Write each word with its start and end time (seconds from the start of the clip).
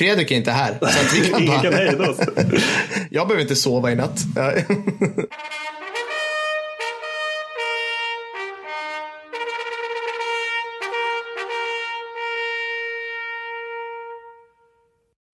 Fredrik 0.00 0.30
är 0.30 0.36
inte 0.36 0.50
här. 0.50 0.78
Så 0.80 0.86
att 0.86 1.14
vi 1.14 1.28
kan 1.30 1.42
Ingen 1.42 1.54
bara... 1.54 1.62
kan 1.62 1.74
hejda 1.74 2.10
oss. 2.10 2.18
Jag 3.10 3.28
behöver 3.28 3.42
inte 3.42 3.56
sova 3.56 3.92
i 3.92 3.94
natt. 3.94 4.20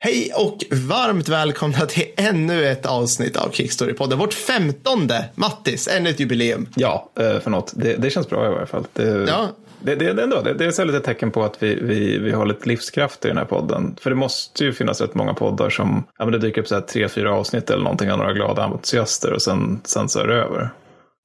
Hej 0.01 0.33
och 0.35 0.65
varmt 0.71 1.29
välkomna 1.29 1.87
till 1.87 2.05
ännu 2.17 2.67
ett 2.69 2.87
avsnitt 2.87 3.37
av 3.37 3.51
Kickstory-podden. 3.53 4.15
Vårt 4.17 4.35
femtonde, 4.35 5.25
Mattis, 5.35 5.89
ännu 5.89 6.11
ett 6.11 6.21
jubileum. 6.21 6.69
Ja, 6.75 7.11
eh, 7.19 7.41
för 7.41 7.51
något. 7.51 7.73
Det, 7.77 7.97
det 7.97 8.11
känns 8.11 8.29
bra 8.29 8.47
i 8.47 8.51
varje 8.51 8.67
fall. 8.67 8.87
Det, 8.93 9.27
Ja 9.29 9.49
det, 9.81 9.95
det, 9.95 10.13
det, 10.13 10.23
ändå, 10.23 10.43
det, 10.43 10.55
det 10.55 10.65
är 10.65 10.71
så 10.71 10.85
lite 10.85 11.01
tecken 11.01 11.31
på 11.31 11.45
att 11.45 11.63
vi, 11.63 11.75
vi, 11.75 12.19
vi 12.19 12.33
har 12.33 12.47
lite 12.47 12.69
livskraft 12.69 13.25
i 13.25 13.29
den 13.29 13.37
här 13.37 13.45
podden. 13.45 13.97
För 14.01 14.11
det 14.11 14.17
måste 14.17 14.65
ju 14.65 14.73
finnas 14.73 15.01
rätt 15.01 15.15
många 15.15 15.35
poddar 15.35 15.71
som 15.71 16.05
ja, 16.19 16.25
men 16.25 16.33
det 16.33 16.39
dyker 16.39 16.61
upp 16.61 16.69
så 16.69 16.75
här 16.75 16.83
tre, 16.83 17.09
fyra 17.09 17.35
avsnitt 17.35 17.71
eller 17.71 17.83
någonting 17.83 18.13
av 18.13 18.19
några 18.19 18.33
glada 18.33 18.65
entusiaster 18.65 19.33
och 19.33 19.43
sen, 19.43 19.81
sen 19.85 20.09
så 20.09 20.21
är 20.21 20.27
det 20.27 20.35
över. 20.35 20.71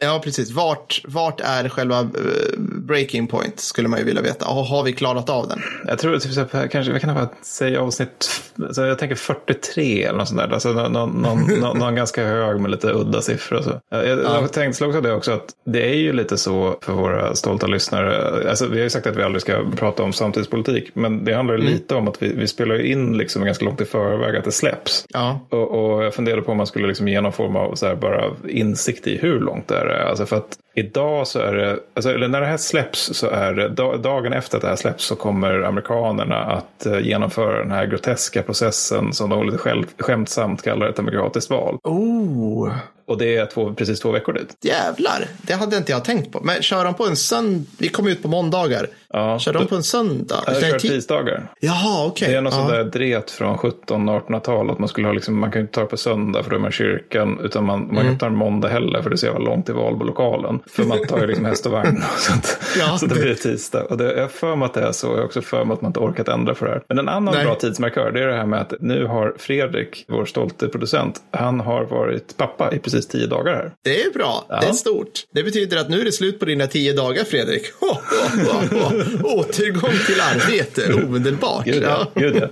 Ja, 0.04 0.22
precis. 0.24 0.52
Vart, 0.52 1.02
vart 1.08 1.42
är 1.42 1.70
själva 1.70 2.00
eh, 2.00 2.60
breaking 2.60 3.28
point, 3.28 3.60
skulle 3.60 3.88
man 3.88 4.00
ju 4.00 4.06
vilja 4.06 4.22
veta. 4.22 4.46
Har, 4.46 4.84
vi 4.84 4.94
klarat 4.94 5.30
av 5.30 5.48
den? 5.48 5.62
Jag 5.88 6.00
tror 6.00 6.20
typ, 6.20 6.32
så 6.32 6.46
här, 6.52 6.68
kanske, 6.68 6.94
vi 6.94 7.00
kan 7.00 7.28
säga 7.42 7.82
avsnitt, 7.82 8.30
alltså 8.64 8.86
jag 8.86 9.00
tänker 9.00 9.16
43 9.16 10.04
eller 10.04 10.18
något 10.18 10.28
sånt 10.28 10.40
där. 10.40 10.50
Alltså 10.54 10.72
någon, 10.72 10.92
någon, 11.22 11.60
någon, 11.60 11.78
någon 11.78 11.96
ganska 11.96 12.26
hög 12.26 12.60
med 12.60 12.72
lite 12.72 12.88
udda 12.88 13.22
siffror 13.22 13.62
så. 13.62 13.82
Jag, 13.90 14.08
jag, 14.08 14.20
jag 14.20 14.54
tänkte 14.54 14.78
slogs 14.78 14.96
av 14.96 15.04
det 15.04 15.14
också 15.14 15.32
att 15.32 15.46
det 15.66 15.90
är 15.90 15.96
ju 15.96 16.14
lite 16.14 16.38
så 16.38 16.78
för 16.82 16.94
våra 16.94 17.36
stolta 17.36 17.68
lyssnare. 17.68 18.50
Alltså 18.50 18.68
vi 18.68 18.78
har 18.78 18.84
ju 18.84 18.90
sagt 18.90 19.08
att 19.08 19.16
vi 19.16 19.24
aldrig 19.24 19.42
ska 19.42 19.64
prata 19.76 20.04
om 20.04 20.14
samtidspolitik, 20.14 20.92
men 20.94 21.26
det 21.26 21.34
handlar 21.34 21.58
ju 21.58 21.64
lite 21.64 21.96
om 21.96 22.08
att 22.08 22.24
vi, 22.24 22.34
vi 22.34 22.48
spelar 22.48 22.86
in 22.86 23.18
liksom 23.18 23.46
ganska 23.46 23.66
långt 23.66 23.82
i 23.82 23.86
förväg 23.86 24.36
att 24.36 24.46
det 24.46 24.52
släpps. 24.52 25.06
Ja. 25.10 25.40
Och, 25.50 25.96
och 25.96 26.04
jag 26.04 26.14
funderade 26.14 26.42
på 26.42 26.52
om 26.52 26.58
man 26.58 26.68
skulle 26.68 26.88
liksom 26.88 27.08
ge 27.08 27.22
någon 27.22 27.34
form 27.34 27.56
av 27.56 27.76
så 27.76 27.88
här 27.88 27.96
bara 27.96 28.24
insikt 28.48 29.08
i 29.08 29.18
hur 29.18 29.40
långt 29.40 29.68
det 29.68 29.76
är. 29.76 29.91
Alltså 29.96 30.26
för 30.26 30.38
att 30.38 30.58
idag 30.74 31.28
så 31.28 31.40
är 31.40 31.54
det, 31.54 31.80
alltså, 31.94 32.12
eller 32.14 32.28
när 32.28 32.42
det 32.42 32.48
här 32.48 32.58
släpps 32.58 33.14
så 33.14 33.28
är 33.30 33.54
det, 33.54 33.70
da- 33.70 33.98
dagen 33.98 34.34
efter 34.34 34.58
att 34.58 34.62
det 34.62 34.68
här 34.70 34.76
släpps 34.76 35.04
så 35.06 35.16
kommer 35.16 35.62
amerikanerna 35.62 36.36
att 36.38 36.86
eh, 36.86 37.00
genomföra 37.00 37.60
den 37.60 37.72
här 37.72 37.86
groteska 37.86 38.44
processen 38.44 39.14
som 39.14 39.30
de 39.30 39.46
lite 39.46 39.58
själv, 39.58 39.86
skämtsamt 40.00 40.62
kallar 40.62 40.88
ett 40.88 40.96
demokratiskt 40.96 41.50
val. 41.50 41.78
Oh, 41.84 42.72
Och 43.06 43.18
det 43.18 43.36
är 43.36 43.46
två, 43.46 43.74
precis 43.74 44.00
två 44.00 44.12
veckor 44.12 44.34
dit. 44.34 44.56
jävlar. 44.62 45.26
Det 45.42 45.54
hade 45.54 45.78
inte 45.78 45.92
jag 45.92 46.06
tänkt 46.06 46.32
på. 46.32 46.40
Men 46.44 46.62
kör 46.62 46.86
de 46.86 46.94
på 46.94 47.06
en 47.06 47.16
söndag? 47.16 47.66
Vi 47.80 47.90
kommer 47.90 48.10
ut 48.12 48.22
på 48.22 48.28
måndagar. 48.28 48.88
Ja, 49.14 49.40
Kör 49.40 49.54
de 49.54 49.68
på 49.68 49.76
en 49.76 49.84
söndag? 49.84 50.44
Jag 50.46 50.62
kör 50.62 50.68
ti- 50.78 50.80
tisdagar. 50.80 51.48
Jaha, 51.60 52.06
okej. 52.08 52.28
Det 52.32 52.38
är 52.38 52.42
något 52.42 52.54
ja. 52.54 52.60
sånt 52.60 52.70
där 52.72 52.84
dret 52.84 53.32
från 53.32 53.58
1700-1800-tal. 53.58 54.70
Att 54.72 54.80
man 54.80 54.88
skulle 54.90 55.08
ha 55.08 55.14
liksom, 55.14 55.40
man 55.40 55.52
kan 55.52 55.62
inte 55.62 55.74
ta 55.74 55.82
det 55.82 55.88
på 55.88 55.98
söndag 55.98 56.44
för 56.44 56.50
då 56.50 56.56
är 56.56 56.60
man 56.60 56.70
i 56.70 56.74
kyrkan. 56.74 57.40
Utan 57.44 57.66
man, 57.66 57.80
man 57.80 57.88
kan 57.90 57.98
Mm. 57.98 58.12
inte 58.12 58.20
ta 58.20 58.26
en 58.26 58.36
måndag 58.36 58.68
heller 58.68 59.02
för 59.02 59.10
det 59.10 59.14
är 59.14 59.18
så 59.18 59.26
jävla 59.26 59.40
långt 59.46 59.66
till 59.66 59.76
valbolokalen. 59.76 60.60
För 60.68 60.84
man 60.84 61.08
tar 61.08 61.20
ju 61.22 61.28
liksom 61.28 61.46
häst 61.46 61.66
och 61.66 61.72
vagn. 61.72 62.04
och 62.16 62.20
sånt. 62.20 62.58
Ja, 62.80 62.98
så 62.98 63.06
det 63.06 63.16
det- 63.16 63.22
blir 63.22 63.36
tisdag. 63.36 63.84
Och 63.84 63.98
det, 63.98 64.14
jag 64.14 64.22
har 64.22 64.28
för 64.28 64.56
mig 64.56 64.66
att 64.66 64.74
det 64.74 64.82
är 64.82 64.92
så. 64.92 65.08
Jag 65.08 65.18
har 65.18 65.24
också 65.26 65.42
för 65.42 65.66
mig 65.66 65.74
att 65.74 65.82
man 65.82 65.90
inte 65.90 66.00
orkat 66.00 66.28
ändra 66.28 66.56
för 66.56 66.66
det 66.66 66.72
här. 66.72 66.82
Men 66.90 67.00
en 67.00 67.10
annan 67.10 67.34
Nej. 67.34 67.46
bra 67.46 67.56
tidsmarkör 67.56 68.12
det 68.12 68.24
är 68.24 68.28
det 68.28 68.36
här 68.38 68.46
med 68.46 68.62
att 68.62 68.74
nu 68.80 69.06
har 69.06 69.34
Fredrik, 69.38 70.06
vår 70.08 70.26
stolte 70.26 70.68
producent, 70.68 71.22
han 71.32 71.60
har 71.60 71.84
varit 71.86 72.38
pappa 72.38 72.76
i 72.76 72.80
precis 72.80 73.08
tio 73.08 73.28
dagar 73.28 73.54
här. 73.54 73.72
Det 73.84 74.02
är 74.04 74.12
bra. 74.14 74.46
Det 74.50 74.68
är 74.68 74.74
stort. 74.74 75.12
Det 75.34 75.44
betyder 75.44 75.78
att 75.78 75.90
nu 75.90 76.02
är 76.02 76.06
det 76.06 76.12
slut 76.12 76.40
på 76.40 76.46
dina 76.46 76.68
tio 76.68 76.94
dagar, 76.94 77.24
Fredrik. 77.24 77.64
Ho, 77.80 77.88
ho, 77.88 78.52
ho, 78.52 79.04
ho. 79.22 79.40
Återgång 79.40 79.92
till 80.06 80.22
arbete 80.22 80.94
omedelbart. 81.08 81.66
Gud 81.66 81.84
ja. 81.84 82.08
Ja. 82.14 82.22
Gud, 82.22 82.36
ja. 82.36 82.48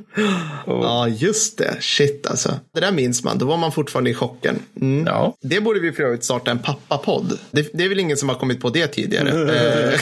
Och, 0.65 0.83
ja, 0.85 1.07
just 1.07 1.57
det. 1.57 1.75
Shit 1.79 2.27
alltså. 2.27 2.51
Det 2.73 2.79
där 2.81 2.91
minns 2.91 3.23
man. 3.23 3.37
Då 3.37 3.45
var 3.45 3.57
man 3.57 3.71
fortfarande 3.71 4.09
i 4.09 4.13
chocken. 4.13 4.55
Mm. 4.81 5.05
ja. 5.07 5.35
Det 5.41 5.61
borde 5.61 5.79
vi 5.79 5.91
för 5.91 6.03
övrigt 6.03 6.23
starta 6.23 6.51
en 6.51 6.59
pappapodd. 6.59 7.39
Det, 7.51 7.69
det 7.73 7.83
är 7.83 7.89
väl 7.89 7.98
ingen 7.99 8.17
som 8.17 8.29
har 8.29 8.35
kommit 8.35 8.61
på 8.61 8.69
det 8.69 8.87
tidigare. 8.87 9.29
Eh, 9.29 9.99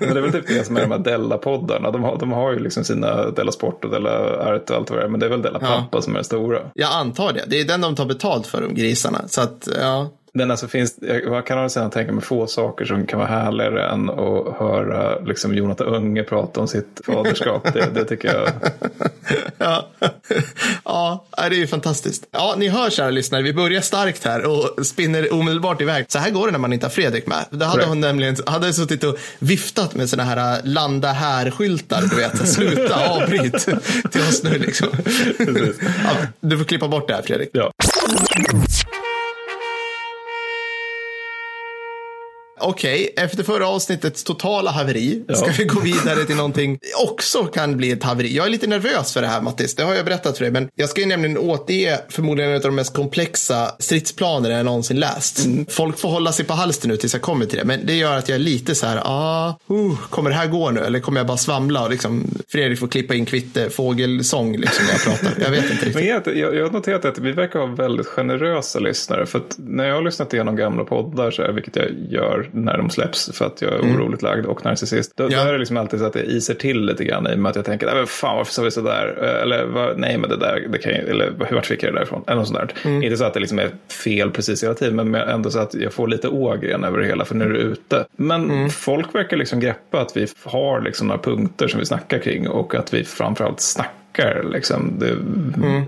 Men 0.00 0.14
det 0.14 0.18
är 0.18 0.22
väl 0.22 0.32
typ 0.32 0.46
det 0.48 0.66
som 0.66 0.76
är 0.76 0.80
de 0.80 0.90
här 0.90 0.98
Della-poddarna. 0.98 1.90
De 1.92 2.02
har, 2.04 2.18
de 2.18 2.32
har 2.32 2.52
ju 2.52 2.58
liksom 2.58 2.84
sina 2.84 3.30
Della 3.30 3.52
Sport 3.52 3.84
och 3.84 3.90
Della 3.90 4.10
Art 4.54 4.70
och 4.70 4.76
allt 4.76 4.90
vad 4.90 4.98
det 4.98 5.04
är. 5.04 5.08
Men 5.08 5.20
det 5.20 5.26
är 5.26 5.30
väl 5.30 5.42
Della 5.42 5.58
Pappa 5.58 6.02
som 6.02 6.14
är 6.14 6.18
det 6.18 6.24
stora. 6.24 6.58
jag 6.74 6.90
antar 6.92 7.32
det. 7.32 7.44
Det 7.46 7.60
är 7.60 7.64
den 7.64 7.80
de 7.80 7.94
tar 7.94 8.06
betalt 8.06 8.46
för, 8.46 8.60
de 8.60 8.74
grisarna. 8.74 9.22
Så 9.28 9.40
att, 9.40 9.68
ja. 9.80 10.08
Men 10.32 10.50
alltså 10.50 10.68
finns, 10.68 10.94
jag 11.00 11.46
kan 11.46 11.58
alltså 11.58 11.88
tänka 11.88 12.12
mig 12.12 12.24
få 12.24 12.46
saker 12.46 12.84
som 12.84 13.06
kan 13.06 13.18
vara 13.18 13.28
härligare 13.28 13.88
än 13.88 14.10
att 14.10 14.58
höra 14.58 15.20
liksom 15.20 15.54
Jonathan 15.54 15.86
Unge 15.86 16.22
prata 16.22 16.60
om 16.60 16.68
sitt 16.68 17.00
faderskap. 17.06 17.72
Det, 17.72 17.90
det 17.94 18.04
tycker 18.04 18.34
jag. 18.34 18.50
Ja. 19.58 19.90
ja, 20.84 21.24
det 21.36 21.44
är 21.44 21.50
ju 21.50 21.66
fantastiskt. 21.66 22.26
Ja, 22.30 22.54
ni 22.58 22.68
hör 22.68 22.90
kära 22.90 23.10
lyssnare, 23.10 23.42
vi 23.42 23.52
börjar 23.52 23.80
starkt 23.80 24.24
här 24.24 24.46
och 24.46 24.86
spinner 24.86 25.32
omedelbart 25.32 25.80
iväg. 25.80 26.04
Så 26.08 26.18
här 26.18 26.30
går 26.30 26.46
det 26.46 26.52
när 26.52 26.58
man 26.58 26.72
inte 26.72 26.86
har 26.86 26.90
Fredrik 26.90 27.26
med. 27.26 27.44
Då 27.50 27.64
hade 27.64 27.72
Correct. 27.72 27.88
hon 27.88 28.00
nämligen 28.00 28.36
hade 28.46 28.72
suttit 28.72 29.04
och 29.04 29.16
viftat 29.38 29.94
med 29.94 30.10
sådana 30.10 30.30
här 30.30 30.58
äh, 30.58 30.64
landa 30.64 31.12
här-skyltar, 31.12 32.02
du 32.10 32.16
vet. 32.16 32.48
Sluta, 32.48 33.08
avbryt 33.10 33.68
till 34.10 34.20
oss 34.20 34.42
nu 34.42 34.58
liksom. 34.58 34.88
Ja, 36.04 36.10
du 36.40 36.58
får 36.58 36.64
klippa 36.64 36.88
bort 36.88 37.08
det 37.08 37.14
här 37.14 37.22
Fredrik. 37.22 37.50
Ja. 37.52 37.72
Okej, 42.60 43.14
efter 43.16 43.42
förra 43.42 43.68
avsnittets 43.68 44.24
totala 44.24 44.70
haveri 44.70 45.22
Ja. 45.28 45.34
ska 45.34 45.50
vi 45.58 45.64
gå 45.64 45.80
vidare 45.80 46.24
till 46.24 46.36
någonting 46.36 46.78
också 47.06 47.44
kan 47.44 47.76
bli 47.76 47.90
ett 47.90 48.02
haveri. 48.02 48.36
Jag 48.36 48.46
är 48.46 48.50
lite 48.50 48.66
nervös 48.66 49.12
för 49.12 49.20
det 49.22 49.26
här 49.28 49.40
Mattis, 49.40 49.74
det 49.74 49.82
har 49.82 49.94
jag 49.94 50.04
berättat 50.04 50.38
för 50.38 50.44
dig, 50.44 50.52
men 50.52 50.68
jag 50.74 50.88
ska 50.88 51.00
ju 51.00 51.06
nämligen 51.06 51.38
återge 51.38 51.98
förmodligen 52.08 52.50
en 52.50 52.56
av 52.56 52.62
de 52.62 52.74
mest 52.74 52.94
komplexa 52.94 53.74
stridsplaner 53.78 54.50
jag 54.50 54.64
någonsin 54.64 55.00
läst. 55.00 55.46
Folk 55.68 55.98
får 55.98 56.08
hålla 56.08 56.32
sig 56.32 56.44
på 56.44 56.52
halsen 56.54 56.90
nu 56.90 56.96
tills 56.96 57.12
jag 57.12 57.22
kommer 57.22 57.46
till 57.46 57.58
det, 57.58 57.64
men 57.64 57.86
det 57.86 57.94
gör 57.94 58.16
att 58.16 58.28
jag 58.28 58.36
är 58.36 58.40
lite 58.40 58.74
så 58.74 58.86
här, 58.86 59.00
ah, 59.04 59.54
uh, 59.70 60.00
kommer 60.10 60.30
det 60.30 60.36
här 60.36 60.46
gå 60.46 60.70
nu? 60.70 60.80
Eller 60.80 61.00
kommer 61.00 61.20
jag 61.20 61.26
bara 61.26 61.36
svamla 61.36 61.84
och 61.84 61.90
liksom 61.90 62.24
Fredrik 62.48 62.78
får 62.78 62.88
klippa 62.88 63.14
in 63.14 63.26
kvitte, 63.26 63.70
fågelsång 63.70 64.56
liksom 64.56 64.84
när 64.86 64.92
jag 64.92 65.02
pratar? 65.04 65.42
Jag 65.44 65.50
vet 65.50 65.62
inte 65.70 65.74
riktigt. 65.74 65.94
Men 65.94 66.06
jag, 66.06 66.22
jag 66.36 66.54
jag 66.54 66.64
har 66.64 66.70
noterat 66.72 67.04
att 67.04 67.18
vi 67.18 67.32
verkar 67.32 67.58
ha 67.58 67.66
väldigt 67.66 68.06
generösa 68.06 68.78
lyssnare. 68.78 69.26
För 69.26 69.38
att 69.38 69.56
när 69.58 69.84
jag 69.88 69.94
har 69.94 70.02
lyssnat 70.02 70.34
igenom 70.34 70.56
gamla 70.56 70.84
poddar, 70.84 71.30
så 71.30 71.42
här, 71.42 71.52
vilket 71.52 71.76
jag 71.76 71.86
gör 72.10 72.49
när 72.52 72.76
de 72.78 72.90
släpps 72.90 73.30
för 73.38 73.44
att 73.44 73.62
jag 73.62 73.72
är 73.72 73.78
oroligt 73.80 74.22
lagd 74.22 74.46
och 74.46 74.64
narcissist. 74.64 75.12
Då, 75.16 75.24
Ja. 75.30 75.42
då 75.42 75.48
är 75.48 75.52
det 75.52 75.58
liksom 75.58 75.76
alltid 75.76 76.00
så 76.00 76.06
att 76.06 76.12
det 76.12 76.22
iser 76.22 76.54
till 76.54 76.80
lite 76.84 77.04
grann 77.04 77.26
i 77.26 77.34
och 77.34 77.38
med 77.38 77.50
att 77.50 77.56
jag 77.56 77.64
tänker, 77.64 77.86
nej 77.86 77.94
men 77.94 78.06
fan 78.06 78.36
varför 78.36 78.52
sa 78.52 78.62
vi 78.62 78.70
sådär? 78.70 79.18
Eh, 79.22 79.42
Eller 79.42 79.94
nej 79.96 80.18
men 80.18 80.30
det 80.30 80.36
där, 80.36 80.66
det 80.68 80.78
kan 80.78 80.92
ju, 80.92 80.98
eller 80.98 81.32
vart 81.54 81.66
fick 81.66 81.82
jag 81.82 81.92
det 81.92 81.98
därifrån? 81.98 82.24
Eller 82.26 82.36
något 82.36 82.48
sånt 82.48 82.58
där. 82.84 82.90
Inte 83.04 83.16
så 83.16 83.24
att 83.24 83.34
det 83.34 83.40
liksom 83.40 83.58
är 83.58 83.70
fel 84.04 84.30
precis 84.30 84.64
hela 84.64 84.74
tiden, 84.74 85.10
men 85.10 85.14
ändå 85.14 85.50
så 85.50 85.58
att 85.58 85.74
jag 85.74 85.92
får 85.92 86.08
lite 86.08 86.28
ågren 86.28 86.84
över 86.84 86.98
det 86.98 87.06
hela, 87.06 87.24
för 87.24 87.34
nu 87.34 87.44
är 87.44 87.48
det 87.48 87.58
ute. 87.58 88.04
Men 88.16 88.70
folk 88.70 89.14
verkar 89.14 89.36
liksom 89.36 89.60
greppa 89.60 90.00
att 90.00 90.16
vi 90.16 90.26
har 90.44 90.80
liksom 90.80 91.06
några 91.06 91.20
punkter 91.22 91.68
som 91.68 91.80
vi 91.80 91.86
snackar 91.86 92.18
kring 92.18 92.48
och 92.48 92.74
att 92.74 92.94
vi 92.94 93.04
framförallt 93.04 93.60
snackar. 93.60 93.92
Liksom. 94.52 94.98
Det, 94.98 95.08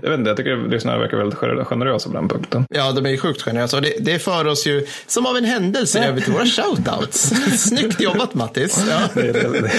Jag 0.03 0.09
vet 0.09 0.19
inte, 0.19 0.29
jag 0.29 0.37
tycker 0.37 0.69
lyssnarna 0.69 0.97
verkar 0.99 1.17
väldigt 1.17 1.39
gener- 1.39 1.63
generösa 1.63 2.09
på 2.09 2.15
den 2.15 2.27
punkten. 2.29 2.65
Ja, 2.69 2.91
de 2.91 3.05
är 3.05 3.09
ju 3.09 3.17
sjukt 3.17 3.41
generösa. 3.41 3.81
Det, 3.81 3.93
det 3.99 4.19
för 4.19 4.47
oss 4.47 4.67
ju 4.67 4.85
som 5.07 5.25
av 5.25 5.37
en 5.37 5.45
händelse 5.45 5.99
över 6.05 6.21
till 6.21 6.33
våra 6.33 6.45
shoutouts. 6.45 7.33
Snyggt 7.57 8.01
jobbat 8.01 8.33
Mattis. 8.33 8.85
Ja. 8.89 8.99
Det, 9.13 9.31
det, 9.31 9.49
det, 9.61 9.71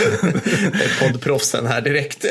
Poddproffsen 1.00 1.66
här 1.66 1.80
direkt. 1.80 2.24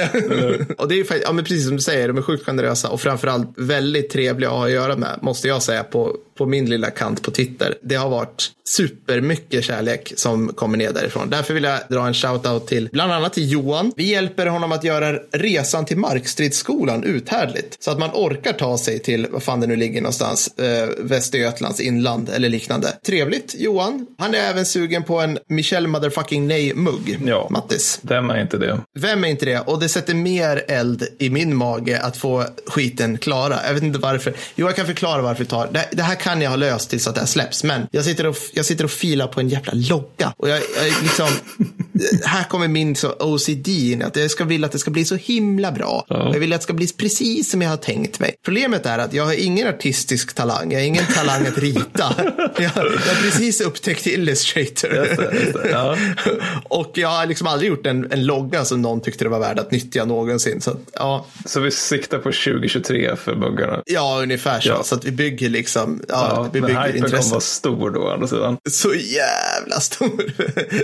och 0.77 0.87
det 0.87 0.95
är 0.95 0.97
ju 0.97 1.05
ja 1.23 1.31
men 1.31 1.43
precis 1.45 1.65
som 1.67 1.75
du 1.75 1.81
säger, 1.81 2.07
de 2.07 2.17
är 2.17 2.21
sjukt 2.21 2.45
generösa 2.45 2.89
och 2.89 3.01
framförallt 3.01 3.47
väldigt 3.57 4.09
trevliga 4.09 4.49
att 4.49 4.55
ha 4.55 4.65
att 4.65 4.71
göra 4.71 4.95
med, 4.95 5.19
måste 5.21 5.47
jag 5.47 5.61
säga 5.63 5.83
på, 5.83 6.15
på 6.37 6.45
min 6.45 6.69
lilla 6.69 6.89
kant 6.89 7.21
på 7.21 7.31
Twitter. 7.31 7.75
Det 7.81 7.95
har 7.95 8.09
varit 8.09 8.51
supermycket 8.69 9.63
kärlek 9.63 10.13
som 10.15 10.47
kommer 10.53 10.77
ner 10.77 10.91
därifrån. 10.91 11.29
Därför 11.29 11.53
vill 11.53 11.63
jag 11.63 11.79
dra 11.89 12.07
en 12.07 12.13
shoutout 12.13 12.67
till 12.67 12.89
bland 12.91 13.11
annat 13.11 13.33
till 13.33 13.51
Johan. 13.51 13.91
Vi 13.95 14.03
hjälper 14.11 14.45
honom 14.45 14.71
att 14.71 14.83
göra 14.83 15.13
resan 15.31 15.85
till 15.85 15.97
Markstridsskolan 15.97 17.03
uthärdligt 17.03 17.77
så 17.83 17.91
att 17.91 17.99
man 17.99 18.09
orkar 18.13 18.53
ta 18.53 18.77
sig 18.77 18.99
till, 18.99 19.27
vad 19.31 19.43
fan 19.43 19.59
det 19.61 19.67
nu 19.67 19.75
ligger 19.75 20.01
någonstans, 20.01 20.47
eh, 20.57 20.89
Västergötlands 20.99 21.79
inland 21.79 22.29
eller 22.29 22.49
liknande. 22.49 22.87
Trevligt, 23.05 23.55
Johan. 23.57 24.07
Han 24.17 24.35
är 24.35 24.39
även 24.39 24.65
sugen 24.65 25.03
på 25.03 25.19
en 25.19 25.39
Michelle 25.49 25.87
motherfucking 25.87 26.47
nej-mugg, 26.47 27.19
Ja. 27.25 27.47
Mattis. 27.51 27.99
vem 28.01 28.29
är 28.29 28.41
inte 28.41 28.57
det? 28.57 28.79
Vem 28.99 29.23
är 29.23 29.27
inte 29.27 29.45
det? 29.45 29.59
Och 29.59 29.79
det 29.79 29.89
sätter 29.89 30.13
mer 30.13 30.63
eld 30.67 31.07
i 31.19 31.29
min 31.29 31.55
mage 31.55 31.99
att 31.99 32.17
få 32.17 32.43
skiten 32.67 33.17
klara. 33.17 33.59
Jag 33.67 33.73
vet 33.73 33.83
inte 33.83 33.99
varför. 33.99 34.33
Jo, 34.55 34.67
jag 34.67 34.75
kan 34.75 34.85
förklara 34.85 35.21
varför 35.21 35.43
vi 35.43 35.49
tar. 35.49 35.69
Det, 35.71 35.85
det 35.91 36.03
här 36.03 36.15
kan 36.23 36.41
jag 36.41 36.49
ha 36.49 36.57
löst 36.57 36.89
tills 36.89 37.07
att 37.07 37.15
det 37.15 37.21
här 37.21 37.27
släpps. 37.27 37.63
Men 37.63 37.87
jag 37.91 38.05
sitter 38.05 38.25
och, 38.27 38.37
jag 38.53 38.65
sitter 38.65 38.83
och 38.83 38.91
filar 38.91 39.27
på 39.27 39.39
en 39.39 39.49
jävla 39.49 39.73
logga. 39.75 40.33
Och 40.37 40.49
jag, 40.49 40.57
jag 40.57 41.03
liksom, 41.03 41.27
här 42.25 42.43
kommer 42.43 42.67
min 42.67 42.95
så 42.95 43.15
OCD 43.19 43.67
in. 43.67 44.03
Att 44.03 44.15
jag 44.15 44.31
ska 44.31 44.43
vilja 44.43 44.65
att 44.65 44.71
det 44.71 44.79
ska 44.79 44.91
bli 44.91 45.05
så 45.05 45.15
himla 45.15 45.71
bra. 45.71 46.05
Ja. 46.09 46.29
Jag 46.33 46.39
vill 46.39 46.53
att 46.53 46.59
det 46.59 46.63
ska 46.63 46.73
bli 46.73 46.87
precis 46.87 47.51
som 47.51 47.61
jag 47.61 47.69
har 47.69 47.77
tänkt 47.77 48.19
mig. 48.19 48.35
Problemet 48.45 48.85
är 48.85 48.99
att 48.99 49.13
jag 49.13 49.25
har 49.25 49.33
ingen 49.33 49.67
artistisk 49.67 50.33
talang. 50.33 50.71
Jag 50.71 50.79
har 50.79 50.85
ingen 50.85 51.05
talang 51.05 51.47
att 51.47 51.57
rita. 51.57 52.15
Jag, 52.57 52.63
jag 52.63 52.69
har 52.69 53.21
precis 53.21 53.61
upptäckt 53.61 54.07
Illustrator. 54.07 54.93
Just 54.93 55.17
det, 55.17 55.31
just 55.39 55.53
det. 55.53 55.69
Ja. 55.71 55.97
och 56.63 56.91
jag 56.95 57.09
har 57.09 57.25
liksom 57.25 57.47
aldrig 57.47 57.69
gjort 57.69 57.85
en, 57.85 58.11
en 58.11 58.25
logga 58.25 58.65
som 58.65 58.81
någon 58.81 59.01
tyckte 59.01 59.25
det 59.25 59.29
var 59.29 59.39
värd 59.39 59.59
att 59.59 59.71
nyttja 59.71 60.05
någonsin. 60.05 60.61
Så 60.61 60.71
att, 60.71 60.77
ja, 60.93 61.25
Så 61.45 61.59
vi 61.59 61.71
siktar 61.71 62.17
på 62.17 62.23
2023 62.23 63.15
för 63.15 63.35
muggarna. 63.35 63.81
ja, 63.85 64.19
ungefär 64.21 64.59
så. 64.59 64.69
Ja. 64.69 64.83
Så 64.83 64.95
att 64.95 65.05
vi 65.05 65.11
bygger 65.11 65.49
liksom, 65.49 66.01
ja, 66.13 66.49
Ja, 66.53 66.61
men 66.61 66.77
hypen 66.77 67.01
kommer 67.01 67.29
vara 67.29 67.41
stor 67.41 67.89
då 67.89 67.99
å 67.99 68.09
andra 68.09 68.27
sidan. 68.27 68.57
Så 68.69 68.93
jävla 68.93 69.79
stor 69.79 70.23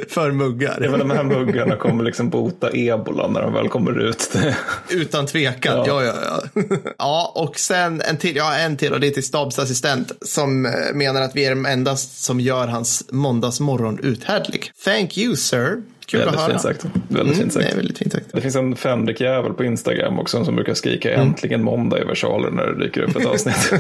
för 0.09 0.31
muggar. 0.31 0.79
Ja, 0.83 0.89
men 0.91 0.99
de 0.99 1.11
här 1.11 1.23
muggarna 1.23 1.75
kommer 1.75 2.03
liksom 2.03 2.29
bota 2.29 2.69
ebola 2.73 3.27
när 3.27 3.41
de 3.41 3.53
väl 3.53 3.69
kommer 3.69 3.99
ut. 3.99 4.31
Utan 4.89 5.25
tvekan, 5.25 5.77
ja. 5.77 6.03
Ja, 6.03 6.13
ja, 6.53 6.63
ja. 6.97 7.31
och 7.35 7.59
sen 7.59 8.01
en 8.01 8.17
till, 8.17 8.35
ja, 8.35 8.55
en 8.55 8.77
till 8.77 8.93
och 8.93 8.99
det 8.99 9.07
är 9.07 9.11
till 9.11 9.25
stabsassistent 9.25 10.11
som 10.21 10.65
eh, 10.65 10.71
menar 10.93 11.21
att 11.21 11.35
vi 11.35 11.45
är 11.45 11.49
de 11.49 11.65
enda 11.65 11.95
som 11.97 12.39
gör 12.39 12.67
hans 12.67 13.03
måndagsmorgon 13.11 13.99
uthärdlig. 13.99 14.71
Thank 14.83 15.17
you 15.17 15.35
sir. 15.35 15.83
Kul 16.09 16.19
att 16.21 16.25
Väldigt 16.27 16.41
höra. 16.41 16.50
fint 16.50 16.61
sagt. 16.61 16.85
Väldigt 17.07 17.38
fint 17.38 17.53
sagt. 17.53 17.65
Nej, 17.65 17.75
väldigt 17.75 17.97
fint 17.97 18.11
sagt. 18.13 18.25
Det 18.33 18.41
finns 18.41 18.56
en 18.56 18.75
Fänrik-jävel 18.75 19.53
på 19.53 19.63
Instagram 19.63 20.19
också 20.19 20.45
som 20.45 20.56
brukar 20.56 20.73
skrika 20.73 21.13
Mm. 21.13 21.27
äntligen 21.27 21.63
måndag 21.63 22.00
i 22.01 22.03
versaler 22.03 22.50
när 22.51 22.65
det 22.65 22.79
dyker 22.85 23.01
upp 23.01 23.15
ett 23.15 23.25
avsnitt. 23.33 23.73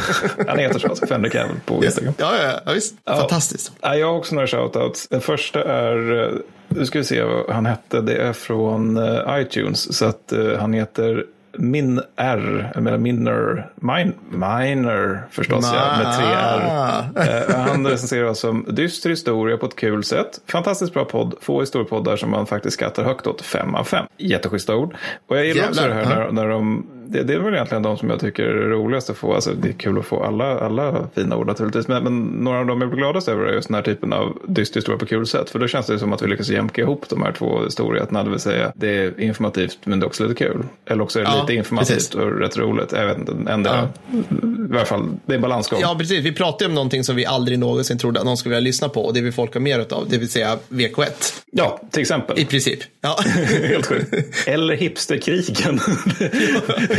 Han 0.47 0.59
heter 0.59 0.79
så, 0.79 0.87
alltså 0.87 1.07
Fänrik-jävel 1.07 1.55
på 1.65 1.83
Instagram. 1.85 2.13
Ja, 2.17 2.31
ja, 2.43 2.59
ja 2.65 2.71
visst. 2.73 2.95
Fantastiskt. 3.07 3.71
Ja, 3.81 3.95
jag 3.95 4.07
har 4.07 4.17
också 4.17 4.35
några 4.35 4.47
shoutouts. 4.47 5.07
Den 5.07 5.21
första 5.21 5.63
är, 5.63 6.23
eh, 6.23 6.31
nu 6.67 6.85
ska 6.85 6.99
vi 6.99 7.05
se 7.05 7.23
vad 7.23 7.49
han 7.49 7.65
hette, 7.65 8.01
det 8.01 8.15
är 8.15 8.33
från 8.33 8.97
eh, 8.97 9.39
iTunes. 9.41 9.97
Så 9.97 10.05
att 10.05 10.31
eh, 10.31 10.57
han 10.59 10.73
heter 10.73 11.25
Min 11.57 12.01
R, 12.15 12.71
menar 12.75 12.97
Minner, 12.97 13.69
min, 13.75 14.13
Miner 14.29 15.23
förstås, 15.31 15.71
ja, 15.73 15.97
med 15.97 16.17
tre 16.17 16.25
R. 16.25 17.49
Eh, 17.49 17.55
Han 17.55 17.87
recenserar 17.87 18.23
oss 18.23 18.39
som 18.39 18.65
dyster 18.69 19.09
historia 19.09 19.57
på 19.57 19.65
ett 19.65 19.75
kul 19.75 20.03
sätt. 20.03 20.41
Fantastiskt 20.47 20.93
bra 20.93 21.05
podd, 21.05 21.33
få 21.41 21.59
historiepoddar 21.59 22.15
som 22.15 22.31
man 22.31 22.45
faktiskt 22.45 22.73
skrattar 22.73 23.03
högt 23.03 23.27
åt, 23.27 23.41
fem 23.41 23.75
av 23.75 23.83
fem. 23.83 24.05
Jätteschyssta 24.17 24.75
ord. 24.75 24.95
Och 25.27 25.37
jag 25.37 25.45
gillar 25.45 25.69
också 25.69 25.81
det 25.81 25.87
Jävlar, 25.87 26.15
här 26.15 26.31
när, 26.31 26.31
när 26.31 26.47
de, 26.47 26.87
det, 27.11 27.23
det 27.23 27.33
är 27.33 27.39
väl 27.39 27.53
egentligen 27.53 27.83
de 27.83 27.97
som 27.97 28.09
jag 28.09 28.19
tycker 28.19 28.43
är 28.43 28.69
roligast 28.69 29.09
att 29.09 29.17
få. 29.17 29.33
Alltså, 29.33 29.53
det 29.53 29.69
är 29.69 29.73
kul 29.73 29.99
att 29.99 30.05
få 30.05 30.23
alla, 30.23 30.59
alla 30.59 31.07
fina 31.15 31.35
ord 31.35 31.47
naturligtvis. 31.47 31.87
Men, 31.87 32.03
men 32.03 32.19
några 32.23 32.59
av 32.59 32.65
dem 32.65 32.81
jag 32.81 32.89
blir 32.89 32.97
gladast 32.99 33.27
över 33.27 33.45
är 33.45 33.53
just 33.53 33.67
den 33.67 33.75
här 33.75 33.81
typen 33.81 34.13
av 34.13 34.37
dyster 34.47 34.77
historia 34.77 34.99
på 34.99 35.05
kul 35.05 35.27
sätt. 35.27 35.49
För 35.49 35.59
då 35.59 35.67
känns 35.67 35.85
det 35.87 35.99
som 35.99 36.13
att 36.13 36.21
vi 36.21 36.27
lyckas 36.27 36.49
jämka 36.49 36.81
ihop 36.81 37.05
de 37.09 37.21
här 37.23 37.31
två 37.31 37.63
historierna. 37.63 38.23
Det 38.23 38.29
vill 38.29 38.39
säga, 38.39 38.71
det 38.75 38.97
är 38.97 39.19
informativt 39.19 39.77
men 39.83 39.99
det 39.99 40.03
är 40.03 40.07
också 40.07 40.23
lite 40.27 40.43
kul. 40.45 40.63
Eller 40.85 41.03
också 41.03 41.19
är 41.19 41.23
det 41.23 41.29
Ja, 41.29 41.41
lite 41.41 41.53
informativt 41.53 41.95
precis. 41.95 42.15
och 42.15 42.39
rätt 42.39 42.57
roligt. 42.57 42.91
Jag 42.91 43.05
vet 43.07 43.17
inte, 43.17 43.51
ändå, 43.51 43.69
i 43.69 44.71
varje 44.73 44.85
fall, 44.85 45.09
det 45.25 45.35
är 45.35 45.39
balansgång. 45.39 45.79
Ja, 45.81 45.95
precis. 45.99 46.25
Vi 46.25 46.31
pratar 46.31 46.65
ju 46.65 46.67
om 46.69 46.75
någonting 46.75 47.03
som 47.03 47.15
vi 47.15 47.25
aldrig 47.25 47.59
någonsin 47.59 47.97
trodde 47.97 48.19
att 48.19 48.25
någon 48.25 48.37
skulle 48.37 48.55
vilja 48.55 48.67
lyssna 48.67 48.89
på 48.89 49.05
och 49.05 49.13
det 49.13 49.21
vill 49.21 49.33
folk 49.33 49.53
ha 49.53 49.61
mer 49.61 49.79
av, 49.93 50.09
det 50.09 50.17
vill 50.17 50.29
säga 50.29 50.57
VK1. 50.69 51.33
Ja, 51.51 51.81
till 51.91 52.01
exempel. 52.01 52.39
I 52.39 52.45
princip. 52.45 52.79
Ja. 53.01 53.19
Helt 53.63 53.85
sjukt. 53.85 54.15
Eller 54.47 54.75
hipsterkrigen. 54.75 55.79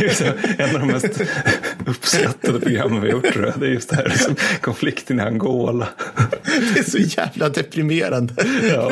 En 0.57 0.75
av 0.75 0.79
de 0.79 0.87
mest 0.87 1.21
uppskattade 1.87 2.59
programmen 2.59 3.01
vi 3.01 3.09
gjort. 3.09 3.33
Tror 3.33 3.45
jag. 3.45 3.59
Det 3.59 3.65
är 3.65 3.69
just 3.69 3.89
det 3.89 3.95
här 3.95 4.05
liksom, 4.05 4.35
konflikten 4.61 5.19
i 5.19 5.23
Angola. 5.23 5.87
Det 6.73 6.79
är 6.79 6.83
så 6.83 6.97
jävla 6.97 7.49
deprimerande. 7.49 8.33
Ja, 8.73 8.91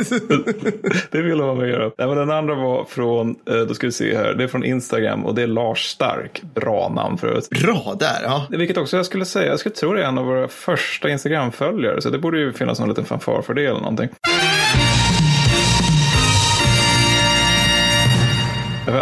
det 1.11 1.21
vill 1.21 1.37
man 1.37 1.69
göra. 1.69 1.91
Nej, 1.97 2.07
men 2.07 2.17
den 2.17 2.31
andra 2.31 2.55
var 2.55 2.85
från, 2.85 3.35
eh, 3.49 3.59
då 3.59 3.73
ska 3.73 3.87
vi 3.87 3.91
se 3.91 4.17
här, 4.17 4.33
det 4.33 4.43
är 4.43 4.47
från 4.47 4.63
Instagram 4.63 5.25
och 5.25 5.35
det 5.35 5.41
är 5.41 5.47
Lars 5.47 5.85
Stark. 5.85 6.41
Bra 6.55 6.91
namn 6.95 7.17
för 7.17 7.27
övrigt. 7.27 7.49
Bra 7.49 7.95
där, 7.99 8.21
ja. 8.23 8.47
Vilket 8.49 8.77
också 8.77 8.97
jag 8.97 9.05
skulle 9.05 9.25
säga, 9.25 9.49
jag 9.49 9.59
skulle 9.59 9.75
tro 9.75 9.93
det 9.93 10.03
är 10.03 10.07
en 10.07 10.17
av 10.17 10.25
våra 10.25 10.47
första 10.47 11.09
Instagram-följare. 11.09 12.01
Så 12.01 12.09
det 12.09 12.19
borde 12.19 12.39
ju 12.39 12.53
finnas 12.53 12.79
någon 12.79 12.89
liten 12.89 13.05
fanfar 13.05 13.41
för 13.41 13.53
det 13.53 13.65
eller 13.65 13.79
någonting. 13.79 14.09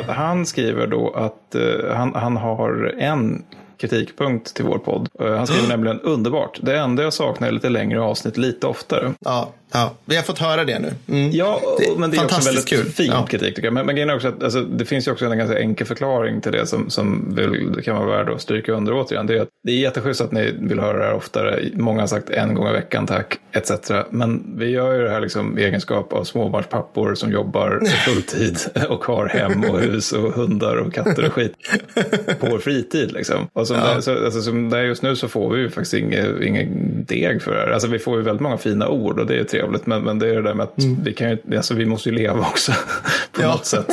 Han 0.07 0.45
skriver 0.45 0.87
då 0.87 1.09
att 1.09 1.55
eh, 1.55 1.95
han, 1.95 2.15
han 2.15 2.37
har 2.37 2.95
en 2.97 3.43
kritikpunkt 3.77 4.53
till 4.55 4.65
vår 4.65 4.77
podd. 4.77 5.09
Eh, 5.19 5.35
han 5.35 5.47
skriver 5.47 5.67
nämligen 5.67 5.99
underbart. 5.99 6.59
Det 6.61 6.77
enda 6.77 7.03
jag 7.03 7.13
saknar 7.13 7.47
är 7.47 7.51
lite 7.51 7.69
längre 7.69 8.01
avsnitt 8.01 8.37
lite 8.37 8.67
oftare. 8.67 9.13
Ja, 9.19 9.49
ja. 9.71 9.93
Vi 10.05 10.15
har 10.15 10.23
fått 10.23 10.39
höra 10.39 10.63
det 10.65 10.79
nu. 10.79 10.91
Mm. 11.07 11.31
Ja, 11.31 11.61
Det- 11.79 11.99
men 11.99 12.11
det 12.11 12.17
är 12.17 12.23
också 12.25 12.41
väldigt 12.45 12.67
kul. 12.67 12.85
fin 12.85 13.07
Ja. 13.11 13.25
kritik 13.25 13.55
tycker 13.55 13.67
jag. 13.67 13.73
Men, 13.73 13.85
men 13.85 13.95
grejen 13.95 14.09
är 14.09 14.15
också 14.15 14.27
att 14.27 14.43
alltså, 14.43 14.61
det 14.61 14.85
finns 14.85 15.07
ju 15.07 15.11
också 15.11 15.25
en 15.25 15.37
ganska 15.37 15.59
enkel 15.59 15.87
förklaring 15.87 16.41
till 16.41 16.51
det 16.51 16.67
som, 16.67 16.89
som 16.89 17.35
vill, 17.35 17.81
kan 17.83 17.95
vara 17.95 18.17
värd 18.17 18.29
att 18.29 18.41
stryka 18.41 18.71
under 18.71 18.93
återigen. 18.93 19.27
Det 19.27 19.37
är, 19.37 19.41
att 19.41 19.47
det 19.63 19.71
är 19.71 19.75
jätteschysst 19.77 20.21
att 20.21 20.31
ni 20.31 20.53
vill 20.59 20.79
höra 20.79 20.97
det 20.97 21.03
här 21.05 21.13
oftare. 21.13 21.59
Många 21.73 21.99
har 22.01 22.07
sagt 22.07 22.29
en 22.29 22.53
gång 22.53 22.67
i 22.69 22.71
veckan 22.71 23.05
tack, 23.07 23.37
etc. 23.51 23.71
Men 24.09 24.53
vi 24.57 24.69
gör 24.69 24.93
ju 24.95 25.03
det 25.03 25.09
här 25.09 25.21
liksom 25.21 25.59
i 25.59 25.63
egenskap 25.63 26.13
av 26.13 26.23
småbarnspappor 26.23 27.15
som 27.15 27.31
jobbar 27.31 27.81
fulltid 28.05 28.57
och 28.89 29.05
har 29.05 29.25
hem 29.27 29.63
och 29.63 29.79
hus 29.79 30.11
och 30.11 30.33
hundar 30.33 30.75
och 30.75 30.93
katter 30.93 31.25
och 31.25 31.33
skit 31.33 31.53
på 32.39 32.47
vår 32.49 32.59
fritid. 32.59 33.11
Liksom. 33.11 33.47
Och 33.53 33.67
som, 33.67 33.77
det, 33.77 34.01
så, 34.01 34.25
alltså, 34.25 34.41
som 34.41 34.69
det 34.69 34.77
är 34.77 34.83
just 34.83 35.01
nu 35.03 35.15
så 35.15 35.27
får 35.27 35.49
vi 35.53 35.61
ju 35.61 35.69
faktiskt 35.69 35.93
ingen, 35.93 36.43
ingen 36.43 36.67
deg 37.07 37.41
för 37.41 37.51
det 37.53 37.59
här. 37.59 37.67
Alltså, 37.71 37.87
vi 37.87 37.99
får 37.99 38.17
ju 38.17 38.23
väldigt 38.23 38.41
många 38.41 38.57
fina 38.57 38.87
ord 38.89 39.19
och 39.19 39.25
det 39.27 39.39
är 39.39 39.43
trevligt. 39.59 39.85
Men, 39.87 40.03
men 40.03 40.19
det 40.19 40.29
är 40.29 40.35
det 40.35 40.41
där 40.41 40.53
med 40.53 40.63
att 40.63 40.73
vi, 41.03 41.13
kan 41.13 41.29
ju, 41.29 41.37
alltså, 41.57 41.73
vi 41.73 41.85
måste 41.85 42.09
ju 42.09 42.15
leva 42.15 42.39
också 42.39 42.71
på 43.31 43.41
Ja. 43.41 43.47
något 43.47 43.65
sätt. 43.65 43.87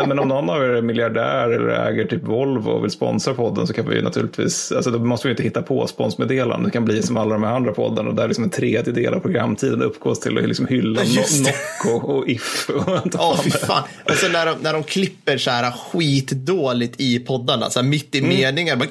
Men, 0.00 0.08
men 0.08 0.18
om 0.18 0.28
någon 0.28 0.50
av 0.50 0.62
er 0.62 0.68
är 0.68 0.82
miljardär 0.82 1.50
eller 1.50 1.68
äger 1.68 2.04
typ 2.04 2.22
Volvo 2.22 2.70
och 2.70 2.84
vill 2.84 2.90
sponsra 2.90 3.34
podden 3.34 3.66
så 3.66 3.72
kan 3.72 3.88
vi 3.88 3.96
ju 3.96 4.02
naturligtvis, 4.02 4.72
alltså 4.72 4.90
då 4.90 4.98
måste 4.98 5.28
vi 5.28 5.32
inte 5.32 5.42
hitta 5.42 5.62
på 5.62 5.86
sponsmeddelanden. 5.86 6.62
Det 6.64 6.70
kan 6.70 6.84
bli 6.84 7.02
som 7.02 7.16
alla 7.16 7.32
de 7.34 7.42
här 7.44 7.54
andra 7.56 7.72
poddarna 7.72 8.12
där 8.12 8.28
liksom 8.28 8.44
en 8.44 8.50
tredjedel 8.50 9.14
av 9.14 9.20
programtiden 9.20 9.82
uppgås 9.82 10.20
till 10.20 10.38
att 10.38 10.44
liksom 10.48 10.66
hylla 10.66 11.00
Ja, 11.04 11.20
no 11.20 11.44
det. 11.44 11.54
Nocco 11.94 12.12
och 12.12 12.28
If. 12.28 12.70
Ja, 12.86 13.00
fan 13.18 13.38
fy 13.44 13.50
det. 13.50 13.58
fan. 13.58 13.82
Och 14.04 14.10
sen 14.14 14.32
när 14.32 14.46
de, 14.46 14.54
när 14.60 14.72
de 14.72 14.82
klipper 14.82 15.38
så 15.38 15.50
här 15.50 15.70
skitdåligt 15.72 17.00
i 17.00 17.18
poddarna, 17.18 17.70
så 17.70 17.80
här 17.80 17.86
mitt 17.88 18.14
i 18.14 18.22
meningar. 18.22 18.76
Bara, 18.76 18.88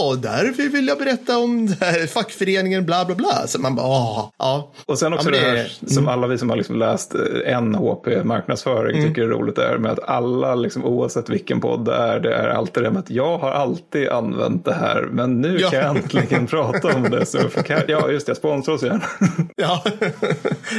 Åh, 0.00 0.14
därför 0.20 0.68
vill 0.72 0.86
jag 0.88 0.98
berätta 0.98 1.38
om 1.38 1.66
det 1.66 1.84
här 1.86 2.06
fackföreningen 2.06 2.86
bla 2.86 3.04
bla 3.04 3.14
bla. 3.14 3.46
Så 3.46 3.60
man 3.60 3.74
bara, 3.74 3.86
åh, 3.86 4.28
ja. 4.38 4.72
Och 4.86 4.98
sen 4.98 5.12
också 5.12 5.28
Ja, 5.28 5.32
det, 5.34 5.40
det 5.40 5.46
här 5.50 5.56
är- 5.56 5.86
som 5.94 6.08
alla 6.08 6.26
vi 6.26 6.38
som 6.38 6.50
har 6.50 6.56
liksom 6.56 6.78
läst 6.78 7.14
eh, 7.14 7.54
en 7.56 7.74
HP 7.74 8.06
marknadsföring 8.24 8.96
Mm. 8.96 9.08
tycker 9.08 9.22
är 9.22 9.26
roligt 9.28 9.58
är 9.58 9.78
med 9.78 9.90
att 9.92 10.08
alla, 10.08 10.31
liksom, 10.56 10.84
oavsett 10.84 11.28
vilken 11.28 11.60
podd 11.60 11.84
det 11.84 11.94
är, 11.94 12.20
det 12.20 12.34
är 12.34 12.48
alltid 12.48 12.82
det 12.82 12.90
med 12.90 12.98
att 13.00 13.10
jag 13.10 13.38
har 13.38 13.50
alltid 13.50 14.08
använt 14.08 14.64
det 14.64 14.74
här, 14.74 15.02
men 15.10 15.40
nu 15.40 15.58
Ja. 15.60 15.70
kan 15.70 15.78
jag 15.80 15.96
äntligen 15.96 16.46
prata 16.52 16.94
om 16.96 17.02
det. 17.10 17.26
Så 17.26 17.38
kan, 17.38 17.80
ja, 17.88 18.10
just 18.10 18.26
det, 18.26 18.34
sponsra 18.34 18.74
oss 18.74 18.82
igen. 18.82 19.00
Ja, 19.56 19.84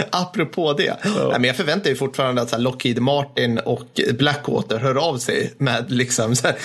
apropå 0.09 0.73
det. 0.73 0.95
Nej, 1.03 1.31
men 1.31 1.43
jag 1.43 1.55
förväntar 1.55 1.89
mig 1.89 1.95
fortfarande 1.97 2.41
att 2.41 2.49
så 2.49 2.55
här, 2.55 2.63
Lockheed 2.63 2.99
Martin 2.99 3.57
och 3.57 4.01
Blackwater 4.17 4.77
hör 4.77 5.09
av 5.09 5.17
sig 5.17 5.53
med, 5.57 5.91
liksom, 5.91 6.35
här, 6.43 6.55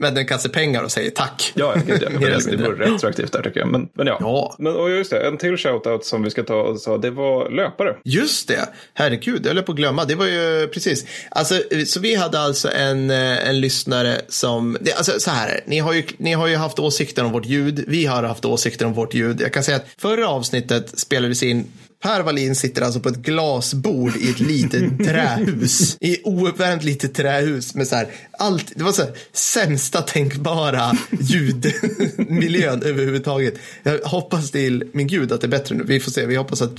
med 0.00 0.18
en 0.18 0.26
kasse 0.26 0.48
pengar 0.48 0.82
och 0.82 0.90
säger 0.90 1.10
tack. 1.10 1.52
Ja, 1.54 1.74
jag, 1.86 2.02
jag, 2.02 2.12
eller 2.12 2.30
jag, 2.30 2.40
det 2.44 2.46
mindre. 2.50 2.66
vore 2.68 2.86
retroaktivt 2.86 3.32
där 3.32 3.42
tycker 3.42 3.60
jag. 3.60 3.68
Men, 3.68 3.88
men 3.94 4.06
ja. 4.06 4.16
Ja. 4.20 4.54
Men, 4.58 4.76
och 4.76 4.90
just 4.90 5.10
det, 5.10 5.26
en 5.26 5.36
till 5.38 5.56
shoutout 5.56 6.04
som 6.04 6.22
vi 6.22 6.30
ska 6.30 6.42
ta 6.42 6.54
och 6.62 6.80
sa, 6.80 6.98
det 6.98 7.10
var 7.10 7.50
löpare. 7.50 7.96
Just 8.04 8.48
det, 8.48 8.68
herregud, 8.94 9.46
jag 9.46 9.54
höll 9.54 9.62
på 9.62 9.72
att 9.72 9.78
glömma. 9.78 10.04
Det 10.04 10.14
var 10.14 10.26
ju 10.26 10.68
precis. 10.68 11.06
Alltså, 11.30 11.54
så 11.86 12.00
vi 12.00 12.14
hade 12.14 12.27
alltså 12.34 12.72
en, 12.72 13.10
eh, 13.10 13.48
en 13.48 13.60
lyssnare 13.60 14.20
som, 14.28 14.78
det, 14.80 14.92
alltså 14.92 15.20
så 15.20 15.30
här, 15.30 15.60
ni 15.66 15.78
har, 15.78 15.92
ju, 15.92 16.06
ni 16.18 16.32
har 16.32 16.46
ju 16.46 16.56
haft 16.56 16.78
åsikter 16.78 17.24
om 17.24 17.32
vårt 17.32 17.46
ljud, 17.46 17.84
vi 17.88 18.06
har 18.06 18.22
haft 18.22 18.44
åsikter 18.44 18.86
om 18.86 18.92
vårt 18.92 19.14
ljud. 19.14 19.40
Jag 19.40 19.52
kan 19.52 19.64
säga 19.64 19.76
att 19.76 19.86
förra 19.96 20.28
avsnittet 20.28 20.98
spelades 20.98 21.42
in 21.42 21.66
Per 22.02 22.22
Wallin 22.22 22.54
sitter 22.54 22.82
alltså 22.82 23.00
på 23.00 23.08
ett 23.08 23.16
glasbord 23.16 24.16
i 24.16 24.30
ett 24.30 24.40
litet 24.40 24.98
trähus. 25.04 25.96
I 26.00 26.22
ouppvärmt 26.24 26.84
litet 26.84 27.14
trähus 27.14 27.74
med 27.74 27.88
så 27.88 27.96
här, 27.96 28.08
allt, 28.30 28.72
det 28.74 28.84
var 28.84 28.92
så 28.92 29.02
här, 29.02 29.12
sämsta 29.32 30.02
tänkbara 30.02 30.92
ljudmiljön 31.20 32.82
överhuvudtaget. 32.84 33.54
Jag 33.82 33.98
hoppas 33.98 34.50
till 34.50 34.90
min 34.92 35.06
gud 35.06 35.32
att 35.32 35.40
det 35.40 35.46
är 35.46 35.48
bättre 35.48 35.74
nu. 35.74 35.84
Vi 35.84 36.00
får 36.00 36.10
se, 36.10 36.26
vi 36.26 36.36
hoppas 36.36 36.62
att 36.62 36.76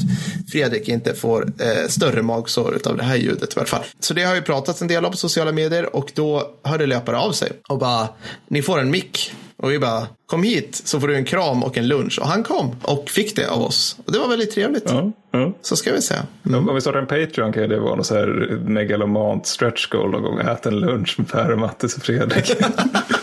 Fredrik 0.52 0.88
inte 0.88 1.14
får 1.14 1.54
eh, 1.60 1.88
större 1.88 2.22
magsår 2.22 2.80
av 2.86 2.98
det 2.98 3.04
här 3.04 3.16
ljudet 3.16 3.54
i 3.56 3.60
alla 3.60 3.68
fall. 3.68 3.84
Så 4.00 4.14
det 4.14 4.24
har 4.24 4.36
ju 4.36 4.42
pratats 4.42 4.82
en 4.82 4.88
del 4.88 5.06
om 5.06 5.12
på 5.12 5.18
sociala 5.18 5.52
medier 5.52 5.96
och 5.96 6.12
då 6.16 6.56
hörde 6.64 6.86
löpare 6.86 7.18
av 7.18 7.32
sig 7.32 7.52
och 7.68 7.78
bara, 7.78 8.08
ni 8.48 8.62
får 8.62 8.80
en 8.80 8.92
mick. 8.92 9.34
Och 9.62 9.72
vi 9.72 9.80
bara, 9.80 10.08
kom 10.26 10.44
hit 10.44 10.82
så 10.86 11.00
får 11.00 11.08
du 11.08 11.16
en 11.16 11.26
kram 11.26 11.64
och 11.64 11.78
en 11.78 11.88
lunch. 11.88 12.20
Och 12.22 12.28
han 12.28 12.44
kom 12.44 12.76
och 12.82 13.10
fick 13.10 13.36
det 13.36 13.50
av 13.50 13.62
oss. 13.62 13.98
Och 14.06 14.12
det 14.12 14.20
var 14.20 14.28
väldigt 14.28 14.52
trevligt. 14.52 14.84
Ja, 14.88 15.12
ja. 15.32 15.54
Så 15.62 15.76
ska 15.76 15.94
vi 15.94 16.02
säga. 16.02 16.26
Om 16.44 16.76
vi 16.76 16.82
startar 16.82 17.00
en 17.00 17.08
Patreon 17.08 17.54
kan 17.54 17.70
det 17.70 17.80
vara 17.80 17.96
något 17.96 18.06
så 18.06 18.16
här 18.16 18.60
megalomant 18.66 19.48
stretch 19.48 19.88
goal 19.88 20.12
någon 20.12 20.22
gång. 20.22 20.40
Ät 20.40 20.66
en 20.66 20.80
lunch 20.80 21.16
med 21.18 21.32
Per, 21.32 21.56
Mattis 21.56 21.98
och 21.98 22.04
Fredrik. 22.04 22.52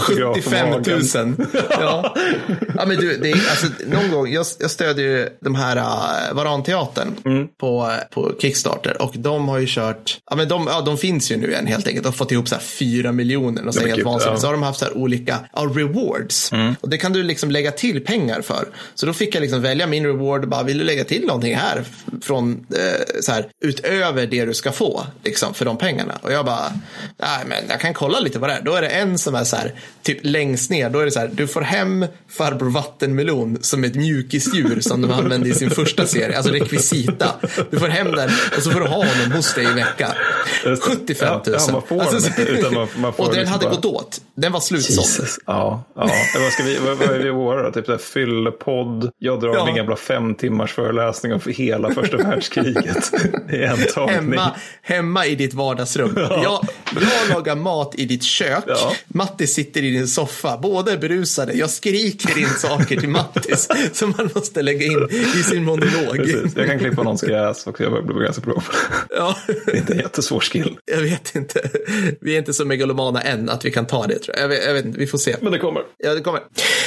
75 0.00 0.68
000. 0.70 1.36
Ja. 1.70 2.14
ja, 2.74 2.86
men 2.86 2.96
du, 2.96 3.16
det 3.16 3.30
är, 3.30 3.34
alltså, 3.34 3.66
någon 3.86 4.10
gång, 4.10 4.32
jag, 4.32 4.46
jag 4.58 4.70
stödjer 4.70 5.06
ju 5.06 5.28
de 5.40 5.54
här 5.54 5.76
uh, 5.76 6.34
Varanteatern 6.34 7.16
mm. 7.24 7.48
på, 7.60 7.92
på 8.10 8.32
Kickstarter 8.40 9.02
och 9.02 9.12
de 9.16 9.48
har 9.48 9.58
ju 9.58 9.66
kört, 9.68 10.20
ja 10.30 10.36
men 10.36 10.48
de, 10.48 10.66
ja, 10.66 10.80
de 10.80 10.98
finns 10.98 11.32
ju 11.32 11.36
nu 11.36 11.50
igen 11.50 11.66
helt 11.66 11.86
enkelt. 11.86 12.04
De 12.04 12.08
har 12.08 12.12
fått 12.12 12.32
ihop 12.32 12.48
så 12.48 12.54
här 12.54 12.62
4 12.62 13.12
miljoner 13.12 13.66
och 13.66 13.74
så, 13.74 13.86
helt 13.86 14.04
vansinnigt. 14.04 14.36
Ja. 14.36 14.40
så 14.40 14.46
har 14.46 14.52
de 14.52 14.62
haft 14.62 14.78
så 14.78 14.84
här 14.84 14.96
olika 14.96 15.38
ja, 15.54 15.60
rewards. 15.74 16.52
Mm. 16.52 16.74
Och 16.80 16.88
det 16.88 16.98
kan 16.98 17.12
du 17.12 17.22
liksom 17.22 17.50
lägga 17.50 17.70
till 17.70 18.04
pengar 18.04 18.40
för. 18.40 18.68
Så 18.94 19.06
då 19.06 19.12
fick 19.12 19.34
jag 19.34 19.40
liksom 19.40 19.62
välja 19.62 19.86
min 19.86 20.06
reward 20.06 20.48
bara, 20.48 20.62
vill 20.62 20.78
du 20.78 20.84
lägga 20.84 21.04
till 21.04 21.26
någonting 21.26 21.56
här 21.56 21.84
från 22.22 22.66
eh, 22.74 23.20
så 23.20 23.32
här, 23.32 23.46
utöver 23.60 24.26
det 24.26 24.44
du 24.44 24.54
ska 24.54 24.72
få 24.72 25.06
liksom, 25.24 25.54
för 25.54 25.64
de 25.64 25.78
pengarna? 25.78 26.18
Och 26.22 26.32
jag 26.32 26.44
bara, 26.44 26.72
nej 27.16 27.44
men 27.46 27.64
jag 27.68 27.80
kan 27.80 27.94
kolla 27.94 28.20
lite 28.20 28.38
vad 28.38 28.50
det 28.50 28.54
är. 28.54 28.62
Då 28.62 28.74
är 28.74 28.82
det 28.82 28.88
en 28.88 29.17
som 29.18 29.34
är 29.34 29.44
så 29.44 29.56
här, 29.56 29.72
typ 30.02 30.18
längst 30.22 30.70
ner, 30.70 30.90
då 30.90 30.98
är 30.98 31.04
det 31.04 31.10
så 31.10 31.20
här, 31.20 31.30
du 31.32 31.46
får 31.46 31.60
hem 31.60 32.06
farbror 32.28 32.70
vattenmelon 32.70 33.58
som 33.60 33.84
ett 33.84 33.94
mjukisdjur 33.94 34.80
som 34.80 35.02
de 35.02 35.10
använde 35.10 35.48
i 35.48 35.54
sin 35.54 35.70
första 35.70 36.06
serie, 36.06 36.36
alltså 36.36 36.52
rekvisita. 36.52 37.34
Du 37.70 37.78
får 37.78 37.88
hem 37.88 38.12
den 38.12 38.30
och 38.56 38.62
så 38.62 38.70
får 38.70 38.80
du 38.80 38.86
ha 38.86 38.96
honom 38.96 39.32
hos 39.32 39.54
dig 39.54 39.64
i 39.64 39.72
vecka. 39.72 40.14
75 40.80 41.40
000. 41.46 41.56
Ja, 41.58 41.72
man 41.72 41.82
får 41.82 42.00
alltså, 42.00 42.30
den, 42.36 42.74
man, 42.74 42.88
man 42.96 43.12
får 43.12 43.24
och 43.24 43.30
den 43.30 43.38
liksom 43.38 43.52
hade 43.52 43.66
bara... 43.66 43.74
gått 43.74 43.84
åt. 43.84 44.20
Den 44.34 44.52
var 44.52 44.60
slutsåld. 44.60 45.28
Ja, 45.46 45.84
ja. 45.94 46.10
Vad, 46.40 46.52
ska 46.52 46.62
vi, 46.62 46.78
vad, 46.78 46.96
vad 46.96 47.10
är 47.10 47.18
det 47.18 47.26
i 47.26 47.30
våra 47.30 47.62
då? 47.62 47.72
Typ 47.72 47.86
så 47.86 47.92
här, 47.92 47.98
fyllepodd. 47.98 49.10
Jag 49.18 49.40
drar 49.40 49.54
ja. 49.54 49.64
min 49.64 49.74
gamla 49.74 49.96
fem 49.96 50.34
timmars 50.34 50.72
föreläsning 50.72 51.32
om 51.32 51.40
hela 51.46 51.90
första 51.90 52.16
världskriget. 52.16 53.12
I 53.52 53.62
en 53.62 53.78
tagning. 53.94 54.14
Hemma, 54.14 54.54
hemma 54.82 55.26
i 55.26 55.34
ditt 55.34 55.54
vardagsrum. 55.54 56.12
Ja. 56.16 56.40
Jag, 56.42 56.66
jag 57.02 57.36
lagar 57.36 57.56
mat 57.56 57.94
i 57.94 58.04
ditt 58.04 58.24
kök. 58.24 58.64
Ja. 58.66 58.92
Mattis 59.06 59.54
sitter 59.54 59.84
i 59.84 59.90
din 59.90 60.08
soffa. 60.08 60.58
Båda 60.62 60.92
är 60.92 60.98
berusade. 60.98 61.52
Jag 61.52 61.70
skriker 61.70 62.38
in 62.38 62.48
saker 62.48 63.00
till 63.00 63.08
Mattis 63.08 63.68
som 63.92 64.14
man 64.18 64.30
måste 64.34 64.62
lägga 64.62 64.86
in 64.86 65.08
i 65.40 65.42
sin 65.42 65.64
monolog. 65.64 66.16
Precis. 66.16 66.56
Jag 66.56 66.66
kan 66.66 66.78
klippa 66.78 67.02
någons 67.02 67.22
gräs 67.22 67.66
också. 67.66 67.82
Jag 67.82 67.92
börjar 67.92 68.04
bli 68.04 68.24
ganska 68.24 68.42
bra 68.42 68.54
på 68.54 68.72
det. 68.72 69.16
Ja. 69.16 69.36
Det 69.46 69.72
är 69.72 69.76
inte 69.76 69.92
en 69.92 69.98
jättesvår 69.98 70.40
skill. 70.40 70.78
Jag 70.84 71.00
vet 71.00 71.34
inte. 71.34 71.70
Vi 72.20 72.34
är 72.34 72.38
inte 72.38 72.52
så 72.52 72.64
megalomana 72.64 73.20
än 73.20 73.48
att 73.48 73.64
vi 73.64 73.70
kan 73.70 73.86
ta 73.86 74.06
det. 74.06 74.18
Tror 74.18 74.36
jag. 74.36 74.44
Jag, 74.44 74.48
vet, 74.48 74.64
jag 74.64 74.74
vet 74.74 74.84
inte. 74.84 74.98
Vi 74.98 75.06
får 75.06 75.18
se. 75.18 75.36
Men 75.40 75.52
det 75.52 75.58
kommer. 75.58 75.82
Ja, 75.98 76.14
det 76.14 76.20
kommer. 76.20 76.40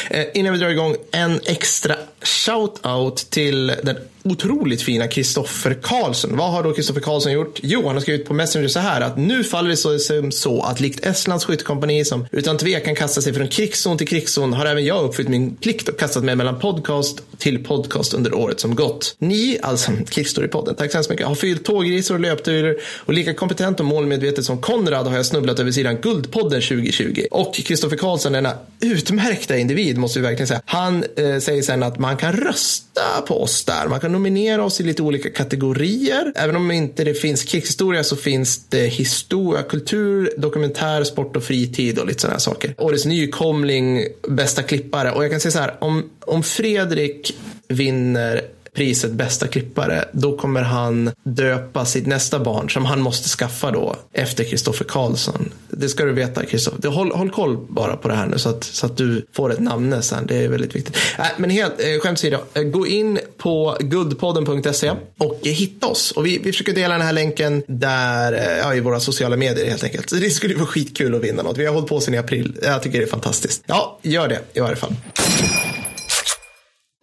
Eh, 0.09 0.25
innan 0.33 0.53
vi 0.53 0.59
drar 0.59 0.69
igång, 0.69 0.95
en 1.11 1.39
extra 1.45 1.95
shout-out 2.21 3.29
till 3.29 3.67
den 3.67 3.97
otroligt 4.23 4.81
fina 4.81 5.07
Kristoffer 5.07 5.73
Karlsson. 5.81 6.37
Vad 6.37 6.51
har 6.51 6.63
då 6.63 6.73
Kristoffer 6.73 7.01
Karlsson 7.01 7.31
gjort? 7.31 7.59
Jo, 7.63 7.87
han 7.87 7.95
har 7.95 8.01
skrivit 8.01 8.27
på 8.27 8.33
Messenger 8.33 8.67
så 8.67 8.79
här 8.79 9.01
att 9.01 9.17
nu 9.17 9.43
faller 9.43 9.69
det 9.69 9.77
så, 9.77 9.99
som 9.99 10.31
så 10.31 10.63
att 10.63 10.79
likt 10.79 11.05
Estlands 11.05 11.45
skyttekompani 11.45 12.05
som 12.05 12.25
utan 12.31 12.57
tvekan 12.57 12.95
kastar 12.95 13.21
sig 13.21 13.33
från 13.33 13.47
krigszon 13.47 13.97
till 13.97 14.07
krigszon 14.07 14.53
har 14.53 14.65
även 14.65 14.85
jag 14.85 15.03
uppfyllt 15.03 15.29
min 15.29 15.55
plikt 15.55 15.89
och 15.89 15.99
kastat 15.99 16.23
mig 16.23 16.35
mellan 16.35 16.59
podcast 16.59 17.21
till 17.37 17.63
podcast 17.63 18.13
under 18.13 18.33
året 18.33 18.59
som 18.59 18.75
gått. 18.75 19.15
Ni, 19.19 19.59
alltså 19.61 19.91
Krigsstorypodden, 20.09 20.75
tack 20.75 20.91
så 20.91 20.97
hemskt 20.97 21.09
mycket, 21.09 21.27
har 21.27 21.35
fyllt 21.35 21.65
tågresor 21.65 22.15
och 22.15 22.21
löpturer 22.21 22.75
och 22.97 23.13
lika 23.13 23.33
kompetent 23.33 23.79
och 23.79 23.85
målmedvetet 23.85 24.45
som 24.45 24.61
Konrad 24.61 25.07
har 25.07 25.15
jag 25.15 25.25
snubblat 25.25 25.59
över 25.59 25.71
sidan 25.71 25.97
Guldpodden 26.01 26.61
2020. 26.61 27.25
Och 27.31 27.55
Kristoffer 27.55 27.97
Karlsson, 27.97 28.33
denna 28.33 28.53
utmärkta 28.79 29.57
individ 29.57 29.97
måste 29.97 30.19
vi 30.19 30.25
verkligen 30.25 30.47
säga, 30.47 30.61
han 30.65 31.03
eh, 31.15 31.39
säger 31.39 31.61
sen 31.61 31.83
att 31.83 31.99
man 31.99 32.17
kan 32.17 32.33
rösta 32.33 33.21
på 33.27 33.43
oss 33.43 33.63
där. 33.65 33.87
Man 33.87 33.99
kan 33.99 34.10
nominera 34.11 34.63
oss 34.63 34.81
i 34.81 34.83
lite 34.83 35.01
olika 35.01 35.29
kategorier. 35.29 36.33
Även 36.35 36.55
om 36.55 36.71
inte 36.71 37.03
det 37.03 37.13
finns 37.13 37.43
krigshistoria 37.43 38.03
så 38.03 38.15
finns 38.15 38.65
det 38.67 38.85
historia, 38.85 39.63
kultur, 39.63 40.33
dokumentär, 40.37 41.03
sport 41.03 41.35
och 41.35 41.43
fritid 41.43 41.99
och 41.99 42.07
lite 42.07 42.21
sådana 42.21 42.39
saker. 42.39 42.75
Årets 42.77 43.05
nykomling, 43.05 44.05
bästa 44.29 44.63
klippare. 44.63 45.11
Och 45.11 45.23
jag 45.23 45.31
kan 45.31 45.39
säga 45.39 45.51
så 45.51 45.59
här, 45.59 45.75
om, 45.79 46.09
om 46.19 46.43
Fredrik 46.43 47.37
vinner 47.67 48.41
priset 48.75 49.11
bästa 49.11 49.47
klippare, 49.47 50.05
då 50.11 50.37
kommer 50.37 50.61
han 50.61 51.11
döpa 51.23 51.85
sitt 51.85 52.07
nästa 52.07 52.39
barn 52.39 52.69
som 52.69 52.85
han 52.85 53.01
måste 53.01 53.29
skaffa 53.29 53.71
då 53.71 53.95
efter 54.13 54.43
Kristoffer 54.43 54.85
Karlsson. 54.85 55.53
Det 55.69 55.89
ska 55.89 56.05
du 56.05 56.13
veta 56.13 56.45
Kristoffer. 56.45 56.89
Håll, 56.89 57.11
håll 57.11 57.29
koll 57.29 57.57
bara 57.69 57.97
på 57.97 58.07
det 58.07 58.15
här 58.15 58.25
nu 58.25 58.37
så 58.37 58.49
att, 58.49 58.63
så 58.63 58.85
att 58.85 58.97
du 58.97 59.25
får 59.33 59.51
ett 59.51 59.59
namn 59.59 60.01
sen. 60.01 60.25
Det 60.27 60.35
är 60.35 60.47
väldigt 60.47 60.75
viktigt. 60.75 60.97
Äh, 61.19 61.25
men 61.37 61.49
helt 61.49 61.73
eh, 61.79 61.99
skämt 62.01 62.21
åsido, 62.21 62.37
eh, 62.53 62.63
gå 62.63 62.87
in 62.87 63.19
på 63.37 63.77
guldpodden.se 63.79 64.91
och 65.17 65.39
hitta 65.43 65.87
oss. 65.87 66.11
Och 66.11 66.25
vi, 66.25 66.37
vi 66.37 66.51
försöker 66.51 66.73
dela 66.73 66.93
den 66.93 67.05
här 67.05 67.13
länken 67.13 67.63
där, 67.67 68.33
eh, 68.33 68.57
ja, 68.57 68.75
i 68.75 68.79
våra 68.79 68.99
sociala 68.99 69.37
medier 69.37 69.69
helt 69.69 69.83
enkelt. 69.83 70.09
Så 70.09 70.15
det 70.15 70.29
skulle 70.29 70.55
vara 70.55 70.65
skitkul 70.65 71.15
att 71.15 71.21
vinna 71.21 71.43
något. 71.43 71.57
Vi 71.57 71.65
har 71.65 71.73
hållit 71.73 71.89
på 71.89 71.99
sedan 71.99 72.13
i 72.13 72.17
april. 72.17 72.57
Jag 72.61 72.83
tycker 72.83 72.99
det 72.99 73.05
är 73.05 73.09
fantastiskt. 73.09 73.63
Ja, 73.65 73.99
gör 74.01 74.27
det 74.27 74.39
i 74.53 74.59
varje 74.59 74.75
fall. 74.75 74.95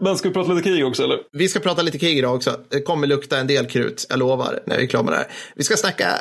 Men 0.01 0.19
ska 0.19 0.29
vi 0.29 0.35
prata 0.35 0.53
lite 0.53 0.69
krig 0.69 0.87
också 0.87 1.03
eller? 1.03 1.19
Vi 1.33 1.49
ska 1.49 1.61
prata 1.61 1.83
lite 1.83 1.99
krig 1.99 2.19
idag 2.19 2.35
också. 2.35 2.61
Det 2.69 2.81
kommer 2.81 3.07
lukta 3.07 3.39
en 3.39 3.47
del 3.47 3.67
krut, 3.67 4.07
jag 4.09 4.19
lovar, 4.19 4.63
när 4.67 4.77
vi 4.77 4.83
är 4.83 4.87
klara 4.87 5.03
med 5.03 5.13
det 5.13 5.17
här. 5.17 5.29
Vi 5.55 5.65
ska 5.65 5.77
snacka 5.77 6.21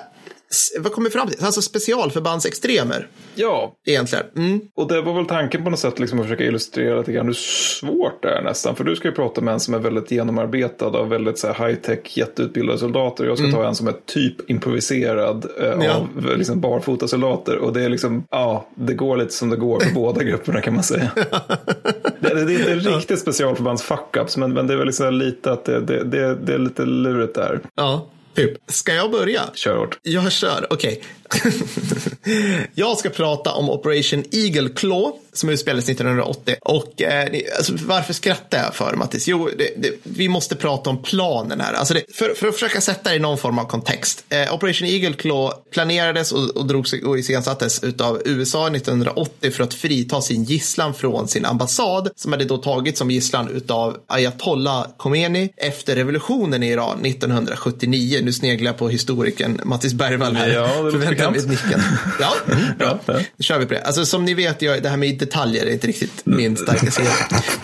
vad 0.80 0.92
kommer 0.92 1.10
fram 1.10 1.28
till? 1.28 1.46
Alltså 1.46 1.62
specialförbandsextremer. 1.62 3.08
Ja. 3.36 3.76
Egentligen. 3.86 4.26
Mm. 4.36 4.62
Och 4.76 4.88
det 4.88 5.02
var 5.02 5.14
väl 5.14 5.26
tanken 5.26 5.64
på 5.64 5.70
något 5.70 5.80
sätt 5.80 6.00
liksom 6.00 6.20
att 6.20 6.26
försöka 6.26 6.44
illustrera 6.44 7.00
lite 7.00 7.12
grann 7.12 7.26
hur 7.26 7.34
svårt 7.34 8.24
det 8.24 8.30
är 8.30 8.42
nästan. 8.42 8.76
För 8.76 8.84
du 8.84 8.96
ska 8.96 9.08
ju 9.08 9.14
prata 9.14 9.42
med 9.42 9.54
en 9.54 9.60
som 9.60 9.74
är 9.74 9.80
väldigt 9.80 10.12
genomarbetad 10.12 10.86
av 10.86 11.10
väldigt 11.10 11.40
så 11.40 11.48
här 11.48 11.68
high-tech 11.68 12.18
jätteutbildade 12.18 12.80
soldater. 12.80 13.26
Jag 13.26 13.38
ska 13.38 13.48
mm. 13.48 13.56
ta 13.56 13.68
en 13.68 13.76
som 13.76 13.88
är 13.88 13.96
typ 14.06 14.50
improviserad 14.50 15.46
eh, 15.60 15.86
ja. 15.86 15.96
av 15.96 16.38
liksom 16.38 16.62
barfota 16.62 17.08
soldater. 17.08 17.58
Och 17.58 17.74
det 17.74 17.84
är 17.84 17.90
liksom, 17.90 18.24
ja, 18.30 18.68
det 18.76 18.94
går 18.94 19.18
lite 19.18 19.34
som 19.34 19.50
det 19.50 19.58
går 19.58 19.80
för 19.80 19.92
båda 19.94 20.24
grupperna 20.24 20.62
kan 20.62 20.74
man 20.74 20.84
säga. 20.84 21.12
det, 22.20 22.46
det, 22.46 22.54
är 22.54 22.78
inte 22.78 22.90
riktigt 22.90 23.20
specialförbands 23.20 23.84
fuck-ups, 23.84 24.40
men, 24.40 24.54
men 24.54 24.68
det 24.68 24.74
är 24.74 24.78
väl 24.78 24.88
liksom 24.88 25.14
lite 25.14 25.52
att 25.52 25.66
det, 25.66 25.80
det, 25.80 26.04
det, 26.04 26.36
det 26.36 26.54
är 26.54 26.60
lite 26.60 26.86
lurigt 26.86 27.36
där. 27.36 27.60
Ja. 27.76 28.08
Typ. 28.38 28.72
Ska 28.72 28.94
jag 28.94 29.12
börja? 29.12 29.42
Kör 29.54 29.78
hårt. 29.78 30.00
Jag 30.04 30.32
kör, 30.32 30.68
okej. 30.70 30.92
Okay. 30.92 31.04
jag 32.74 32.98
ska 32.98 33.10
prata 33.10 33.52
om 33.52 33.70
Operation 33.70 34.24
Eagle 34.32 34.70
Claw 34.70 35.12
som 35.34 35.50
utspelades 35.50 35.90
1980. 35.90 36.56
Och 36.62 37.02
eh, 37.02 37.30
alltså, 37.58 37.74
varför 37.86 38.14
skrattar 38.14 38.58
jag 38.58 38.76
för 38.76 38.96
Mattis? 38.96 39.28
Jo, 39.28 39.50
det, 39.58 39.70
det, 39.78 39.92
vi 40.04 40.30
måste 40.30 40.56
prata 40.56 40.90
om 40.90 41.04
planen 41.04 41.62
här. 41.62 41.74
Alltså 41.74 41.94
det, 41.94 42.04
för, 42.14 42.34
för, 42.34 42.48
att 42.48 42.54
försöka 42.54 42.82
sätta 42.82 43.10
det 43.10 43.16
i 43.16 43.20
någon 43.20 43.38
form 43.38 43.60
av 43.60 43.66
kontext. 43.66 44.26
Eh, 44.30 44.54
Operation 44.54 44.88
Eagle 44.88 45.14
Claw 45.14 45.54
planerades 45.72 46.32
och, 46.32 46.50
och 46.50 46.66
drogs 46.66 46.94
och 46.94 47.20
iscensattes 47.20 47.84
av 48.00 48.22
USA 48.26 48.68
1980 48.68 49.52
för 49.52 49.64
att 49.64 49.74
frita 49.74 50.22
sin 50.22 50.44
gisslan 50.44 50.94
från 50.94 51.28
sin 51.28 51.46
ambassad 51.46 52.10
som 52.16 52.32
hade 52.32 52.46
då 52.46 52.58
tagits 52.58 53.00
som 53.00 53.12
gisslan 53.12 53.62
av 53.68 53.98
Ayatollah 54.08 54.88
Khomeini 54.98 55.50
efter 55.58 55.96
revolutionen 55.96 56.64
i 56.64 56.70
Iran 56.70 57.06
1979. 57.06 58.20
Nu 58.24 58.34
sneglar 58.34 58.70
jag 58.72 58.78
på 58.78 58.90
historikern 58.90 59.62
Mattis 59.64 59.94
Bergvall 59.94 60.36
här. 60.36 60.50
Ja, 60.50 60.92
Förväntar 61.18 61.48
mig 61.48 61.58
nicken. 61.64 61.82
Ja, 62.20 62.34
bra. 62.78 63.00
Ja. 63.06 63.14
Nu 63.16 63.44
kör 63.44 63.60
vi 63.60 63.66
på 63.66 63.74
det. 63.74 63.82
Alltså, 63.82 64.06
som 64.06 64.26
ni 64.26 64.34
vet, 64.34 64.62
jag, 64.62 64.84
det 64.84 64.90
här 64.90 64.98
med 64.98 65.20
detaljer 65.20 65.66
är 65.66 65.72
inte 65.72 65.88
riktigt 65.88 66.22
min 66.26 66.58
starka 66.58 66.92
sida. 66.92 67.10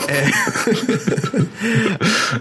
Eh, 0.07 0.29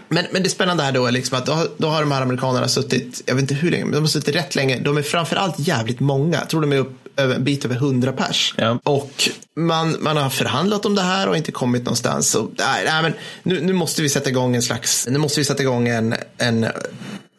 men, 0.08 0.26
men 0.32 0.42
det 0.42 0.48
spännande 0.48 0.82
här 0.82 0.92
då 0.92 1.06
är 1.06 1.12
liksom 1.12 1.38
att 1.38 1.46
då 1.46 1.52
har, 1.52 1.68
då 1.76 1.88
har 1.88 2.00
de 2.00 2.12
här 2.12 2.22
amerikanerna 2.22 2.68
suttit, 2.68 3.22
jag 3.26 3.34
vet 3.34 3.42
inte 3.42 3.54
hur 3.54 3.70
länge, 3.70 3.84
men 3.84 3.94
de 3.94 4.00
har 4.00 4.06
suttit 4.06 4.34
rätt 4.34 4.54
länge. 4.54 4.78
De 4.78 4.96
är 4.96 5.02
framförallt 5.02 5.58
jävligt 5.58 6.00
många. 6.00 6.38
Jag 6.38 6.48
tror 6.48 6.60
de 6.60 6.72
är 6.72 6.78
upp 6.78 7.01
en 7.16 7.44
bit 7.44 7.64
över 7.64 7.74
hundra 7.74 8.12
pers. 8.12 8.54
Ja. 8.56 8.78
Och 8.84 9.28
man, 9.56 9.96
man 10.00 10.16
har 10.16 10.30
förhandlat 10.30 10.86
om 10.86 10.94
det 10.94 11.02
här 11.02 11.28
och 11.28 11.36
inte 11.36 11.52
kommit 11.52 11.84
någonstans. 11.84 12.34
Och, 12.34 12.50
nej, 12.58 12.84
nej, 12.84 13.02
men 13.02 13.12
nu, 13.42 13.60
nu 13.60 13.72
måste 13.72 14.02
vi 14.02 14.08
sätta 14.08 14.30
igång 14.30 14.56
en 14.56 14.62
slags, 14.62 15.06
nu 15.10 15.18
måste 15.18 15.40
vi 15.40 15.44
sätta 15.44 15.62
igång 15.62 15.88
en, 15.88 16.14
en 16.38 16.66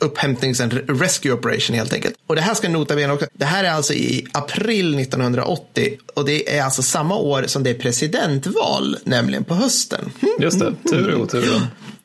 upphämtnings 0.04 0.62
and 0.62 0.74
rescue 1.02 1.32
operation 1.32 1.76
helt 1.76 1.94
enkelt. 1.94 2.16
Och 2.28 2.36
det 2.36 2.42
här 2.42 2.54
ska 2.54 2.70
nota 2.70 2.96
bene 2.96 3.14
också. 3.14 3.28
Det 3.34 3.46
här 3.46 3.64
är 3.64 3.72
alltså 3.72 3.94
i 3.94 4.28
april 4.32 5.00
1980 5.00 5.98
och 6.14 6.26
det 6.26 6.58
är 6.58 6.64
alltså 6.64 6.82
samma 6.82 7.16
år 7.16 7.44
som 7.48 7.64
det 7.64 7.70
är 7.70 7.74
presidentval, 7.74 8.98
nämligen 9.04 9.44
på 9.44 9.56
hösten. 9.56 10.12
Just 10.40 10.60
det, 10.60 10.74
tur 10.90 11.12
i 11.12 11.16
oturen. 11.16 11.62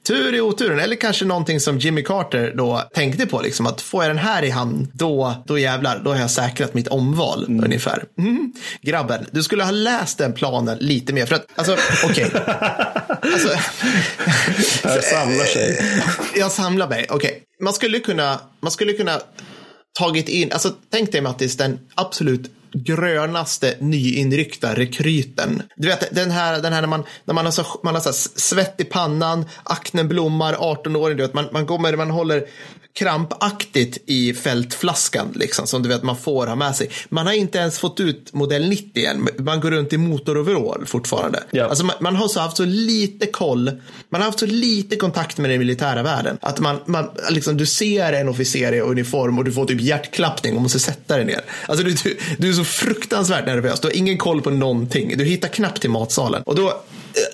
Tur 0.09 0.35
i 0.35 0.41
oturen, 0.41 0.79
eller 0.81 0.97
kanske 0.97 1.25
någonting 1.25 1.61
som 1.61 1.79
Jimmy 1.79 2.03
Carter 2.03 2.53
då 2.57 2.83
tänkte 2.95 3.27
på, 3.27 3.43
liksom 3.43 3.67
att 3.67 3.81
får 3.81 4.05
jag 4.05 4.11
den 4.11 4.19
här 4.19 4.43
i 4.43 4.51
hamn, 4.51 4.89
då, 4.93 5.43
då 5.47 5.59
jävlar, 5.59 6.01
då 6.05 6.13
har 6.13 6.21
jag 6.21 6.31
säkrat 6.31 6.75
mitt 6.75 6.89
omval 6.89 7.45
mm. 7.45 7.65
ungefär. 7.65 8.05
Mm. 8.19 8.53
Grabben, 8.83 9.27
du 9.31 9.43
skulle 9.43 9.65
ha 9.65 9.71
läst 9.71 10.19
den 10.19 10.33
planen 10.33 10.79
lite 10.81 11.13
mer, 11.13 11.27
för 11.27 11.35
att, 11.35 11.47
alltså, 11.55 11.77
okej. 12.05 12.27
Okay. 12.27 12.41
alltså, 13.33 13.49
jag 14.83 15.05
samlar 15.05 15.45
sig. 15.45 15.81
Jag 16.37 16.53
samlar 16.53 16.89
mig, 16.89 17.07
okej. 17.11 17.31
Okay. 17.31 17.41
Man 17.63 17.73
skulle 17.73 18.01
kunna, 18.01 18.41
man 18.61 18.71
skulle 18.71 18.93
kunna 18.93 19.21
tagit 19.99 20.29
in, 20.29 20.53
alltså 20.53 20.73
tänk 20.91 21.13
dig 21.13 21.21
Mattis, 21.21 21.57
den 21.57 21.79
absolut 21.95 22.51
grönaste 22.73 23.77
nyinryckta 23.81 24.75
rekryten. 24.75 25.63
Du 25.77 25.89
vet 25.89 26.15
den 26.15 26.31
här, 26.31 26.63
den 26.63 26.73
här 26.73 26.81
när 26.81 26.89
man, 26.89 27.05
när 27.25 27.35
man 27.35 27.45
har, 27.45 27.53
så, 27.53 27.65
man 27.83 27.95
har 27.95 28.01
så 28.01 28.13
svett 28.13 28.81
i 28.81 28.85
pannan, 28.85 29.45
aknen 29.65 30.09
blommar, 30.09 30.55
18-åring, 30.55 31.17
du 31.17 31.23
vet, 31.23 31.35
man, 31.35 31.49
man 31.53 31.67
kommer, 31.67 31.97
man 31.97 32.11
håller 32.11 32.47
krampaktigt 32.99 33.99
i 34.07 34.35
fältflaskan, 34.35 35.33
liksom, 35.35 35.67
som 35.67 35.83
du 35.83 35.89
vet 35.89 36.03
man 36.03 36.17
får 36.17 36.47
ha 36.47 36.55
med 36.55 36.77
sig. 36.77 36.91
Man 37.09 37.27
har 37.27 37.33
inte 37.33 37.59
ens 37.59 37.79
fått 37.79 38.01
ut 38.01 38.33
modell 38.33 38.69
90 38.69 39.05
än. 39.07 39.29
Man 39.39 39.61
går 39.61 39.71
runt 39.71 39.93
i 39.93 39.99
motoroverall 39.99 40.87
fortfarande. 40.87 41.43
Ja. 41.51 41.65
Alltså 41.65 41.85
man, 41.85 41.97
man 42.01 42.17
har 42.17 42.29
så 42.29 42.41
haft 42.41 42.57
så 42.57 42.65
lite 42.65 43.27
koll, 43.27 43.71
man 44.09 44.21
har 44.21 44.27
haft 44.27 44.39
så 44.39 44.47
lite 44.47 44.97
kontakt 44.97 45.39
med 45.39 45.51
den 45.51 45.59
militära 45.59 46.03
världen. 46.03 46.39
Att 46.41 46.61
man, 46.61 46.81
man 46.87 47.11
liksom, 47.31 47.57
du 47.57 47.67
ser 47.67 48.13
en 48.13 48.29
officer 48.29 48.73
i 48.73 48.81
uniform 48.81 49.39
och 49.39 49.45
du 49.45 49.53
får 49.53 49.67
typ 49.67 49.81
hjärtklappning 49.81 50.57
och 50.57 50.63
måste 50.63 50.79
sätta 50.79 51.17
dig 51.17 51.25
ner. 51.25 51.41
Alltså 51.67 51.85
du, 51.85 51.93
du, 51.93 52.19
du 52.39 52.49
är 52.49 52.53
så 52.53 52.65
fruktansvärt 52.65 53.47
nervös, 53.47 53.81
du 53.81 53.89
har 53.89 53.97
ingen 53.97 54.19
koll 54.19 54.43
på 54.43 54.51
någonting. 54.51 55.19
Du 55.19 55.25
hittar 55.25 55.49
knappt 55.49 55.81
till 55.81 55.91
matsalen. 55.91 56.43
Och 56.43 56.55
då, 56.55 56.83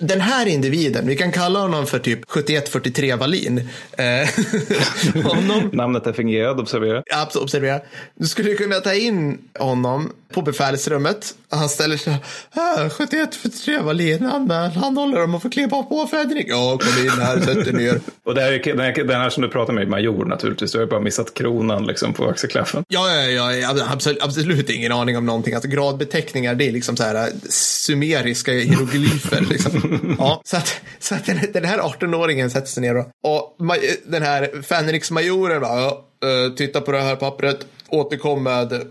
den 0.01 0.21
här 0.21 0.47
individen, 0.47 1.07
vi 1.07 1.17
kan 1.17 1.33
kalla 1.33 1.61
honom 1.61 1.87
för 1.87 1.99
typ 1.99 2.21
7143 2.29 3.15
Wallin. 3.15 3.69
Eh, 3.99 5.25
honom, 5.25 5.71
Namnet 5.73 6.07
är 6.07 6.13
fingerat, 6.13 6.59
observera. 6.59 7.03
Absolut, 7.13 7.43
observera. 7.45 7.81
Du 8.15 8.27
skulle 8.27 8.55
kunna 8.55 8.81
ta 8.81 8.95
in 8.95 9.39
honom 9.59 10.13
på 10.33 10.43
befälsrummet. 10.43 11.35
Han 11.57 11.69
ställer 11.69 11.97
sig 11.97 12.17
här. 12.51 12.89
71 12.89 13.35
för 13.35 13.49
3 13.49 13.79
Wallin. 13.79 14.23
Han, 14.25 14.51
han 14.51 14.97
håller 14.97 15.25
om 15.25 15.35
att 15.35 15.43
få 15.43 15.51
klippa 15.51 15.83
på 15.83 16.07
Fredrik. 16.07 16.47
Ja, 16.49 16.79
kom 16.79 17.05
in 17.05 17.11
här, 17.11 17.41
sätt 17.41 17.65
dig 17.65 17.73
ner. 17.73 18.01
Och 18.25 18.35
det 18.35 18.41
här, 18.41 18.53
är- 18.53 18.59
den, 18.77 18.81
här, 18.81 18.93
den 19.05 19.21
här 19.21 19.31
som 19.31 19.43
du 19.43 19.49
pratar 19.49 19.73
med 19.73 19.89
major 19.89 20.25
naturligtvis. 20.25 20.73
Du 20.73 20.79
har 20.79 20.85
ju 20.85 20.91
bara 20.91 21.01
missat 21.01 21.35
kronan 21.35 21.87
liksom 21.87 22.13
på 22.13 22.29
axelklaffen. 22.29 22.85
Ja, 22.89 23.11
ja, 23.23 23.53
ja, 23.55 23.75
absolut, 23.93 24.23
absolut 24.23 24.71
ingen 24.71 24.93
aning 24.93 25.17
om 25.17 25.27
någonting. 25.27 25.55
Alltså, 25.55 25.69
gradbeteckningar, 25.71 26.55
det 26.55 26.69
är 26.69 26.73
liksom 26.73 26.97
så 26.97 27.03
här 27.03 27.15
äh, 27.15 27.25
sumeriska 27.49 28.53
hieroglyfer. 28.53 29.41
Liksom. 29.51 30.17
Ja, 30.19 30.41
så 30.45 30.57
att, 30.57 30.75
så 30.99 31.15
att 31.15 31.27
den, 31.27 31.39
den 31.53 31.65
här 31.65 31.79
18-åringen 31.79 32.49
sätter 32.49 32.67
sig 32.69 32.81
ner 32.81 32.97
och, 32.97 33.07
och 33.25 33.57
maj- 33.59 34.01
den 34.07 34.23
här 34.23 34.63
Fenriksmajoren 34.63 35.61
bara, 35.61 35.81
ja, 35.81 36.05
eh, 36.25 36.55
titta 36.55 36.81
på 36.81 36.93
det 36.93 37.01
här 37.01 37.17
pappret, 37.17 37.67
återkom 37.95 38.43
med 38.43 38.83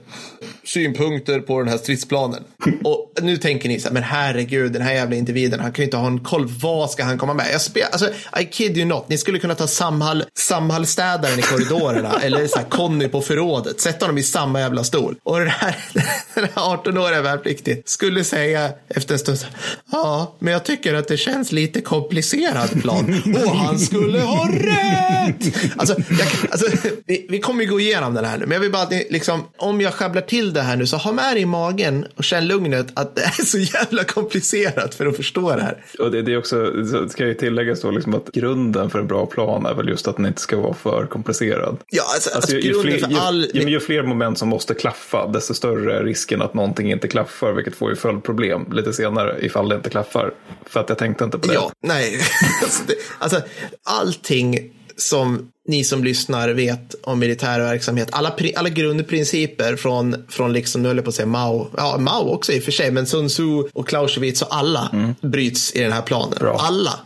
synpunkter 0.63 1.39
på 1.39 1.59
den 1.59 1.67
här 1.67 1.77
stridsplanen. 1.77 2.43
Och 2.83 3.13
nu 3.21 3.37
tänker 3.37 3.69
ni 3.69 3.79
så 3.79 3.87
här, 3.87 3.93
men 3.93 4.03
herregud, 4.03 4.71
den 4.71 4.81
här 4.81 4.93
jävla 4.93 5.15
individen, 5.15 5.59
han 5.59 5.71
kan 5.71 5.83
ju 5.83 5.85
inte 5.85 5.97
ha 5.97 6.07
en 6.07 6.19
koll, 6.19 6.47
vad 6.61 6.89
ska 6.89 7.03
han 7.03 7.17
komma 7.17 7.33
med? 7.33 7.47
Jag 7.53 7.61
spel, 7.61 7.83
alltså, 7.91 8.09
I 8.41 8.45
kid 8.45 8.77
you 8.77 8.87
not, 8.87 9.09
ni 9.09 9.17
skulle 9.17 9.39
kunna 9.39 9.55
ta 9.55 9.67
Samhall, 9.67 10.23
Samhallstädaren 10.37 11.39
i 11.39 11.41
korridorerna 11.41 12.19
eller 12.23 12.47
så 12.47 12.57
här, 12.57 12.65
Conny 12.65 13.07
på 13.07 13.21
förrådet, 13.21 13.81
sätta 13.81 14.05
honom 14.05 14.17
i 14.17 14.23
samma 14.23 14.59
jävla 14.59 14.83
stol. 14.83 15.15
Och 15.23 15.39
den 15.39 15.47
här, 15.47 15.75
den 16.33 16.47
här 16.55 16.63
18-åriga 16.63 17.21
värnpliktiga 17.21 17.77
skulle 17.85 18.23
säga 18.23 18.71
efter 18.87 19.13
en 19.13 19.19
stund, 19.19 19.39
så 19.39 19.45
här, 19.45 19.55
ja, 19.91 20.35
men 20.39 20.53
jag 20.53 20.65
tycker 20.65 20.93
att 20.93 21.07
det 21.07 21.17
känns 21.17 21.51
lite 21.51 21.81
komplicerad 21.81 22.81
plan. 22.81 23.21
Och 23.45 23.57
han 23.57 23.79
skulle 23.79 24.19
ha 24.19 24.49
rätt! 24.49 25.55
Alltså, 25.77 25.95
jag, 26.09 26.27
alltså 26.51 26.67
vi, 27.05 27.25
vi 27.29 27.39
kommer 27.39 27.63
ju 27.63 27.69
gå 27.69 27.79
igenom 27.79 28.13
den 28.13 28.25
här 28.25 28.37
nu, 28.37 28.45
men 28.45 28.51
jag 28.51 28.59
vill 28.59 28.71
bara 28.71 28.83
att 28.83 28.92
ni, 28.93 29.07
liksom, 29.09 29.47
om 29.57 29.81
jag 29.81 29.93
sjabblar 29.93 30.21
till 30.21 30.53
det 30.53 30.61
här 30.61 30.75
nu, 30.75 30.87
så 30.87 30.97
ha 30.97 31.11
med 31.11 31.35
det 31.35 31.39
i 31.39 31.45
magen 31.45 32.05
och 32.15 32.23
känn 32.23 32.47
lugnet 32.47 32.87
att 32.93 33.15
det 33.15 33.21
är 33.21 33.45
så 33.45 33.57
jävla 33.57 34.03
komplicerat 34.03 34.95
för 34.95 35.05
att 35.05 35.15
förstå 35.15 35.55
det 35.55 35.61
här. 35.61 35.85
Och 35.99 36.11
det, 36.11 36.21
det 36.21 36.33
är 36.33 36.37
också, 36.37 36.85
så 36.91 37.09
ska 37.09 37.27
ju 37.27 37.33
tilläggas 37.33 37.81
då 37.81 37.91
liksom 37.91 38.13
att 38.13 38.31
grunden 38.31 38.89
för 38.89 38.99
en 38.99 39.07
bra 39.07 39.25
plan 39.25 39.65
är 39.65 39.73
väl 39.73 39.89
just 39.89 40.07
att 40.07 40.15
den 40.15 40.25
inte 40.25 40.41
ska 40.41 40.57
vara 40.57 40.73
för 40.73 41.05
komplicerad. 41.05 41.77
Ja, 41.89 42.03
alltså, 42.13 42.23
Alltså, 42.33 42.55
alltså, 42.55 42.55
ju, 42.55 42.61
ju, 42.61 42.73
grunden 42.73 42.99
fler, 42.99 43.17
för 43.17 43.27
all... 43.27 43.49
ju, 43.53 43.61
ju, 43.61 43.69
ju 43.69 43.79
fler 43.79 44.03
moment 44.03 44.37
som 44.37 44.49
måste 44.49 44.73
klaffa, 44.73 45.27
desto 45.27 45.53
större 45.53 45.97
är 45.97 46.03
risken 46.03 46.41
att 46.41 46.53
någonting 46.53 46.91
inte 46.91 47.07
klaffar, 47.07 47.51
vilket 47.53 47.75
får 47.75 47.89
ju 47.89 47.95
följdproblem 47.95 48.71
lite 48.71 48.93
senare 48.93 49.37
ifall 49.41 49.69
det 49.69 49.75
inte 49.75 49.89
klaffar. 49.89 50.33
För 50.65 50.79
att 50.79 50.89
jag 50.89 50.97
tänkte 50.97 51.23
inte 51.23 51.37
på 51.39 51.47
det. 51.47 51.53
Ja, 51.53 51.71
nej. 51.81 52.19
alltså, 52.63 52.83
det, 52.87 52.93
alltså, 53.19 53.41
allting 53.83 54.71
som 54.97 55.49
ni 55.67 55.83
som 55.83 56.03
lyssnar 56.03 56.49
vet 56.49 56.95
om 57.03 57.19
militär 57.19 57.59
verksamhet, 57.59 58.09
alla, 58.11 58.35
alla 58.55 58.69
grundprinciper 58.69 59.75
från, 59.75 60.15
från 60.29 60.53
liksom, 60.53 60.81
nu 60.81 60.87
höll 60.87 60.97
jag 60.97 61.05
på 61.05 61.09
att 61.09 61.15
säga 61.15 61.25
Mao, 61.25 61.69
ja 61.77 61.97
Mao 61.97 62.29
också 62.29 62.51
i 62.51 62.59
och 62.59 62.63
för 62.63 62.71
sig, 62.71 62.91
men 62.91 63.05
Sun 63.05 63.27
Tzu 63.27 63.63
och 63.73 63.87
Clausewitz 63.87 64.41
och 64.41 64.55
alla 64.55 65.13
bryts 65.21 65.75
i 65.75 65.79
den 65.79 65.91
här 65.91 66.01
planen. 66.01 66.37
Bra. 66.39 66.57
Alla. 66.59 66.99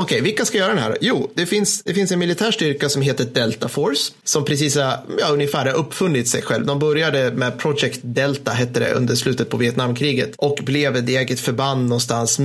Okej, 0.00 0.20
vilka 0.20 0.44
ska 0.44 0.58
göra 0.58 0.68
den 0.68 0.82
här? 0.82 0.98
Jo, 1.00 1.30
det 1.34 1.46
finns, 1.46 1.82
det 1.82 1.94
finns 1.94 2.12
en 2.12 2.18
militär 2.18 2.50
styrka 2.50 2.88
som 2.88 3.02
heter 3.02 3.24
Delta 3.24 3.68
Force 3.68 4.12
som 4.24 4.44
precis 4.44 4.76
har, 4.76 5.00
ja, 5.18 5.28
ungefär 5.28 5.66
har 5.66 5.72
uppfunnit 5.72 6.28
sig 6.28 6.42
själv. 6.42 6.66
De 6.66 6.78
började 6.78 7.32
med 7.32 7.58
Project 7.58 8.00
Delta, 8.02 8.50
hette 8.50 8.80
det, 8.80 8.92
under 8.92 9.14
slutet 9.14 9.50
på 9.50 9.56
Vietnamkriget 9.56 10.34
och 10.36 10.58
blev 10.62 10.96
ett 10.96 11.08
eget 11.08 11.40
förband 11.40 11.88
någonstans, 11.88 12.38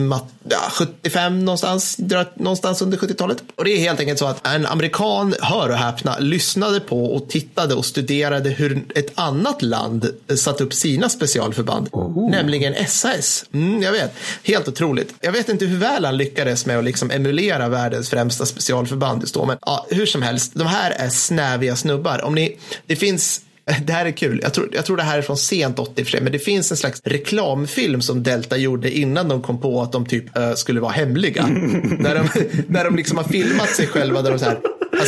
ja, 0.50 0.58
75 0.72 1.46
någonstans, 1.46 1.98
någonstans 2.36 2.82
under 2.82 2.98
70-talet. 2.98 3.44
Och 3.56 3.66
det 3.66 3.72
är 3.72 3.78
helt 3.78 4.00
enkelt 4.00 4.20
så 4.20 4.26
att 4.26 4.48
en 4.48 4.66
amerikan, 4.66 5.36
hör 5.42 5.70
och 5.70 5.78
häpna, 5.78 6.20
lyssnade 6.20 6.80
på 6.80 7.06
och 7.06 7.30
tittade 7.30 7.76
och 7.76 7.86
studerade 7.86 8.50
hur 8.50 8.86
ett 8.96 9.12
annat 9.16 9.62
land 9.62 10.10
satt 10.36 10.62
upp 10.62 10.74
sina 10.74 11.10
specialförband, 11.10 11.90
nämligen 12.32 12.88
SAS. 12.88 13.46
Mm, 13.54 13.82
jag 13.82 13.92
vet, 13.92 14.14
helt 14.44 14.68
otroligt. 14.68 15.14
Jag 15.22 15.32
vet 15.32 15.50
inte 15.50 15.66
hur 15.66 15.78
väl 15.78 16.06
han 16.06 16.18
lyckades 16.18 16.66
med 16.66 16.78
att 16.78 16.84
liksom 16.84 17.12
emulera 17.12 17.43
världens 17.50 18.10
främsta 18.10 18.46
specialförband 18.46 19.22
just 19.22 19.34
då, 19.34 19.46
men 19.46 19.58
ja, 19.62 19.86
hur 19.90 20.06
som 20.06 20.22
helst, 20.22 20.52
de 20.56 20.68
här 20.68 20.92
är 20.92 21.10
snäviga 21.10 21.76
snubbar. 21.76 22.26
Om 22.26 22.36
ni, 22.36 22.58
det 22.88 22.96
finns 22.96 23.42
det 23.86 23.94
här 23.94 24.06
är 24.06 24.12
kul. 24.12 24.40
Jag 24.44 24.54
tror, 24.54 24.70
jag 24.72 24.86
tror 24.86 24.98
det 24.98 25.04
här 25.04 25.18
är 25.18 25.22
från 25.22 25.38
sent 25.38 25.80
80 25.80 25.92
i 25.96 26.04
och 26.04 26.08
för 26.08 26.12
sig, 26.12 26.22
men 26.22 26.32
det 26.32 26.40
finns 26.40 26.72
en 26.72 26.78
slags 26.78 27.02
reklamfilm 27.04 28.02
som 28.02 28.24
Delta 28.24 28.58
gjorde 28.58 28.98
innan 28.98 29.28
de 29.28 29.42
kom 29.42 29.62
på 29.62 29.82
att 29.82 29.92
de 29.92 30.06
typ 30.06 30.38
eh, 30.38 30.54
skulle 30.54 30.80
vara 30.80 30.92
hemliga. 30.92 31.48
när, 32.00 32.16
de, 32.16 32.30
när 32.68 32.84
de 32.84 32.96
liksom 32.96 33.18
har 33.18 33.24
filmat 33.24 33.70
sig 33.70 33.88
själva 33.88 34.22
där 34.22 34.32
de 34.32 34.40
så 34.40 34.46
här, 34.46 34.60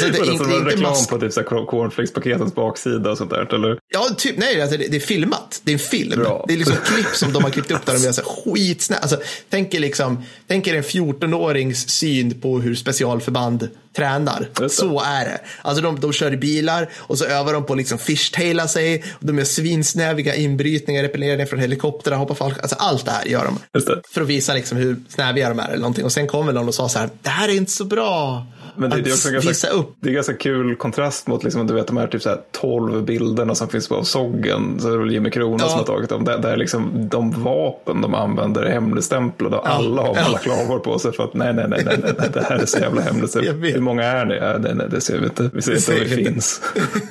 alltså 0.04 0.22
det, 0.24 0.26
Det 0.26 0.32
inte, 0.32 0.56
inte 0.56 0.70
reklam 0.70 0.92
mask, 0.92 1.10
på 1.10 1.20
typ 1.20 1.34
så 1.34 1.40
här 1.40 1.66
cornflakespaketens 1.66 2.56
baksida 2.56 3.12
och 3.12 3.18
sånt 3.18 3.30
där, 3.30 3.54
eller? 3.56 3.78
Ja, 3.94 4.10
typ, 4.18 4.38
nej, 4.38 4.62
alltså 4.62 4.78
det, 4.78 4.88
det 4.88 4.98
är 4.98 5.02
filmat. 5.02 5.62
Det 5.64 5.72
är 5.72 5.74
en 5.74 5.80
film. 5.80 6.20
Bra. 6.20 6.46
Det 6.48 6.54
är 6.54 6.58
liksom 6.58 6.76
klipp 6.86 7.08
som 7.14 7.34
de 7.34 7.44
har 7.44 7.50
klippt 7.50 7.72
upp 7.72 7.86
där 7.86 7.94
de 7.94 8.00
gör 8.00 8.12
så 8.12 8.22
här 8.22 8.30
skitsnä. 8.30 8.98
Alltså, 8.98 9.18
tänk 9.50 9.74
er 9.74 9.80
liksom, 9.80 10.24
tänk 10.48 10.68
er 10.68 10.76
en 10.76 10.84
14-årings 10.84 11.90
syn 11.90 12.42
på 12.42 12.60
hur 12.60 12.76
specialförband 12.76 13.70
tränar. 13.96 14.50
Det. 14.60 14.70
Så 14.70 15.02
är 15.02 15.26
det. 15.26 15.40
Alltså 15.62 15.84
de, 15.84 16.00
de 16.00 16.14
kör 16.14 16.34
i 16.34 16.38
bilar 16.38 16.90
och 16.96 17.18
så 17.18 17.26
övar 17.26 17.54
de 17.54 17.66
på 17.66 17.74
att 17.74 17.78
liksom 17.78 17.98
fishtaila 17.98 18.68
sig. 18.68 19.04
De 19.20 19.38
gör 19.38 19.46
svinsnäviga 19.46 20.36
inbrytningar, 20.36 21.04
repellerar 21.04 21.38
ner 21.38 21.46
från 21.46 21.60
helikoptrar, 21.60 22.18
hoppar 22.18 22.36
folk. 22.36 22.60
Alltså 22.60 22.76
allt 22.80 23.06
det 23.06 23.12
här 23.12 23.26
gör 23.26 23.46
de. 23.46 23.80
Det. 23.80 24.02
För 24.12 24.22
att 24.22 24.28
visa 24.28 24.54
liksom 24.54 24.78
hur 24.78 24.96
snäviga 25.10 25.50
de 25.50 25.60
är 25.60 25.68
eller 25.68 25.78
någonting. 25.78 26.06
Och 26.06 26.12
sen 26.12 26.28
kommer 26.28 26.54
någon 26.54 26.68
och 26.68 26.76
sa 26.76 26.90
så 26.90 27.00
här, 27.00 27.10
det 27.22 27.30
här 27.30 27.50
är 27.50 27.54
inte 27.54 27.72
så 27.72 27.86
bra. 27.86 28.46
Men 28.78 28.90
det, 28.90 28.96
att 28.96 29.04
det, 29.04 29.10
är 29.10 29.14
också 29.14 29.28
en 29.28 29.34
visa 29.36 29.46
ganska, 29.48 29.68
upp. 29.70 29.96
det 30.00 30.10
är 30.10 30.14
ganska 30.14 30.34
kul 30.34 30.76
kontrast 30.76 31.28
mot 31.28 31.44
liksom, 31.44 31.68
du 31.68 31.74
vet, 31.74 31.88
de 31.88 31.98
här 31.98 32.08
typ 32.08 32.22
så 32.22 32.30
här 32.30 32.40
12 32.52 33.04
bilderna 33.06 33.56
som 33.56 33.68
finns 33.70 33.88
på 33.88 34.04
Soggen. 34.04 34.80
Så 34.80 34.88
det 34.88 34.94
är 34.94 34.98
väl 34.98 35.12
Jimmy 35.12 35.30
Krona 35.32 35.58
Ja. 35.64 35.70
som 35.70 35.80
har 35.80 35.86
tagit 35.86 36.10
dem. 36.10 36.24
Där, 36.26 36.38
där 36.38 36.58
liksom, 36.58 37.10
de 37.12 37.44
vapen 37.44 38.02
de 38.02 38.16
använder 38.16 38.62
är 38.62 38.72
hemligstämplade 38.72 39.58
och 39.58 39.70
alla 39.70 40.02
har 40.02 40.16
Ja. 40.16 40.24
balaklavor 40.24 40.80
på 40.80 41.00
sig 41.00 41.14
för 41.14 41.24
att 41.24 41.34
nej, 41.34 41.54
nej, 41.54 41.66
nej, 41.70 41.82
nej, 41.86 41.98
nej, 42.04 42.14
nej 42.18 42.30
det 42.34 42.44
här 42.50 42.56
är 42.56 42.66
så 42.66 42.78
jävla 42.78 43.02
hemligt. 43.02 43.36
Hur 43.36 43.80
många 43.82 44.04
är 44.04 44.26
ni? 44.26 44.36
Ja, 44.36 44.58
nej, 44.60 44.76
nej, 44.76 44.88
det 44.92 45.02
ser 45.02 45.18
vi 45.20 45.26
inte. 45.26 45.50
Vi 45.54 45.62
ser 45.62 45.76
inte 45.76 45.92
om 45.94 46.00
vi 46.00 46.26
finns. 46.26 46.62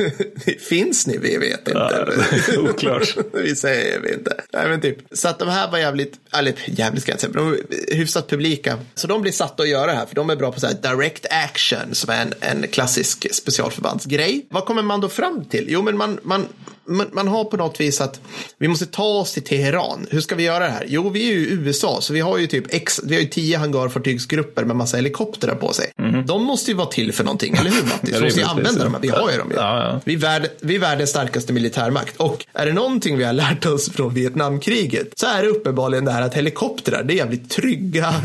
Finns 0.69 1.07
ni? 1.07 1.19
Vi 1.19 1.37
vet 1.37 1.69
inte. 1.69 2.07
Ja, 2.55 2.61
oklart. 2.71 3.17
vi 3.33 3.57
säger 3.57 4.01
vi 4.01 4.13
inte. 4.15 4.35
Nej, 4.53 4.69
men 4.69 4.81
typ. 4.81 4.99
Så 5.13 5.29
att 5.29 5.39
de 5.39 5.49
här 5.49 5.71
var 5.71 5.79
jävligt, 5.79 6.15
eller 6.37 6.55
jävligt 6.67 7.03
ska 7.03 7.11
jag 7.13 7.15
inte 7.15 7.21
säga, 7.27 7.33
men 7.35 7.45
de 7.45 7.51
var 7.51 7.97
hyfsat 7.97 8.29
publika. 8.31 8.79
Så 8.95 9.07
de 9.07 9.23
blir 9.23 9.33
satta 9.33 9.63
att 9.63 9.69
göra 9.69 9.87
det 9.87 9.93
här, 9.93 10.07
för 10.07 10.15
de 10.15 10.31
är 10.31 10.37
bra 10.37 10.53
på 10.53 10.61
så 10.61 10.67
här 10.67 10.75
direct 10.75 11.27
action, 11.55 11.95
som 11.95 12.11
är 12.11 12.23
en, 12.23 12.33
en 12.41 12.69
klassisk 12.69 13.35
specialförbandsgrej. 13.35 14.47
Vad 14.51 14.65
kommer 14.65 14.83
man 14.83 15.01
då 15.01 15.09
fram 15.09 15.45
till? 15.45 15.67
Jo, 15.69 15.83
men 15.83 15.97
man, 15.97 16.19
man, 16.23 16.49
man, 16.87 17.07
man 17.13 17.29
har 17.29 17.45
på 17.45 17.57
något 17.57 17.81
vis 17.81 18.01
att 18.01 18.21
vi 18.59 18.69
måste 18.69 18.87
ta 18.87 19.05
oss 19.05 19.33
till 19.33 19.43
Teheran. 19.43 20.07
Hur 20.11 20.21
ska 20.21 20.35
vi 20.35 20.43
göra 20.43 20.65
det 20.65 20.71
här? 20.71 20.85
Jo, 20.89 21.09
vi 21.09 21.31
är 21.31 21.35
ju 21.35 21.47
i 21.47 21.53
USA, 21.53 22.01
så 22.01 22.13
vi 22.13 22.21
har 22.21 22.39
ju 22.39 22.47
typ 22.47 22.75
ex, 22.75 23.01
vi 23.05 23.15
har 23.15 23.23
ju 23.23 23.29
tio 23.29 23.59
hangarfartygsgrupper 23.59 24.65
med 24.65 24.77
massa 24.77 24.97
helikoptrar 24.97 25.55
på 25.55 25.73
sig. 25.73 25.93
De 26.27 26.45
måste 26.45 26.71
ju 26.71 26.77
vara 26.77 26.87
till 26.87 27.13
för 27.13 27.25
någonting, 27.25 27.55
eller 27.55 27.71
hur 27.71 27.83
Mattis? 27.83 28.17
Vi 28.17 28.21
måste 28.21 28.41
ju 28.41 28.47
använda 28.47 28.85
dem, 28.85 28.97
vi 29.03 29.09
har 29.09 29.31
ju 29.31 29.39
dem 29.39 29.51
ju. 29.51 29.57
Ja, 29.57 29.85
ja. 29.85 30.01
Vi 30.05 30.15
är, 30.15 30.19
värld, 30.19 30.51
vi 30.61 30.75
är 30.75 30.79
världens 30.79 31.11
starkaste 31.11 31.53
militärmakt. 31.53 32.17
Och 32.17 32.47
är 32.53 32.67
det 32.67 32.73
någonting 32.73 33.19
vi 33.19 33.25
har 33.25 33.33
lärt 33.33 33.67
oss 33.67 33.91
från 33.91 34.15
Vietnamkriget 34.15 35.09
så 35.17 35.27
är 35.27 35.43
det 35.43 35.49
uppenbarligen 35.49 36.05
det 36.05 36.13
här 36.13 36.23
att 36.23 36.35
helikoptrar, 36.35 37.03
det 37.03 37.15
är 37.15 37.17
jävligt 37.17 37.51
trygga. 37.51 38.15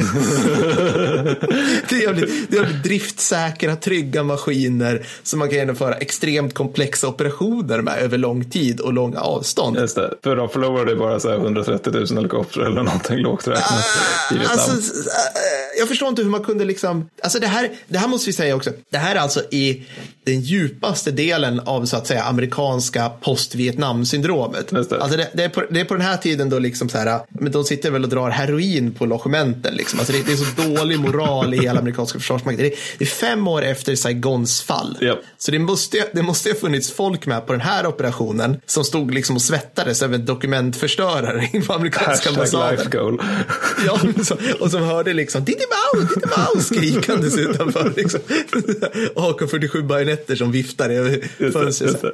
det, 1.90 1.96
är 1.96 2.02
jävligt, 2.02 2.52
det 2.52 2.58
är 2.58 2.62
jävligt 2.62 2.84
driftsäkra, 2.84 3.76
trygga 3.76 4.24
maskiner 4.24 5.06
som 5.24 5.40
man 5.40 5.50
kan 5.50 5.58
genomföra 5.58 5.94
extremt 5.94 6.54
komplexa 6.54 7.08
operationer 7.08 7.82
med 7.82 8.00
över 8.00 8.18
lång 8.18 8.49
tid 8.50 8.80
och 8.80 8.94
långa 8.94 9.20
avstånd. 9.20 9.78
Just 9.78 9.96
det. 9.96 10.14
För 10.24 10.36
de 10.36 10.50
förlorade 10.50 10.96
bara 10.96 11.20
så 11.20 11.30
här 11.30 11.36
130 11.38 11.94
000 11.94 12.08
helikoptrar 12.08 12.66
eller 12.66 12.84
någonting 12.84 13.18
lågt 13.18 13.48
räknat 13.48 13.86
Vietnam. 14.32 14.52
Alltså, 14.52 14.72
äh, 14.72 15.69
jag 15.80 15.88
förstår 15.88 16.10
inte 16.10 16.22
hur 16.22 16.30
man 16.30 16.44
kunde 16.44 16.66
liksom, 16.66 17.10
alltså 17.24 17.40
det 17.40 17.48
här, 17.48 17.70
det 17.88 17.98
här 17.98 18.08
måste 18.08 18.30
vi 18.30 18.34
säga 18.34 18.56
också, 18.56 18.72
det 18.92 18.98
här 18.98 19.16
är 19.16 19.20
alltså 19.20 19.42
i 19.52 19.84
den 20.24 20.42
djupaste 20.42 21.12
delen 21.12 21.60
av 21.60 21.86
så 21.86 21.98
att 21.98 22.08
säga 22.08 22.24
amerikanska 22.24 23.10
post-Vietnam-syndromet. 23.10 24.68
Det. 24.70 24.78
Alltså 25.02 25.18
det, 25.18 25.30
det, 25.34 25.44
är 25.44 25.50
på, 25.50 25.64
det 25.70 25.80
är 25.80 25.86
på 25.86 25.94
den 25.94 26.04
här 26.06 26.18
tiden 26.18 26.50
då 26.50 26.60
liksom 26.60 26.90
så 26.90 26.98
här, 26.98 27.20
men 27.30 27.52
de 27.52 27.64
sitter 27.64 27.92
väl 27.92 28.04
och 28.04 28.10
drar 28.10 28.30
heroin 28.30 28.92
på 28.94 29.06
logementen. 29.06 29.74
Liksom. 29.74 30.00
Alltså 30.00 30.14
det, 30.14 30.26
det 30.26 30.32
är 30.32 30.38
så 30.38 30.62
dålig 30.78 31.00
moral 31.00 31.54
i 31.54 31.58
hela 31.62 31.80
amerikanska 31.80 32.20
försvarsmakten. 32.20 32.64
Det, 32.66 32.74
är- 32.74 32.80
det 32.98 33.04
är 33.06 33.10
fem 33.10 33.48
år 33.48 33.62
efter 33.62 33.96
Saigons 33.96 34.62
fall. 34.62 34.98
Japp. 35.02 35.20
Så 35.38 35.52
det 35.52 35.60
måste, 35.60 36.06
det 36.14 36.22
måste 36.24 36.50
ha 36.50 36.56
funnits 36.56 36.92
folk 36.92 37.26
med 37.26 37.46
på 37.48 37.52
den 37.54 37.62
här 37.62 37.86
operationen 37.86 38.62
som 38.66 38.84
stod 38.84 39.14
liksom 39.14 39.36
och 39.36 39.42
svettades 39.42 40.02
över 40.02 40.18
dokumentförstörare 40.18 41.50
inför 41.54 41.74
amerikanska 41.74 42.30
ambassaden. 42.30 43.20
Ja, 43.86 44.00
och 44.60 44.72
som 44.72 44.84
hörde 44.84 45.14
liksom 45.14 45.44
Diddy 45.44 45.64
Mouse, 45.96 46.14
Diddy 46.16 46.28
Mouse 46.38 46.76
skrikandes 46.76 47.38
utanför. 47.38 47.94
Liksom. 47.96 48.20
AK47 49.16 49.82
bajonetter 49.88 50.36
som 50.36 50.52
viftar 50.52 50.90
över 50.90 51.30
det, 51.38 51.52
fönstret. 51.52 52.02
det. 52.02 52.12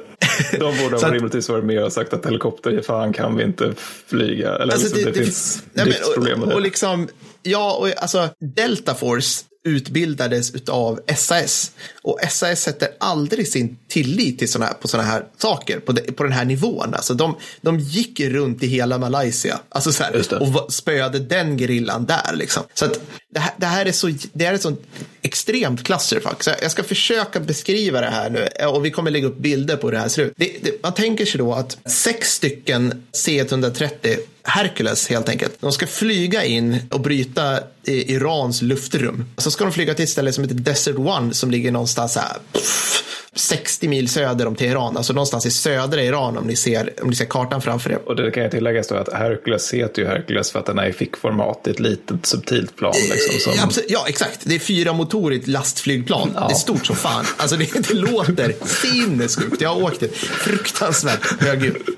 De 0.58 0.78
borde 0.78 0.96
ha 0.96 1.12
rimligtvis 1.12 1.48
varit 1.48 1.64
med 1.64 1.84
och 1.84 1.92
sagt 1.92 2.12
att 2.12 2.26
helikopter, 2.26 2.82
fan 2.82 3.12
kan 3.12 3.36
vi 3.36 3.44
inte 3.44 3.74
flyga. 4.06 4.54
Eller 4.54 4.72
Alltså, 4.72 4.94
liksom, 4.94 5.12
det, 5.12 5.18
finns 5.18 5.62
nej, 5.72 5.84
driftsproblem 5.84 6.38
med 6.38 6.42
och, 6.42 6.48
det. 6.48 6.54
och 6.54 6.60
liksom, 6.62 7.08
ja, 7.42 7.72
och 7.74 8.02
alltså 8.02 8.28
Delta 8.56 8.94
Force 8.94 9.44
utbildades 9.66 10.68
av 10.68 11.00
SAS 11.16 11.70
och 12.02 12.18
SAS 12.30 12.60
sätter 12.60 12.88
aldrig 13.00 13.48
sin 13.48 13.78
tillit 13.88 14.38
till 14.38 14.52
såna, 14.52 14.66
på 14.66 14.88
sådana 14.88 15.08
här 15.08 15.24
saker 15.38 15.80
på, 15.80 15.92
de, 15.92 16.12
på 16.12 16.22
den 16.22 16.32
här 16.32 16.44
nivån. 16.44 16.94
Alltså 16.94 17.14
de, 17.14 17.36
de 17.60 17.78
gick 17.78 18.20
runt 18.20 18.62
i 18.62 18.66
hela 18.66 18.98
Malaysia 18.98 19.60
alltså 19.68 19.92
så 19.92 20.02
det. 20.12 20.30
här, 20.30 20.42
och 20.42 20.72
spöade 20.72 21.18
den 21.18 21.58
gerillan 21.58 22.06
där. 22.06 22.34
Liksom. 22.34 22.62
Så 22.74 22.84
att 22.84 23.00
det, 23.36 23.40
här, 23.40 23.52
det 23.56 23.66
här 23.66 23.86
är 23.86 23.92
så 23.92 24.12
det 24.32 24.44
här 24.44 24.52
är 24.52 24.54
ett 24.54 24.62
sånt 24.62 24.82
extremt 25.22 25.84
clusterfuck. 25.84 26.42
Så 26.42 26.50
jag 26.62 26.70
ska 26.70 26.82
försöka 26.82 27.40
beskriva 27.40 28.00
det 28.00 28.10
här 28.10 28.30
nu 28.30 28.66
och 28.66 28.84
vi 28.84 28.90
kommer 28.90 29.10
lägga 29.10 29.26
upp 29.26 29.38
bilder 29.38 29.76
på 29.76 29.86
hur 29.86 29.92
det 29.92 29.98
här 29.98 30.08
ser 30.08 30.22
ut. 30.22 30.32
Det, 30.36 30.56
det, 30.62 30.82
man 30.82 30.94
tänker 30.94 31.24
sig 31.24 31.38
då 31.38 31.54
att 31.54 31.78
sex 31.84 32.32
stycken 32.32 33.06
C-130 33.12 34.16
Hercules 34.42 35.08
helt 35.08 35.28
enkelt. 35.28 35.60
De 35.60 35.72
ska 35.72 35.86
flyga 35.86 36.44
in 36.44 36.78
och 36.90 37.00
bryta 37.00 37.58
i 37.84 38.14
Irans 38.14 38.62
luftrum. 38.62 39.24
Så 39.36 39.50
ska 39.50 39.64
de 39.64 39.72
flyga 39.72 39.94
till 39.94 40.02
ett 40.02 40.08
ställe 40.08 40.32
som 40.32 40.44
heter 40.44 40.56
Desert 40.56 40.98
One 40.98 41.34
som 41.34 41.50
ligger 41.50 41.72
någonstans 41.72 42.12
så 42.12 42.20
här, 42.20 42.36
pff, 42.52 43.02
60 43.38 43.88
mil 43.88 44.08
söder 44.08 44.46
om 44.46 44.54
Teheran. 44.54 44.96
Alltså 44.96 45.12
någonstans 45.12 45.46
i 45.46 45.50
södra 45.50 46.02
Iran 46.02 46.36
om 46.38 46.46
ni 46.46 46.56
ser, 46.56 46.92
om 47.02 47.10
ni 47.10 47.16
ser 47.16 47.24
kartan 47.24 47.62
framför 47.62 47.90
er. 47.90 47.98
Och 48.06 48.16
det 48.16 48.30
kan 48.30 48.42
jag 48.42 48.52
tillägga 48.52 48.82
då 48.88 48.94
att 48.94 49.12
Hercules 49.12 49.74
heter 49.74 50.02
ju 50.02 50.08
Hercules 50.08 50.50
för 50.50 50.58
att 50.58 50.66
den 50.66 50.78
är 50.78 50.86
i 50.86 50.92
fickformat. 50.92 51.66
i 51.66 51.70
ett 51.70 51.80
litet 51.80 52.26
subtilt 52.26 52.76
plan. 52.76 52.94
Liksom, 53.10 53.25
som... 53.40 53.52
Ja, 53.56 53.68
ja, 53.88 54.04
exakt. 54.08 54.40
Det 54.44 54.54
är 54.54 54.58
fyra 54.58 54.92
motorigt 54.92 55.46
lastflygplan. 55.46 56.32
Det 56.32 56.54
är 56.54 56.54
stort 56.54 56.86
som 56.86 56.96
fan. 56.96 57.24
Alltså 57.36 57.56
det, 57.56 57.88
det 57.88 57.94
låter 57.94 58.54
sinnessjukt. 58.66 59.60
Jag 59.60 59.74
har 59.74 59.82
åkt 59.82 60.02
ett 60.02 60.16
fruktansvärt 60.16 61.42
högljutt. 61.42 61.88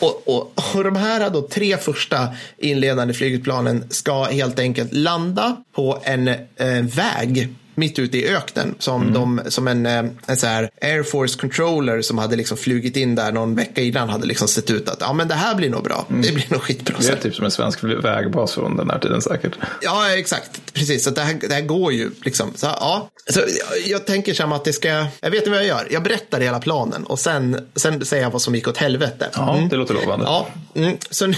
Och, 0.00 0.22
och, 0.28 0.52
och 0.74 0.84
de 0.84 0.96
här 0.96 1.30
då 1.30 1.48
tre 1.48 1.76
första 1.76 2.28
inledande 2.58 3.14
flygplanen 3.14 3.84
ska 3.90 4.24
helt 4.24 4.58
enkelt 4.58 4.92
landa 4.92 5.56
på 5.74 6.02
en 6.04 6.28
eh, 6.28 6.36
väg 6.82 7.54
mitt 7.74 7.98
ute 7.98 8.18
i 8.18 8.28
öknen 8.28 8.74
som, 8.78 9.12
de, 9.12 9.40
som 9.46 9.68
en, 9.68 9.86
eh, 9.86 10.04
en 10.26 10.36
så 10.36 10.46
här 10.46 10.70
Air 10.82 11.02
Force 11.02 11.38
controller 11.38 12.02
som 12.02 12.18
hade 12.18 12.36
liksom 12.36 12.56
flugit 12.56 12.96
in 12.96 13.14
där 13.14 13.32
någon 13.32 13.54
vecka 13.54 13.80
innan 13.80 14.08
hade 14.08 14.26
liksom 14.26 14.48
sett 14.48 14.70
ut 14.70 14.88
att 14.88 14.98
ja, 15.00 15.12
men 15.12 15.28
det 15.28 15.34
här 15.34 15.54
blir 15.54 15.70
nog 15.70 15.82
bra. 15.84 16.06
Det 16.08 16.34
blir 16.34 16.46
nog 16.48 16.62
skitbra. 16.62 16.96
Det 17.00 17.08
är 17.08 17.16
typ 17.16 17.34
som 17.34 17.44
en 17.44 17.50
svensk 17.50 17.84
vägbas 17.84 18.54
från 18.54 18.76
den 18.76 18.90
här 18.90 18.98
tiden 18.98 19.22
säkert. 19.22 19.52
Ja, 19.82 20.10
exakt. 20.10 20.60
Precis. 20.72 21.04
Så 21.04 21.10
det, 21.10 21.20
här, 21.20 21.38
det 21.48 21.54
här 21.54 21.62
går 21.62 21.92
ju 21.92 22.10
liksom. 22.24 22.52
Så, 22.56 22.66
ja. 22.66 23.10
så 23.30 23.40
jag, 23.40 23.86
jag 23.86 24.06
tänker 24.06 24.34
som 24.34 24.52
att 24.52 24.64
det 24.64 24.72
ska... 24.72 25.06
Jag 25.20 25.30
vet 25.30 25.48
vad 25.48 25.58
jag 25.58 25.66
gör. 25.66 25.88
Jag 25.90 26.02
berättar 26.02 26.40
hela 26.40 26.60
planen 26.60 27.04
och 27.04 27.18
sen, 27.18 27.68
sen 27.76 28.04
säger 28.04 28.22
jag 28.22 28.30
vad 28.30 28.42
som 28.42 28.54
gick 28.54 28.68
åt 28.68 28.76
helvete. 28.76 29.28
Ja, 29.34 29.68
det 29.70 29.76
låter 29.76 29.94
lovande. 29.94 30.24
Ja, 30.26 30.48
mm, 30.74 30.96
så, 31.10 31.32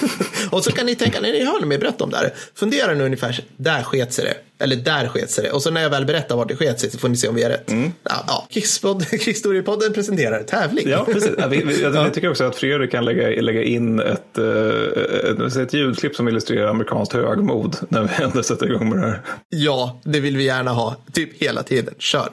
och 0.50 0.64
så 0.64 0.72
kan 0.72 0.86
ni 0.86 0.94
tänka, 0.94 1.20
när 1.20 1.32
ni 1.32 1.44
hör 1.44 1.66
mig 1.66 1.78
berätta 1.78 2.04
om 2.04 2.10
det 2.10 2.16
här, 2.16 2.34
fundera 2.54 2.94
nu 2.94 3.04
ungefär, 3.04 3.32
så- 3.32 3.42
där 3.56 3.82
sket 3.82 4.12
sig 4.12 4.24
det. 4.24 4.55
Eller 4.58 4.76
där 4.76 5.08
sket 5.08 5.30
sig 5.30 5.44
det. 5.44 5.50
Och 5.50 5.62
så 5.62 5.70
när 5.70 5.80
jag 5.82 5.90
väl 5.90 6.06
berättar 6.06 6.36
vart 6.36 6.48
det 6.48 6.56
sket 6.56 6.80
sig 6.80 6.90
så 6.90 6.98
får 6.98 7.08
ni 7.08 7.16
se 7.16 7.28
om 7.28 7.34
vi 7.34 7.42
är 7.42 7.48
rätt. 7.48 7.64
Ja, 8.02 8.24
ja. 8.26 8.46
Krigspodd- 8.50 9.04
Krigshistoriepodden 9.10 9.92
presenterar 9.92 10.42
tävling. 10.42 10.88
Ja, 10.88 11.06
precis. 11.12 11.30
Ja, 11.38 11.46
vi, 11.46 11.62
vi, 11.62 11.82
jag, 11.82 12.14
tycker 12.14 12.30
också 12.30 12.44
att 12.44 12.56
Fredrik 12.56 12.90
kan 12.90 13.04
lägga, 13.04 13.42
lägga 13.42 13.62
in 13.62 14.00
ett, 14.00 14.38
eh, 14.38 15.46
ett, 15.46 15.56
ett 15.56 15.72
ljudklipp 15.72 16.16
som 16.16 16.28
illustrerar 16.28 16.68
amerikanskt 16.68 17.12
högmod 17.12 17.76
när 17.88 18.02
vi 18.02 18.24
ändå 18.24 18.42
sätter 18.42 18.66
igång 18.66 18.88
med 18.88 18.98
det 18.98 19.06
här. 19.06 19.20
ja, 19.48 20.00
det 20.04 20.20
vill 20.20 20.36
vi 20.36 20.44
gärna 20.44 20.70
ha. 20.70 20.96
Typ 21.12 21.42
hela 21.42 21.62
tiden. 21.62 21.94
Kör. 21.98 22.28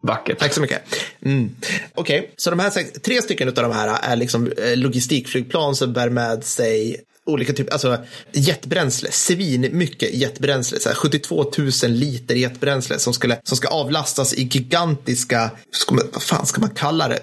Vackert. 0.00 0.38
Tack 0.38 0.52
så 0.52 0.60
mycket. 0.60 0.82
Mm. 1.24 1.50
Okej, 1.94 2.30
så 2.36 2.50
de 2.50 2.58
här 2.58 3.00
tre 3.00 3.22
stycken 3.22 3.48
av 3.48 3.54
de 3.54 3.72
här 3.72 3.98
är 4.02 4.16
liksom 4.16 4.52
eh, 4.52 4.76
logistikflygplan 4.76 5.74
som 5.74 5.92
bär 5.92 6.08
med 6.10 6.44
sig 6.44 7.04
olika 7.28 7.52
typer, 7.52 7.72
alltså 7.72 7.98
jetbränsle, 8.32 9.10
svin 9.12 9.68
mycket 9.72 10.14
jetbränsle, 10.14 10.80
så 10.80 10.88
här 10.88 10.96
72 10.96 11.52
000 11.58 11.70
liter 11.90 12.34
jetbränsle 12.34 12.98
som, 12.98 13.14
skulle, 13.14 13.40
som 13.42 13.56
ska 13.56 13.68
avlastas 13.68 14.34
i 14.34 14.42
gigantiska, 14.42 15.50
ska 15.70 15.94
man, 15.94 16.04
vad 16.12 16.22
fan 16.22 16.46
ska 16.46 16.60
man 16.60 16.70
kalla 16.70 17.08
det, 17.08 17.20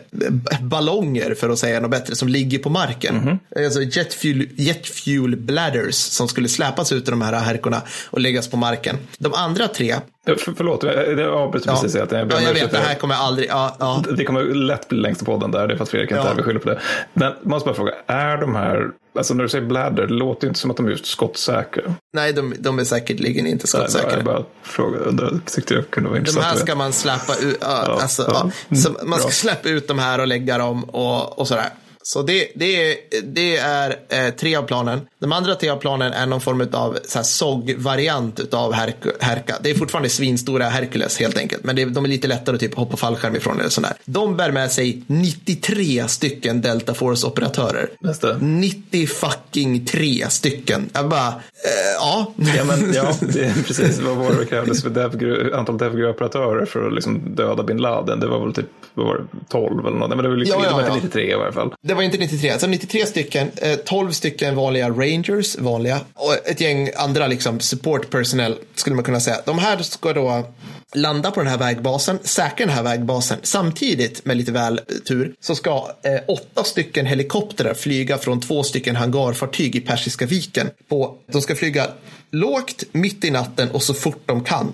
ballonger 0.61 1.35
för 1.35 1.49
att 1.49 1.59
säga 1.59 1.79
något 1.79 1.91
bättre, 1.91 2.15
som 2.15 2.27
ligger 2.27 2.59
på 2.59 2.69
marken. 2.69 3.39
Alltså 3.55 3.81
jet 3.81 4.13
fuel, 4.13 4.47
jet 4.55 4.87
fuel 4.87 5.35
bladders 5.37 5.95
som 5.95 6.27
skulle 6.27 6.49
släpas 6.49 6.91
ut 6.91 7.07
ur 7.07 7.11
de 7.11 7.21
här 7.21 7.33
härkorna 7.33 7.81
och 8.09 8.19
läggas 8.19 8.47
på 8.47 8.57
marken. 8.57 8.97
De 9.17 9.33
andra 9.33 9.67
tre, 9.67 9.95
För, 10.25 10.53
förlåt, 10.57 10.83
jag, 10.83 11.19
jag 11.19 11.33
avbryter 11.33 11.69
ja, 11.69 11.79
precis. 11.81 12.01
Att 12.01 12.11
jag, 12.11 12.31
ja, 12.31 12.41
jag 12.41 12.53
vet, 12.53 12.71
det 12.71 12.77
här 12.77 12.95
kommer 12.95 13.15
aldrig, 13.15 13.49
ja, 13.49 13.75
ja. 13.79 14.03
Det 14.17 14.25
kommer 14.25 14.43
lätt 14.43 14.87
bli 14.87 14.97
längst 14.97 15.21
i 15.21 15.25
podden 15.25 15.51
där, 15.51 15.67
det 15.67 15.73
är 15.73 15.77
för 15.77 15.83
att 15.83 15.89
Fredrik 15.89 16.11
inte 16.11 16.33
Ja. 16.37 16.43
skyller 16.43 16.59
på 16.59 16.69
det. 16.69 16.79
Men 17.13 17.23
jag 17.41 17.49
måste 17.49 17.65
bara 17.67 17.75
fråga, 17.75 17.93
är 18.07 18.37
de 18.37 18.55
här, 18.55 18.89
alltså 19.17 19.33
när 19.33 19.43
du 19.43 19.49
säger 19.49 19.65
bladder, 19.65 20.07
det 20.07 20.13
låter 20.13 20.43
ju 20.43 20.47
inte 20.47 20.59
som 20.59 20.71
att 20.71 20.77
de 20.77 20.85
är 20.85 20.89
just 20.89 21.05
skottsäkra. 21.05 21.83
Nej, 22.13 22.33
de, 22.33 22.53
de 22.59 22.79
är 22.79 22.83
säkerligen 22.83 23.47
inte 23.47 23.65
Nej, 23.77 23.89
skottsäkra. 23.89 24.11
Jag 24.17 24.23
bara 24.25 24.43
fråga, 24.63 25.11
det 25.11 25.39
tyckte 25.45 25.73
jag 25.73 25.89
kunde 25.89 26.09
vara 26.09 26.15
De 26.17 26.19
intressant. 26.19 26.45
här 26.45 26.53
att 26.53 26.59
ska 26.59 26.75
man 26.75 26.93
släppa 26.93 27.35
ut. 27.35 27.57
Ja, 27.61 27.99
alltså, 28.01 28.25
ja. 28.27 28.51
ja. 28.69 28.75
Så 28.77 28.89
Mm, 28.89 29.09
man 29.09 29.19
ska 29.19 29.29
släppa 29.29 29.69
ut 29.69 29.87
de 29.87 29.99
här 29.99 30.19
och 30.19 30.27
lägga 30.27 30.57
dem 30.57 30.83
och, 30.83 31.39
och 31.39 31.47
sådär. 31.47 31.69
Så 32.03 32.21
det, 32.21 32.47
det 32.55 32.91
är, 32.91 32.97
det 33.23 33.57
är 33.57 33.95
eh, 34.09 34.29
tre 34.33 34.55
av 34.55 34.63
planen. 34.63 35.01
De 35.25 35.31
andra 35.31 35.55
tre 35.55 35.69
av 35.69 35.77
planen 35.77 36.13
är 36.13 36.25
någon 36.25 36.41
form 36.41 36.67
av 36.73 36.97
SOG-variant 37.23 38.53
av 38.53 38.73
Herk- 38.73 39.11
Herka. 39.19 39.55
Det 39.61 39.69
är 39.69 39.75
fortfarande 39.75 40.09
svinstora 40.09 40.65
Hercules 40.69 41.17
helt 41.19 41.37
enkelt. 41.37 41.63
Men 41.63 41.77
är- 41.77 41.85
de 41.85 42.05
är 42.05 42.09
lite 42.09 42.27
lättare 42.27 42.55
att 42.55 42.59
typ 42.61 42.75
hoppa 42.75 42.97
fallskärm 42.97 43.35
ifrån 43.35 43.59
eller 43.59 43.69
sådär. 43.69 43.93
De 44.05 44.37
bär 44.37 44.51
med 44.51 44.71
sig 44.71 45.01
93 45.07 46.07
stycken 46.07 46.61
Delta 46.61 46.93
Force-operatörer. 46.93 47.89
Just 48.01 48.21
det. 48.21 48.37
90 48.41 49.07
fucking 49.07 49.85
tre 49.85 50.29
stycken. 50.29 50.89
Jag 50.93 51.09
bara, 51.09 51.27
eh, 51.27 51.33
ja. 51.99 52.33
Ja, 52.57 52.63
men, 52.63 52.93
ja, 52.93 53.13
det 53.33 53.45
är 53.45 53.53
precis 53.67 53.99
vad 53.99 54.15
var 54.15 54.31
det 54.39 54.45
krävdes 54.45 54.81
för 54.83 54.89
devgru, 54.89 55.53
antal 55.53 55.77
DevGru-operatörer 55.77 56.65
för 56.65 56.87
att 56.87 56.93
liksom 56.93 57.35
döda 57.35 57.63
bin 57.63 57.77
Laden. 57.77 58.19
Det 58.19 58.27
var 58.27 58.39
väl 58.45 58.53
typ 58.53 58.65
vad 58.93 59.05
var 59.07 59.15
det, 59.17 59.23
12 59.49 59.85
eller 59.87 59.97
något. 59.97 60.09
Men 60.09 60.17
det 60.17 60.29
var, 60.29 60.35
liksom, 60.35 60.61
Ja, 60.63 60.69
ja, 60.71 60.77
det 60.77 60.89
var 60.89 60.95
inte 60.95 61.17
ja. 61.17 61.23
93 61.25 61.31
i 61.31 61.35
varje 61.35 61.51
fall. 61.51 61.73
Det 61.81 61.93
var 61.93 62.01
inte 62.03 62.17
93, 62.17 62.49
alltså 62.49 62.67
93 62.67 63.05
stycken, 63.05 63.47
eh, 63.55 63.75
12 63.75 64.11
stycken 64.11 64.55
vanliga 64.55 64.89
Rangers, 64.89 65.14
vanliga, 65.59 65.99
och 66.13 66.33
ett 66.47 66.61
gäng 66.61 66.89
andra 66.95 67.27
liksom 67.27 67.59
support 67.59 68.09
personnel 68.09 68.55
skulle 68.75 68.95
man 68.95 69.05
kunna 69.05 69.19
säga. 69.19 69.41
De 69.45 69.59
här 69.59 69.77
ska 69.77 70.13
då 70.13 70.53
landa 70.93 71.31
på 71.31 71.39
den 71.39 71.49
här 71.49 71.57
vägbasen, 71.57 72.19
säkra 72.23 72.65
den 72.65 72.75
här 72.75 72.83
vägbasen. 72.83 73.37
Samtidigt, 73.43 74.25
med 74.25 74.37
lite 74.37 74.51
väl 74.51 74.81
tur, 75.07 75.35
så 75.39 75.55
ska 75.55 75.91
eh, 76.03 76.19
åtta 76.27 76.63
stycken 76.63 77.05
helikoptrar 77.05 77.73
flyga 77.73 78.17
från 78.17 78.41
två 78.41 78.63
stycken 78.63 78.95
hangarfartyg 78.95 79.75
i 79.75 79.81
Persiska 79.81 80.25
viken. 80.25 80.69
På, 80.87 81.17
de 81.31 81.41
ska 81.41 81.55
flyga 81.55 81.87
lågt, 82.31 82.83
mitt 82.91 83.25
i 83.25 83.31
natten 83.31 83.71
och 83.71 83.83
så 83.83 83.93
fort 83.93 84.23
de 84.25 84.43
kan. 84.43 84.73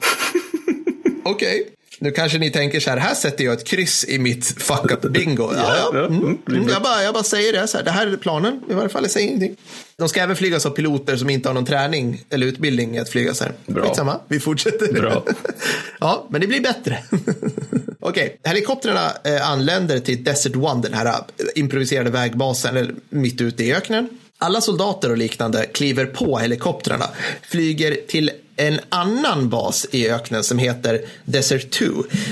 Okej. 1.23 1.67
Nu 2.03 2.11
kanske 2.11 2.37
ni 2.37 2.51
tänker 2.51 2.79
så 2.79 2.89
här, 2.89 2.97
här 2.97 3.15
sätter 3.15 3.43
jag 3.43 3.53
ett 3.53 3.67
kryss 3.67 4.05
i 4.07 4.19
mitt 4.19 4.45
fuck 4.45 4.91
up 4.91 5.01
bingo. 5.01 5.53
Ja, 5.55 5.89
ja. 5.93 6.05
Mm. 6.05 6.37
mm, 6.47 6.69
jag, 6.69 6.81
bara, 6.81 7.03
jag 7.03 7.13
bara 7.13 7.23
säger 7.23 7.53
det, 7.53 7.67
så 7.67 7.77
här, 7.77 7.83
det 7.83 7.91
här 7.91 8.07
är 8.07 8.17
planen. 8.17 8.61
I 8.69 8.73
varje 8.73 8.89
fall, 8.89 9.03
jag 9.03 9.11
säger 9.11 9.27
ingenting. 9.27 9.55
De 9.97 10.09
ska 10.09 10.21
även 10.21 10.35
flygas 10.35 10.65
av 10.65 10.69
piloter 10.69 11.17
som 11.17 11.29
inte 11.29 11.49
har 11.49 11.53
någon 11.53 11.65
träning 11.65 12.23
eller 12.29 12.47
utbildning 12.47 12.95
i 12.95 12.99
att 12.99 13.09
flyga 13.09 13.33
så 13.33 13.43
här. 13.43 13.53
Bra. 13.65 13.83
Skitsamma, 13.83 14.19
vi 14.27 14.39
fortsätter. 14.39 14.93
Bra. 14.93 15.23
ja, 15.99 16.27
men 16.29 16.41
det 16.41 16.47
blir 16.47 16.61
bättre. 16.61 17.03
Okej, 17.99 18.39
helikoptrarna 18.43 19.11
eh, 19.23 19.49
anländer 19.49 19.99
till 19.99 20.23
Desert 20.23 20.55
One, 20.55 20.81
den 20.81 20.93
här 20.93 21.05
eh, 21.05 21.15
improviserade 21.55 22.09
vägbasen 22.09 22.77
eller 22.77 22.95
mitt 23.09 23.41
ute 23.41 23.63
i 23.63 23.73
öknen. 23.73 24.09
Alla 24.41 24.61
soldater 24.61 25.09
och 25.11 25.17
liknande 25.17 25.65
kliver 25.65 26.05
på 26.05 26.39
helikoptrarna, 26.39 27.05
flyger 27.41 27.97
till 28.07 28.31
en 28.55 28.79
annan 28.89 29.49
bas 29.49 29.87
i 29.91 30.09
öknen 30.09 30.43
som 30.43 30.57
heter 30.59 31.01
Desert 31.25 31.71
2. 31.71 31.85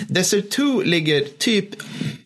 Desert 0.08 0.50
2 0.52 0.82
ligger 0.82 1.24
typ, 1.38 1.70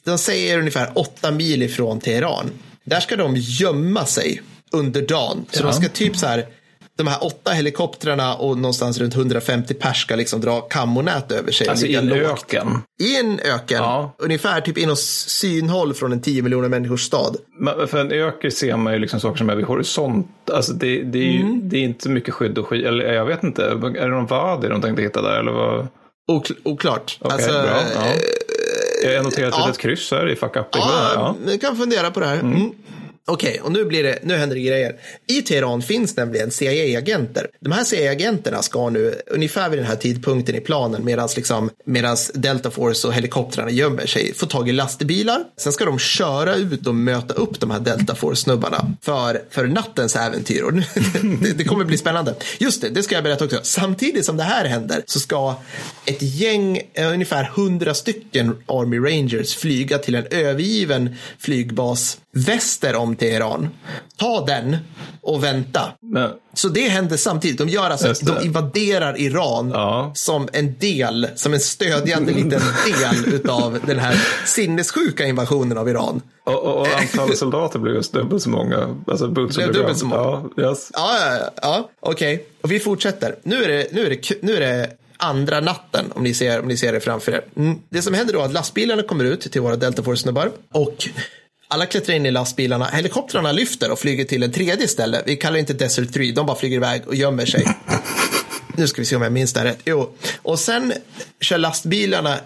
de 0.03 0.17
säger 0.17 0.59
ungefär 0.59 0.91
åtta 0.95 1.31
mil 1.31 1.63
ifrån 1.63 1.99
Teheran. 1.99 2.49
Där 2.83 2.99
ska 2.99 3.15
de 3.15 3.35
gömma 3.37 4.05
sig 4.05 4.41
under 4.71 5.01
dagen. 5.01 5.45
Så 5.51 5.59
Ja. 5.59 5.65
de 5.65 5.73
ska 5.73 5.89
typ 5.89 6.17
så 6.17 6.25
här, 6.27 6.47
de 6.97 7.07
här 7.07 7.23
åtta 7.23 7.51
helikoptrarna 7.51 8.35
och 8.35 8.57
någonstans 8.57 8.97
runt 8.99 9.15
150 9.15 9.73
pers 9.73 10.01
ska 10.01 10.15
liksom 10.15 10.41
dra 10.41 10.61
kammonät 10.61 11.31
över 11.31 11.51
sig. 11.51 11.67
Alltså 11.67 11.85
i 11.85 11.95
en 11.95 12.11
öken. 12.11 12.67
I 13.01 13.17
en 13.19 13.39
öken, 13.39 13.77
Ja. 13.77 14.15
ungefär 14.17 14.61
typ 14.61 14.77
inom 14.77 14.95
synhåll 14.95 15.93
från 15.93 16.11
en 16.11 16.21
10 16.21 16.41
miljoner 16.41 16.69
människors 16.69 17.01
stad. 17.01 17.37
Men 17.59 17.87
För 17.87 17.97
en 18.01 18.11
öken 18.11 18.51
ser 18.51 18.77
man 18.77 18.93
ju 18.93 18.99
liksom 18.99 19.19
saker 19.19 19.37
som 19.37 19.49
är 19.49 19.55
vid 19.55 19.65
horisont. 19.65 20.27
Alltså 20.53 20.73
det, 20.73 21.03
det, 21.03 21.19
är, 21.19 21.31
ju, 21.31 21.39
Mm. 21.41 21.69
det 21.69 21.77
är 21.77 21.81
inte 21.83 22.09
mycket 22.09 22.33
skydd 22.33 22.57
och 22.57 22.67
skit. 22.67 22.85
Eller 22.85 23.13
jag 23.13 23.25
vet 23.25 23.43
inte. 23.43 23.63
Är 23.65 23.75
det 23.75 24.07
någon 24.07 24.25
vadi 24.25 24.67
de 24.67 24.81
tänkte 24.81 25.01
hitta 25.03 25.21
där? 25.21 25.39
Eller 25.39 25.51
vad? 25.51 25.87
Okl- 26.31 26.57
oklart. 26.63 27.17
Okej, 27.21 27.33
alltså, 27.33 27.51
bra. 27.51 27.81
Ja. 27.95 28.13
Jag 29.03 29.17
har 29.17 29.23
noterat 29.23 29.53
ett 29.53 29.59
ja. 29.59 29.65
litet 29.67 29.81
kryss 29.81 30.11
här 30.11 30.29
i 30.29 30.35
fuck 30.35 30.55
up. 30.55 30.65
Ja, 30.71 31.11
Ja. 31.15 31.35
ni 31.45 31.57
kan 31.57 31.77
fundera 31.77 32.11
på 32.11 32.19
det 32.19 32.25
här. 32.25 32.39
Mm. 32.39 32.71
Okej, 33.27 33.59
och 33.63 33.71
nu, 33.71 33.85
blir 33.85 34.03
det, 34.03 34.19
nu 34.23 34.35
händer 34.35 34.55
det 34.55 34.61
grejer. 34.61 34.95
I 35.27 35.41
Teheran 35.41 35.81
finns 35.81 36.17
nämligen 36.17 36.51
CIA-agenter. 36.51 37.47
De 37.59 37.71
här 37.71 37.83
CIA-agenterna 37.83 38.61
ska 38.61 38.89
nu, 38.89 39.15
ungefär 39.27 39.69
vid 39.69 39.79
den 39.79 39.85
här 39.85 39.95
tidpunkten 39.95 40.55
i 40.55 40.59
planen, 40.59 41.05
medan 41.05 41.29
liksom, 41.35 41.69
medans 41.85 42.31
Delta 42.33 42.71
Force 42.71 43.07
och 43.07 43.13
helikoptrarna 43.13 43.71
gömmer 43.71 44.05
sig, 44.05 44.33
få 44.33 44.45
tag 44.45 44.69
i 44.69 44.71
lastbilar. 44.71 45.43
Sen 45.57 45.73
ska 45.73 45.85
de 45.85 45.99
köra 45.99 46.55
ut 46.55 46.87
och 46.87 46.95
möta 46.95 47.33
upp 47.33 47.59
de 47.59 47.71
här 47.71 47.79
Delta 47.79 48.15
Force-snubbarna 48.15 48.93
för, 49.01 49.41
för 49.49 49.67
nattens 49.67 50.15
äventyr. 50.15 50.61
Och 50.61 50.73
nu, 50.73 50.83
det, 51.41 51.53
det 51.57 51.63
kommer 51.63 51.85
bli 51.85 51.97
spännande. 51.97 52.35
Just 52.59 52.81
det, 52.81 52.89
det 52.89 53.03
ska 53.03 53.15
jag 53.15 53.23
berätta 53.23 53.45
också. 53.45 53.59
Samtidigt 53.63 54.25
som 54.25 54.37
det 54.37 54.43
här 54.43 54.65
händer 54.65 55.03
så 55.05 55.19
ska 55.19 55.55
ett 56.05 56.21
gäng, 56.21 56.81
eh, 56.93 57.11
ungefär 57.11 57.43
hundra 57.43 57.93
stycken 57.93 58.55
Army 58.65 58.97
Rangers 58.97 59.55
flyga 59.55 59.97
till 59.97 60.15
en 60.15 60.25
övergiven 60.31 61.15
flygbas 61.39 62.17
väster 62.33 62.95
om 62.95 63.15
Teheran. 63.15 63.69
Ta 64.17 64.45
den 64.45 64.77
och 65.21 65.43
vänta. 65.43 65.81
Men, 66.01 66.29
Så 66.53 66.67
det 66.67 66.87
händer 66.87 67.17
samtidigt. 67.17 67.57
De 67.57 67.69
gör 67.69 67.89
alltså, 67.89 68.13
de 68.25 68.45
invaderar 68.45 69.19
Iran 69.19 69.69
Ja. 69.73 70.11
som 70.15 70.47
en 70.53 70.75
del, 70.79 71.27
som 71.35 71.53
en 71.53 71.59
stödjande 71.59 72.31
liten 72.33 72.61
del 73.01 73.33
utav 73.33 73.79
den 73.85 73.99
här 73.99 74.21
sinnessjuka 74.45 75.25
invasionen 75.25 75.77
av 75.77 75.89
Iran. 75.89 76.21
och, 76.43 76.63
och, 76.63 76.81
och 76.81 76.87
antalet 76.87 77.37
soldater 77.37 77.79
blev 77.79 77.95
just 77.95 78.13
dubbelt 78.13 78.43
så 78.43 78.49
många. 78.49 78.77
Alltså 79.07 79.25
så 79.25 79.31
Blev 79.31 79.73
dubbelt 79.73 79.97
så 79.97 80.05
många. 80.05 80.21
Ja, 80.55 80.69
yes. 80.69 80.89
Ja, 80.93 81.17
ja, 81.19 81.49
ja, 81.61 81.89
okej. 81.99 82.45
Och 82.61 82.71
vi 82.71 82.79
fortsätter. 82.79 83.35
Nu 83.43 83.63
är 83.63 83.67
det, 83.67 83.87
nu 83.91 84.05
är 84.05 84.09
det, 84.09 84.31
nu 84.41 84.55
är 84.55 84.59
det 84.59 84.89
andra 85.17 85.59
natten, 85.59 86.05
om 86.15 86.23
ni 86.23 86.33
ser, 86.33 86.59
om 86.59 86.67
ni 86.67 86.77
ser 86.77 86.93
det 86.93 86.99
framför 86.99 87.31
er. 87.31 87.41
Mm. 87.55 87.79
Det 87.89 88.01
som 88.01 88.13
händer 88.13 88.33
då 88.33 88.39
är 88.39 88.45
att 88.45 88.53
lastbilarna 88.53 89.03
kommer 89.03 89.23
ut 89.25 89.51
till 89.51 89.61
våra 89.61 89.75
Delta 89.75 90.03
Force-snubbar 90.03 90.51
och 90.71 91.09
alla 91.73 91.85
klättrar 91.85 92.15
in 92.15 92.25
i 92.25 92.31
lastbilarna. 92.31 92.85
Helikoptrarna 92.85 93.51
lyfter 93.51 93.91
och 93.91 93.99
flyger 93.99 94.25
till 94.25 94.43
en 94.43 94.51
tredje 94.51 94.87
ställe. 94.87 95.23
Vi 95.25 95.35
kallar 95.35 95.53
det 95.53 95.59
inte 95.59 95.73
Desert 95.73 96.13
3, 96.13 96.31
de 96.31 96.45
bara 96.45 96.57
flyger 96.57 96.75
iväg 96.75 97.07
och 97.07 97.15
gömmer 97.15 97.45
sig. 97.45 97.65
nu 98.77 98.87
ska 98.87 99.01
vi 99.01 99.05
se 99.05 99.15
om 99.15 99.21
jag 99.21 99.31
minns 99.31 99.53
det 99.53 99.59
här 99.59 99.67
rätt. 99.67 99.79
Jo, 99.85 100.15
och 100.41 100.59
sen 100.59 100.93
kör 101.41 101.57
lastbilarna 101.57 102.37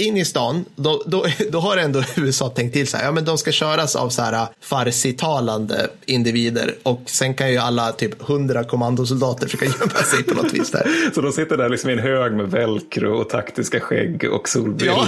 in 0.00 0.16
i 0.16 0.24
stan, 0.24 0.64
då, 0.76 1.02
då, 1.06 1.26
då 1.50 1.60
har 1.60 1.76
ändå 1.76 2.02
USA 2.16 2.48
tänkt 2.48 2.72
till 2.72 2.86
så 2.86 2.96
här, 2.96 3.04
ja 3.04 3.12
men 3.12 3.24
de 3.24 3.38
ska 3.38 3.52
köras 3.52 3.96
av 3.96 4.08
så 4.08 4.22
här 4.22 4.46
farsi-talande 4.60 5.88
individer 6.06 6.74
och 6.82 7.02
sen 7.06 7.34
kan 7.34 7.52
ju 7.52 7.58
alla 7.58 7.92
typ 7.92 8.22
hundra 8.22 8.64
kommandosoldater 8.64 9.46
försöka 9.46 9.64
gömma 9.80 10.02
sig 10.04 10.22
på 10.22 10.34
något 10.34 10.52
vis 10.52 10.70
där. 10.70 11.10
Så 11.14 11.20
de 11.20 11.32
sitter 11.32 11.56
där 11.56 11.68
liksom 11.68 11.90
i 11.90 11.92
en 11.92 11.98
hög 11.98 12.32
med 12.32 12.50
velcro 12.50 13.20
och 13.20 13.28
taktiska 13.28 13.80
skägg 13.80 14.24
och 14.32 14.48
solbrillor. 14.48 15.06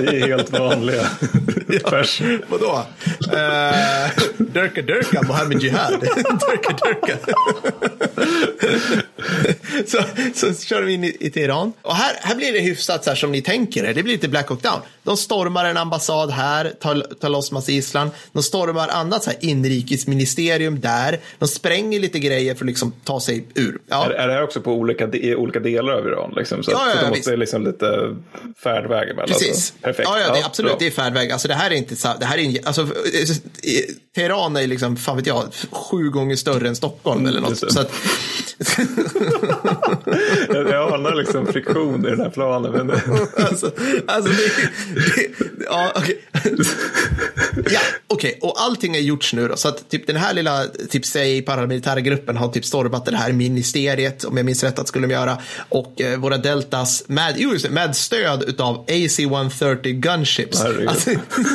Vi 0.00 0.06
är 0.22 0.26
helt 0.26 0.50
vanliga. 0.50 1.06
Pers. 1.90 2.22
Vadå? 2.48 2.86
Uh, 3.24 4.10
Durka 4.36 4.82
Durka, 4.82 5.22
Mohammed 5.22 5.62
Jihad. 5.62 6.00
Durka 6.00 6.76
Durka. 6.84 7.18
så, 9.86 9.98
så 10.34 10.64
kör 10.64 10.82
de 10.82 10.92
in 10.92 11.04
i, 11.04 11.16
i 11.20 11.30
Teheran. 11.30 11.72
Och 11.82 11.96
här, 11.96 12.16
här 12.20 12.34
blir 12.34 12.52
det 12.52 12.58
hyfsat 12.58 13.04
så 13.04 13.10
här 13.10 13.16
som 13.16 13.32
ni 13.32 13.42
tänker 13.44 13.84
er. 13.84 13.94
Det 13.94 14.02
blir 14.02 14.14
lite 14.16 14.28
Black 14.28 14.48
Hawk 14.48 14.62
Down. 14.62 14.80
De 15.04 15.16
stormar 15.16 15.64
en 15.64 15.76
ambassad 15.76 16.30
här, 16.30 16.72
tar, 16.80 17.06
tar 17.20 17.28
loss 17.28 17.52
massa 17.52 17.72
gisslan. 17.72 18.10
De 18.32 18.42
stormar 18.42 18.88
annat 18.88 19.24
så 19.24 19.30
här 19.30 19.38
inrikesministerium 19.44 20.80
där. 20.80 21.20
De 21.38 21.48
spränger 21.48 22.00
lite 22.00 22.18
grejer 22.18 22.54
för 22.54 22.64
att 22.64 22.66
liksom 22.66 22.92
ta 23.04 23.20
sig 23.20 23.46
ur. 23.54 23.78
Ja. 23.86 24.04
Är, 24.06 24.10
är 24.10 24.28
det 24.28 24.32
här 24.34 24.42
också 24.42 24.60
på 24.60 24.72
olika, 24.72 25.06
de- 25.06 25.36
olika 25.36 25.60
delar 25.60 25.92
av 25.92 26.06
Iran? 26.06 26.32
Liksom? 26.36 26.62
Så, 26.62 26.70
Ja, 26.70 26.78
ja, 26.88 26.94
ja, 26.96 27.02
de 27.02 27.08
måste 27.18 27.36
liksom 27.36 27.64
lite 27.64 28.16
färdväg 28.62 29.08
emellan. 29.10 29.28
Precis. 29.28 29.48
Alltså. 29.50 29.74
Perfekt. 29.80 30.08
Ja, 30.08 30.20
ja, 30.20 30.32
det 30.34 30.40
är 30.40 30.44
absolut. 30.44 30.70
bra. 30.72 30.78
Det 30.78 30.86
är 30.86 30.90
färdväg. 30.90 31.30
Alltså 31.32 31.48
det 31.48 31.54
här 31.54 31.70
är 31.70 31.74
inte 31.74 31.96
så, 31.96 32.08
det 32.20 32.26
här 32.26 32.38
är 32.38 32.66
alltså, 32.66 32.82
eh, 32.82 32.88
Teheran 34.14 34.56
är 34.56 34.66
liksom, 34.66 34.96
fan 34.96 35.16
vet 35.16 35.26
jag, 35.26 35.44
sju 35.70 36.10
gånger 36.10 36.36
större 36.36 36.68
än 36.68 36.76
Stockholm 36.76 37.26
eller 37.26 37.40
något. 37.40 37.72
Så 37.72 37.80
att, 37.80 37.92
Jag, 40.48 40.92
anar 40.92 41.14
liksom 41.14 41.46
friktion 41.46 42.06
i 42.06 42.10
den 42.10 42.20
här 42.20 42.30
planen. 42.30 42.72
Men 42.72 42.90
alltså, 43.46 43.70
alltså 44.06 44.32
det, 44.32 44.93
det, 44.94 45.64
ja, 45.66 45.92
okej. 45.96 46.20
Ja, 47.70 47.80
okej. 48.08 48.38
Och 48.42 48.54
allting 48.60 48.96
är 48.96 49.00
gjorts 49.00 49.32
nu 49.34 49.48
då. 49.48 49.56
Så 49.56 49.68
att 49.68 49.90
typ 49.90 50.06
den 50.06 50.16
här 50.16 50.34
lilla, 50.34 50.64
typ 50.90 51.06
säg 51.06 51.42
paramilitära 51.42 52.00
gruppen 52.00 52.36
har 52.36 52.48
typ 52.48 52.64
stormat 52.64 53.04
det 53.04 53.16
här 53.16 53.32
ministeriet, 53.32 54.24
om 54.24 54.36
jag 54.36 54.46
minns 54.46 54.64
rätt 54.64 54.78
att 54.78 54.88
skulle 54.88 55.06
de 55.06 55.12
göra. 55.12 55.38
Och 55.68 56.00
eh, 56.00 56.18
våra 56.18 56.38
deltas 56.38 57.04
med, 57.06 57.34
jo, 57.38 57.56
med 57.70 57.96
stöd 57.96 58.42
utav 58.42 58.84
AC-130 58.86 59.90
gunships. 59.90 60.60
Alltså, 60.60 61.10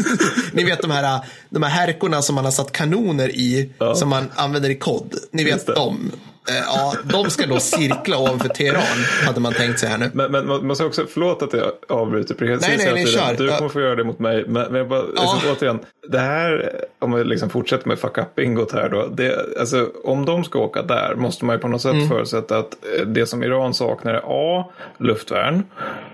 ni 0.54 0.64
vet 0.64 0.82
de 0.82 0.92
här, 0.92 1.20
de 1.50 1.64
här 1.64 1.70
härkorna 1.70 2.22
som 2.22 2.36
man 2.36 2.46
har 2.46 2.52
satt 2.52 2.72
kanoner 2.72 3.30
i, 3.30 3.70
Ja. 3.80 3.96
som 3.96 4.10
man 4.10 4.32
använder 4.36 4.70
i 4.70 4.76
kod. 4.76 5.16
Ni 5.32 5.44
vet 5.44 5.66
dem. 5.66 6.12
Eh, 6.50 6.56
Ja, 6.66 6.94
de 7.04 7.30
ska 7.30 7.48
då 7.48 7.60
cirkla 7.60 8.18
ovanför 8.18 8.50
Teheran, 8.50 8.82
hade 9.26 9.40
man 9.40 9.54
tänkt 9.54 9.80
sig 9.80 9.90
här 9.90 9.98
nu. 9.98 10.10
men, 10.14 10.32
men 10.32 10.48
man 10.48 10.68
måste 10.68 10.86
också, 10.86 11.06
förlåt 11.10 11.42
att 11.44 11.54
jag 11.54 11.72
avbryter 11.90 12.36
precis 12.36 12.68
Nej, 12.68 12.78
nej, 12.78 12.94
nej, 12.94 13.08
kör. 13.08 13.34
Du 13.38 13.48
kommer 13.58 13.70
få 13.70 13.82
göra 13.82 13.96
det 13.96 14.04
mot 14.04 14.20
mig. 14.20 14.44
Men, 14.48 14.64
men 14.72 14.76
jag 14.76 14.88
bara, 14.90 15.04
Ja. 15.16 15.34
liksom, 15.34 15.52
återigen, 15.58 15.80
det 16.08 16.20
här, 16.20 16.72
om 17.00 17.12
vi 17.14 17.24
liksom 17.24 17.50
fortsätter 17.50 17.88
med 17.88 18.00
fuck 18.00 18.18
up-bingot 18.18 18.74
här 18.74 18.90
då. 18.90 19.08
Det, 19.08 19.60
alltså, 19.60 19.90
om 20.04 20.26
de 20.26 20.44
ska 20.44 20.60
åka 20.60 20.82
där 20.82 21.16
måste 21.16 21.46
man 21.46 21.56
ju 21.56 21.60
på 21.60 21.68
något 21.68 21.82
sätt 21.82 21.94
Mm. 21.94 22.08
förutsätta 22.10 22.58
att 22.58 22.76
eh, 23.00 23.06
det 23.06 23.26
som 23.26 23.44
Iran 23.44 23.74
saknar 23.74 24.14
är 24.14 24.22
A. 24.60 24.66
Luftvärn. 24.98 25.64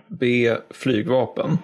B. 0.08 0.56
Flygvapen. 0.74 1.58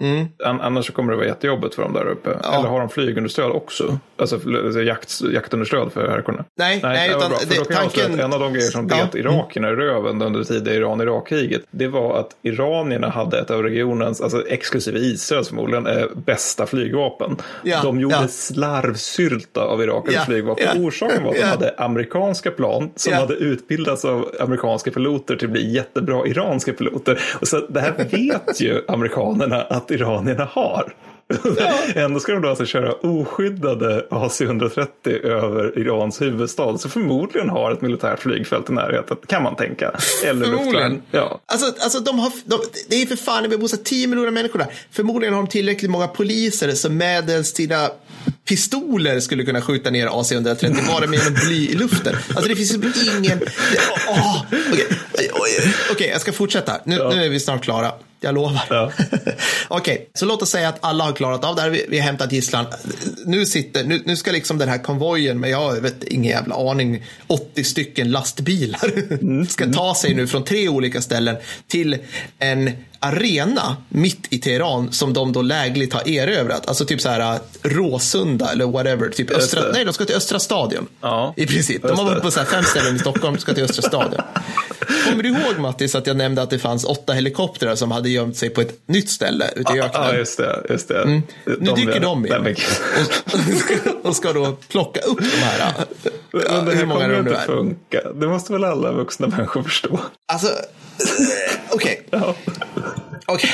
Mm. 0.00 0.26
An- 0.44 0.60
annars 0.60 0.86
så 0.86 0.92
kommer 0.92 1.12
det 1.12 1.16
vara 1.16 1.26
jättejobbigt 1.26 1.74
för 1.74 1.82
dem 1.82 1.92
där 1.92 2.06
uppe. 2.08 2.30
Eller 2.30 2.68
har 2.68 2.80
de 2.80 2.88
flygunderstöd 2.88 3.50
också? 3.50 3.98
Alltså 4.16 4.36
alltså 4.36 4.82
jakt, 4.82 5.20
jaktunderstöd 5.32 5.92
för 5.92 6.08
härkorna? 6.08 6.44
Nej, 6.58 6.80
nej, 6.82 7.08
det 7.08 7.14
var 7.14 7.20
utan 7.20 7.30
det- 7.30 7.36
avslöja 7.60 7.80
tanken- 7.80 8.20
en 8.20 8.32
av 8.32 8.40
de 8.40 8.52
grejer 8.52 8.68
som 8.70 8.86
bet 8.86 8.98
Ja. 9.12 9.18
irakierna 9.20 9.68
i 9.68 9.72
röven 9.72 10.22
under 10.22 10.38
det 10.40 10.44
tidiga 10.46 10.74
Iran-Irak-kriget, 10.74 11.62
det 11.70 11.88
var 11.88 12.18
att 12.20 12.30
iranierna 12.42 13.08
hade 13.08 13.38
ett 13.40 13.50
av 13.50 13.62
regionens, 13.62 14.20
alltså 14.20 14.46
exklusive 14.48 14.98
Israel 14.98 15.44
förmodligen, 15.44 15.86
eh, 15.86 16.04
bästa 16.26 16.66
flygvapen. 16.66 17.36
Ja, 17.62 17.80
de 17.82 18.00
gjorde 18.00 18.14
ja. 18.20 18.28
slarvsylta 18.28 19.60
av 19.60 19.82
Irakens 19.82 20.14
Ja, 20.14 20.20
flygvapen. 20.26 20.66
ja, 20.74 20.80
Orsaken 20.86 21.22
var 21.24 21.30
att 21.30 21.36
de 21.36 21.40
ja. 21.40 21.46
hade 21.46 21.74
amerikanska 21.78 22.50
plan 22.50 22.90
som 22.96 23.12
Ja. 23.12 23.18
hade 23.18 23.34
utbildats 23.34 24.04
av 24.04 24.28
amerikanska 24.40 24.90
piloter 24.90 25.36
till 25.36 25.46
att 25.46 25.52
bli 25.52 25.70
jättebra 25.74 26.26
iranska 26.26 26.72
piloter. 26.72 27.20
Och 27.40 27.48
så 27.48 27.66
det 27.68 27.80
här 27.80 27.92
vet 28.10 28.60
ju 28.60 28.80
amerikanerna 28.88 29.62
att 29.62 29.87
iranierna 29.90 30.44
har. 30.52 30.94
Ändå 31.94 32.20
ska 32.20 32.32
de 32.32 32.42
då 32.42 32.48
alltså 32.48 32.66
köra 32.66 32.92
oskyddade 32.92 34.06
AC-130 34.10 34.86
över 35.24 35.78
Irans 35.78 36.20
huvudstad. 36.20 36.78
Så 36.78 36.88
förmodligen 36.88 37.48
har 37.48 37.72
ett 37.72 37.80
militärt 37.80 38.20
flygfält 38.20 38.70
i 38.70 38.72
närheten, 38.72 39.16
kan 39.26 39.42
man 39.42 39.56
tänka. 39.56 39.92
Eller 40.24 40.44
Förmodligen. 40.44 40.72
luftvärn. 40.92 41.02
Ja. 41.10 41.40
Alltså, 41.46 41.66
alltså 41.66 42.00
de 42.00 42.18
har, 42.18 42.32
de, 42.44 42.60
det 42.88 43.02
är 43.02 43.06
för 43.06 43.16
fan, 43.16 43.50
vi 43.50 43.58
bor 43.58 43.68
så 43.68 43.76
10 43.76 44.06
miljoner 44.06 44.30
människor 44.30 44.58
där. 44.58 44.68
Förmodligen 44.90 45.34
har 45.34 45.42
de 45.42 45.48
tillräckligt 45.48 45.90
många 45.90 46.08
poliser 46.08 46.70
som 46.72 46.96
med 46.96 47.46
sina 47.46 47.88
pistoler 48.48 49.20
skulle 49.20 49.44
kunna 49.44 49.60
skjuta 49.62 49.90
ner 49.90 50.06
AC-130 50.06 50.86
bara 50.86 51.06
med 51.06 51.20
en 51.26 51.34
bly 51.34 51.68
i 51.68 51.74
luften. 51.74 52.14
Alltså 52.28 52.48
det 52.48 52.56
finns 52.56 52.72
ju 52.72 52.76
ingen... 53.18 53.38
det- 53.38 53.46
åh, 54.08 54.42
Okej, 54.72 54.86
Okej, 55.32 55.74
okej, 55.92 56.08
jag 56.12 56.20
ska 56.20 56.32
fortsätta. 56.32 56.72
Nu, 56.84 56.96
Ja. 56.96 57.10
nu 57.10 57.24
är 57.24 57.28
vi 57.28 57.40
snart 57.40 57.64
klara. 57.64 57.92
Jag 58.20 58.34
lovar. 58.34 58.64
Ja. 58.70 58.92
Okej, 59.68 60.10
så 60.14 60.26
låt 60.26 60.42
oss 60.42 60.50
säga 60.50 60.68
att 60.68 60.78
alla 60.80 61.04
har 61.04 61.12
klarat 61.12 61.44
av 61.44 61.56
det 61.56 61.62
här. 61.62 61.70
Vi, 61.70 61.86
vi 61.88 61.98
har 61.98 62.06
hämtat 62.06 62.32
gisslan. 62.32 62.66
Nu, 63.24 63.46
sitter, 63.46 63.84
nu, 63.84 64.02
nu 64.04 64.16
ska 64.16 64.30
liksom 64.30 64.58
den 64.58 64.68
här 64.68 64.78
konvojen 64.78 65.40
med, 65.40 65.50
jag 65.50 65.80
vet 65.80 66.04
ingen 66.04 66.30
jävla 66.30 66.70
aning, 66.70 67.04
80 67.26 67.64
stycken 67.64 68.10
lastbilar 68.10 69.44
ska 69.48 69.72
ta 69.72 69.94
sig 69.94 70.14
nu 70.14 70.26
från 70.26 70.44
tre 70.44 70.68
olika 70.68 71.00
ställen 71.00 71.36
till 71.66 71.98
en 72.38 72.70
arena 73.00 73.76
mitt 73.88 74.26
i 74.30 74.38
Teheran 74.38 74.92
som 74.92 75.12
de 75.12 75.32
då 75.32 75.42
lägligt 75.42 75.92
har 75.92 76.08
erövrat. 76.08 76.68
Alltså 76.68 76.84
typ 76.84 77.00
så 77.00 77.08
här 77.08 77.38
Råsunda 77.62 77.98
Råsunda 77.98 78.52
eller 78.52 78.66
whatever. 78.66 79.08
Typ 79.08 79.30
östra, 79.30 79.62
nej, 79.72 79.84
de 79.84 79.92
ska 79.92 80.04
till 80.04 80.16
Östra 80.16 80.38
stadion. 80.38 80.86
Ja, 81.00 81.34
I 81.36 81.46
princip. 81.46 81.82
De 81.82 81.98
har 81.98 82.04
varit 82.04 82.22
på 82.22 82.30
så 82.30 82.40
här 82.40 82.46
fem 82.46 82.64
ställen 82.64 82.96
i 82.96 82.98
Stockholm 82.98 83.38
ska 83.38 83.54
till 83.54 83.64
Östra 83.64 83.82
stadion. 83.82 84.20
Kommer 85.10 85.22
du 85.22 85.28
ihåg 85.28 85.58
Mattis 85.58 85.94
att 85.94 86.06
jag 86.06 86.16
nämnde 86.16 86.42
att 86.42 86.50
det 86.50 86.58
fanns 86.58 86.84
åtta 86.84 87.12
helikoptrar 87.12 87.74
som 87.74 87.90
hade 87.90 88.07
gömt 88.08 88.36
sig 88.36 88.50
på 88.50 88.60
ett 88.60 88.80
nytt 88.86 89.10
ställe 89.10 89.50
ute 89.56 89.72
i 89.72 89.80
öknen? 89.80 90.02
Ja, 90.04 90.14
just 90.14 90.38
det. 90.38 90.66
Just 90.68 90.88
det. 90.88 91.02
Mm. 91.02 91.22
Nu 91.44 91.72
dyker 91.72 92.00
de 92.00 92.26
in. 92.26 92.32
Och, 92.32 94.06
och 94.06 94.16
ska 94.16 94.32
då 94.32 94.56
plocka 94.68 95.00
upp 95.00 95.18
de 95.18 95.24
här. 95.24 95.72
Men 96.32 96.64
det 96.64 96.70
hur 96.70 96.78
här 96.78 96.86
många 96.86 97.00
kommer 97.00 97.14
ju 97.14 97.18
inte 97.18 97.42
funka. 97.46 98.00
Det 98.14 98.28
måste 98.28 98.52
väl 98.52 98.64
alla 98.64 98.92
vuxna 98.92 99.26
människor 99.26 99.62
förstå. 99.62 100.00
Alltså, 100.32 100.48
eh, 100.48 100.54
okej. 101.70 102.06
Ja. 102.10 102.34
Okej. 103.26 103.50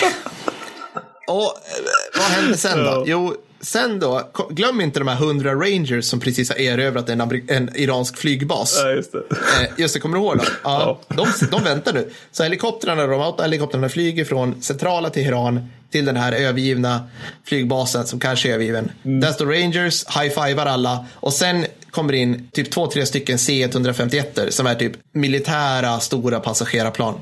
Och 1.27 1.43
eh, 1.43 2.19
vad 2.19 2.27
hände 2.27 2.57
sen 2.57 2.79
då? 2.79 2.91
Ja. 2.91 3.03
Jo, 3.07 3.35
sen 3.65 3.99
då, 4.01 4.31
glöm 4.51 4.81
inte 4.81 4.99
de 4.99 5.09
här 5.09 5.17
hundra 5.17 5.55
rangers 5.55 6.05
som 6.05 6.21
precis 6.21 6.49
har 6.51 6.57
erövrat 6.57 7.09
en, 7.09 7.21
en 7.49 7.71
iransk 7.77 8.17
flygbas. 8.17 8.81
ja, 8.85 8.91
just 8.91 9.13
det. 9.13 9.19
Eh, 9.19 9.69
Just 9.77 9.95
det, 9.95 10.01
kommer 10.01 10.17
du 10.19 10.23
ihåg 10.25 10.37
dem? 10.37 10.47
Ja, 10.65 11.01
de, 11.09 11.27
de 11.51 11.65
väntar 11.65 11.93
nu. 11.93 12.11
Så 12.33 12.43
helikoptrarna, 12.43 13.07
de 13.07 13.21
åtta 13.21 13.43
helikoptrarna 13.43 13.89
flyger 13.89 14.25
från 14.25 14.63
centrala 14.63 15.11
Teheran 15.11 15.69
till 15.91 16.05
den 16.05 16.17
här 16.17 16.33
övergivna 16.33 17.09
flygbasen 17.45 18.07
som 18.07 18.21
kanske 18.21 18.49
är 18.49 18.53
övergiven. 18.55 18.91
Där 19.03 19.33
står 19.33 19.47
Rangers, 19.47 20.05
high-fivar 20.07 20.67
alla 20.67 21.07
och 21.15 21.33
sen 21.33 21.67
kommer 21.91 22.13
in 22.13 22.49
typ 22.53 22.71
två, 22.71 22.87
tre 22.87 23.07
stycken 23.07 23.39
C-151 23.39 24.51
som 24.51 24.67
är 24.67 24.75
typ 24.75 24.93
militära 25.13 26.01
stora 26.01 26.41
passagerarplan. 26.41 27.15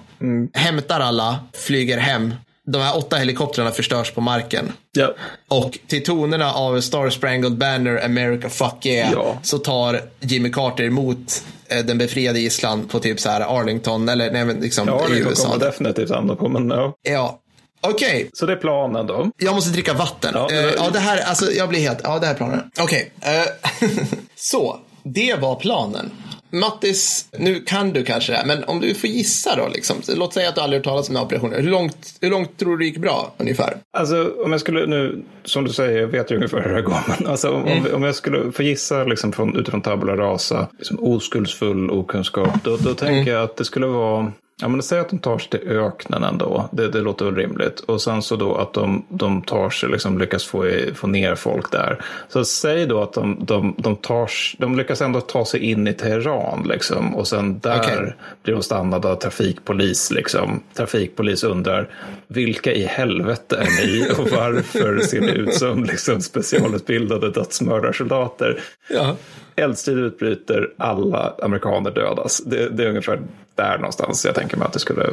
Hämtar 0.55 1.01
alla, 1.01 1.39
flyger 1.55 1.99
hem. 1.99 2.35
De 2.67 2.79
här 2.83 2.97
åtta 2.97 3.17
helikoptrarna 3.17 3.71
förstörs 3.71 4.11
på 4.11 4.21
marken. 4.21 4.73
Ja. 4.93 5.15
Och 5.49 5.79
till 5.87 6.05
tonerna 6.05 6.53
av 6.53 6.81
Star 6.81 7.11
Spangled 7.11 7.59
Banner, 7.59 8.05
America 8.05 8.49
Fuck 8.49 8.87
Yeah, 8.87 9.13
Ja. 9.13 9.39
så 9.43 9.59
tar 9.59 10.01
Jimmy 10.21 10.51
Carter 10.53 10.85
emot 10.85 11.45
eh, 11.69 11.85
den 11.85 11.99
befriade 11.99 12.41
gisslan 12.41 12.89
på 12.89 12.99
typ 13.01 13.21
så 13.21 13.31
här 13.31 13.41
Arlington, 13.61 14.09
eller 14.09 14.31
nej 14.31 14.45
men 14.45 14.57
liksom 14.61 14.89
Ja, 14.89 15.09
i 15.15 15.19
USA. 15.19 15.45
kommer 15.49 15.65
definitivt 15.67 16.11
hamna 16.11 16.35
på, 16.37 16.49
men 16.49 16.71
ja. 16.71 16.95
Ja, 17.03 17.41
okej. 17.81 18.31
Så 18.33 18.47
det 18.47 18.53
är 18.53 18.57
planen 18.57 19.07
då. 19.07 19.31
Jag 19.39 19.55
måste 19.55 19.71
dricka 19.71 19.93
vatten. 19.95 20.31
Ja, 20.35 20.47
Ja, 20.51 20.57
det 20.61 20.67
var- 20.67 20.73
ja 20.85 20.91
det 20.93 20.99
här, 20.99 21.21
alltså 21.21 21.53
jag 21.53 21.69
blir 21.69 21.81
helt, 21.81 21.99
ja 22.05 22.19
det 22.19 22.27
här 22.27 22.35
är 22.35 22.39
planen. 22.39 22.61
Okej, 22.81 23.13
eh, 23.21 23.89
så 24.37 24.79
det 25.03 25.35
var 25.41 25.55
planen. 25.57 26.11
Mattis, 26.53 27.27
nu 27.39 27.61
kan 27.61 27.93
du 27.93 28.05
kanske 28.05 28.33
det 28.33 28.37
här, 28.39 28.47
men 28.47 28.65
om 28.65 28.81
du 28.81 28.95
får 28.95 29.11
gissa 29.11 29.57
då, 29.57 29.69
liksom. 29.69 29.97
låt 30.09 30.35
säga 30.35 30.49
att 30.49 30.55
du 30.55 30.61
aldrig 30.61 30.79
hört 30.81 30.85
talas 30.85 31.09
om 31.09 31.15
den 31.15 31.21
här 31.21 31.27
operationen. 31.27 31.65
Hur 31.65 31.71
långt, 31.71 32.15
hur 32.21 32.31
långt 32.31 32.59
tror 32.59 32.71
du 32.71 32.77
det 32.79 32.85
gick 32.85 32.97
bra, 32.99 33.35
ungefär? 33.39 33.77
Alltså 33.97 34.33
om 34.45 34.53
jag 34.53 34.61
skulle 34.61 34.87
nu, 34.87 35.23
som 35.45 35.65
du 35.65 35.73
säger, 35.73 36.01
jag 36.01 36.09
vet 36.09 36.31
ju 36.31 36.37
ungefär 36.37 36.63
hur 36.63 36.75
det 36.75 36.83
går, 36.83 36.97
men 37.19 37.27
alltså, 37.27 37.51
om, 37.51 37.63
Mm. 37.67 37.95
om 37.95 38.03
jag 38.03 38.15
skulle 38.15 38.53
få 38.53 38.63
gissa 38.63 39.05
liksom, 39.05 39.33
från, 39.33 39.57
utifrån 39.57 39.83
tabula 39.83 40.17
rasa, 40.17 40.69
liksom, 40.79 40.99
oskuldsfull 41.01 41.91
okunskap, 41.91 42.65
då, 42.65 42.77
då 42.77 42.95
tänker 42.95 43.13
Mm. 43.15 43.27
jag 43.29 43.43
att 43.43 43.57
det 43.57 43.65
skulle 43.65 43.87
vara 43.87 44.33
Ja, 44.63 44.69
men 44.69 44.83
säg 44.83 44.99
att 44.99 45.09
de 45.09 45.19
tar 45.19 45.39
sig 45.39 45.51
till 45.51 45.69
öknen 45.71 46.25
ändå. 46.25 46.69
Det, 46.73 46.89
det 46.89 47.01
låter 47.01 47.25
väl 47.25 47.35
rimligt. 47.37 47.81
Och 47.81 48.03
sen 48.03 48.23
så 48.23 48.37
då 48.37 48.55
att 48.55 48.73
de, 48.73 49.05
de 49.09 49.43
tar 49.43 49.71
sig, 49.71 49.89
liksom 49.89 50.19
lyckas 50.19 50.45
få, 50.45 50.67
i- 50.67 50.95
få 50.95 51.07
ner 51.07 51.35
folk 51.35 51.73
där. 51.73 51.99
Så 52.29 52.45
säg 52.45 52.87
då 52.87 53.03
att 53.03 53.13
de, 53.13 53.37
de, 53.45 53.75
de, 53.79 53.97
tar, 53.97 54.31
de 54.59 54.77
lyckas 54.77 55.01
ändå 55.01 55.21
ta 55.21 55.45
sig 55.45 55.61
in 55.61 55.89
i 55.89 55.93
Teheran 55.93 56.67
liksom. 56.69 57.17
Och 57.17 57.29
sen 57.29 57.59
där 57.59 57.79
Okej. 57.79 58.13
blir 58.43 58.55
de 58.55 58.63
stannade 58.63 59.09
av 59.09 59.17
trafikpolis. 59.17 60.11
Liksom. 60.11 60.61
Trafikpolis 60.75 61.45
undrar 61.45 61.89
vilka 62.27 62.73
i 62.73 62.85
helvete 62.85 63.57
är 63.57 63.87
ni 63.87 64.07
och 64.19 64.29
varför 64.31 64.99
ser 64.99 65.21
ni 65.21 65.31
ut 65.33 65.55
som 65.55 65.85
liksom, 65.85 66.21
specialutbildade 66.21 67.31
dödsmördarsoldater? 67.31 68.61
Ja. 68.91 69.17
Eldstrid 69.57 69.99
utbryter, 69.99 70.69
alla 70.79 71.35
amerikaner 71.43 71.91
dödas. 71.91 72.39
Det, 72.47 72.69
det 72.69 72.85
är 72.85 72.89
ungefär 72.89 73.21
där 73.63 73.79
någonstans 73.79 74.25
jag 74.25 74.35
tänker 74.35 74.57
mig 74.57 74.67
att 74.67 74.73
det 74.73 74.79
skulle... 74.79 75.11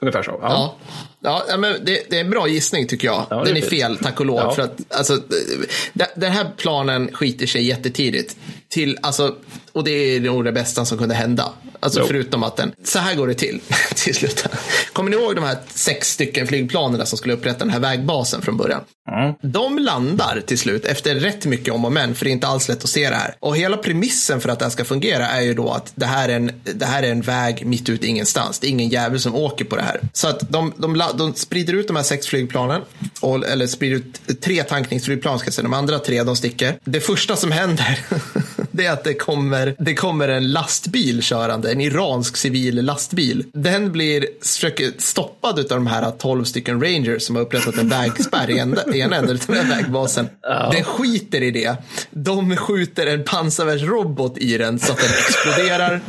Ungefär 0.00 0.22
så. 0.22 0.38
Ja. 0.42 0.76
Ja, 1.20 1.44
ja 1.48 1.56
men 1.56 1.84
det, 1.84 2.10
det 2.10 2.16
är 2.16 2.20
en 2.20 2.30
bra 2.30 2.48
gissning 2.48 2.86
tycker 2.86 3.08
jag. 3.08 3.26
Ja, 3.30 3.36
det 3.36 3.44
Den 3.44 3.56
är 3.56 3.66
är 3.66 3.70
fel, 3.70 3.98
tack 3.98 4.20
och 4.20 4.26
lov. 4.26 4.40
Ja. 4.40 4.50
För 4.50 4.62
att, 4.62 4.80
alltså, 4.90 5.18
den 6.14 6.32
här 6.32 6.50
planen 6.56 7.10
skiter 7.12 7.46
sig 7.46 7.62
jättetidigt. 7.62 8.36
Till, 8.68 8.98
alltså, 9.02 9.34
och 9.76 9.84
det 9.84 9.90
är 9.90 10.20
nog 10.20 10.44
det 10.44 10.52
bästa 10.52 10.84
som 10.84 10.98
kunde 10.98 11.14
hända. 11.14 11.52
Alltså, 11.80 12.00
Jo. 12.00 12.06
förutom 12.06 12.42
att 12.42 12.56
den, 12.56 12.72
så 12.84 12.98
här 12.98 13.14
går 13.14 13.26
det 13.26 13.34
till 13.34 13.60
till 13.94 14.14
slut. 14.14 14.44
Kommer 14.92 15.10
ni 15.10 15.16
ihåg 15.16 15.34
de 15.34 15.44
här 15.44 15.56
sex 15.74 16.12
stycken 16.12 16.46
flygplanen 16.46 17.06
som 17.06 17.18
skulle 17.18 17.34
upprätta 17.34 17.58
den 17.58 17.70
här 17.70 17.80
vägbasen 17.80 18.42
från 18.42 18.56
början? 18.56 18.80
Mm. 19.10 19.34
De 19.42 19.78
landar 19.78 20.42
till 20.46 20.58
slut 20.58 20.84
efter 20.84 21.14
rätt 21.14 21.46
mycket 21.46 21.74
om 21.74 21.84
och 21.84 21.92
men, 21.92 22.14
för 22.14 22.24
det 22.24 22.30
är 22.30 22.32
inte 22.32 22.46
alls 22.46 22.68
lätt 22.68 22.84
att 22.84 22.90
se 22.90 23.08
det 23.10 23.16
här. 23.16 23.34
Och 23.40 23.56
hela 23.56 23.76
premissen 23.76 24.40
för 24.40 24.48
att 24.48 24.58
det 24.58 24.64
här 24.64 24.70
ska 24.70 24.84
fungera 24.84 25.28
är 25.28 25.40
ju 25.40 25.54
då 25.54 25.70
att 25.70 25.92
det 25.94 26.06
här 26.06 26.28
är 26.28 26.36
en, 26.36 26.52
det 26.62 26.84
här 26.84 27.02
är 27.02 27.10
en 27.10 27.20
väg 27.20 27.66
mitt 27.66 27.88
ute 27.88 28.06
ingenstans. 28.06 28.58
Det 28.58 28.66
är 28.66 28.70
ingen 28.70 28.88
jävel 28.88 29.20
som 29.20 29.34
åker 29.34 29.64
på 29.64 29.76
det 29.76 29.82
här. 29.82 30.00
Så 30.12 30.28
att 30.28 30.52
de, 30.52 30.72
de, 30.76 31.02
de 31.14 31.34
sprider 31.34 31.72
ut 31.72 31.86
de 31.86 31.96
här 31.96 32.02
sex 32.02 32.26
flygplanen, 32.26 32.82
och, 33.20 33.46
eller 33.46 33.66
sprider 33.66 33.96
ut 33.96 34.40
tre 34.40 34.62
tankningsflygplan 34.62 35.38
ska 35.38 35.46
jag 35.46 35.54
säga. 35.54 35.62
De 35.62 35.74
andra 35.74 35.98
tre, 35.98 36.22
de 36.22 36.36
sticker. 36.36 36.78
Det 36.84 37.00
första 37.00 37.36
som 37.36 37.52
händer, 37.52 37.98
det 38.70 38.86
är 38.86 38.92
att 38.92 39.04
det 39.04 39.14
kommer, 39.14 39.65
det 39.78 39.94
kommer 39.94 40.28
en 40.28 40.52
lastbil 40.52 41.22
körande, 41.22 41.72
en 41.72 41.80
iransk 41.80 42.36
civil 42.36 42.84
lastbil. 42.84 43.44
Den 43.52 43.92
blir 43.92 44.26
stoppad 44.98 45.58
av 45.58 45.64
de 45.64 45.86
här 45.86 46.10
12 46.10 46.44
stycken 46.44 46.82
rangers 46.82 47.22
som 47.22 47.36
har 47.36 47.42
upprättat 47.42 47.78
en 47.78 47.88
vägspärr 47.88 48.50
i 48.50 48.58
ena, 48.58 48.80
i 48.94 49.00
änden 49.00 49.30
av 49.30 49.38
den 49.46 49.56
här 49.56 49.76
vägbasen. 49.76 50.28
Den 50.72 50.84
skiter 50.84 51.42
i 51.42 51.50
det. 51.50 51.76
De 52.10 52.56
skjuter 52.56 53.06
en 53.06 53.24
pansarvärnsrobot 53.24 54.38
i 54.38 54.58
den 54.58 54.78
så 54.78 54.92
att 54.92 54.98
den 54.98 55.10
exploderar. 55.10 56.00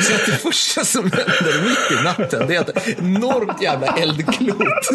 Så 0.00 0.14
att 0.14 0.26
det 0.26 0.32
första 0.32 0.84
som 0.84 1.02
händer 1.02 1.62
mitt 1.62 2.00
i 2.00 2.04
natten 2.04 2.48
det 2.48 2.54
är 2.54 2.60
att 2.60 2.68
ett 2.68 2.98
enormt 2.98 3.62
jävla 3.62 3.86
eldklot 3.86 4.90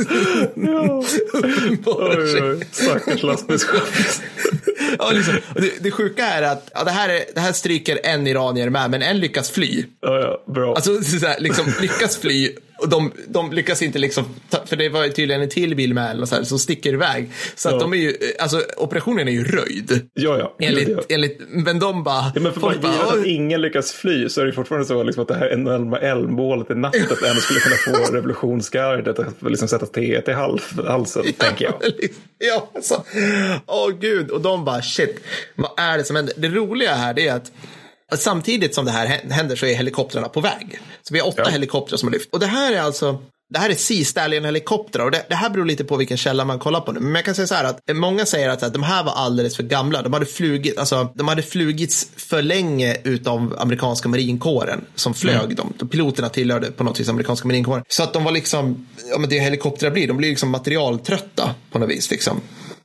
uppenbarar 1.34 2.58
sig. 2.58 2.68
Stackars 2.72 3.24
lastbilschaufför. 3.24 4.26
Ja, 5.00 5.12
liksom. 5.12 5.34
Det, 5.56 5.84
det 5.84 5.92
sjuka 5.92 6.26
är 6.26 6.42
att 6.42 6.72
ja, 6.74 6.84
det, 6.84 6.92
här 6.92 7.10
är, 7.10 7.24
det 7.36 7.42
här 7.42 7.54
stryker 7.54 8.00
en 8.04 8.28
iranier 8.28 8.70
med, 8.70 8.92
men 8.92 9.02
en 9.02 9.20
lyckas 9.20 9.52
fly. 9.52 9.86
Ja, 10.02 10.20
ja, 10.20 10.54
bra. 10.54 10.76
Alltså 10.76 11.02
så 11.02 11.28
här, 11.28 11.40
liksom, 11.40 11.66
lyckas 11.82 12.18
fly 12.18 12.52
och 12.84 12.90
de, 12.90 13.12
de 13.28 13.52
lyckas 13.54 13.82
inte 13.82 14.00
liksom, 14.00 14.24
för 14.66 14.76
det 14.76 14.90
var 14.90 15.04
ju 15.04 15.10
tydligen 15.12 15.42
en 15.42 15.50
till 15.50 15.76
bil 15.76 15.94
med 15.94 16.12
eller 16.12 16.26
så 16.26 16.36
här, 16.36 16.44
som 16.44 16.60
sticker 16.60 16.94
iväg. 16.94 17.30
Så 17.56 17.70
att 17.70 17.74
Ja. 17.76 17.80
de 17.80 17.94
är 17.94 17.98
ju, 17.98 18.14
alltså 18.40 18.62
operationen 18.78 19.28
är 19.28 19.32
ju 19.32 19.44
röjd. 19.44 20.10
ja, 20.14 20.38
ja. 20.38 20.56
Enligt, 20.60 20.90
ja. 20.90 21.00
enligt, 21.10 21.40
men 21.50 21.80
de 21.80 22.04
bara, 22.04 22.32
Ja, 22.36 22.42
men 22.42 22.54
för 22.54 22.60
folk 22.60 22.82
bara, 22.82 22.92
att 22.94 23.26
ingen 23.26 23.62
lyckas 23.62 23.92
fly 23.92 24.30
så 24.30 24.42
är 24.42 24.46
det 24.46 24.54
fortfarande 24.54 24.88
så 24.88 25.04
liksom 25.04 25.22
att 25.22 25.28
det 25.28 25.36
här 25.36 25.54
enorma 25.54 25.98
L-målet 25.98 26.72
i 26.72 26.76
natten 26.76 27.02
ändå 27.30 27.42
skulle 27.42 27.60
kunna 27.60 27.76
få 27.76 28.12
revolutionsgardet 28.16 29.20
att 29.20 29.36
liksom 29.42 29.68
sätta 29.68 29.86
T1 29.86 30.30
i 30.30 30.34
hal- 30.34 30.60
halsen, 30.88 31.24
tänker 31.38 31.66
jag. 31.66 31.74
Ja, 32.40 32.70
alltså. 32.76 33.04
Åh 33.66 33.90
gud. 34.00 34.30
Och 34.32 34.42
de 34.42 34.66
bara 34.66 34.82
shit, 34.82 35.20
vad 35.56 35.72
är 35.78 35.98
det 35.98 36.04
som 36.04 36.16
händer? 36.16 36.34
Det 36.38 36.48
roliga 36.50 36.94
här 36.94 37.20
är 37.20 37.34
att 37.34 37.52
samtidigt 38.18 38.76
som 38.76 38.86
det 38.86 38.92
här 38.92 39.08
händer 39.30 39.56
så 39.56 39.66
är 39.66 39.76
helikoptrarna 39.76 40.30
på 40.30 40.42
väg. 40.42 40.80
Så 41.02 41.14
vi 41.14 41.20
har 41.20 41.28
åtta 41.28 41.42
Ja. 41.46 41.50
helikoptrar 41.50 41.98
som 41.98 42.08
har 42.08 42.14
lyft. 42.14 42.30
Och 42.34 42.40
det 42.40 42.48
här 42.48 42.74
är 42.74 42.82
alltså 42.82 43.22
det 43.54 43.60
här 43.60 43.70
är 43.70 43.76
Sea 43.76 44.06
Stallion 44.06 44.46
helikoptrar 44.46 45.06
och 45.06 45.12
det, 45.12 45.26
det 45.30 45.36
här 45.36 45.50
beror 45.50 45.66
lite 45.66 45.84
på 45.84 45.98
vilken 45.98 46.18
källa 46.18 46.46
man 46.46 46.60
kollar 46.60 46.82
på 46.82 46.92
nu. 46.92 47.00
Men 47.00 47.16
jag 47.16 47.26
kan 47.26 47.36
säga 47.36 47.48
så 47.48 47.56
här 47.56 47.64
att 47.64 47.80
många 47.94 48.26
säger 48.26 48.50
att, 48.50 48.64
att 48.64 48.74
de 48.74 48.84
här 48.84 49.04
var 49.04 49.12
alldeles 49.12 49.56
för 49.56 49.64
gamla. 49.64 50.02
De 50.02 50.14
hade 50.14 50.26
flugit, 50.26 50.78
alltså 50.78 51.10
de 51.16 51.28
hade 51.28 51.42
flugits 51.44 52.08
för 52.16 52.42
länge 52.42 52.98
utav 53.04 53.56
amerikanska 53.60 54.10
marinkåren 54.10 54.86
som 54.96 55.14
flög 55.14 55.56
dem. 55.56 55.74
De 55.78 55.90
piloterna 55.90 56.30
tillhörde 56.30 56.72
på 56.72 56.84
något 56.84 57.00
vis 57.00 57.10
amerikanska 57.10 57.48
marinkåren. 57.48 57.84
Så 57.88 58.04
att 58.04 58.14
de 58.14 58.24
var 58.24 58.32
liksom, 58.32 58.88
ja 59.12 59.18
men 59.18 59.30
det 59.30 59.40
helikoptrar 59.40 59.92
blir, 59.92 60.08
de 60.08 60.18
blir 60.18 60.30
liksom 60.30 60.50
materialtrötta 60.50 61.56
på 61.72 61.80
något 61.80 61.90
vis 61.90 62.12
liksom. 62.12 62.42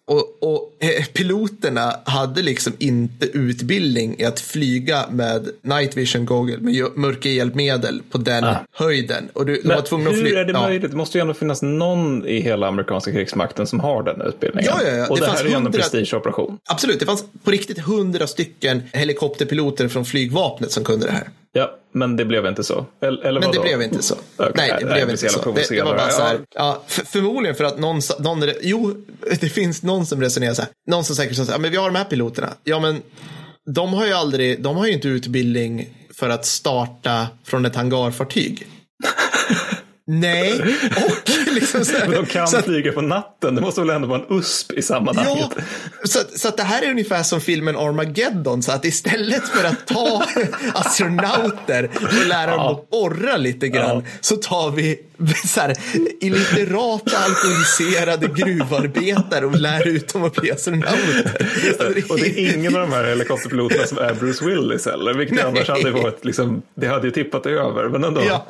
Och, 0.09 0.37
och 0.41 0.77
eh, 0.81 1.05
piloterna 1.13 1.95
hade 2.05 2.43
liksom 2.43 2.73
inte 2.79 3.27
utbildning 3.27 4.17
i 4.19 4.25
att 4.25 4.41
flyga 4.41 5.05
med 5.11 5.49
night 5.63 5.97
vision 5.97 6.27
goggle 6.27 6.59
med 6.59 6.75
ju- 6.75 6.91
mörkerhjälpmedel 6.97 8.03
på 8.11 8.19
den 8.19 8.45
Ah. 8.45 8.57
höjden. 8.73 9.29
Och 9.33 9.47
du, 9.47 9.61
de 9.63 9.69
var 9.69 9.83
tvungna 9.83 10.11
att 10.11 10.17
hur 10.17 10.21
flyga. 10.23 10.41
är 10.41 10.45
det 10.45 10.53
ja. 10.53 10.61
möjligt? 10.63 10.91
Det 10.91 10.97
måste 10.97 11.19
ju 11.19 11.23
ändå 11.23 11.35
finnas 11.35 11.63
någon 11.63 12.27
i 12.27 12.41
hela 12.41 12.69
amerikanska 12.69 13.13
krigsmakten 13.13 13.67
som 13.67 13.81
har 13.81 14.03
den 14.03 14.21
utbildningen. 14.23 14.73
Ja, 14.77 14.89
ja, 14.91 14.97
ja. 14.97 15.07
Och 15.09 15.19
Det 15.19 15.25
det, 15.27 15.31
här 15.31 15.45
är 15.45 15.49
ju 15.49 15.55
ändå 15.55 15.67
en 15.69 15.73
prestigeoperation. 15.73 16.59
Absolut, 16.69 17.01
det 17.01 17.07
fanns 17.07 17.25
på 17.45 17.51
riktigt 17.51 17.79
hundra 17.79 18.27
stycken 18.27 18.83
helikopterpiloter 18.93 19.89
från 19.89 20.05
flygvapnet 20.05 20.73
som 20.73 20.85
kunde 20.85 21.07
det 21.07 21.13
här. 21.13 21.29
Ja, 21.59 21.79
men 21.93 22.17
det 22.17 22.25
blev 22.25 22.47
inte 22.47 22.65
så. 22.65 22.87
Eller, 23.01 23.23
eller 23.23 23.41
Men 23.41 23.51
det 23.51 23.59
vadå? 23.59 23.69
blev 23.69 23.83
inte 23.83 24.03
så. 24.03 24.15
Okej, 24.37 24.53
Nej, 24.55 24.77
det 24.81 24.87
blev 24.87 25.11
inte 25.11 25.29
så 25.29 25.53
Det, 25.53 25.69
det 25.71 25.83
var 25.83 25.97
bara 25.97 26.11
så 26.11 26.23
här. 26.23 26.41
Ja. 26.55 26.83
För, 26.87 27.05
förmodligen 27.05 27.57
för 27.57 27.65
att 27.65 27.79
någon, 27.79 28.01
någon, 28.19 28.45
jo, 28.63 28.95
det 29.41 29.49
finns 29.49 29.83
någon 29.83 30.07
som 30.07 30.21
resonerar 30.21 30.55
så 30.55 30.63
här. 30.63 30.71
Någon 30.91 31.05
som 31.05 31.17
säkert 31.17 31.37
säger, 31.37 31.53
ja 31.53 31.59
men 31.59 31.71
vi 31.71 31.77
har 31.77 31.87
de 31.87 31.97
här 31.97 32.05
piloterna. 32.05 32.49
Ja 32.65 32.81
men 32.81 33.03
de 33.75 33.95
har 33.95 34.07
ju 34.07 34.13
aldrig, 34.13 34.63
de 34.63 34.77
har 34.77 34.87
ju 34.87 34.93
inte 34.93 35.09
utbildning 35.09 35.89
för 36.19 36.29
att 36.29 36.47
starta 36.47 37.27
från 37.45 37.65
ett 37.65 37.77
hangarfartyg. 37.77 38.67
Nej, 40.07 40.61
och 40.97 41.31
liksom 41.61 41.85
så 41.85 41.97
här, 41.97 42.09
de 42.13 42.27
kan 42.27 42.49
så 42.49 42.57
att- 42.57 42.65
flyga 42.65 42.93
på 42.93 43.01
natten. 43.01 43.55
Det 43.55 43.61
måste 43.61 43.81
väl 43.81 43.91
ändå 43.91 44.09
vara 44.09 44.21
en 44.29 44.39
USP 44.39 44.73
i 44.73 44.83
sammanhanget. 44.83 45.47
Ja, 45.57 45.63
så, 46.05 46.19
så 46.37 46.49
att 46.49 46.57
det 46.57 46.63
här 46.63 46.83
är 46.83 46.91
ungefär 46.91 47.23
som 47.23 47.41
filmen 47.41 47.77
Armageddon. 47.77 48.63
Så 48.63 48.73
att 48.73 48.85
istället 48.85 49.49
för 49.49 49.65
att 49.65 49.87
ta 49.87 50.23
astronauter 50.75 51.91
och 51.95 52.27
lära 52.27 52.51
dem 52.51 52.61
att 52.61 52.91
borra 52.91 53.37
lite 53.37 53.69
grann 53.69 54.05
så 54.21 54.37
tar 54.37 54.71
vi 54.71 55.01
så 55.47 55.61
här, 55.61 55.75
illiterata, 56.21 57.19
alkoholiserade 57.19 58.27
gruvarbetare 58.27 59.47
och 59.47 59.55
lär 59.57 59.89
ut 59.89 60.13
dem 60.13 60.25
att 60.25 60.35
bli 60.35 60.51
astronauter. 60.53 61.47
Och 62.09 62.19
det 62.19 62.41
är 62.41 62.55
ingen 62.57 62.75
av 62.77 62.81
de 62.81 62.93
här 62.93 63.05
helikopterpiloterna 63.05 63.87
som 63.87 63.99
är 63.99 64.15
Bruce 64.15 64.45
Willis 64.45 64.87
heller, 64.87 65.15
vilket 65.15 65.37
Nej. 65.37 65.45
annars 65.45 65.69
hade 65.69 65.91
varit 65.91 66.25
liksom, 66.25 66.63
det 66.75 66.87
hade 66.87 67.07
ju 67.07 67.11
tippat 67.11 67.47
över, 67.47 67.89
men 67.89 68.05
ändå. 68.05 68.23
Ja, 68.29 68.47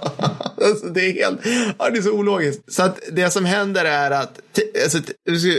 alltså 0.64 0.86
det 0.86 1.00
är 1.00 1.12
helt, 1.12 1.40
ja, 1.78 1.90
det 1.90 1.98
är 1.98 2.02
så 2.02 2.12
ologiskt. 2.12 2.72
Så 2.72 2.82
att 2.82 3.00
det 3.12 3.30
som 3.30 3.44
händer 3.44 3.84
är 3.84 4.10
att, 4.10 4.40
alltså, 4.82 4.98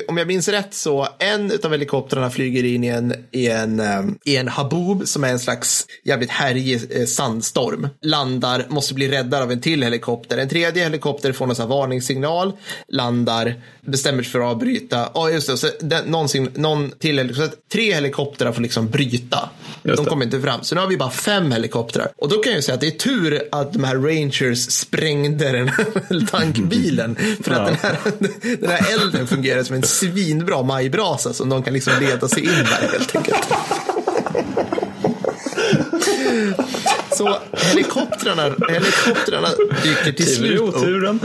om 0.08 0.18
jag 0.18 0.28
minns 0.28 0.47
rätt 0.47 0.74
så, 0.74 1.08
en 1.20 1.52
av 1.64 1.72
helikoptrarna 1.72 2.30
flyger 2.30 2.64
in 2.64 2.84
i 2.84 2.88
en, 2.88 3.14
i 3.32 3.47
en, 3.47 3.80
ehm, 3.80 4.18
i 4.26 4.36
en 4.38 4.47
haboob 4.47 5.08
som 5.08 5.24
är 5.24 5.30
en 5.30 5.39
slags 5.39 5.86
jävligt 6.04 6.30
härjig 6.30 6.82
eh, 7.02 7.06
sandstorm. 7.06 7.88
Landar, 8.02 8.66
måste 8.70 8.93
bli 8.93 9.08
räddad 9.08 9.41
av 9.41 9.52
en 9.52 9.62
till 9.62 9.84
helikopter. 9.84 10.38
En 10.38 10.50
tredje 10.50 10.84
helikopter 10.84 11.32
får 11.34 11.47
någon 11.47 11.56
sån 11.56 11.70
varningssignal, 11.70 12.54
landar, 12.88 13.54
bestämmer 13.82 14.24
sig 14.24 14.32
för 14.32 14.39
att 14.39 14.45
avbryta. 14.45 15.10
Ja, 15.14 15.30
just 15.30 15.47
det. 15.47 15.58
Så 15.58 15.68
den, 15.80 16.06
någonsin, 16.06 16.50
någon 16.56 16.91
till 16.91 17.18
helikopter, 17.18 17.58
tre 17.72 17.93
helikoptrar 17.93 18.52
får 18.52 18.62
liksom 18.62 18.89
bryta. 18.89 19.50
De 19.84 20.06
kommer 20.06 20.26
inte 20.26 20.41
fram. 20.41 20.64
Så 20.64 20.76
nu 20.76 20.82
har 20.82 20.88
vi 20.88 20.97
bara 20.97 21.12
fem 21.12 21.52
helikoptrar. 21.52 22.12
Och 22.18 22.30
då 22.30 22.38
kan 22.38 22.52
jag 22.52 22.58
ju 22.58 22.62
säga 22.62 22.76
att 22.76 22.82
det 22.82 22.88
är 22.88 22.91
tur 22.91 23.41
att 23.52 23.74
de 23.74 23.84
här 23.84 23.95
Rangers 23.95 24.60
sprängde 24.72 25.52
den 25.52 25.68
här 25.68 26.28
tankbilen. 26.32 27.16
För 27.43 27.52
att 27.52 27.60
Ja. 27.60 27.66
den, 27.66 27.76
här, 27.76 27.97
den 28.60 28.70
här 28.70 28.89
elden 28.94 29.28
fungerar 29.28 29.64
som 29.64 29.76
en 29.76 29.84
svinbra 29.84 30.64
majbrasa 30.64 31.34
som 31.34 31.50
de 31.50 31.64
kan 31.64 31.74
liksom 31.74 31.94
leda 32.00 32.28
sig 32.28 32.44
in 32.44 32.50
där 32.50 32.90
helt 32.92 33.16
enkelt. 33.16 33.48
Så 37.12 37.40
helikoptrarna, 37.54 38.56
helikoptrarna 38.70 39.48
dyker 39.84 40.12
till 40.12 40.26
Tur 40.26 40.36
slut 40.36 40.60
upp. 40.62 40.76
oturen. 40.76 41.20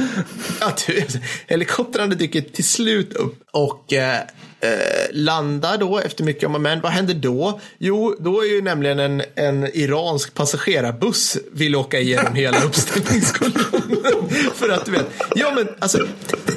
Ja, 0.61 0.71
tur. 0.71 1.07
Helikoptrarna 1.47 2.15
dyker 2.15 2.41
till 2.41 2.65
slut 2.65 3.13
upp 3.13 3.35
och 3.51 3.93
eh, 3.93 4.19
eh, 4.61 4.69
landar 5.13 5.79
då 5.79 5.99
efter 5.99 6.25
mycket 6.25 6.45
om 6.47 6.55
och 6.55 6.61
men. 6.61 6.81
Vad 6.81 6.93
händer 6.93 7.15
då? 7.15 7.61
Jo, 7.79 8.17
då 8.21 8.41
är 8.41 8.47
ju 8.49 8.63
nämligen 8.63 8.99
en, 8.99 9.23
en 9.35 9.77
iransk 9.77 10.35
passagerarbuss 10.35 11.37
vill 11.53 11.77
åka 11.77 12.01
igenom 12.01 12.35
hela 12.35 12.63
uppställningskolonnen. 12.65 14.29
För 14.55 14.69
att 14.69 14.85
du 14.85 14.93
vet, 14.93 15.07
ja 15.35 15.53
men 15.55 15.69
alltså, 15.79 15.99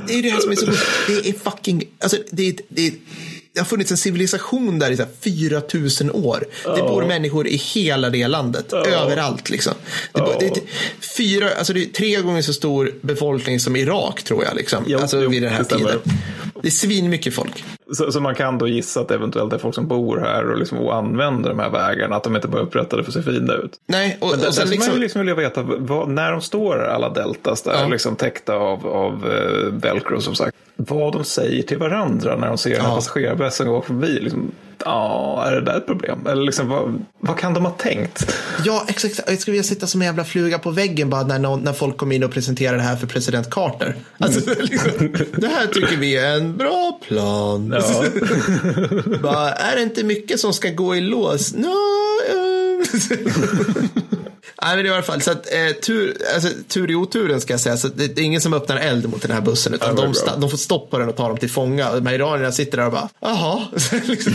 det 0.07 0.13
är 0.13 0.15
ju 0.15 0.21
det 0.21 0.29
här 0.29 0.39
som 0.39 0.51
är 0.51 0.55
så. 0.55 0.65
Det 1.07 1.29
är 1.29 1.33
fucking, 1.33 1.83
alltså 1.99 2.17
det 2.31 2.47
är, 2.49 2.55
det 2.69 2.87
är 2.87 2.91
det 3.57 3.61
har 3.61 3.65
funnits 3.65 3.91
en 3.91 3.97
civilisation 3.97 4.79
där 4.79 4.91
i 4.91 4.95
så 4.97 5.03
här 5.03 5.09
4000 5.21 6.11
år. 6.11 6.45
Det 6.63 6.81
bor 6.81 7.05
människor 7.05 7.47
i 7.47 7.55
hela 7.55 8.09
det 8.09 8.27
landet. 8.27 8.73
Överallt 8.73 9.49
liksom. 9.49 9.73
Det, 10.13 10.21
bor- 10.21 10.35
det, 10.39 10.45
är 10.45 10.53
fyra, 11.17 11.49
alltså 11.57 11.73
det 11.73 11.81
är 11.81 11.85
tre 11.85 12.15
gånger 12.21 12.41
så 12.41 12.53
stor 12.53 12.93
befolkning 13.01 13.59
som 13.59 13.75
Irak 13.75 14.23
tror 14.23 14.43
jag. 14.43 14.55
Liksom. 14.55 14.83
Jo, 14.87 14.99
alltså 14.99 15.21
jo, 15.21 15.29
vid 15.29 15.43
den 15.43 15.53
här 15.53 15.63
stämmer. 15.63 15.85
tiden. 15.85 16.01
Det 16.61 16.67
är 16.67 16.71
svinmycket 16.71 17.33
folk. 17.33 17.63
Så, 17.93 18.11
så 18.11 18.19
man 18.21 18.35
kan 18.35 18.57
då 18.57 18.67
gissa 18.67 18.99
att 19.01 19.11
eventuellt 19.11 19.49
det 19.49 19.55
är 19.55 19.59
folk 19.59 19.75
som 19.75 19.87
bor 19.87 20.17
här 20.17 20.51
och, 20.51 20.57
liksom, 20.57 20.77
och 20.77 20.95
använder 20.95 21.49
de 21.49 21.59
här 21.59 21.69
vägarna, 21.69 22.15
att 22.15 22.23
de 22.23 22.35
inte 22.35 22.47
bara 22.47 22.61
upprättade 22.61 23.03
för 23.03 23.09
att 23.11 23.25
se 23.25 23.31
fina 23.31 23.53
ut. 23.53 23.71
Nej, 23.87 24.17
och, 24.21 24.29
Men 24.29 24.39
där 24.39 24.47
och 24.47 24.53
sen 24.53 24.67
sen 24.67 24.67
skulle 24.67 24.79
man 24.91 24.95
ju 24.95 25.01
liksom, 25.01 25.01
liksom 25.01 25.19
vilja 25.21 25.35
veta, 25.35 25.61
vad, 25.77 26.09
när 26.09 26.31
de 26.31 26.41
står 26.41 26.83
alla 26.83 27.09
deltas 27.09 27.61
där, 27.61 27.73
Ja. 27.81 27.87
liksom 27.87 28.15
täckta 28.15 28.53
av, 28.55 28.87
av 28.87 29.13
eh, 29.31 29.73
velcro 29.73 30.21
som 30.21 30.35
sagt, 30.35 30.55
vad 30.75 31.13
de 31.13 31.23
säger 31.23 31.63
till 31.63 31.77
varandra 31.77 32.35
när 32.35 32.47
de 32.47 32.57
ser 32.57 32.77
Ja. 32.77 32.83
passagerarbössen 32.83 33.67
gå 33.67 33.81
förbi. 33.81 34.19
Liksom, 34.19 34.51
ja, 34.85 35.43
är 35.47 35.55
det 35.55 35.61
där 35.61 35.77
ett 35.77 35.85
problem? 35.85 36.27
Eller 36.27 36.43
liksom, 36.43 36.69
vad, 36.69 37.05
vad 37.19 37.37
kan 37.37 37.53
de 37.53 37.65
ha 37.65 37.71
tänkt? 37.71 38.35
Ja, 38.65 38.85
exakt. 38.87 39.19
Jag 39.27 39.39
skulle 39.39 39.51
vilja 39.51 39.63
sitta 39.63 39.87
som 39.87 40.01
en 40.01 40.05
jävla 40.05 40.23
fluga 40.23 40.59
på 40.59 40.71
väggen 40.71 41.09
bara 41.09 41.23
när, 41.23 41.39
någon, 41.39 41.61
när 41.61 41.73
folk 41.73 41.97
kommer 41.97 42.15
in 42.15 42.23
och 42.23 42.31
presenterar 42.31 42.77
det 42.77 42.83
här 42.83 42.95
för 42.95 43.07
president 43.07 43.49
Carter. 43.49 43.95
Alltså, 44.17 44.53
liksom, 44.59 44.91
det 45.35 45.47
här 45.47 45.67
tycker 45.67 45.97
vi 45.97 46.17
är 46.17 46.37
en 46.37 46.57
bra 46.57 46.99
plan. 47.07 47.75
Ja. 47.77 48.03
Bara, 49.21 49.51
är 49.51 49.75
det 49.75 49.81
inte 49.81 50.03
mycket 50.03 50.39
som 50.39 50.53
ska 50.53 50.69
gå 50.69 50.95
i 50.95 51.01
lås? 51.01 51.53
No, 51.53 51.67
eh. 52.29 52.76
Nej, 54.61 54.77
men 54.77 54.85
i 54.85 54.89
alla 54.89 55.01
fall 55.01 55.21
så 55.21 55.31
att 55.31 55.53
eh, 55.53 55.69
tur, 55.81 56.17
alltså, 56.33 56.49
tur 56.67 56.91
i 56.91 56.95
oturen 56.95 57.41
ska 57.41 57.53
jag 57.53 57.59
säga. 57.59 57.77
Så 57.77 57.87
det, 57.87 58.07
det 58.07 58.21
är 58.21 58.25
ingen 58.25 58.41
som 58.41 58.53
öppnar 58.53 58.77
eld 58.77 59.09
mot 59.09 59.21
den 59.21 59.31
här 59.31 59.41
bussen 59.41 59.73
utan 59.73 59.95
de, 59.95 60.13
sta- 60.13 60.39
de 60.39 60.49
får 60.49 60.57
stoppa 60.57 60.97
den 60.99 61.09
och 61.09 61.15
ta 61.15 61.27
dem 61.27 61.37
till 61.37 61.49
fånga. 61.49 61.93
De 61.95 62.05
här 62.05 62.13
iranierna 62.15 62.51
sitter 62.51 62.77
där 62.77 62.85
och 62.85 62.91
bara, 62.91 63.09
jaha, 63.21 63.61
liksom, 64.05 64.33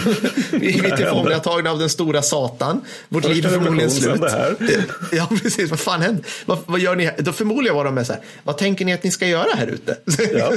vi, 0.51 0.79
är 0.79 0.97
tillfångatagna 0.97 1.71
av 1.71 1.79
den 1.79 1.89
stora 1.91 2.23
satan. 2.23 2.81
Vårt 3.09 3.29
liv 3.29 3.47
är 3.47 3.51
förmodligen 3.51 3.91
slut. 3.91 4.11
sen 4.13 4.21
det 4.21 4.31
här. 4.31 4.57
Det- 4.59 4.85
Ja, 5.17 5.29
precis. 5.43 5.71
Vad 5.71 5.81
fan 5.81 6.01
händer? 6.03 6.25
Vad, 6.47 6.59
vad 6.67 6.81
gör 6.81 6.97
ni 6.97 7.05
här? 7.05 7.15
Då 7.19 7.33
förmodligen 7.33 7.77
var 7.77 7.85
de 7.85 7.95
med 7.95 8.07
så 8.07 8.13
här, 8.13 8.23
vad 8.43 8.59
tänker 8.59 8.85
ni 8.85 8.93
att 8.93 9.05
ni 9.05 9.11
ska 9.11 9.27
göra 9.27 9.49
här 9.57 9.67
ute? 9.67 9.97
Ja. 10.39 10.53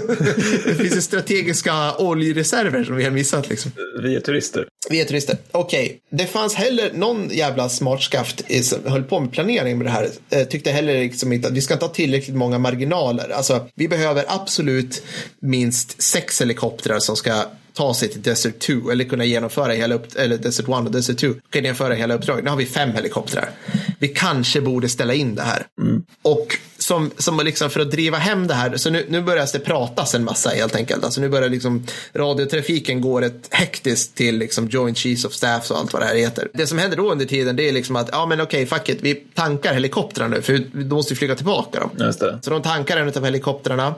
det 0.66 0.76
finns 0.76 0.96
ju 0.96 1.02
strategiska 1.02 1.94
oljereserver 1.98 2.84
som 2.84 2.96
vi 2.96 3.04
har 3.04 3.12
missat 3.12 3.50
liksom. 3.50 3.72
Vi 4.02 4.16
är 4.16 4.20
turister. 4.20 4.66
Vi 4.90 5.02
är 5.02 5.06
turister. 5.06 5.38
Okej, 5.52 6.00
det 6.10 6.26
fanns 6.26 6.56
heller 6.56 6.94
någon 6.94 7.30
jävla 7.30 7.70
smartskaft 7.70 8.44
som 8.64 8.80
höll 8.86 9.04
på 9.04 9.20
med 9.20 9.32
planering 9.32 9.78
med 9.78 9.88
det 9.88 9.92
här. 9.92 10.10
Eh, 10.30 10.44
tyckte 10.44 10.72
heller 10.72 11.00
liksom 11.00 11.34
inte 11.34 11.48
att 11.48 11.54
vi 11.54 11.62
ska 11.62 11.74
inte 11.74 11.86
ha 11.86 11.94
tillräckligt 11.94 12.36
många 12.36 12.60
marginaler. 12.60 13.30
Alltså, 13.30 13.68
vi 13.76 13.88
behöver 13.88 14.26
absolut 14.28 15.04
minst 15.40 16.02
sex 16.02 16.42
helikoptrar 16.42 17.00
som 17.00 17.16
ska 17.16 17.44
ta 17.74 17.94
sig 17.94 18.10
till 18.10 18.22
Desert 18.22 18.60
2 18.60 18.92
eller 18.92 19.04
kunna 19.04 19.26
genomföra 19.26 19.74
hela 19.74 19.96
upp, 19.96 20.16
eller 20.16 20.38
Desert 20.38 20.66
1 20.66 20.70
och 20.70 20.92
Desert 20.92 21.20
2 21.20 21.28
kan 21.50 21.64
genomföra 21.64 21.94
hela 21.94 22.14
uppdraget. 22.14 22.44
Nu 22.44 22.50
har 22.50 22.58
vi 22.58 22.66
fem 22.66 22.92
helikoptrar. 22.92 23.52
Vi 24.00 24.08
kanske 24.08 24.62
borde 24.62 24.90
ställa 24.90 25.14
in 25.14 25.36
det 25.36 25.42
här. 25.42 25.66
Och 26.22 26.58
som, 26.86 27.12
som 27.18 27.40
liksom 27.44 27.70
för 27.70 27.80
att 27.80 27.92
driva 27.92 28.18
hem 28.18 28.48
det 28.48 28.54
här, 28.54 28.78
så 28.78 28.90
nu, 28.90 29.06
nu 29.10 29.22
börjar 29.22 29.48
det 29.54 29.60
pratas 29.60 30.16
en 30.16 30.24
massa 30.24 30.50
helt 30.50 30.76
enkelt. 30.76 31.04
Alltså 31.04 31.22
nu 31.22 31.30
börjar 31.30 31.50
liksom 31.50 31.86
radiotrafiken 32.14 33.02
gå 33.02 33.22
rätt 33.22 33.48
hektiskt 33.50 34.16
till 34.16 34.38
liksom 34.38 34.68
Joint 34.68 34.98
Chiefs 34.98 35.26
of 35.26 35.34
Staff 35.34 35.72
och 35.72 35.78
allt 35.78 35.94
vad 35.94 36.02
det 36.02 36.06
här 36.06 36.16
heter. 36.16 36.48
Det 36.54 36.68
som 36.68 36.78
händer 36.78 36.98
då 36.98 37.12
under 37.12 37.26
tiden 37.26 37.56
det 37.56 37.70
är 37.70 37.74
liksom 37.74 37.96
att, 37.96 38.10
ja 38.12 38.26
men 38.26 38.42
okej, 38.42 38.66
fuck 38.66 38.90
it, 38.90 39.00
vi 39.02 39.16
tankar 39.16 39.74
helikoptrar 39.74 40.28
nu, 40.28 40.42
för 40.42 40.58
då 40.74 40.96
måste 40.96 41.14
vi 41.14 41.18
flyga 41.18 41.36
tillbaka 41.36 41.80
dem. 41.80 41.90
Så 42.42 42.50
de 42.50 42.62
tankar 42.62 42.98
en 42.98 43.08
av 43.08 43.26
helikoptrarna 43.26 43.96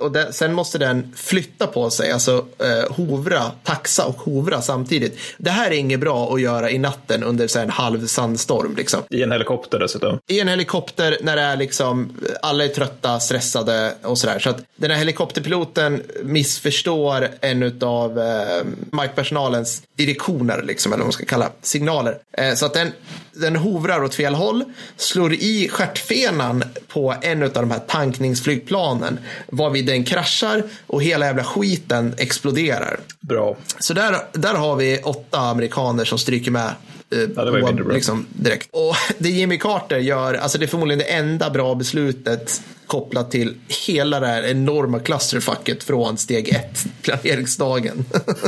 och 0.00 0.12
det, 0.12 0.32
sen 0.32 0.54
måste 0.54 0.78
den 0.78 1.12
flytta 1.16 1.66
på 1.66 1.90
sig, 1.90 2.12
alltså 2.12 2.46
eh, 2.58 2.96
hovra, 2.96 3.42
taxa 3.64 4.04
och 4.04 4.16
hovra 4.16 4.62
samtidigt. 4.62 5.18
Det 5.38 5.50
här 5.50 5.70
är 5.70 5.74
inget 5.74 6.00
bra 6.00 6.34
att 6.34 6.40
göra 6.40 6.70
i 6.70 6.78
natten 6.78 7.22
under 7.22 7.46
så 7.46 7.58
en 7.58 7.70
halv 7.70 8.06
sandstorm. 8.06 8.74
Liksom. 8.76 9.00
I 9.10 9.22
en 9.22 9.32
helikopter 9.32 9.78
dessutom. 9.78 10.18
I 10.26 10.40
en 10.40 10.48
helikopter 10.48 11.18
när 11.20 11.36
det 11.36 11.42
är 11.42 11.56
liksom, 11.56 12.17
alla 12.42 12.64
är 12.64 12.68
trötta, 12.68 13.20
stressade 13.20 13.94
och 14.02 14.18
sådär. 14.18 14.38
Så 14.38 14.50
att 14.50 14.62
den 14.76 14.90
här 14.90 14.98
helikopterpiloten 14.98 16.02
missförstår 16.22 17.28
en 17.40 17.82
av 17.82 18.18
eh, 18.18 18.64
markpersonalens 18.92 19.82
direktioner, 19.96 20.62
liksom, 20.62 20.92
eller 20.92 21.00
vad 21.00 21.06
man 21.06 21.12
ska 21.12 21.24
kalla 21.24 21.50
signaler. 21.62 22.18
Eh, 22.32 22.54
så 22.54 22.66
att 22.66 22.74
den, 22.74 22.92
den 23.32 23.56
hovrar 23.56 24.04
åt 24.04 24.14
fel 24.14 24.34
håll, 24.34 24.64
slår 24.96 25.34
i 25.34 25.68
stjärtfenan 25.72 26.64
på 26.88 27.14
en 27.22 27.42
av 27.42 27.50
de 27.52 27.70
här 27.70 27.78
tankningsflygplanen, 27.78 29.18
varvid 29.46 29.86
den 29.86 30.04
kraschar 30.04 30.62
och 30.86 31.02
hela 31.02 31.26
jävla 31.26 31.44
skiten 31.44 32.14
exploderar. 32.18 33.00
Bra. 33.20 33.56
Så 33.78 33.94
där, 33.94 34.16
där 34.32 34.54
har 34.54 34.76
vi 34.76 35.00
åtta 35.04 35.38
amerikaner 35.38 36.04
som 36.04 36.18
stryker 36.18 36.50
med. 36.50 36.72
Eh, 37.12 37.18
Ja, 37.36 37.44
det 37.44 37.50
var 37.50 37.72
bra. 37.72 37.94
liksom, 37.94 38.26
direkt. 38.32 38.68
Och 38.72 38.96
det 39.18 39.28
Jimmy 39.28 39.58
Carter 39.58 39.98
gör, 39.98 40.34
alltså 40.34 40.58
det 40.58 40.64
är 40.64 40.68
förmodligen 40.68 40.98
det 40.98 41.04
enda 41.12 41.50
bra 41.50 41.74
beslutet 41.74 42.62
kopplat 42.86 43.30
till 43.30 43.54
hela 43.86 44.20
det 44.20 44.26
här 44.26 44.42
enorma 44.42 44.98
clusterfucket 44.98 45.84
från 45.84 46.18
steg 46.18 46.48
ett, 46.48 46.86
planeringsdagen. 47.02 48.04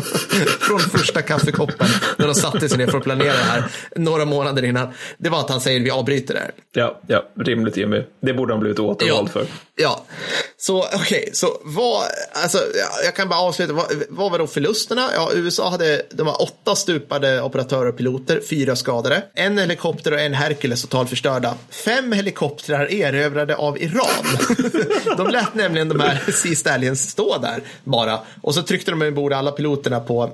från 0.60 0.80
första 0.80 1.22
kaffekoppen 1.22 1.88
när 2.16 2.26
de 2.26 2.34
satte 2.34 2.68
sig 2.68 2.78
ner 2.78 2.86
för 2.86 2.98
att 2.98 3.04
planera 3.04 3.32
det 3.32 3.44
här 3.44 3.64
några 3.96 4.24
månader 4.24 4.62
innan. 4.64 4.88
Det 5.18 5.28
var 5.28 5.40
att 5.40 5.50
han 5.50 5.60
säger 5.60 5.80
vi 5.80 5.90
avbryter 5.90 6.34
det 6.34 6.40
här. 6.40 6.50
Ja, 6.72 7.00
ja, 7.06 7.24
rimligt 7.44 7.76
Jimmy. 7.76 8.02
Det 8.20 8.32
borde 8.34 8.52
han 8.52 8.60
blivit 8.60 8.78
återvald 8.78 9.30
för. 9.30 9.46
Ja, 9.76 10.04
så 10.62 10.84
okej, 10.94 11.30
så 11.32 11.60
vad, 11.64 12.04
alltså 12.32 12.58
jag 13.04 13.16
kan 13.16 13.28
bara 13.28 13.40
avsluta, 13.40 13.72
vad, 13.72 13.86
vad 14.08 14.30
var 14.30 14.38
då 14.38 14.46
förlusterna? 14.46 15.10
Ja, 15.14 15.30
USA 15.34 15.70
hade, 15.70 16.02
de 16.10 16.26
var 16.26 16.42
åtta 16.42 16.76
stupade 16.76 17.42
operatörer 17.42 17.88
och 17.88 17.96
piloter, 17.96 18.40
fyra 18.50 18.76
skadade, 18.76 19.24
en 19.34 19.58
helikopter 19.58 20.12
och 20.12 20.20
en 20.20 20.34
Hercules 20.34 20.82
totalt 20.82 21.08
förstörda, 21.08 21.54
fem 21.70 22.12
helikoptrar 22.12 22.92
erövrade 22.92 23.56
av 23.56 23.78
Iran. 23.78 24.38
de 25.16 25.28
lät 25.28 25.54
nämligen 25.54 25.88
de 25.88 26.00
här 26.00 26.24
Sea 26.32 26.54
Stallions 26.54 27.10
stå 27.10 27.38
där 27.38 27.62
bara, 27.84 28.20
och 28.40 28.54
så 28.54 28.62
tryckte 28.62 28.90
de 28.90 29.02
ombord 29.02 29.32
alla 29.32 29.52
piloterna 29.52 30.00
på 30.00 30.32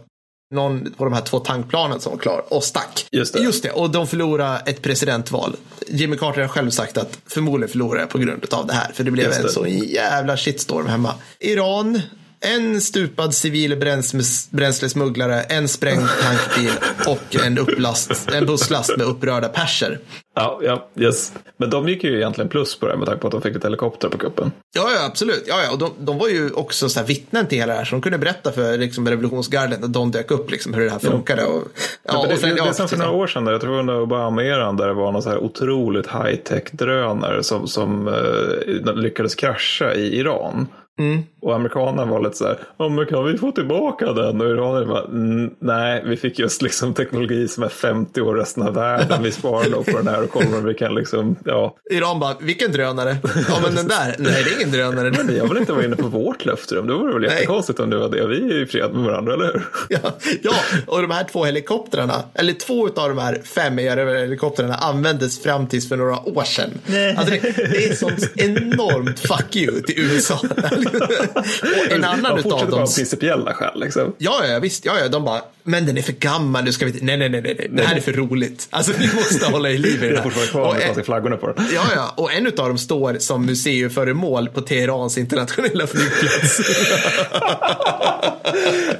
någon 0.50 0.92
på 0.96 1.04
de 1.04 1.12
här 1.12 1.20
två 1.20 1.38
tankplanen 1.38 2.00
som 2.00 2.12
var 2.12 2.18
klar 2.18 2.44
och 2.48 2.64
stack. 2.64 3.06
Just 3.12 3.34
det. 3.34 3.40
Just 3.40 3.62
det, 3.62 3.70
och 3.70 3.90
de 3.90 4.06
förlorade 4.06 4.62
ett 4.66 4.82
presidentval. 4.82 5.56
Jimmy 5.88 6.16
Carter 6.16 6.40
har 6.40 6.48
själv 6.48 6.70
sagt 6.70 6.98
att 6.98 7.18
förmodligen 7.26 7.70
förlorade 7.70 8.00
jag 8.00 8.08
på 8.10 8.18
grund 8.18 8.46
av 8.54 8.66
det 8.66 8.72
här. 8.72 8.92
För 8.92 9.04
det 9.04 9.10
blev 9.10 9.26
Just 9.26 9.38
en 9.38 9.46
det. 9.46 9.52
så 9.52 9.66
jävla 9.66 10.36
shitstorm 10.36 10.86
hemma. 10.86 11.14
Iran, 11.40 12.00
en 12.40 12.80
stupad 12.80 13.34
civil 13.34 13.76
bränsles- 13.76 14.48
bränslesmugglare, 14.50 15.40
en 15.40 15.68
sprängd 15.68 16.08
tankbil 16.22 16.70
och 17.06 17.44
en, 17.46 17.58
upplast, 17.58 18.30
en 18.32 18.46
busslast 18.46 18.96
med 18.96 19.06
upprörda 19.06 19.48
perser. 19.48 19.98
Ja, 20.34 20.60
ja, 20.62 20.88
yes. 20.96 21.32
Men 21.56 21.70
de 21.70 21.88
gick 21.88 22.04
ju 22.04 22.16
egentligen 22.16 22.48
plus 22.48 22.78
på 22.78 22.86
det 22.86 22.92
här 22.92 22.98
med 22.98 23.06
tanke 23.06 23.20
på 23.20 23.26
att 23.26 23.32
de 23.32 23.42
fick 23.42 23.56
ett 23.56 23.64
helikopter 23.64 24.08
på 24.08 24.18
kuppen. 24.18 24.52
Ja, 24.74 24.90
ja, 24.94 25.06
absolut. 25.06 25.44
Ja, 25.46 25.62
ja. 25.64 25.72
Och 25.72 25.78
de, 25.78 25.90
de 25.98 26.18
var 26.18 26.28
ju 26.28 26.50
också 26.50 26.88
så 26.88 27.00
här 27.00 27.06
vittnen 27.06 27.46
till 27.46 27.58
hela 27.58 27.72
det 27.72 27.78
här, 27.78 27.84
så 27.84 27.94
de 27.94 28.02
kunde 28.02 28.18
berätta 28.18 28.52
för 28.52 28.78
liksom, 28.78 29.08
revolutionsgarden 29.08 29.84
att 29.84 29.92
de 29.92 30.10
dök 30.10 30.30
upp, 30.30 30.50
liksom, 30.50 30.74
hur 30.74 30.84
det 30.84 30.90
här 30.90 30.98
funkade. 30.98 31.44
Och, 31.44 31.62
Ja, 32.02 32.12
men 32.12 32.28
det, 32.28 32.34
och 32.34 32.40
sen- 32.40 32.48
det, 32.48 32.54
det 32.54 32.60
ja, 32.60 32.68
är 32.68 32.72
som 32.72 32.88
för 32.88 32.96
några 32.96 33.10
ja. 33.10 33.16
år 33.16 33.26
sedan, 33.26 33.46
jag 33.46 33.60
tror 33.60 33.78
under 33.78 34.00
Obama-eran, 34.00 34.76
där 34.76 34.86
det 34.86 34.94
var 34.94 35.12
någon 35.12 35.22
så 35.22 35.28
här 35.28 35.38
otroligt 35.38 36.06
high-tech 36.06 36.62
drönare 36.72 37.42
som, 37.42 37.68
som 37.68 38.08
eh, 38.08 38.94
lyckades 38.94 39.34
krascha 39.34 39.94
i 39.94 40.16
Iran. 40.18 40.66
Mm. 40.98 41.22
Och 41.46 41.54
amerikanerna 41.54 42.04
var 42.04 42.20
lite 42.22 42.36
så 42.36 42.44
här, 42.46 42.58
ja 42.78 42.88
men 42.88 43.06
kan 43.06 43.24
vi 43.24 43.38
få 43.38 43.52
tillbaka 43.52 44.12
den? 44.12 44.40
Och 44.40 44.46
iranerna 44.46 44.86
bara, 44.86 45.04
"Mm, 45.04 45.50
nej, 45.58 46.02
vi 46.06 46.16
fick 46.16 46.38
just 46.38 46.62
liksom 46.62 46.94
teknologi 46.94 47.48
som 47.48 47.62
är 47.62 47.68
50 47.68 48.20
år 48.20 48.34
resten 48.34 48.62
av 48.62 48.74
världen. 48.74 49.22
Vi 49.22 49.32
sparar 49.32 49.70
nog 49.70 49.86
på 49.86 49.96
den 49.96 50.08
här 50.08 50.22
och 50.22 50.30
kollar 50.30 50.58
om 50.58 50.64
vi 50.64 50.74
kan 50.74 50.94
liksom, 50.94 51.36
ja. 51.44 51.76
Iran 51.90 52.20
bara, 52.20 52.34
vilken 52.40 52.72
drönare? 52.72 53.16
Ja, 53.48 53.58
men 53.62 53.74
den 53.74 53.88
där. 53.88 54.14
Nej, 54.18 54.44
det 54.44 54.50
är 54.50 54.56
ingen 54.56 54.70
drönare. 54.70 55.10
Men 55.10 55.36
jag 55.36 55.48
vill 55.48 55.56
inte 55.58 55.72
vara 55.72 55.84
inne 55.84 55.96
på 55.96 56.08
vårt 56.08 56.44
löfterum. 56.44 56.86
Det 56.86 56.94
vore 56.94 57.12
väl 57.12 57.22
Nej. 57.22 57.30
jättekonstigt 57.30 57.80
om 57.80 57.90
det 57.90 57.98
var 57.98 58.08
det. 58.08 58.26
Vi 58.26 58.36
är 58.36 58.62
i 58.62 58.66
fred 58.66 58.94
med 58.94 59.04
varandra, 59.04 59.34
eller 59.34 59.44
hur? 59.44 59.62
Ja, 59.88 59.98
ja, 60.42 60.54
och 60.86 61.02
de 61.02 61.10
här 61.10 61.24
två 61.24 61.44
helikoptrarna, 61.44 62.22
eller 62.34 62.52
två 62.52 62.86
av 62.86 63.08
de 63.08 63.18
här 63.18 63.40
fem 63.44 63.78
helikoptrarna 63.78 64.74
användes 64.74 65.42
fram 65.42 65.66
tills 65.66 65.88
för 65.88 65.96
några 65.96 66.28
år 66.28 66.44
sedan. 66.44 66.70
Alltså 67.16 67.34
det, 67.34 67.40
det 67.56 67.86
är 67.86 67.94
sånt 67.94 68.30
enormt 68.36 69.20
fuck 69.20 69.56
you 69.56 69.80
till 69.82 69.98
USA. 69.98 70.40
och 71.36 71.92
en 71.92 72.04
annan 72.04 72.38
utav 72.38 72.50
fortsätter 72.50 72.70
dem. 72.72 72.82
av 72.82 72.94
principiella 72.94 73.54
skäl 73.54 73.80
liksom. 73.80 74.14
Ja, 74.18 74.44
ja, 74.46 74.58
visst. 74.58 74.84
Ja, 74.84 74.98
ja, 74.98 75.08
de 75.08 75.24
bara, 75.24 75.40
men 75.62 75.86
den 75.86 75.98
är 75.98 76.02
för 76.02 76.12
gammal, 76.12 76.64
nu 76.64 76.72
ska 76.72 76.86
vi. 76.86 76.92
Nej, 77.02 77.16
nej, 77.16 77.28
nej, 77.28 77.40
nej, 77.42 77.54
nej. 77.58 77.68
det 77.72 77.82
här 77.82 77.96
är 77.96 78.00
för 78.00 78.12
roligt. 78.12 78.66
Alltså, 78.70 78.92
vi 78.98 79.14
måste 79.14 79.46
hålla 79.46 79.70
i 79.70 79.78
liv 79.78 80.04
i 80.04 80.06
Det 80.06 80.12
det 80.12 80.16
är 80.18 80.22
här. 80.22 80.46
kvar 80.46 80.68
Och 80.68 80.82
en- 80.82 80.94
de 80.96 81.02
flaggorna 81.02 81.36
på 81.36 81.46
den. 81.52 81.66
Ja, 81.74 81.82
ja, 81.94 82.14
och 82.16 82.32
en 82.32 82.46
av 82.46 82.52
dem 82.52 82.78
står 82.78 83.16
som 83.18 83.46
museiföremål 83.46 84.48
på 84.48 84.60
Teherans 84.60 85.18
internationella 85.18 85.86
flygplats. 85.86 86.60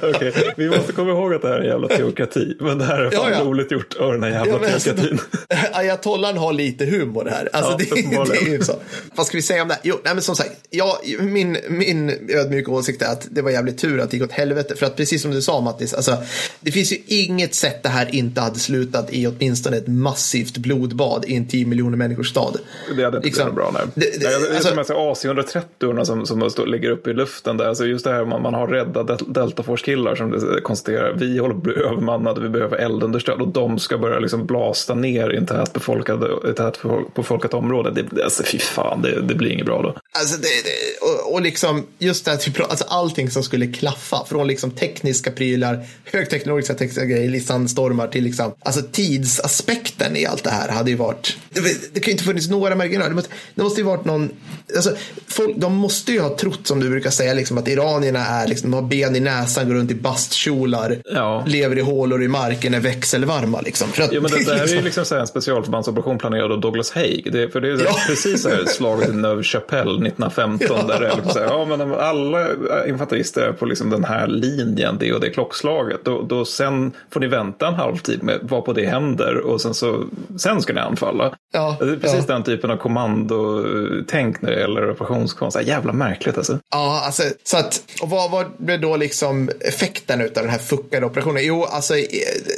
Okej, 0.01 0.33
vi 0.57 0.69
måste 0.69 0.93
komma 0.93 1.09
ihåg 1.11 1.33
att 1.33 1.41
det 1.41 1.47
här 1.47 1.55
är 1.55 1.59
en 1.59 1.65
jävla 1.67 1.87
teokrati. 1.87 2.57
Men 2.59 2.77
det 2.77 2.85
här 2.85 2.99
är 3.01 3.11
fan 3.11 3.31
Ja, 3.31 3.37
ja. 3.39 3.43
roligt 3.45 3.71
gjort 3.71 3.93
av 3.99 4.11
den 4.11 4.23
här 4.23 4.29
jävla 4.29 4.51
Ja, 4.67 4.73
alltså, 4.73 4.89
teokratin. 4.93 5.19
Ayatollan 5.73 6.37
har 6.37 6.53
lite 6.53 6.85
humor 6.85 7.27
här. 7.31 7.49
Alltså, 7.53 7.71
Ja, 7.71 7.77
det, 7.77 8.33
det 8.33 8.37
är 8.37 8.49
ju 8.51 8.63
så. 8.63 8.73
Vad 9.15 9.27
ska 9.27 9.37
vi 9.37 9.41
säga 9.41 9.61
om 9.61 9.67
det? 9.67 9.73
här? 9.73 9.81
Jo, 9.83 9.99
nej, 10.03 10.13
men 10.13 10.23
som 10.23 10.35
sagt, 10.35 10.51
ja, 10.69 10.99
min, 11.19 11.57
min 11.69 12.26
ödmjuka 12.29 12.71
åsikt 12.71 13.01
är 13.01 13.11
att 13.11 13.27
det 13.31 13.41
var 13.41 13.51
jävligt 13.51 13.77
tur 13.77 13.99
att 13.99 14.11
det 14.11 14.17
gick 14.17 14.23
åt 14.25 14.31
helvete. 14.31 14.75
För 14.75 14.85
att 14.85 14.95
precis 14.95 15.21
som 15.21 15.31
du 15.31 15.41
sa 15.41 15.61
Mattis, 15.61 15.93
alltså, 15.93 16.17
det 16.59 16.71
finns 16.71 16.91
ju 16.91 16.97
inget 17.07 17.55
sätt 17.55 17.83
det 17.83 17.89
här 17.89 18.15
inte 18.15 18.41
hade 18.41 18.59
slutat 18.59 19.13
i 19.13 19.27
åtminstone 19.27 19.77
ett 19.77 19.87
massivt 19.87 20.57
blodbad 20.57 21.25
i 21.27 21.35
en 21.35 21.47
10 21.47 21.65
miljoner 21.65 21.97
människors 21.97 22.29
stad. 22.29 22.57
Det 22.97 23.03
hade 23.03 23.17
inte 23.17 23.27
Liksom, 23.27 23.43
blivit 23.45 23.55
bra. 23.55 23.71
Nej. 23.73 23.81
det- 23.95 24.19
det- 24.19 24.23
Nej, 24.23 24.33
jag 24.33 24.39
vet 24.39 24.51
alltså- 24.55 24.69
de 24.69 24.77
här 24.77 25.11
AC-130 25.11 26.03
som, 26.05 26.25
som 26.25 26.49
står, 26.51 26.65
ligger 26.67 26.89
uppe 26.89 27.09
i 27.09 27.13
luften. 27.13 27.57
Där. 27.57 27.65
Alltså 27.65 27.85
just 27.85 28.03
det 28.05 28.11
här 28.11 28.25
man, 28.25 28.41
man 28.41 28.53
har 28.53 28.67
rädda 28.67 29.03
Del- 29.03 29.33
Delta 29.33 29.63
Force-killar 29.63 30.15
som 30.15 30.31
det 30.31 30.61
konstaterar. 30.61 31.13
Vi 31.13 31.37
håller 31.37 31.53
på 31.53 31.57
att 31.57 31.63
bli 31.63 31.73
övermannade, 31.73 32.41
vi 32.41 32.49
behöver 32.49 32.77
eldunderstöd. 32.77 33.41
Och 33.41 33.47
de 33.47 33.79
ska 33.79 33.97
börja 33.97 34.19
liksom 34.19 34.45
blasta 34.45 34.93
ner 34.95 35.33
i 35.33 35.37
en 35.37 35.45
tätbefolkad, 35.45 36.23
tätbefolkat 36.57 37.53
område. 37.53 37.91
Det, 37.91 38.01
det- 38.11 38.23
alltså 38.23 38.43
fy 38.43 38.59
fan, 38.59 39.01
det, 39.01 39.21
det 39.21 39.35
blir 39.35 39.49
inget 39.51 39.65
bra 39.65 39.81
då. 39.81 39.95
Alltså 40.19 40.37
det, 40.37 40.47
det, 40.63 41.05
och, 41.05 41.33
och 41.33 41.41
liksom 41.41 41.85
just 42.07 42.25
det 42.25 42.31
här, 42.31 42.37
typ, 42.37 42.59
alltså 42.61 42.85
allting 42.87 43.29
som 43.31 43.43
skulle 43.43 43.67
klaffa 43.67 44.25
från 44.29 44.47
liksom 44.47 44.71
tekniska 44.71 45.31
prylar, 45.31 45.85
högteknologiska 46.11 46.73
tekniska 46.73 47.05
grejer, 47.05 47.29
lisandstormar 47.29 48.07
till 48.07 48.23
liksom, 48.23 48.53
alltså 48.59 48.81
tidsaspekten 48.91 50.17
i 50.17 50.25
allt 50.25 50.43
det 50.43 50.49
här 50.49 50.69
hade 50.69 50.89
ju 50.91 50.97
varit, 50.97 51.37
det, 51.49 51.61
det 51.93 51.99
kan 51.99 52.05
ju 52.05 52.11
inte 52.11 52.23
funnits 52.23 52.49
några 52.49 52.75
marginaler. 52.75 53.09
Det 53.09 53.15
måste, 53.15 53.29
det 53.55 53.63
måste 53.63 53.81
ju 53.81 53.85
varit 53.87 54.05
någon, 54.05 54.29
alltså 54.75 54.95
folk, 55.27 55.55
de 55.57 55.75
måste 55.75 56.11
ju 56.11 56.19
ha 56.19 56.37
trott 56.37 56.67
som 56.67 56.79
du 56.79 56.89
brukar 56.89 57.09
säga, 57.09 57.33
liksom 57.33 57.57
att 57.57 57.67
iranierna 57.67 58.19
är 58.25 58.47
liksom, 58.47 58.71
de 58.71 58.75
har 58.83 58.89
ben 58.89 59.15
i 59.15 59.19
näsan, 59.19 59.67
går 59.67 59.75
runt 59.75 59.91
i 59.91 59.95
bastkjolar, 59.95 61.01
Ja. 61.05 61.43
lever 61.47 61.77
i 61.77 61.81
hålor 61.81 62.23
i 62.23 62.27
marken, 62.27 62.73
är 62.73 62.79
växelvarma 62.79 63.61
liksom. 63.61 63.87
För 63.87 64.03
att, 64.03 64.13
Ja, 64.13 64.21
men 64.21 64.31
det, 64.31 64.43
det 64.45 64.55
här 64.57 64.63
är 64.63 64.67
ju 64.75 64.81
liksom- 64.81 65.05
så 65.05 65.13
här 65.15 65.21
en 65.21 65.27
specialförbandsoperation 65.27 66.17
planerad 66.17 66.51
av 66.51 66.59
Douglas 66.61 66.91
Haig. 66.91 67.29
Det, 67.31 67.49
för 67.49 67.61
det 67.61 67.67
är 67.71 67.83
Ja. 67.85 67.95
precis 68.07 68.41
så 68.41 68.49
här 68.49 68.65
slaget 68.67 69.09
i 69.09 69.13
Neuve 69.13 69.43
Chapelle 69.43 69.91
1915. 70.07 70.87
Där 70.87 70.99
det 70.99 71.07
är 71.07 71.15
liksom 71.15 71.31
så 71.33 71.39
här, 71.39 71.45
ja, 71.45 71.65
men 71.65 71.81
alla 71.97 72.47
infanterister 72.87 73.41
är 73.41 73.51
på 73.51 73.65
liksom 73.65 73.89
den 73.89 74.03
här 74.03 74.27
linjen, 74.27 74.97
det 74.99 75.13
och 75.13 75.19
det 75.19 75.29
klockslaget. 75.29 76.05
Då, 76.05 76.21
då 76.21 76.45
sen 76.45 76.91
får 77.11 77.19
ni 77.19 77.27
vänta 77.27 77.67
en 77.67 77.73
halvtid 77.73 78.23
med 78.23 78.39
vad 78.41 78.65
på 78.65 78.73
det 78.73 78.85
händer 78.85 79.37
och 79.37 79.61
sen, 79.61 79.73
så, 79.73 80.03
sen 80.37 80.61
ska 80.61 80.73
ni 80.73 80.79
anfalla. 80.79 81.33
Ja, 81.53 81.77
det 81.79 81.85
är 81.85 81.95
precis 81.95 82.25
ja. 82.27 82.33
den 82.33 82.43
typen 82.43 82.71
av 82.71 82.77
kommandotänk 82.77 84.41
när 84.41 84.51
det 84.51 84.59
gäller 84.59 84.91
operationskonst. 84.91 85.61
Jävla 85.63 85.93
märkligt 85.93 86.37
alltså. 86.37 86.59
Ja, 86.71 87.01
alltså, 87.05 87.23
så 87.43 87.57
att, 87.57 87.81
och 88.01 88.09
vad 88.09 88.31
var 88.31 88.47
det 88.57 88.77
då 88.77 88.97
liksom 88.97 89.49
effekten 89.59 90.21
av 90.21 90.27
den 90.33 90.49
här 90.49 90.57
fuckade 90.57 91.05
operationen? 91.05 91.45
Jo, 91.45 91.63
alltså 91.63 91.93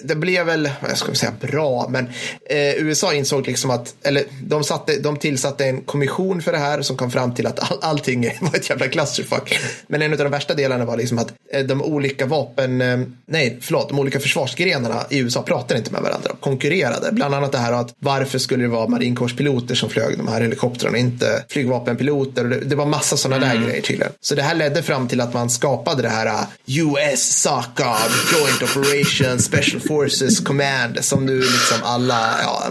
det 0.04 0.16
blev 0.16 0.46
väl, 0.46 0.70
jag 0.82 0.98
ska 0.98 1.14
säga 1.14 1.34
bra, 1.42 1.88
men 1.90 2.06
eh, 2.50 2.76
USA 2.76 3.14
insåg 3.14 3.48
liksom 3.48 3.72
att, 3.72 3.96
eller 4.04 4.24
de, 4.44 4.64
satte, 4.64 5.00
de 5.00 5.18
tillsatte 5.18 5.66
en 5.66 5.82
kommission 5.82 6.42
för 6.42 6.52
det 6.52 6.58
här 6.58 6.82
som 6.82 6.98
kom 6.98 7.12
fram 7.12 7.34
till 7.34 7.48
att 7.48 7.72
all, 7.72 7.80
allting 7.82 8.22
var 8.42 8.56
ett 8.56 8.70
jävla 8.70 8.88
clusterfuck. 9.30 9.60
Men 9.88 10.02
en 10.02 10.12
av 10.12 10.18
de 10.18 10.32
värsta 10.32 10.54
delarna 10.54 10.86
var 10.86 10.98
liksom 10.98 11.18
att 11.18 11.34
eh, 11.52 11.66
de 11.66 11.82
olika 11.82 12.26
vapen, 12.26 12.82
eh, 12.82 13.00
nej, 13.26 13.58
förlåt, 13.62 13.90
de 13.90 14.00
olika 14.00 14.20
försvarsgrenarna 14.20 15.06
i 15.10 15.18
USA 15.18 15.42
pratade 15.42 15.78
inte 15.78 15.92
med 15.92 16.02
varandra, 16.02 16.30
de 16.30 16.38
konkurrerade. 16.38 17.12
Bland 17.12 17.36
annat 17.36 17.52
det 17.52 17.58
här 17.58 17.74
att 17.74 17.96
varför 18.00 18.40
skulle 18.40 18.64
det 18.64 18.70
vara 18.70 18.88
marinkårspiloter 18.88 19.76
som 19.76 19.90
flög 19.90 20.18
de 20.18 20.28
här 20.28 20.42
helikoptrarna, 20.42 20.98
inte 20.98 21.46
flygvapenpiloter. 21.50 22.44
Och 22.44 22.50
Det, 22.50 22.60
det 22.60 22.76
var 22.76 22.86
massa 22.86 23.18
sådana 23.18 23.46
där 23.46 23.56
grejer 23.66 23.82
tydligen. 23.82 24.14
Så 24.22 24.36
det 24.36 24.42
här 24.42 24.56
ledde 24.56 24.84
fram 24.84 25.08
till 25.08 25.22
att 25.22 25.34
man 25.34 25.50
skapade 25.50 26.02
det 26.02 26.10
här 26.10 26.26
uh, 26.26 26.44
US 26.66 27.22
SACOG, 27.22 27.96
Joint 28.34 28.62
Operations 28.64 29.46
Special 29.46 29.82
Forces 29.82 30.40
Command, 30.40 30.98
som 31.02 31.26
nu 31.26 31.40
liksom 31.40 31.78
alla, 31.84 32.36
ja, 32.42 32.64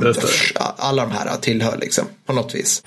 alla 0.76 1.02
de 1.02 1.12
här 1.12 1.36
tillhör 1.40 1.76
liksom, 1.76 2.04
på 2.26 2.32
något 2.32 2.54
vis. 2.54 2.82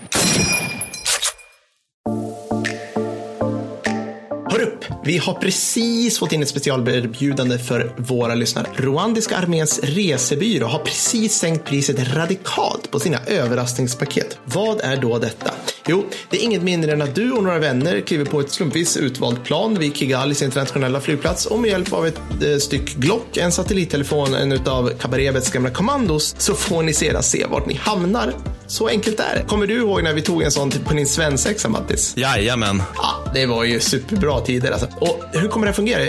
Hör 4.51 4.61
upp! 4.61 4.85
Vi 5.03 5.17
har 5.17 5.33
precis 5.33 6.19
fått 6.19 6.31
in 6.31 6.41
ett 6.41 6.49
specialerbjudande 6.49 7.57
för 7.57 7.93
våra 7.97 8.35
lyssnare. 8.35 8.67
Rwandiska 8.75 9.37
arméns 9.37 9.79
resebyrå 9.83 10.67
har 10.67 10.79
precis 10.79 11.33
sänkt 11.33 11.65
priset 11.65 12.13
radikalt 12.15 12.91
på 12.91 12.99
sina 12.99 13.17
överraskningspaket. 13.27 14.39
Vad 14.45 14.81
är 14.81 14.97
då 14.97 15.17
detta? 15.17 15.51
Jo, 15.87 16.05
det 16.29 16.37
är 16.37 16.43
inget 16.43 16.63
mindre 16.63 16.91
än 16.91 17.01
att 17.01 17.15
du 17.15 17.31
och 17.31 17.43
några 17.43 17.59
vänner 17.59 18.01
kliver 18.01 18.25
på 18.25 18.39
ett 18.39 18.51
slumpvis 18.51 18.97
utvalt 18.97 19.43
plan 19.43 19.79
vid 19.79 19.95
Kigalis 19.95 20.41
internationella 20.41 21.01
flygplats 21.01 21.45
och 21.45 21.59
med 21.59 21.69
hjälp 21.69 21.93
av 21.93 22.07
ett 22.07 22.19
eh, 22.43 22.57
styck 22.57 22.95
Glock, 22.95 23.37
en 23.37 23.51
satellittelefon, 23.51 24.33
en 24.33 24.51
utav 24.51 24.89
Kabarebets 24.99 25.51
gamla 25.51 25.69
kommandos 25.69 26.35
så 26.37 26.53
får 26.55 26.83
ni 26.83 26.93
sedan 26.93 27.23
se 27.23 27.45
vart 27.45 27.65
ni 27.65 27.73
hamnar. 27.73 28.33
Så 28.71 28.87
enkelt 28.87 29.19
är 29.19 29.35
det. 29.35 29.43
Kommer 29.47 29.67
du 29.67 29.77
ihåg 29.77 30.03
när 30.03 30.13
vi 30.13 30.21
tog 30.21 30.43
en 30.43 30.51
sån 30.51 30.71
på 30.71 30.93
din 30.93 31.07
svensexa, 31.07 31.69
Mattis? 31.69 32.13
Jajamän. 32.17 32.83
Ja, 32.95 33.31
det 33.33 33.45
var 33.45 33.63
ju 33.63 33.79
superbra 33.79 34.41
tider 34.41 34.71
alltså. 34.71 34.87
Och 34.99 35.23
hur 35.33 35.47
kommer 35.47 35.67
det 35.67 35.73
fungera? 35.73 35.99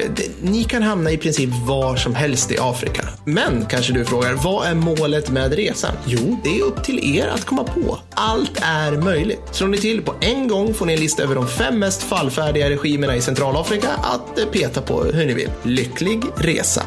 Ni 0.40 0.64
kan 0.64 0.82
hamna 0.82 1.10
i 1.10 1.18
princip 1.18 1.50
var 1.66 1.96
som 1.96 2.14
helst 2.14 2.52
i 2.52 2.58
Afrika. 2.60 3.08
Men 3.24 3.66
kanske 3.66 3.92
du 3.92 4.04
frågar, 4.04 4.34
vad 4.34 4.66
är 4.66 4.74
målet 4.74 5.30
med 5.30 5.52
resan? 5.52 5.92
Jo, 6.06 6.40
det 6.44 6.58
är 6.58 6.62
upp 6.62 6.84
till 6.84 7.16
er 7.16 7.26
att 7.26 7.44
komma 7.44 7.64
på. 7.64 7.98
Allt 8.14 8.58
är 8.62 8.92
möjligt. 8.92 9.40
Slår 9.52 9.68
ni 9.68 9.78
till 9.78 10.02
på 10.02 10.14
en 10.20 10.48
gång 10.48 10.74
får 10.74 10.86
ni 10.86 10.92
en 10.92 11.00
lista 11.00 11.22
över 11.22 11.34
de 11.34 11.48
fem 11.48 11.78
mest 11.78 12.02
fallfärdiga 12.02 12.70
regimerna 12.70 13.16
i 13.16 13.20
Centralafrika 13.20 13.88
att 13.88 14.38
eh, 14.38 14.46
peta 14.46 14.80
på 14.80 15.04
hur 15.04 15.26
ni 15.26 15.34
vill. 15.34 15.50
Lycklig 15.62 16.22
resa! 16.36 16.82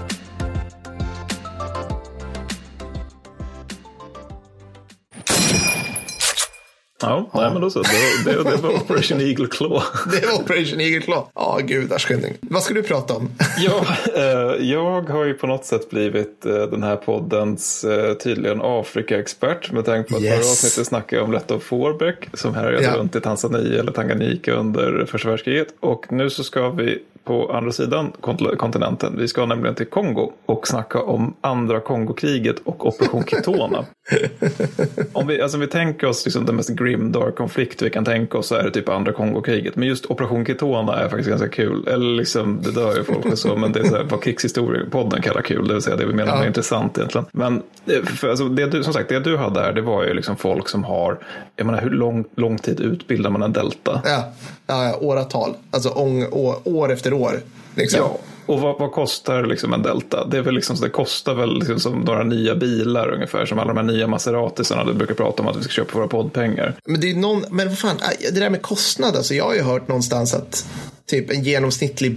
Ja, 7.02 7.30
nej, 7.34 7.50
men 7.52 7.62
då 7.62 7.70
så. 7.70 7.82
Det, 7.82 7.90
det, 8.34 8.44
det 8.44 8.56
var 8.58 8.70
Operation 8.70 9.22
Eagle 9.22 9.48
Claw. 9.48 9.82
Det 10.12 10.26
var 10.28 10.34
Operation 10.44 10.82
Eagle 10.82 11.02
Claw. 11.02 11.28
Ja, 11.36 11.60
gudars 11.64 12.06
skymning. 12.06 12.34
Vad 12.42 12.62
ska 12.64 12.74
du 12.74 12.84
prata 12.84 13.14
om? 13.14 13.30
Ja, 13.58 13.86
eh, 14.16 14.66
jag 14.72 15.02
har 15.10 15.24
ju 15.26 15.34
på 15.34 15.48
något 15.48 15.66
sätt 15.66 15.90
blivit 15.90 16.46
eh, 16.46 16.54
den 16.54 16.84
här 16.84 16.96
poddens 16.96 17.84
eh, 17.84 18.14
tydligen 18.14 18.62
Afrika-expert 18.62 19.72
med 19.72 19.86
tanke 19.86 20.10
på 20.10 20.16
att 20.18 20.22
Yes. 20.24 20.32
förra 20.34 20.40
avsnittet 20.52 20.88
snackade 20.88 21.16
jag 21.16 21.26
om 21.26 21.32
Letto 21.32 21.60
Forbeck 21.60 22.28
som 22.34 22.54
härjade 22.56 22.84
Ja. 22.84 22.96
runt 22.98 23.16
i 23.16 23.22
Tanzania 23.22 23.80
eller 23.80 23.92
Tanganyika 23.92 24.54
under 24.54 25.06
första 25.06 25.30
världskriget. 25.30 25.68
Och 25.80 26.06
nu 26.12 26.30
så 26.30 26.44
ska 26.44 26.70
vi 26.70 27.00
på 27.24 27.52
andra 27.54 27.72
sidan 27.72 28.12
kontinenten. 28.58 29.16
Vi 29.18 29.28
ska 29.28 29.46
nämligen 29.46 29.76
till 29.76 29.86
Kongo 29.86 30.32
och 30.46 30.68
snacka 30.68 31.02
om 31.02 31.36
andra 31.42 31.80
Kongokriget 31.80 32.56
och 32.64 32.88
Operation 32.88 33.24
Kitona. 33.24 33.86
om, 35.14 35.28
vi, 35.28 35.42
alltså, 35.42 35.58
om 35.58 35.62
vi 35.62 35.68
tänker 35.68 36.08
oss 36.08 36.26
liksom 36.26 36.46
den 36.46 36.56
mest 36.56 36.70
grimdark 36.70 37.36
konflikt 37.36 37.82
vi 37.82 37.90
kan 37.90 38.06
tänka 38.06 38.38
oss 38.38 38.48
så 38.48 38.56
är 38.56 38.64
det 38.64 38.72
typ 38.72 38.90
andra 38.90 39.12
Kongokriget. 39.12 39.76
Men 39.76 39.88
just 39.88 40.06
Operation 40.06 40.46
Kitona 40.46 40.96
är 40.96 41.10
faktiskt 41.10 41.30
ganska 41.30 41.48
kul. 41.48 41.88
Eller 41.88 42.16
liksom, 42.16 42.62
det 42.62 42.72
dör 42.72 42.98
ju 42.98 43.04
folk 43.04 43.26
och 43.26 43.40
så, 43.40 43.56
men 43.56 43.72
det 43.72 43.80
är 43.80 43.84
så 43.84 43.96
här, 43.96 44.04
vad 44.04 44.24
krigshistoriepodden 44.24 45.22
kallar 45.22 45.42
kul. 45.42 45.68
Det 45.68 45.74
vill 45.74 45.84
säga 45.84 45.96
det 45.96 46.06
vi 46.06 46.14
menar 46.14 46.34
ja. 46.34 46.40
med 46.40 46.48
intressant 46.48 46.98
egentligen. 46.98 47.26
Men 47.32 47.64
eh, 47.86 48.04
för, 48.04 48.30
alltså, 48.30 48.46
det 48.46 48.66
du, 48.66 48.84
som 48.84 48.94
sagt, 48.94 49.10
det 49.10 49.20
du 49.20 49.38
hade 49.38 49.60
här, 49.60 49.74
det 49.74 49.82
var 49.82 50.04
ju 50.04 50.14
liksom 50.14 50.38
folk 50.38 50.70
som 50.70 50.84
har, 50.84 51.18
jag 51.56 51.66
menar 51.66 51.82
hur 51.82 51.90
lång, 51.90 52.26
lång 52.36 52.58
tid 52.58 52.80
utbildar 52.80 53.30
man 53.30 53.44
en 53.44 53.54
delta? 53.54 54.02
Ja, 54.06 54.34
ja, 54.68 54.86
ja 54.86 54.98
åratal. 55.02 55.54
Alltså 55.72 55.90
ång, 55.90 56.26
år, 56.32 56.56
år 56.64 56.92
efter 56.92 57.14
år. 57.14 57.40
Liksom. 57.76 58.00
Ja. 58.00 58.18
Och 58.46 58.62
vad, 58.62 58.80
vad, 58.80 58.92
kostar 58.92 59.46
liksom 59.46 59.74
en 59.74 59.82
Delta? 59.82 60.26
Det, 60.26 60.38
är 60.38 60.42
väl 60.42 60.56
liksom, 60.56 60.76
det 60.76 60.90
kostar 60.90 61.36
väl 61.36 61.60
liksom 61.60 61.80
som 61.80 62.00
några 62.00 62.24
nya 62.24 62.56
bilar 62.56 63.14
ungefär. 63.14 63.46
Som 63.46 63.60
alla 63.60 63.74
de 63.74 63.78
här 63.78 63.94
nya 63.94 64.08
Maseratisarna 64.08 64.84
du 64.84 64.94
brukar 64.94 65.16
prata 65.16 65.44
om 65.44 65.48
att 65.48 65.58
vi 65.58 65.64
ska 65.64 65.72
köpa 65.72 65.98
våra 65.98 66.08
poddpengar. 66.08 66.76
Men 66.86 67.02
det 67.02 67.12
är 67.12 67.16
någon, 67.16 67.46
men 67.50 67.68
vad 67.68 67.80
fan, 67.80 67.98
det 68.34 68.40
där 68.40 68.50
med 68.50 68.62
kostnad 68.62 69.16
alltså. 69.16 69.34
Jag 69.34 69.46
har 69.46 69.54
ju 69.54 69.62
hört 69.62 69.88
någonstans 69.88 70.34
att 70.34 70.68
typ 71.06 71.32
en 71.32 71.44
genomsnittlig 71.44 72.16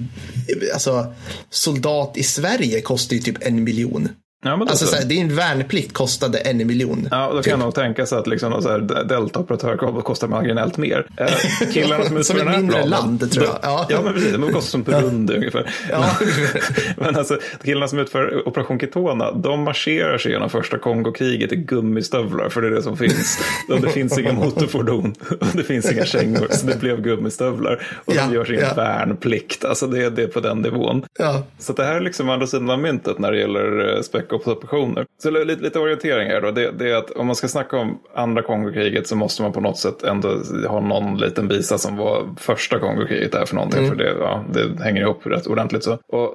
alltså, 0.74 1.14
soldat 1.50 2.16
i 2.16 2.22
Sverige 2.22 2.80
kostar 2.80 3.16
ju 3.16 3.22
typ 3.22 3.36
en 3.40 3.64
miljon. 3.64 4.08
Ja, 4.45 4.57
men 4.57 4.68
alltså, 4.68 4.86
såhär, 4.86 5.05
din 5.05 5.34
värnplikt 5.34 5.93
kostade 5.93 6.39
en 6.39 6.66
miljon. 6.66 7.09
Ja, 7.11 7.26
då 7.26 7.32
kan 7.32 7.43
typ. 7.43 7.51
jag 7.51 7.59
nog 7.59 7.74
tänka 7.74 8.07
sig 8.07 8.18
att 8.18 8.26
liksom, 8.26 8.62
så 8.62 8.78
deltaoperatör 8.78 10.03
kostar 10.03 10.28
marginellt 10.28 10.76
mer. 10.76 11.07
Eh, 11.16 11.72
killarna 11.72 12.05
som 12.05 12.16
utför 12.18 12.34
den 12.34 12.49
här 12.49 12.57
mindre 12.57 12.82
planen, 12.82 12.91
land, 12.91 13.32
tror 13.32 13.47
jag. 13.47 13.59
Ja, 13.62 13.86
ja 13.91 14.03
men 14.03 14.12
precis. 14.12 14.32
De 14.32 14.43
kostar 14.43 14.61
som 14.61 14.82
Burundi 14.82 15.32
ja. 15.32 15.39
ungefär. 15.39 15.74
Ja. 15.91 16.11
men 16.97 17.16
alltså, 17.16 17.39
killarna 17.64 17.89
som 17.89 17.99
utför 17.99 18.49
Operation 18.49 18.80
Kitona, 18.80 19.32
de 19.32 19.62
marscherar 19.62 20.18
sig 20.18 20.32
genom 20.32 20.51
första 20.51 20.78
Kongokriget 20.78 21.53
i 21.53 21.57
gummistövlar, 21.57 22.49
för 22.49 22.62
det 22.62 22.68
är 22.68 22.72
det 22.72 22.82
som 22.82 22.97
finns. 22.97 23.39
det 23.82 23.91
finns 23.91 24.18
inga 24.18 24.32
motorfordon 24.32 25.14
och 25.41 25.47
det 25.55 25.62
finns 25.62 25.93
inga 25.93 26.05
kängor, 26.05 26.47
så 26.51 26.66
det 26.66 26.80
blev 26.80 27.03
gummistövlar. 27.03 27.86
Och 28.05 28.14
ja, 28.14 28.26
de 28.26 28.34
gör 28.34 28.45
sin 28.45 28.59
ja. 28.59 28.74
värnplikt. 28.74 29.64
Alltså 29.64 29.86
det, 29.86 30.11
det 30.11 30.22
är 30.22 30.28
på 30.28 30.41
den 30.41 30.59
nivån. 30.59 31.03
Ja. 31.18 31.43
Så 31.59 31.72
det 31.72 31.84
här 31.84 31.95
är 31.95 32.01
liksom 32.01 32.30
andra 32.30 32.47
sidan 32.47 32.70
av 32.70 32.78
myntet 32.78 33.18
när 33.18 33.32
det 33.32 33.39
gäller 33.39 33.97
eh, 33.97 34.03
spek 34.03 34.27
Jakob-operationer. 34.28 35.06
Så 35.22 35.30
lite, 35.30 35.62
lite 35.62 35.78
orientering 35.78 36.28
här 36.28 36.40
då. 36.40 36.50
Det, 36.50 36.70
det, 36.70 36.90
är 36.90 36.94
att 36.94 37.10
om 37.10 37.26
man 37.26 37.36
ska 37.36 37.48
snacka 37.48 37.76
om 37.76 37.98
andra 38.14 38.42
Kongokriget 38.42 39.06
så 39.06 39.16
måste 39.16 39.42
man 39.42 39.52
på 39.52 39.60
något 39.60 39.78
sätt 39.78 40.02
ändå 40.02 40.28
ha 40.68 40.80
någon 40.80 41.18
liten 41.18 41.48
visa 41.48 41.78
som 41.78 41.96
var 41.96 42.34
första 42.36 42.78
Kongokriget 42.78 43.34
är 43.34 43.46
för 43.46 43.54
någonting. 43.54 43.84
Mm. 43.84 43.90
För 43.90 44.04
det, 44.04 44.14
ja, 44.20 44.44
det 44.52 44.82
hänger 44.82 45.02
ihop 45.02 45.26
rätt 45.26 45.46
ordentligt 45.46 45.84
så. 45.84 45.98
Och 46.08 46.34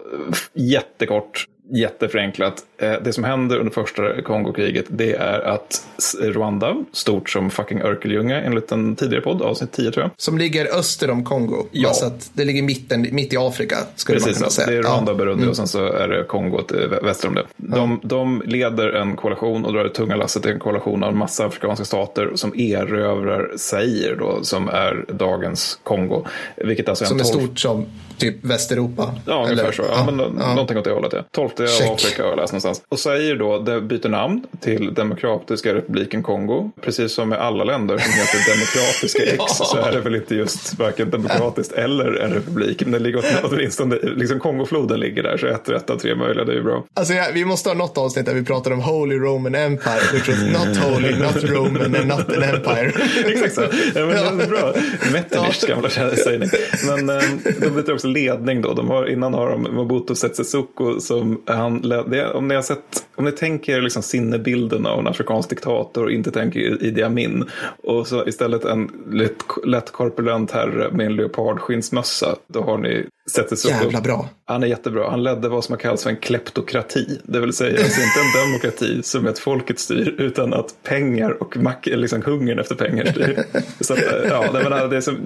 jättekort 0.54 1.48
jätteförenklat. 1.74 2.64
Eh, 2.78 2.94
det 3.04 3.14
som 3.14 3.24
händer 3.24 3.58
under 3.58 3.72
första 3.72 4.22
Kongokriget 4.22 4.86
det 4.90 5.14
är 5.14 5.40
att 5.40 5.88
Rwanda, 6.22 6.84
stort 6.92 7.30
som 7.30 7.50
fucking 7.50 7.82
Örkelljunga 7.82 8.42
enligt 8.42 8.72
en 8.72 8.96
tidigare 8.96 9.22
podd, 9.22 9.42
avsnitt 9.42 9.72
10 9.72 9.92
tror 9.92 10.04
jag. 10.04 10.12
Som 10.18 10.38
ligger 10.38 10.78
öster 10.80 11.10
om 11.10 11.24
Kongo. 11.24 11.66
Ja. 11.72 11.88
Alltså 11.88 12.06
att 12.06 12.30
det 12.34 12.46
ligger 12.46 12.64
mitten, 12.64 13.08
mitt 13.12 13.34
i 13.34 13.38
Afrika 13.38 13.78
skulle 13.96 14.20
Precis, 14.20 14.32
man 14.32 14.40
kunna 14.40 14.50
säga. 14.50 14.68
det 14.68 14.78
är 14.78 14.84
Rwanda 14.84 15.12
och 15.12 15.18
Burundi 15.18 15.42
mm. 15.42 15.50
och 15.50 15.56
sen 15.56 15.68
så 15.68 15.86
är 15.86 16.08
det 16.08 16.24
Kongo 16.24 16.62
väster 17.02 17.28
om 17.28 17.36
det. 17.36 17.46
De, 17.58 17.84
mm. 17.84 18.00
de 18.04 18.44
leder 18.46 18.90
en 18.90 19.16
koalition 19.16 19.66
och 19.66 19.74
drar 19.74 19.84
det 19.84 19.90
tunga 19.90 20.16
lasset 20.16 20.44
till 20.44 20.52
en 20.52 20.60
koalition 20.60 21.04
av 21.04 21.10
en 21.10 21.18
massa 21.18 21.46
afrikanska 21.46 21.86
stater 21.86 22.32
som 22.36 22.60
erövrar 22.60 23.52
Zaire 23.58 24.16
då, 24.16 24.40
som 24.44 24.70
är 24.70 25.06
dagens 25.08 25.80
Kongo. 25.84 26.26
Vilket 26.58 26.90
alltså 26.90 27.04
är 27.04 27.08
som 27.08 27.20
är 27.20 27.24
stort 27.24 27.60
som 27.60 27.86
typ 28.24 28.46
Västeuropa. 28.46 29.16
Ja, 29.26 29.46
ungefär 29.50 29.72
så. 29.72 29.84
Ja, 29.90 30.06
men, 30.12 30.20
ja. 30.40 30.54
Någonting 30.54 30.78
åt 30.78 30.84
det 30.84 30.92
hållet. 30.92 31.14
Ja. 31.14 31.24
12 31.32 31.50
Check. 31.50 31.90
Afrika 31.92 32.24
har 32.24 32.30
jag 32.30 32.38
läst 32.38 32.54
någonstans. 32.54 32.82
Och 32.90 33.00
säger 33.00 33.36
då, 33.36 33.60
det 33.60 33.82
byter 33.82 34.10
namn 34.10 34.44
till 34.60 34.94
Demokratiska 34.94 35.74
republiken 35.74 36.24
Kongo. 36.24 36.72
Precis 36.82 37.14
som 37.14 37.30
med 37.30 37.40
alla 37.40 37.64
länder 37.64 37.98
som 37.98 38.12
heter 38.14 38.52
Demokratiska 38.52 39.24
X 39.24 39.36
ja. 39.38 39.66
så 39.66 39.78
är 39.78 39.92
det 39.92 40.00
väl 40.00 40.16
inte 40.16 40.36
just 40.36 40.80
varken 40.80 41.10
demokratiskt 41.10 41.74
eller 41.74 42.16
en 42.16 42.34
republik. 42.34 42.82
Men 42.82 42.92
det 42.92 43.00
ligger 43.00 43.24
åtminstone, 43.44 43.96
liksom 43.96 44.40
Kongofloden 44.40 45.00
ligger 45.00 45.24
där 45.24 45.38
så 45.38 45.48
ett 45.48 45.70
rätt 45.70 45.90
av 45.90 45.98
tre 45.98 46.16
möjliga, 46.16 46.46
det 46.46 46.52
är 46.52 46.56
ju 46.56 46.64
bra. 46.64 46.84
Alltså 46.94 47.14
ja, 47.14 47.26
vi 47.34 47.46
måste 47.46 47.70
ha 47.70 47.76
något 47.76 47.98
avsnitt 47.98 48.26
där 48.26 48.34
vi 48.34 48.44
pratar 48.44 48.72
om 48.72 48.82
Holy 48.82 49.16
Roman 49.16 49.56
Empire. 49.56 50.14
Which 50.14 50.30
was 50.30 50.40
not 50.40 50.78
holy, 50.78 51.16
not 51.20 51.44
Roman 51.44 51.96
and 51.96 52.08
not 52.08 52.30
an 52.38 52.44
empire. 52.44 52.92
Exakt 53.26 53.56
så. 53.56 53.62
Ja, 53.96 54.06
men 54.06 54.38
det 54.38 54.44
är 54.44 54.48
bra. 54.48 54.74
Metternichs 55.12 55.66
gamla 55.66 55.90
sägning. 55.90 56.50
Men 56.86 57.10
eh, 57.10 57.24
de 57.60 57.70
byter 57.70 57.94
också 57.94 58.08
ledning 58.14 58.62
då. 58.62 58.74
De 58.74 58.90
har, 58.90 59.10
innan 59.10 59.34
har 59.34 59.50
de 59.50 59.76
Mobutu 59.76 60.16
Sese 60.16 60.44
Seko 60.44 61.00
som 61.00 61.42
han, 61.46 61.82
det, 61.82 62.34
om 62.34 62.48
ni 62.48 62.56
har 62.56 62.62
sett, 62.62 63.06
om 63.16 63.26
ni 63.26 63.32
tänker 63.32 63.82
liksom 63.82 64.04
sinnebilden 64.04 64.86
av 64.86 65.00
en 65.00 65.08
afrikansk 65.08 65.50
diktator 65.50 66.04
och 66.04 66.12
inte 66.12 66.32
tänker 66.32 66.84
Idi 66.84 67.04
Amin 67.04 67.46
och 67.84 68.08
så 68.08 68.28
istället 68.28 68.66
en 68.66 68.92
lätt, 69.12 69.44
lätt 69.66 69.92
korpulent 69.92 70.52
herre 70.52 70.92
med 70.92 71.06
en 71.06 71.16
leopardskinnsmössa, 71.16 72.36
då 72.48 72.62
har 72.62 72.78
ni 72.78 73.06
Sese 73.32 73.56
Seko. 73.56 73.84
Jävla 73.84 74.02
bra. 74.02 74.30
Han 74.46 74.64
är 74.64 74.68
jättebra. 74.68 75.10
Han 75.10 75.24
ledde 75.24 75.50
vad 75.50 75.64
som 75.64 75.74
har 75.74 75.80
kallats 75.80 76.04
för 76.04 76.10
en 76.10 76.16
kleptokrati. 76.16 77.20
Det 77.24 77.40
vill 77.40 77.54
säga 77.54 77.80
alltså 77.80 78.02
inte 78.02 78.20
en 78.20 78.50
demokrati 78.50 79.04
som 79.04 79.28
ett 79.28 79.40
folket 79.40 79.80
styr 79.80 80.16
utan 80.18 80.54
att 80.54 80.76
pengar 80.84 81.42
och 81.44 81.58
mack, 81.58 81.86
liksom 81.86 82.22
hungern 82.22 82.60
efter 82.60 82.76
pengar 82.76 83.06
styr. 83.06 83.44
Så 83.80 83.94
att, 83.94 84.00
ja, 84.30 84.52
det, 84.52 84.64
menar, 84.64 84.88
det 84.88 84.98
är 84.98 85.02
som, 85.02 85.18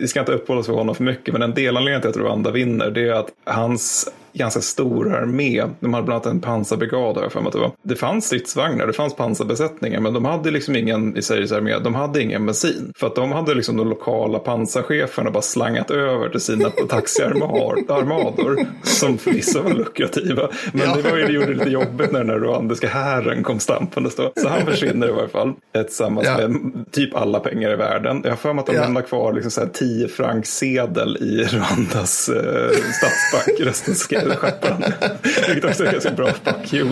vi 0.00 0.08
ska 0.08 0.20
inte 0.20 0.32
uppehålla 0.32 0.60
oss 0.60 0.68
vid 0.68 0.76
honom 0.76 0.94
för 0.94 1.04
mycket 1.04 1.32
men 1.32 1.42
en 1.42 1.54
delanledning 1.54 2.00
till 2.00 2.10
att 2.10 2.16
Rwanda 2.24 2.50
vinner 2.50 2.90
det 2.90 3.08
är 3.08 3.12
att 3.12 3.32
hans 3.44 4.08
ganska 4.34 4.60
stor 4.60 5.14
armé. 5.14 5.64
De 5.80 5.94
hade 5.94 6.04
bland 6.04 6.26
annat 6.26 6.26
en 6.26 6.40
pansarbrigad 6.40 7.16
har 7.16 7.22
jag 7.22 7.32
för 7.32 7.40
mig 7.40 7.46
att 7.46 7.52
det 7.52 7.58
var. 7.58 7.72
Det 7.82 7.96
fanns 7.96 8.26
stridsvagnar, 8.26 8.86
det 8.86 8.92
fanns 8.92 9.16
pansarbesättningar 9.16 10.00
men 10.00 10.12
de 10.12 10.24
hade 10.24 10.50
liksom 10.50 10.76
ingen 10.76 11.16
i 11.16 11.22
Sveriges 11.22 11.52
armé, 11.52 11.78
de 11.78 11.94
hade 11.94 12.22
ingen 12.22 12.46
bensin. 12.46 12.92
För 12.96 13.06
att 13.06 13.14
de 13.14 13.32
hade 13.32 13.54
liksom 13.54 13.76
de 13.76 13.88
lokala 13.88 14.38
pansarcheferna 14.38 15.30
bara 15.30 15.42
slangat 15.42 15.90
över 15.90 16.28
till 16.28 16.40
sina 16.40 16.70
taxiarmador 16.88 18.66
som 18.82 19.18
förvisso 19.18 19.62
var 19.62 19.70
lukrativa. 19.70 20.48
Men 20.72 20.88
ja. 20.88 20.96
det 20.96 21.10
var 21.10 21.16
ju 21.16 21.24
det 21.24 21.32
gjorde 21.32 21.46
det 21.46 21.54
lite 21.54 21.70
jobbigt 21.70 22.12
när 22.12 22.18
den 22.18 22.30
här 22.30 22.38
rwandiska 22.38 22.88
hären 22.88 23.42
kom 23.42 23.58
stampandes 23.58 24.16
då. 24.16 24.32
Så 24.36 24.48
han 24.48 24.66
försvinner 24.66 25.08
i 25.08 25.12
varje 25.12 25.28
fall 25.28 25.52
tillsammans 25.72 26.26
ja. 26.26 26.48
med 26.48 26.84
typ 26.92 27.14
alla 27.14 27.40
pengar 27.40 27.72
i 27.72 27.76
världen. 27.76 28.20
Jag 28.24 28.30
har 28.30 28.36
för 28.36 28.52
mig 28.52 28.60
att 28.60 28.66
de 28.66 28.74
ja. 28.74 28.82
lämnar 28.82 29.02
kvar 29.02 29.32
liksom 29.32 29.50
så 29.50 29.60
här 29.60 29.68
10 29.68 30.08
frank 30.08 30.46
sedel 30.46 31.16
i 31.16 31.44
Rwandas 31.44 32.28
eh, 32.28 32.70
statsbank. 32.70 33.60
Resten 33.60 33.94
skepparen. 34.30 34.84
Vilket 35.48 35.64
också 35.64 35.84
är 35.84 35.92
ganska 35.92 36.10
bra 36.10 36.26
fuck 36.26 36.72
you. 36.72 36.88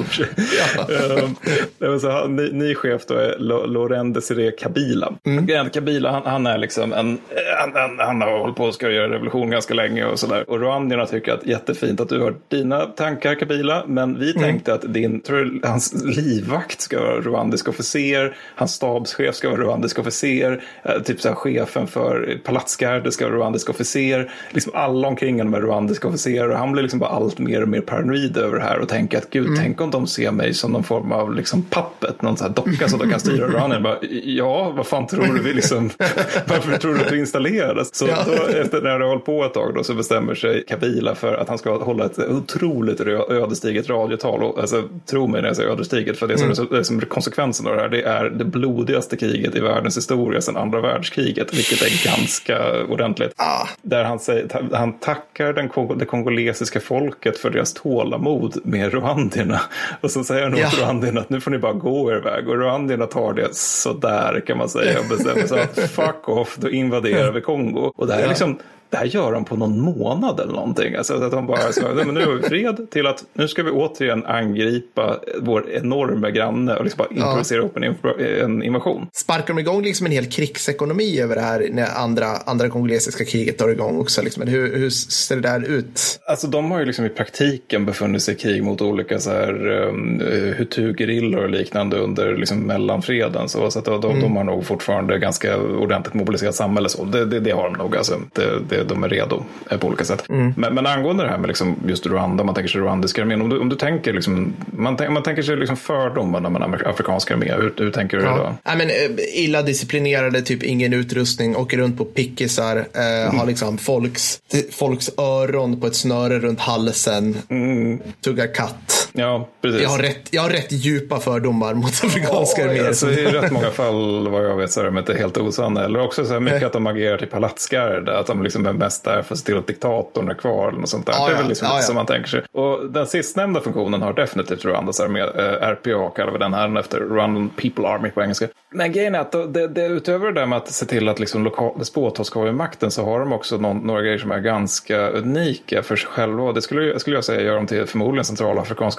Ja. 0.77 2.25
Um, 2.25 2.37
ny, 2.37 2.53
ny 2.53 2.75
chef 2.75 3.07
då 3.07 3.15
är 3.15 3.39
Laurent 3.67 4.15
Desiré 4.15 4.51
Kabila. 4.51 5.13
Mm. 5.27 5.71
Kabila 5.71 6.11
han, 6.11 6.23
han, 6.27 6.47
är 6.47 6.59
liksom 6.59 6.93
en, 6.93 7.19
han, 7.59 7.73
han, 7.75 7.99
han 7.99 8.21
har 8.21 8.39
hållit 8.39 8.57
på 8.57 8.69
att 8.69 8.75
ska 8.75 8.91
göra 8.91 9.15
revolution 9.15 9.51
ganska 9.51 9.75
länge 9.75 10.05
och 10.05 10.19
sådär. 10.19 10.51
Och 10.51 10.61
rwandierna 10.61 11.07
tycker 11.07 11.33
att 11.33 11.47
jättefint 11.47 12.01
att 12.01 12.09
du 12.09 12.21
har 12.21 12.35
dina 12.49 12.81
tankar 12.81 13.35
Kabila. 13.35 13.85
Men 13.87 14.19
vi 14.19 14.31
mm. 14.31 14.43
tänkte 14.43 14.75
att 14.75 14.95
din, 14.95 15.21
tror 15.21 15.61
hans 15.63 16.05
livvakt 16.05 16.81
ska 16.81 17.01
vara 17.01 17.21
rwandisk 17.21 17.69
officer. 17.69 18.37
Hans 18.55 18.73
stabschef 18.73 19.35
ska 19.35 19.51
vara 19.51 19.61
rwandisk 19.61 19.99
officer. 19.99 20.63
Uh, 20.89 21.03
typ 21.03 21.21
så 21.21 21.29
här, 21.29 21.35
chefen 21.35 21.87
för 21.87 22.41
palatsgarde 22.45 23.13
ska 23.13 23.25
vara 23.25 23.37
rwandisk 23.37 23.71
officer. 23.71 24.33
Liksom 24.51 24.73
alla 24.75 25.09
omkring 25.09 25.39
honom 25.39 25.55
är 25.55 25.61
rwandiska 25.61 26.09
officerer. 26.09 26.51
Och 26.51 26.59
han 26.59 26.73
blir 26.73 26.83
liksom 26.83 26.99
bara 26.99 27.11
allt 27.23 27.39
mer 27.39 27.63
och 27.63 27.69
mer 27.69 27.81
paranoid 27.81 28.37
över 28.37 28.59
det 28.59 28.65
här 28.65 28.79
och 28.79 28.89
tänker 28.89 29.19
att 29.19 29.31
gud, 29.31 29.47
mm. 29.47 29.59
tänk 29.59 29.81
om 29.81 29.91
de 29.91 30.07
ser 30.07 30.31
mig 30.31 30.55
som 30.55 30.73
någon 30.73 30.85
form 30.85 31.13
av 31.13 31.35
liksom 31.35 31.63
pappet, 31.63 32.23
någon 32.23 32.37
sån 32.37 32.47
här 32.47 32.55
docka 32.55 32.89
som 32.89 32.99
de 32.99 33.11
kan 33.11 33.21
styra 33.21 33.47
runnen. 33.47 33.83
Bara, 33.83 33.99
ja, 34.25 34.73
vad 34.77 34.87
fan 34.87 35.07
tror 35.07 35.27
du 35.35 35.43
vi 35.43 35.53
liksom, 35.53 35.91
varför 36.47 36.79
tror 36.79 36.95
du 36.95 37.01
att 37.01 37.09
du 37.09 37.19
installerades? 37.19 37.95
Så 37.95 38.07
ja. 38.07 38.17
då, 38.27 38.59
efter 38.59 38.83
när 38.83 38.99
det 38.99 39.05
har 39.05 39.09
hållit 39.09 39.25
på 39.25 39.45
ett 39.45 39.55
tag 39.55 39.75
då, 39.75 39.85
så 39.85 39.95
bestämmer 39.95 40.35
sig 40.35 40.65
Kabila 40.69 41.15
för 41.15 41.35
att 41.35 41.49
han 41.49 41.59
ska 41.59 41.85
hålla 41.85 42.05
ett 42.05 42.19
otroligt 42.19 43.01
ödesdigert 43.01 43.89
radiotal. 43.89 44.43
Och, 44.43 44.61
alltså, 44.61 44.83
tro 45.07 45.27
mig 45.27 45.43
när 45.43 45.49
jag 45.49 45.57
säger 45.57 45.71
ödesdigert, 45.71 46.17
för 46.17 46.29
det 46.29 46.39
som, 46.39 46.51
mm. 46.51 46.67
det 46.71 46.85
som 46.85 46.99
är 46.99 47.01
konsekvensen 47.01 47.67
av 47.67 47.77
det 47.77 47.83
här, 47.83 47.89
det 47.89 48.03
är 48.03 48.25
det 48.25 48.45
blodigaste 48.45 49.17
kriget 49.17 49.55
i 49.55 49.61
världens 49.61 49.97
historia 49.97 50.41
sedan 50.41 50.57
andra 50.57 50.81
världskriget, 50.81 51.55
vilket 51.55 51.83
är 51.83 52.05
ganska 52.05 52.85
ordentligt. 52.85 53.33
Ah. 53.37 53.69
Där 53.83 54.05
han, 54.05 54.19
säger, 54.19 54.49
han 54.73 54.99
tackar 54.99 55.53
den, 55.53 55.99
det 55.99 56.05
kongolesiska 56.05 56.81
folket 56.81 57.12
folket 57.13 57.39
för 57.39 57.51
deras 57.51 57.75
tålamod 57.75 58.59
med 58.65 58.95
rwandierna. 58.95 59.61
Och 60.01 60.11
så 60.11 60.25
säger 60.25 60.43
han 60.43 60.57
ja. 60.57 60.67
åt 60.67 60.79
rwandierna 60.79 61.21
att 61.21 61.31
nu 61.31 61.41
får 61.41 61.51
ni 61.51 61.59
bara 61.59 61.73
gå 61.73 62.13
er 62.13 62.17
väg. 62.17 62.49
Och 62.49 62.59
rwandierna 62.59 63.07
tar 63.07 63.33
det 63.33 63.55
sådär 63.55 64.43
kan 64.47 64.59
man 64.59 64.69
säga 64.69 65.01
och 65.01 65.07
bestämmer 65.09 65.47
sig 65.47 65.61
att 65.63 65.79
fuck 65.91 66.29
off, 66.29 66.57
då 66.57 66.71
invaderar 66.71 67.33
vi 67.33 67.41
Kongo. 67.41 67.93
Och 67.97 68.07
det 68.07 68.15
här 68.15 68.23
är 68.23 68.29
liksom 68.29 68.59
det 68.93 68.99
här 68.99 69.05
gör 69.05 69.33
de 69.33 69.45
på 69.45 69.57
någon 69.57 69.81
månad 69.81 70.41
eller 70.41 70.53
någonting. 70.53 70.95
Alltså 70.95 71.15
att 71.15 71.31
de 71.31 71.47
bara 71.47 71.73
så, 71.73 71.83
men 71.95 72.15
nu 72.15 72.25
har 72.25 72.33
vi 72.33 72.43
fred 72.43 72.91
till 72.91 73.07
att 73.07 73.25
nu 73.33 73.49
ska 73.49 73.63
vi 73.63 73.71
återigen 73.71 74.25
angripa 74.25 75.21
vår 75.41 75.71
enorma 75.71 76.31
granne 76.31 76.77
och 76.77 76.85
liksom 76.85 76.99
bara 76.99 77.09
improvisera 77.09 77.59
ja. 77.59 77.65
upp 77.65 77.77
en, 77.77 78.43
en 78.45 78.63
invasion. 78.63 79.07
Sparkar 79.13 79.55
de 79.55 79.59
igång 79.59 79.83
liksom 79.83 80.07
en 80.07 80.13
hel 80.13 80.27
krigsekonomi 80.27 81.21
över 81.21 81.35
det 81.35 81.41
här 81.41 81.69
när 81.73 81.87
andra, 81.97 82.27
andra 82.27 82.69
kongolesiska 82.69 83.25
kriget 83.25 83.59
tar 83.59 83.69
igång 83.69 83.99
också? 83.99 84.23
Liksom? 84.23 84.43
Hur, 84.43 84.77
hur 84.77 84.91
ser 84.91 85.37
det 85.37 85.43
där 85.43 85.65
ut? 85.71 86.21
Alltså 86.27 86.47
de 86.47 86.71
har 86.71 86.79
ju 86.79 86.85
liksom 86.85 87.05
i 87.05 87.09
praktiken 87.09 87.87
befunnit 87.87 88.23
sig 88.23 88.35
i 88.35 88.39
krig 88.39 88.63
mot 88.63 88.81
olika 88.81 89.19
så 89.19 89.31
här 89.31 89.69
um, 89.69 90.21
hutu-gerillor 90.59 91.43
och 91.43 91.51
liknande 91.51 91.99
under 91.99 92.37
liksom 92.37 92.59
mellanfreden. 92.59 93.49
Så, 93.49 93.71
så 93.71 93.79
att 93.79 93.85
de, 93.85 94.05
mm. 94.05 94.21
de 94.21 94.37
har 94.37 94.45
nog 94.45 94.67
fortfarande 94.67 95.19
ganska 95.19 95.57
ordentligt 95.59 96.15
mobiliserat 96.15 96.55
samhälle. 96.55 96.89
Så. 96.89 97.05
Det, 97.05 97.25
det, 97.25 97.41
det 97.41 97.51
har 97.51 97.65
de 97.65 97.79
nog. 97.79 97.97
Alltså. 97.97 98.21
Det, 98.33 98.59
det, 98.69 98.82
de 98.85 99.05
är 99.05 99.09
redo 99.09 99.45
på 99.81 99.87
olika 99.87 100.05
sätt. 100.05 100.25
Mm. 100.29 100.55
Men, 100.57 100.75
men 100.75 100.87
angående 100.87 101.23
det 101.23 101.31
här 101.31 101.39
med 101.39 101.49
liksom 101.49 101.77
just 101.87 102.07
Rwanda, 102.07 102.45
man 102.45 102.55
tänker 102.55 102.69
sig 102.69 102.81
rwandiska 102.81 103.23
armén. 103.23 103.43
Om 103.43 103.49
du, 103.49 103.59
om 103.59 103.69
du 103.69 103.77
tänker, 103.77 104.13
liksom, 104.13 104.53
man, 104.67 104.99
man 105.11 105.23
tänker 105.23 105.43
sig 105.43 105.57
liksom 105.57 105.77
fördomarna 105.77 106.49
med 106.49 106.83
afrikanska 106.87 107.35
armé. 107.35 107.53
Hur, 107.53 107.75
hur 107.77 107.91
tänker 107.91 108.17
du 108.17 108.25
ja. 108.25 108.37
då? 108.37 108.71
Ja, 108.71 108.77
men, 108.77 108.91
eh, 108.91 108.95
illa 109.35 109.63
disciplinerade, 109.63 110.43
typ 110.43 110.63
ingen 110.63 110.93
utrustning, 110.93 111.57
åker 111.57 111.77
runt 111.77 111.99
på 111.99 112.05
pickisar, 112.05 112.77
eh, 112.77 113.23
mm. 113.23 113.39
har 113.39 113.47
liksom 113.47 113.79
folks, 113.79 114.41
folks 114.71 115.11
öron 115.19 115.81
på 115.81 115.87
ett 115.87 115.97
snöre 115.97 116.39
runt 116.39 116.61
halsen, 116.61 117.37
mm. 117.49 118.01
tuggar 118.25 118.55
katt. 118.55 119.09
Ja, 119.13 119.49
precis. 119.61 119.83
Jag 119.83 119.89
har 119.89 119.99
rätt, 119.99 120.29
jag 120.31 120.43
har 120.43 120.51
rätt 120.51 120.73
djupa 120.73 121.21
fördomar 121.21 121.75
mot 121.75 122.05
afrikanska 122.05 122.65
arméer. 122.65 122.87
Alltså, 122.87 123.11
I 123.11 123.27
rätt 123.27 123.53
många 123.53 123.71
fall, 123.71 124.29
vad 124.29 124.45
jag 124.45 124.57
vet, 124.57 124.73
så 124.73 124.81
är 124.81 124.85
de 124.85 124.99
inte 124.99 125.15
helt 125.15 125.39
osanna. 125.39 125.85
Eller 125.85 126.01
också 126.01 126.25
så 126.25 126.33
här 126.33 126.41
mycket 126.41 126.63
att 126.63 126.73
de 126.73 126.87
agerar 126.87 127.19
till 127.19 127.29
palatsgarde, 127.29 128.19
att 128.19 128.27
de 128.27 128.43
liksom 128.43 128.67
är 128.67 128.73
mest 128.73 129.05
där 129.05 129.23
för 129.23 129.35
att 129.35 129.39
se 129.39 129.47
till 129.47 129.59
att 129.59 129.67
diktatorn 129.67 130.29
är 130.29 130.35
kvar. 130.35 130.69
Eller 130.69 130.81
något 130.81 130.89
sånt 130.89 131.07
där. 131.07 131.13
Ja, 131.13 131.27
det 131.29 131.33
är 131.33 131.39
väl 131.39 131.49
liksom 131.49 131.69
ja, 131.69 131.77
ja. 131.77 131.83
som 131.83 131.95
man 131.95 132.07
tänker 132.07 132.29
sig. 132.29 132.43
Och 132.53 132.91
den 132.91 133.07
sistnämnda 133.07 133.61
funktionen 133.61 134.03
har 134.03 134.13
definitivt 134.13 134.65
Rwandas 134.65 135.01
armé, 135.01 135.21
äh, 135.21 135.27
RPA 135.63 136.11
kallar 136.11 136.33
vi 136.33 136.39
den 136.39 136.55
här 136.55 136.79
efter 136.79 137.01
Rwandan 137.01 137.49
People 137.49 137.89
Army 137.89 138.11
på 138.11 138.23
engelska. 138.23 138.49
Men 138.71 138.93
grejen 138.93 139.15
är 139.15 139.19
att 139.19 139.33
det, 139.33 139.69
det, 139.69 139.87
utöver 139.87 140.27
det 140.27 140.41
där 140.41 140.47
med 140.47 140.57
att 140.57 140.73
se 140.73 140.87
till 140.87 141.09
att 141.09 141.21
liksom 141.21 141.45
lokal, 141.45 142.53
makten 142.53 142.91
så 142.91 143.05
har 143.05 143.21
de 143.21 143.33
också 143.33 143.57
någon, 143.57 143.79
några 143.79 144.03
grejer 144.03 144.19
som 144.19 144.31
är 144.31 144.41
ganska 144.41 145.09
unika 145.09 145.83
för 145.83 145.97
sig 145.97 146.09
själva. 146.11 146.53
Det 146.53 146.63
skulle, 146.63 147.01
skulle 147.01 147.17
jag 147.17 147.25
säga 147.25 147.41
gör 147.41 147.55
dem 147.55 147.67
till 147.67 147.87
förmodligen 147.87 148.25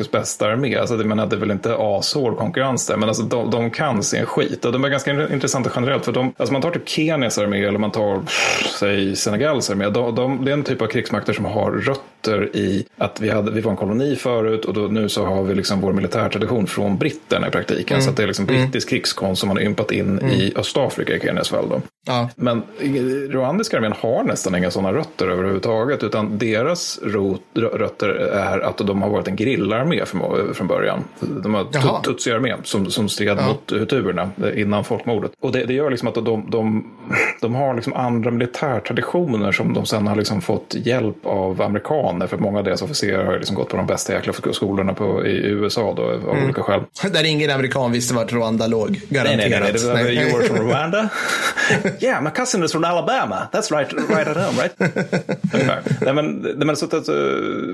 centralafrikanskans 0.03 0.11
bästa 0.11 0.47
armé. 0.47 0.75
Alltså, 0.75 0.97
det, 0.97 1.03
menar, 1.03 1.25
det 1.25 1.35
är 1.35 1.39
väl 1.39 1.51
inte 1.51 1.75
ashård 1.79 2.37
konkurrens 2.37 2.87
där, 2.87 2.97
men 2.97 3.09
alltså, 3.09 3.23
de, 3.23 3.49
de 3.49 3.71
kan 3.71 4.03
sin 4.03 4.25
skit. 4.25 4.65
Och 4.65 4.71
de 4.71 4.83
är 4.83 4.89
ganska 4.89 5.33
intressanta 5.33 5.71
generellt. 5.75 6.05
För 6.05 6.11
de, 6.11 6.33
alltså 6.37 6.53
man 6.53 6.61
tar 6.61 6.71
typ 6.71 6.89
Kenias 6.89 7.37
armé 7.37 7.63
eller 7.63 7.79
man 7.79 7.91
tar 7.91 8.21
säg 8.79 9.15
Senegals 9.15 9.69
armé. 9.69 9.89
De, 9.89 10.15
de, 10.15 10.45
det 10.45 10.51
är 10.51 10.53
en 10.53 10.63
typ 10.63 10.81
av 10.81 10.87
krigsmakter 10.87 11.33
som 11.33 11.45
har 11.45 11.71
rötter 11.71 12.55
i 12.55 12.85
att 12.97 13.21
vi, 13.21 13.29
hade, 13.29 13.51
vi 13.51 13.61
var 13.61 13.71
en 13.71 13.77
koloni 13.77 14.15
förut 14.15 14.65
och 14.65 14.73
då, 14.73 14.81
nu 14.81 15.09
så 15.09 15.25
har 15.25 15.43
vi 15.43 15.55
liksom 15.55 15.81
vår 15.81 15.93
militärtradition 15.93 16.67
från 16.67 16.97
britterna 16.97 17.47
i 17.47 17.51
praktiken. 17.51 17.97
Mm. 17.97 18.05
Så 18.05 18.11
det 18.11 18.23
är 18.23 18.27
liksom 18.27 18.45
brittisk 18.45 18.91
mm. 18.91 18.99
krigskonst 18.99 19.39
som 19.39 19.47
man 19.47 19.57
har 19.57 19.63
ympat 19.63 19.91
in 19.91 20.19
mm. 20.19 20.31
i 20.31 20.53
Östafrika 20.55 21.15
i 21.15 21.19
Kenias 21.19 21.49
fall. 21.49 21.81
Ja. 22.05 22.29
Men 22.35 22.61
rwandiska 23.29 23.77
armén 23.77 23.93
har 23.99 24.23
nästan 24.23 24.55
inga 24.55 24.71
sådana 24.71 24.93
rötter 24.93 25.27
överhuvudtaget. 25.27 26.03
Utan 26.03 26.37
deras 26.37 26.99
rot, 27.03 27.41
rötter 27.55 28.09
är 28.09 28.59
att 28.59 28.77
de 28.77 29.01
har 29.01 29.09
varit 29.09 29.27
en 29.27 29.35
gerillaarmé 29.93 30.05
från, 30.05 30.53
från 30.53 30.67
början. 30.67 31.03
De 31.19 31.53
har 31.53 32.03
tutsi-armén 32.03 32.59
som, 32.63 32.91
som 32.91 33.09
stred 33.09 33.37
ja. 33.37 33.47
mot 33.47 33.71
hutuerna 33.71 34.29
innan 34.55 34.83
folkmordet. 34.83 35.31
Och 35.39 35.51
det, 35.51 35.65
det 35.65 35.73
gör 35.73 35.89
liksom 35.89 36.07
att 36.07 36.15
de, 36.15 36.49
de, 36.49 36.91
de 37.41 37.55
har 37.55 37.73
liksom 37.75 37.93
andra 37.93 38.31
militärtraditioner 38.31 39.51
som 39.51 39.73
de 39.73 39.85
sen 39.85 40.07
har 40.07 40.15
liksom 40.15 40.41
fått 40.41 40.75
hjälp 40.75 41.25
av 41.25 41.61
amerikaner. 41.61 42.27
För 42.27 42.37
många 42.37 42.57
av 42.57 42.63
deras 42.63 42.81
officerare 42.81 43.25
har 43.25 43.37
liksom 43.37 43.55
gått 43.55 43.69
på 43.69 43.77
de 43.77 43.87
bästa 43.87 44.13
jäkla 44.13 44.33
skolorna 44.53 44.93
på, 44.93 45.25
i 45.25 45.45
USA 45.45 45.93
då, 45.97 46.03
av 46.03 46.29
mm. 46.29 46.43
olika 46.43 46.63
skäl. 46.63 46.81
Där 47.13 47.25
ingen 47.25 47.51
amerikan 47.51 47.91
visste 47.91 48.13
vart 48.13 48.33
Rwanda 48.33 48.67
låg, 48.67 48.99
garanterat. 49.09 49.49
Nej, 49.49 49.49
nej, 49.49 49.59
nej. 49.61 49.73
Det 49.73 49.87
var, 49.87 49.93
nej. 49.93 50.15
You 50.15 50.37
were 50.37 50.47
from 50.47 50.67
Rwanda? 50.67 51.09
yeah, 51.99 52.23
my 52.23 52.29
cousin 52.29 52.63
is 52.63 52.71
from 52.71 52.83
Alabama. 52.83 53.47
That's 53.51 53.71
right, 53.71 53.93
right 53.93 54.27
at 54.27 54.37
home, 54.37 54.61
right? 54.61 54.79
nej, 56.01 56.13
men, 56.13 56.25
nej, 56.35 56.65
men, 56.65 56.75
så 56.75 56.85
att, 56.85 56.91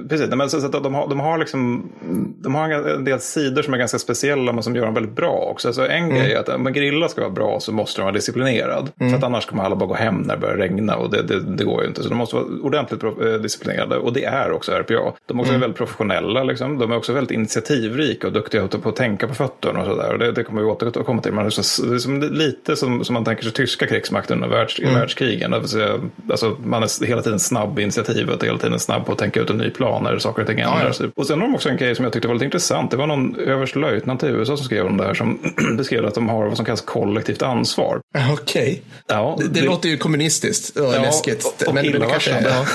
precis, 0.10 0.28
nej, 0.28 0.38
men, 0.38 0.50
så 0.50 0.66
att 0.66 0.84
de, 0.84 0.96
har, 0.96 1.08
de 1.08 1.20
har 1.20 1.38
liksom 1.38 1.90
de 2.41 2.55
har 2.55 2.70
en 2.70 3.03
del 3.03 3.20
sidor 3.20 3.62
som 3.62 3.74
är 3.74 3.78
ganska 3.78 3.99
speciella 3.99 4.53
men 4.53 4.64
som 4.64 4.76
gör 4.76 4.86
dem 4.86 4.93
väldigt 4.93 5.16
bra 5.16 5.49
också. 5.51 5.74
Så 5.74 5.82
en 5.82 6.03
mm. 6.03 6.16
grej 6.16 6.34
är 6.34 6.39
att 6.39 6.49
om 6.49 6.68
en 6.68 6.74
grilla 6.74 7.10
ska 7.10 7.22
vara 7.22 7.32
bra 7.32 7.60
så 7.60 7.72
måste 7.72 8.01
de 8.01 8.03
vara 8.03 8.14
disciplinerad. 8.14 8.91
Mm. 8.99 9.12
För 9.12 9.18
att 9.18 9.24
annars 9.24 9.45
kommer 9.45 9.64
alla 9.64 9.76
bara 9.76 9.88
gå 9.88 9.93
hem 9.93 10.16
när 10.16 10.36
det 10.36 10.41
börjar 10.41 10.57
regna 10.57 10.95
och 10.95 11.10
det, 11.10 11.22
det, 11.22 11.39
det 11.39 11.64
går 11.64 11.82
ju 11.82 11.88
inte. 11.88 12.03
Så 12.03 12.10
de 12.10 12.18
måste 12.18 12.36
vara 12.36 12.45
ordentligt 12.62 13.03
eh, 13.03 13.10
disciplinerade 13.41 13.97
och 13.97 14.14
det 14.14 14.26
är 14.26 14.51
också 14.51 14.72
RPA. 14.72 15.14
De 15.26 15.38
är 15.38 15.41
också 15.41 15.53
mm. 15.53 15.62
väldigt 15.62 15.78
professionella 15.78 16.43
liksom. 16.43 16.78
De 16.78 16.91
är 16.91 16.97
också 16.97 17.14
väldigt 17.14 17.32
initiativrika 17.32 18.28
och 18.28 18.34
duktiga 18.34 18.68
på 18.68 18.89
att 18.89 18.95
tänka 18.95 19.28
på 19.28 19.34
fötterna 19.34 19.80
och 19.80 19.86
sådär. 19.86 20.18
Det, 20.18 20.32
det 20.32 20.43
kommer 20.43 20.62
vi 20.62 20.68
återkomma 20.68 21.22
till. 21.22 21.34
Men 21.34 21.43
det 21.43 21.57
är 21.57 21.97
som, 21.97 22.22
lite 22.22 22.76
som, 22.76 23.03
som 23.03 23.14
man 23.14 23.26
tänker 23.26 23.43
sig 23.43 23.51
tyska 23.51 23.88
krigsmakten 23.88 24.43
under 24.43 24.57
världs, 24.57 24.80
mm. 24.80 24.93
världskrigen. 24.93 25.53
Alltså, 25.53 26.57
man 26.64 26.84
är 26.84 27.05
hela 27.05 27.22
tiden 27.22 27.39
snabb 27.39 27.80
i 27.80 27.82
initiativet, 27.82 28.43
hela 28.43 28.57
tiden 28.57 28.80
snabb 28.80 29.05
på 29.05 29.12
att 29.12 29.18
tänka 29.18 29.41
ut 29.41 29.49
en 29.49 29.57
ny 29.57 29.70
plan 29.70 30.03
när 30.03 30.18
saker 30.18 30.41
och 30.41 30.47
ting 30.47 30.60
ändras. 30.60 30.99
Ja, 30.99 31.05
ja. 31.05 31.12
Och 31.16 31.28
sen 31.28 31.39
har 31.39 31.47
de 31.47 31.55
också 31.55 31.70
en 31.70 31.78
grej 31.78 31.95
som 32.00 32.04
jag 32.04 32.14
tyckte 32.14 32.28
var 32.28 32.36
lite 32.36 32.45
intressant. 32.45 32.91
Det 32.91 32.97
var 32.97 33.08
någon 33.08 33.36
överstelöjtnant 33.36 34.24
i 34.24 34.28
USA 34.28 34.58
som 34.58 34.66
skrev 34.66 34.86
om 34.86 34.97
det 34.97 35.04
här 35.04 35.14
som 35.14 35.39
beskrev 35.78 36.06
att 36.06 36.16
de 36.16 36.30
har 36.30 36.47
vad 36.47 36.56
som 36.56 36.66
kallas 36.66 36.82
kollektivt 36.82 37.41
ansvar. 37.41 38.02
Okej. 38.32 38.62
Okay. 38.62 38.80
Ja, 39.08 39.38
det, 39.39 39.47
det, 39.47 39.62
låter 39.62 39.89
ju 39.89 39.97
kommunistiskt 39.97 40.78
och 40.78 40.93
ja, 40.93 41.02
läskigt. 41.02 41.64
Och, 41.68 41.74
men 41.74 41.86
är, 41.86 42.00
ja. 42.43 42.66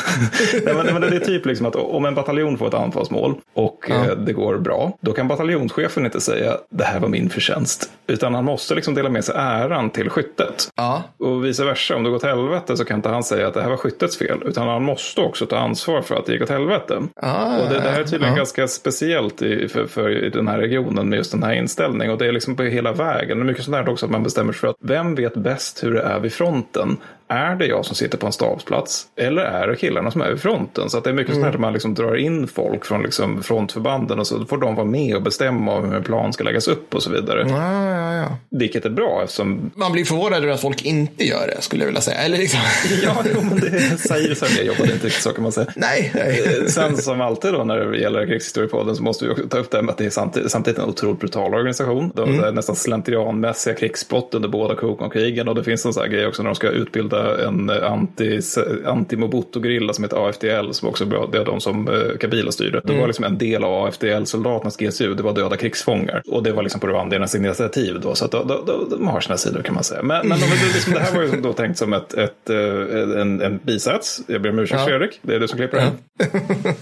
Nej, 0.65 0.75
men, 0.75 0.87
men 0.87 1.01
det 1.01 1.17
är 1.17 1.21
typ 1.21 1.47
liksom 1.47 1.67
att 1.67 1.77
om 1.77 2.05
en 2.05 2.15
bataljon 2.15 2.59
får 2.59 2.69
ett 2.69 2.75
anfallsmål 2.75 3.35
och 3.55 3.85
ja. 3.89 3.95
Eh, 3.95 4.17
det 4.17 4.33
går 4.33 4.59
bra, 4.59 4.99
då 5.01 5.13
kan 5.13 5.29
bataljonschefen 5.29 6.05
inte 6.05 6.21
säga 6.21 6.57
det 6.71 6.85
här 6.85 7.01
var 7.01 7.09
min 7.09 7.31
förtjänst. 7.31 7.91
Utan 8.07 8.35
han 8.35 8.45
måste 8.45 8.75
liksom 8.75 8.95
dela 8.95 9.09
med 9.09 9.25
sig 9.25 9.35
äran 9.39 9.91
till 9.91 10.11
skyttet. 10.11 10.69
Ja. 10.77 11.03
Och 11.19 11.45
vice 11.45 11.65
versa, 11.65 11.97
om 11.97 12.05
det 12.05 12.11
går 12.11 12.19
till 12.19 12.29
helvete 12.29 12.77
så 12.77 12.85
kan 12.85 12.97
inte 12.97 13.09
han 13.09 13.25
säga 13.25 13.49
att 13.49 13.55
det 13.55 13.63
här 13.63 13.71
var 13.71 13.77
skyttets 13.77 14.19
fel. 14.19 14.43
Utan 14.45 14.69
han 14.69 14.83
måste 14.83 15.21
också 15.21 15.47
ta 15.47 15.57
ansvar 15.57 16.03
för 16.03 16.15
att 16.15 16.27
det 16.27 16.33
gick 16.33 16.43
åt 16.43 16.49
helvete. 16.49 17.03
Ah, 17.17 17.59
och 17.59 17.69
det, 17.69 17.81
det 17.81 17.91
här 17.91 18.01
är 18.01 18.05
tydligen 18.05 18.37
ganska 18.37 18.69
speciellt 18.69 19.14
i, 19.43 19.69
för, 19.69 19.87
för 19.87 20.25
i 20.25 20.31
den 20.31 20.49
här 20.49 20.59
regionen 20.59 21.09
med 21.09 21.17
just 21.17 21.33
den 21.33 21.43
här 21.43 21.53
inställningen. 21.53 22.13
Och 22.13 22.19
det 22.19 22.27
är 22.27 22.33
liksom 22.33 22.57
på 22.57 22.63
hela 22.63 22.93
vägen. 22.93 23.39
Det 23.39 23.43
är 23.43 23.47
mycket 23.47 23.65
sånt 23.65 23.77
här 23.77 23.89
också 23.89 24.07
att 24.07 24.13
man 24.13 24.23
bestämmer 24.23 24.53
sig 24.53 24.61
för 24.61 24.69
att 24.69 24.77
vem 24.81 25.15
vet 25.15 25.35
bäst 25.35 25.85
hur 25.85 25.95
det 25.95 26.03
är 26.03 26.21
vid 26.21 26.33
fronten? 26.33 26.97
Är 27.35 27.55
det 27.55 27.67
jag 27.67 27.85
som 27.85 27.97
sitter 27.97 28.19
på 28.19 28.27
en 28.27 28.33
stabsplats 28.33 29.07
eller 29.17 29.43
är 29.43 29.69
det 29.69 29.77
killarna 29.77 30.11
som 30.11 30.21
är 30.21 30.31
vid 30.31 30.41
fronten? 30.41 30.91
Så 30.91 31.01
det 31.01 31.11
är 31.11 31.15
mycket 31.15 31.33
mm. 31.33 31.43
sånt 31.43 31.45
här 31.47 31.55
att 31.55 31.61
man 31.61 31.73
liksom 31.73 31.95
drar 31.95 32.17
in 32.17 32.49
folk 32.49 32.85
från 32.85 33.03
liksom 33.03 33.43
frontförbanden 33.43 34.19
och 34.19 34.27
så 34.27 34.45
får 34.45 34.59
de 34.59 34.75
vara 34.75 34.87
med 34.87 35.17
och 35.17 35.23
bestämma 35.23 35.81
hur 35.81 35.95
en 35.95 36.05
plan 36.05 36.33
ska 36.33 36.45
läggas 36.45 36.69
upp 36.69 36.95
och 36.95 37.03
så 37.03 37.11
vidare. 37.11 37.47
Ja, 37.49 37.85
ja, 37.85 38.15
ja. 38.15 38.37
Vilket 38.51 38.85
är 38.85 38.91
bra 38.91 39.21
eftersom... 39.23 39.71
Man 39.75 39.93
blir 39.93 40.05
förvånad 40.05 40.43
över 40.43 40.55
att 40.55 40.61
folk 40.61 40.85
inte 40.85 41.25
gör 41.25 41.47
det 41.47 41.63
skulle 41.63 41.83
jag 41.83 41.87
vilja 41.87 42.01
säga. 42.01 42.17
Eller 42.17 42.39
liksom... 42.39 42.61
ja, 43.03 43.25
jo, 43.35 43.41
men 43.41 43.61
det 43.61 43.99
säger 43.99 44.35
sig. 44.35 44.49
Jag 44.57 44.67
jobbade 44.67 44.93
inte 44.93 45.07
riktigt 45.07 45.23
så 45.23 45.33
kan 45.33 45.43
man 45.43 45.53
säga. 45.53 45.67
Nej. 45.77 46.11
nej. 46.15 46.59
Eh, 46.61 46.67
sen 46.67 46.97
som 46.97 47.21
alltid 47.21 47.53
då 47.53 47.65
när 47.65 47.77
det 47.77 47.99
gäller 47.99 48.27
krigshistoriepodden 48.27 48.97
så 48.97 49.03
måste 49.03 49.25
vi 49.25 49.31
också 49.31 49.49
ta 49.49 49.59
upp 49.59 49.71
det 49.71 49.83
med 49.83 49.93
att 49.93 49.99
det 49.99 50.07
är 50.07 50.11
samtidigt, 50.11 50.51
samtidigt 50.51 50.79
en 50.79 50.89
otroligt 50.89 51.21
brutal 51.21 51.55
organisation. 51.55 52.13
Mm. 52.17 52.37
Det 52.37 52.49
är 52.49 52.53
nästan 52.53 52.77
slentrianmässiga 52.77 53.75
krigsbrott 53.75 54.35
under 54.35 54.49
båda 54.49 54.75
krigen 55.11 55.49
och 55.49 55.55
det 55.55 55.65
finns 55.65 55.87
en 55.87 55.93
sån 55.93 56.03
här 56.03 56.11
grej 56.11 56.27
också 56.27 56.43
när 56.43 56.51
de 56.51 56.55
ska 56.55 56.69
utbilda 56.69 57.24
en 57.25 57.71
anti, 57.71 58.41
anti 58.87 59.17
Mobutu-gerilla 59.17 59.93
som 59.93 60.05
heter 60.05 60.29
AFDL 60.29 60.73
som 60.73 60.89
också 60.89 61.05
det 61.05 61.39
är 61.39 61.45
de 61.45 61.61
som 61.61 61.89
eh, 61.89 62.19
Kabila 62.21 62.53
styrde. 62.53 62.81
Det 62.85 62.89
var 62.89 62.95
mm. 62.95 63.07
liksom 63.07 63.25
en 63.25 63.39
del 63.39 63.65
av 63.65 63.89
AFDL-soldaternas 63.89 64.77
GSU, 64.79 65.15
det 65.15 65.23
var 65.23 65.33
döda 65.33 65.57
krigsfångar. 65.57 66.23
Och 66.29 66.43
det 66.43 66.53
var 66.53 66.63
liksom 66.63 66.81
på 66.81 66.87
rwandiernas 66.87 67.35
initiativ 67.35 68.01
då, 68.01 68.15
så 68.15 68.25
att 68.25 68.31
de, 68.31 68.49
de, 68.49 68.89
de, 68.91 69.09
har 69.09 69.21
sina 69.21 69.37
sidor 69.37 69.63
kan 69.63 69.75
man 69.75 69.85
säga. 69.85 70.03
Men, 70.03 70.29
men 70.29 70.39
de, 70.41 70.47
liksom, 70.75 70.93
det 70.93 71.01
här 71.01 71.15
var 71.15 71.23
ju 71.23 71.41
då 71.41 71.53
tänkt 71.53 71.79
som 71.79 71.93
ett, 71.93 72.15
ett, 72.15 72.51
eh, 72.51 73.21
en, 73.21 73.43
en 73.43 73.61
bisats. 73.63 74.21
Jag 74.27 74.43
ber 74.43 74.51
om 74.51 74.59
ursäkt 74.59 74.81
ja. 74.81 74.87
Fredrik, 74.87 75.21
det 75.23 75.35
är 75.35 75.41
du 75.41 75.49
som 75.49 75.59
klipper 75.59 75.77
det 75.77 75.83
här. 75.83 75.93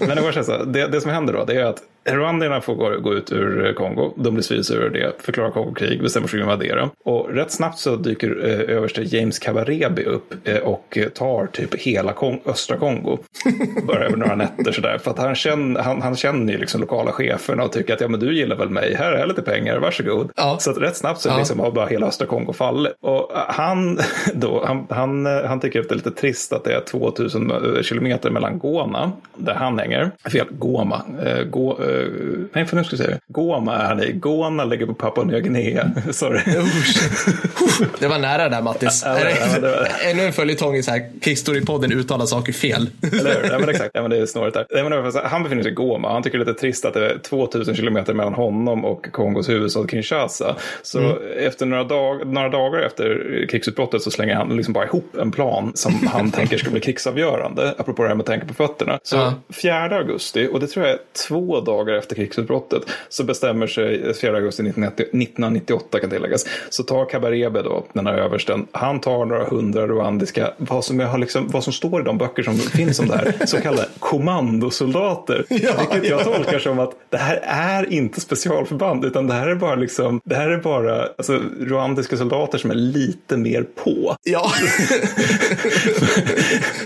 men 0.06 0.16
det, 0.16 0.22
var 0.22 0.42
så, 0.42 0.64
det, 0.64 0.86
det 0.86 1.00
som 1.00 1.10
händer 1.10 1.32
då, 1.32 1.44
det 1.44 1.54
är 1.54 1.64
att 1.64 1.82
Rwandierna 2.04 2.60
får 2.60 2.74
gå, 2.74 3.00
gå, 3.00 3.14
ut 3.14 3.32
ur 3.32 3.72
Kongo. 3.72 4.14
De 4.16 4.34
blir 4.34 4.42
svids 4.42 4.70
över 4.70 4.90
det, 4.90 5.12
förklarar 5.18 5.50
Kongo-krig, 5.50 6.02
bestämmer 6.02 6.28
sig 6.28 6.30
för 6.30 6.38
att 6.38 6.42
invadera. 6.42 6.90
Och 7.04 7.34
rätt 7.34 7.50
snabbt 7.50 7.78
så 7.78 7.96
dyker 7.96 8.44
eh, 8.44 8.76
överste 8.76 9.02
James 9.02 9.38
Kabarebi 9.38 10.04
upp 10.04 10.34
eh, 10.48 10.56
och 10.56 10.98
tar 11.14 11.46
typ 11.46 11.74
hela 11.74 12.12
Kong 12.12 12.40
östra 12.46 12.76
Kongo. 12.76 13.18
Bara 13.82 14.04
över 14.04 14.16
några 14.16 14.34
nätter 14.34 14.72
sådär. 14.72 14.98
För 14.98 15.10
att 15.10 15.18
han 15.18 15.34
känner, 15.34 15.82
han, 15.82 16.02
han 16.02 16.16
känner 16.16 16.52
ju 16.52 16.58
liksom 16.58 16.80
lokala 16.80 17.12
cheferna 17.12 17.64
och 17.64 17.72
tycker 17.72 17.94
att 17.94 18.00
ja 18.00 18.08
men 18.08 18.20
du 18.20 18.36
gillar 18.36 18.56
väl 18.56 18.68
mig, 18.68 18.94
här 18.94 19.12
är 19.12 19.26
lite 19.26 19.42
pengar, 19.42 19.78
varsågod. 19.78 20.30
Ja. 20.36 20.56
Så 20.60 20.70
att 20.70 20.78
rätt 20.78 20.96
snabbt 20.96 21.20
så 21.20 21.28
ja. 21.28 21.38
liksom 21.38 21.60
har 21.60 21.70
bara 21.70 21.86
hela 21.86 22.06
östra 22.06 22.26
Kongo 22.26 22.52
fallit. 22.52 22.92
Och 23.00 23.32
eh, 23.36 23.42
han 23.48 23.98
då, 24.34 24.64
han, 24.66 24.86
han, 24.90 25.26
eh, 25.26 25.44
han 25.44 25.60
tycker 25.60 25.80
att 25.80 25.88
det 25.88 25.94
är 25.94 25.96
lite 25.96 26.10
trist 26.10 26.52
att 26.52 26.64
det 26.64 26.74
är 26.74 26.80
2000 26.80 27.52
kilometer 27.82 28.30
mellan 28.30 28.58
Goma, 28.58 29.12
där 29.36 29.54
han 29.54 29.78
hänger, 29.78 30.10
fel, 30.32 30.46
Goma, 30.50 31.02
eh, 31.24 31.42
Uh, 31.42 31.91
nej, 32.52 32.66
för 32.66 32.76
nu 32.76 32.84
ska 32.84 32.96
vi 32.96 33.02
se. 33.02 33.18
Goma 33.28 33.76
är 33.76 34.04
i. 34.04 34.12
Gona 34.12 34.64
ligger 34.64 34.86
på 34.86 34.94
Papua 34.94 35.24
Nya 35.24 35.40
Guinea. 35.40 35.90
Sorry. 36.10 36.40
det 37.98 38.08
var 38.08 38.18
nära 38.18 38.48
där 38.48 38.62
Mattis. 38.62 39.02
Ja, 39.06 39.18
ja, 39.18 39.60
var... 39.60 39.88
Ännu 40.10 40.22
en 40.22 40.32
följetong 40.32 40.76
i 40.76 40.82
så 40.82 40.90
här 40.90 41.10
Kickstory-podden 41.20 41.92
uttalar 41.92 42.26
saker 42.26 42.52
fel. 42.52 42.90
Eller 43.12 43.42
hur? 43.42 43.50
Ja, 43.50 43.58
men 43.58 43.68
exakt. 43.68 43.90
Ja, 43.94 44.02
men 44.02 44.10
det 44.10 44.16
är 44.16 44.26
snårigt 44.26 44.54
där. 44.54 44.66
Ja, 44.68 44.88
men 44.88 45.12
han 45.24 45.42
befinner 45.42 45.62
sig 45.62 45.72
i 45.72 45.74
Goma. 45.74 46.12
Han 46.12 46.22
tycker 46.22 46.38
det 46.38 46.44
är 46.44 46.46
lite 46.46 46.60
trist 46.60 46.84
att 46.84 46.94
det 46.94 47.10
är 47.10 47.18
2000 47.18 47.74
kilometer 47.74 48.14
mellan 48.14 48.34
honom 48.34 48.84
och 48.84 49.12
Kongos 49.12 49.48
huvudstad 49.48 49.88
Kinshasa. 49.88 50.56
Så 50.82 50.98
mm. 50.98 51.16
efter 51.38 51.66
några, 51.66 51.84
dag, 51.84 52.26
några 52.26 52.48
dagar 52.48 52.82
efter 52.82 53.46
krigsutbrottet 53.48 54.02
så 54.02 54.10
slänger 54.10 54.34
han 54.34 54.56
liksom 54.56 54.72
bara 54.72 54.84
ihop 54.84 55.16
en 55.20 55.30
plan 55.30 55.72
som 55.74 56.06
han 56.06 56.30
tänker 56.32 56.58
ska 56.58 56.70
bli 56.70 56.80
krigsavgörande. 56.80 57.74
Apropå 57.78 58.02
det 58.02 58.08
här 58.08 58.14
med 58.14 58.22
att 58.22 58.26
tänka 58.26 58.46
på 58.46 58.54
fötterna. 58.54 58.98
Så 59.02 59.16
ja. 59.16 59.34
4 59.62 59.96
augusti, 59.96 60.48
och 60.52 60.60
det 60.60 60.66
tror 60.66 60.86
jag 60.86 60.94
är 60.94 61.00
två 61.28 61.60
dagar 61.60 61.81
efter 61.88 62.16
krigsutbrottet, 62.16 62.82
så 63.08 63.24
bestämmer 63.24 63.66
sig 63.66 64.14
4 64.14 64.36
augusti 64.36 64.62
1998 64.62 66.00
kan 66.00 66.10
tilläggas, 66.10 66.46
så 66.70 66.82
tar 66.82 67.04
Kabarebe 67.04 67.62
då, 67.62 67.86
den 67.92 68.06
här 68.06 68.14
översten, 68.14 68.66
han 68.72 69.00
tar 69.00 69.24
några 69.24 69.44
hundra 69.44 69.86
rwandiska, 69.86 70.52
vad 70.56 70.84
som, 70.84 71.00
har 71.00 71.18
liksom, 71.18 71.48
vad 71.48 71.64
som 71.64 71.72
står 71.72 72.00
i 72.00 72.04
de 72.04 72.18
böcker 72.18 72.42
som 72.42 72.58
finns 72.58 72.98
om 72.98 73.08
det 73.08 73.16
här, 73.16 73.46
så 73.46 73.60
kallade 73.60 73.88
kommandosoldater. 73.98 75.44
Ja, 75.48 75.72
vilket 75.80 76.10
jag 76.10 76.20
ja. 76.20 76.24
tolkar 76.24 76.58
som 76.58 76.78
att 76.78 76.92
det 77.10 77.16
här 77.16 77.40
är 77.42 77.92
inte 77.92 78.20
specialförband, 78.20 79.04
utan 79.04 79.26
det 79.26 79.34
här 79.34 79.48
är 79.48 79.54
bara 79.54 79.74
liksom, 79.74 80.20
det 80.24 80.34
här 80.34 80.50
är 80.50 80.58
bara 80.58 81.02
alltså, 81.02 81.40
rwandiska 81.60 82.16
soldater 82.16 82.58
som 82.58 82.70
är 82.70 82.74
lite 82.74 83.36
mer 83.36 83.62
på. 83.62 84.16
Ja, 84.22 84.52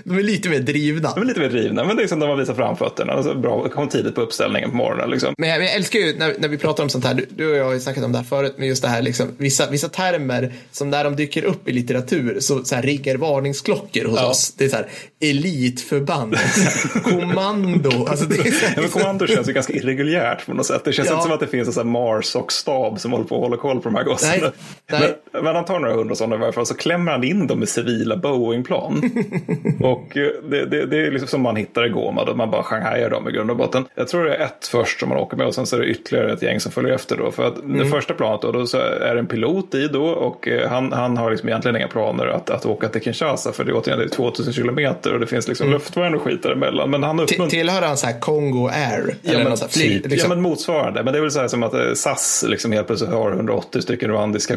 de 0.05 0.19
är 0.19 0.23
lite 0.23 0.49
mer 0.49 0.61
drivna. 0.61 1.13
De 1.15 1.23
är 1.23 1.27
lite 1.27 1.41
mer 1.41 1.49
drivna, 1.49 1.85
men 1.85 1.97
det 1.97 2.03
är 2.03 2.07
som 2.07 2.21
de 2.21 2.29
har 2.29 2.37
visat 2.37 2.57
framfötterna. 2.57 3.13
Alltså, 3.13 3.35
bra, 3.35 3.69
kom 3.69 3.89
tidigt 3.89 4.15
på 4.15 4.21
uppställningen 4.21 4.71
på 4.71 4.77
morgonen. 4.87 5.11
Liksom. 5.11 5.35
Men, 5.39 5.49
jag, 5.49 5.63
jag 5.63 5.75
älskar 5.75 5.99
ju 5.99 6.19
när, 6.19 6.35
när 6.39 6.49
vi 6.49 6.59
pratar 6.59 6.83
om 6.83 6.89
sånt 6.89 7.05
här, 7.05 7.15
du, 7.15 7.27
du, 7.31 7.51
och 7.51 7.57
jag 7.57 7.65
har 7.65 7.73
ju 7.73 7.81
snackat 7.81 8.05
om 8.05 8.13
det 8.13 8.19
här 8.19 8.25
förut, 8.25 8.55
men 8.59 8.69
just 8.69 8.83
det 8.83 8.89
här 8.89 9.03
liksom, 9.03 9.29
vissa, 9.39 9.71
vissa 9.71 9.89
termer 9.89 10.53
som 10.73 10.91
när 10.91 11.05
de 11.05 11.17
dyker 11.17 11.45
upp 11.45 11.69
i 11.69 11.73
litteratur 11.73 12.41
så, 12.41 12.65
så 12.65 12.75
här, 12.75 12.83
riggar 12.83 13.17
varningsklockor 13.17 14.05
hos 14.05 14.21
ja. 14.21 14.27
oss. 14.27 14.53
Det 14.59 14.65
är 14.65 14.69
så 14.69 14.77
här, 14.77 14.89
elitförband, 15.21 16.37
så 16.39 16.61
här, 16.99 17.01
kommando. 17.01 18.07
Alltså, 18.07 18.27
det 18.27 18.35
är 18.35 18.51
så 18.51 18.67
här, 18.67 18.73
ja, 18.77 18.81
men 18.81 18.91
kommando 18.91 19.27
känns 19.27 19.49
ju 19.49 19.53
ganska 19.53 19.73
irreguljärt 19.73 20.47
på 20.47 20.55
något 20.55 20.67
sätt. 20.67 20.85
Det 20.85 20.93
känns 20.93 21.09
ja. 21.09 21.15
inte 21.15 21.23
som 21.23 21.33
att 21.33 21.41
det 21.41 21.47
finns 21.47 21.77
en 21.77 21.89
Mars 21.89 22.37
och 22.37 22.53
stab 22.53 23.01
som 23.01 23.13
håller 23.13 23.25
på 23.25 23.35
att 23.35 23.41
hålla 23.41 23.57
koll 23.57 23.81
på 23.81 23.89
de 23.89 23.95
här 23.95 24.05
gossarna. 24.05 24.53
Men, 24.91 25.03
men 25.45 25.55
han 25.55 25.65
tar 25.65 25.81
några 25.81 25.95
hundra 25.95 26.15
sådana 26.15 26.37
i 26.37 26.39
varje 26.39 26.53
fall, 26.53 26.67
så 26.67 26.75
klämmer 26.75 27.13
han 27.13 27.25
in 27.25 27.47
dem 27.47 27.63
i 27.63 27.67
civila 27.67 28.17
Boeing-plan. 28.17 28.97
och 29.81 30.17
eh, 30.17 30.29
det, 30.51 30.67
det, 30.67 30.87
det, 30.87 31.07
är 31.07 31.11
liksom 31.11 31.29
som 31.29 31.43
man 31.43 31.57
hittar 31.57 31.87
i 31.87 31.89
Goma, 31.89 32.35
man 32.35 32.51
bara 32.51 32.63
shanghajar 32.63 33.11
dem 33.11 33.29
i 33.29 33.33
grund 33.33 33.51
och 33.51 33.57
botten. 33.57 33.85
Jag 33.95 34.09
tror 34.09 34.25
det 34.25 34.37
är 34.37 34.45
ett 34.45 34.67
först 34.81 35.01
som 35.01 35.09
man 35.09 35.19
åker 35.19 35.37
med 35.37 35.47
och 35.47 35.55
sen 35.55 35.67
så 35.67 35.77
är 35.77 35.81
det 35.81 35.87
ytterligare 35.87 36.33
ett 36.33 36.43
gäng 36.43 36.61
som 36.61 36.73
följer 36.73 36.95
efter 36.95 37.17
då. 37.17 37.31
För 37.31 37.47
att 37.47 37.59
mm. 37.59 37.79
det 37.79 37.87
första 37.87 38.15
planet 38.15 38.43
då, 38.43 38.53
då 38.53 38.67
så 38.67 38.79
är 38.79 39.15
det 39.15 39.21
en 39.21 39.27
pilot 39.27 39.75
i 39.75 39.89
då 39.89 40.07
och 40.07 40.49
eh, 40.49 40.69
han, 40.69 40.93
han 40.93 41.17
har 41.17 41.31
liksom 41.31 41.49
egentligen 41.49 41.77
inga 41.77 41.89
planer 41.89 42.27
att, 42.27 42.51
att 42.51 42.67
åka 42.67 42.89
till 42.89 43.03
Kinshasa 43.03 43.53
för 43.53 43.65
det 43.65 43.71
är 43.71 43.77
återigen 43.77 43.99
det 43.99 44.05
är 44.05 44.09
2000 44.09 44.53
kilometer 44.53 45.15
och 45.15 45.21
det 45.21 45.27
finns 45.27 45.49
liksom 45.49 45.67
mm. 45.67 45.75
luftvärn 45.75 46.15
och 46.15 46.23
skit 46.23 46.43
däremellan. 46.43 46.91
Men 46.91 47.03
han 47.03 47.21
uppmunt... 47.21 47.51
Tillhör 47.51 47.83
han 47.83 47.97
så 47.97 48.07
här 48.07 48.21
Kongo 48.21 48.69
Air? 48.69 49.15
Ja, 49.23 49.39
men, 49.39 49.57
typ, 49.57 50.07
liksom... 50.07 50.31
ja 50.31 50.35
men 50.37 50.43
motsvarande. 50.43 51.03
Men 51.03 51.13
det 51.13 51.19
är 51.19 51.23
väl 51.23 51.31
så 51.31 51.41
här 51.41 51.49
som 51.49 51.63
att 51.63 51.75
eh, 51.75 51.93
SAS 51.95 52.45
liksom 52.49 52.73
helt 52.73 52.87
plötsligt 52.87 53.11
har 53.11 53.33
180 53.33 53.83
stycken 53.83 54.11
rwandiska 54.11 54.57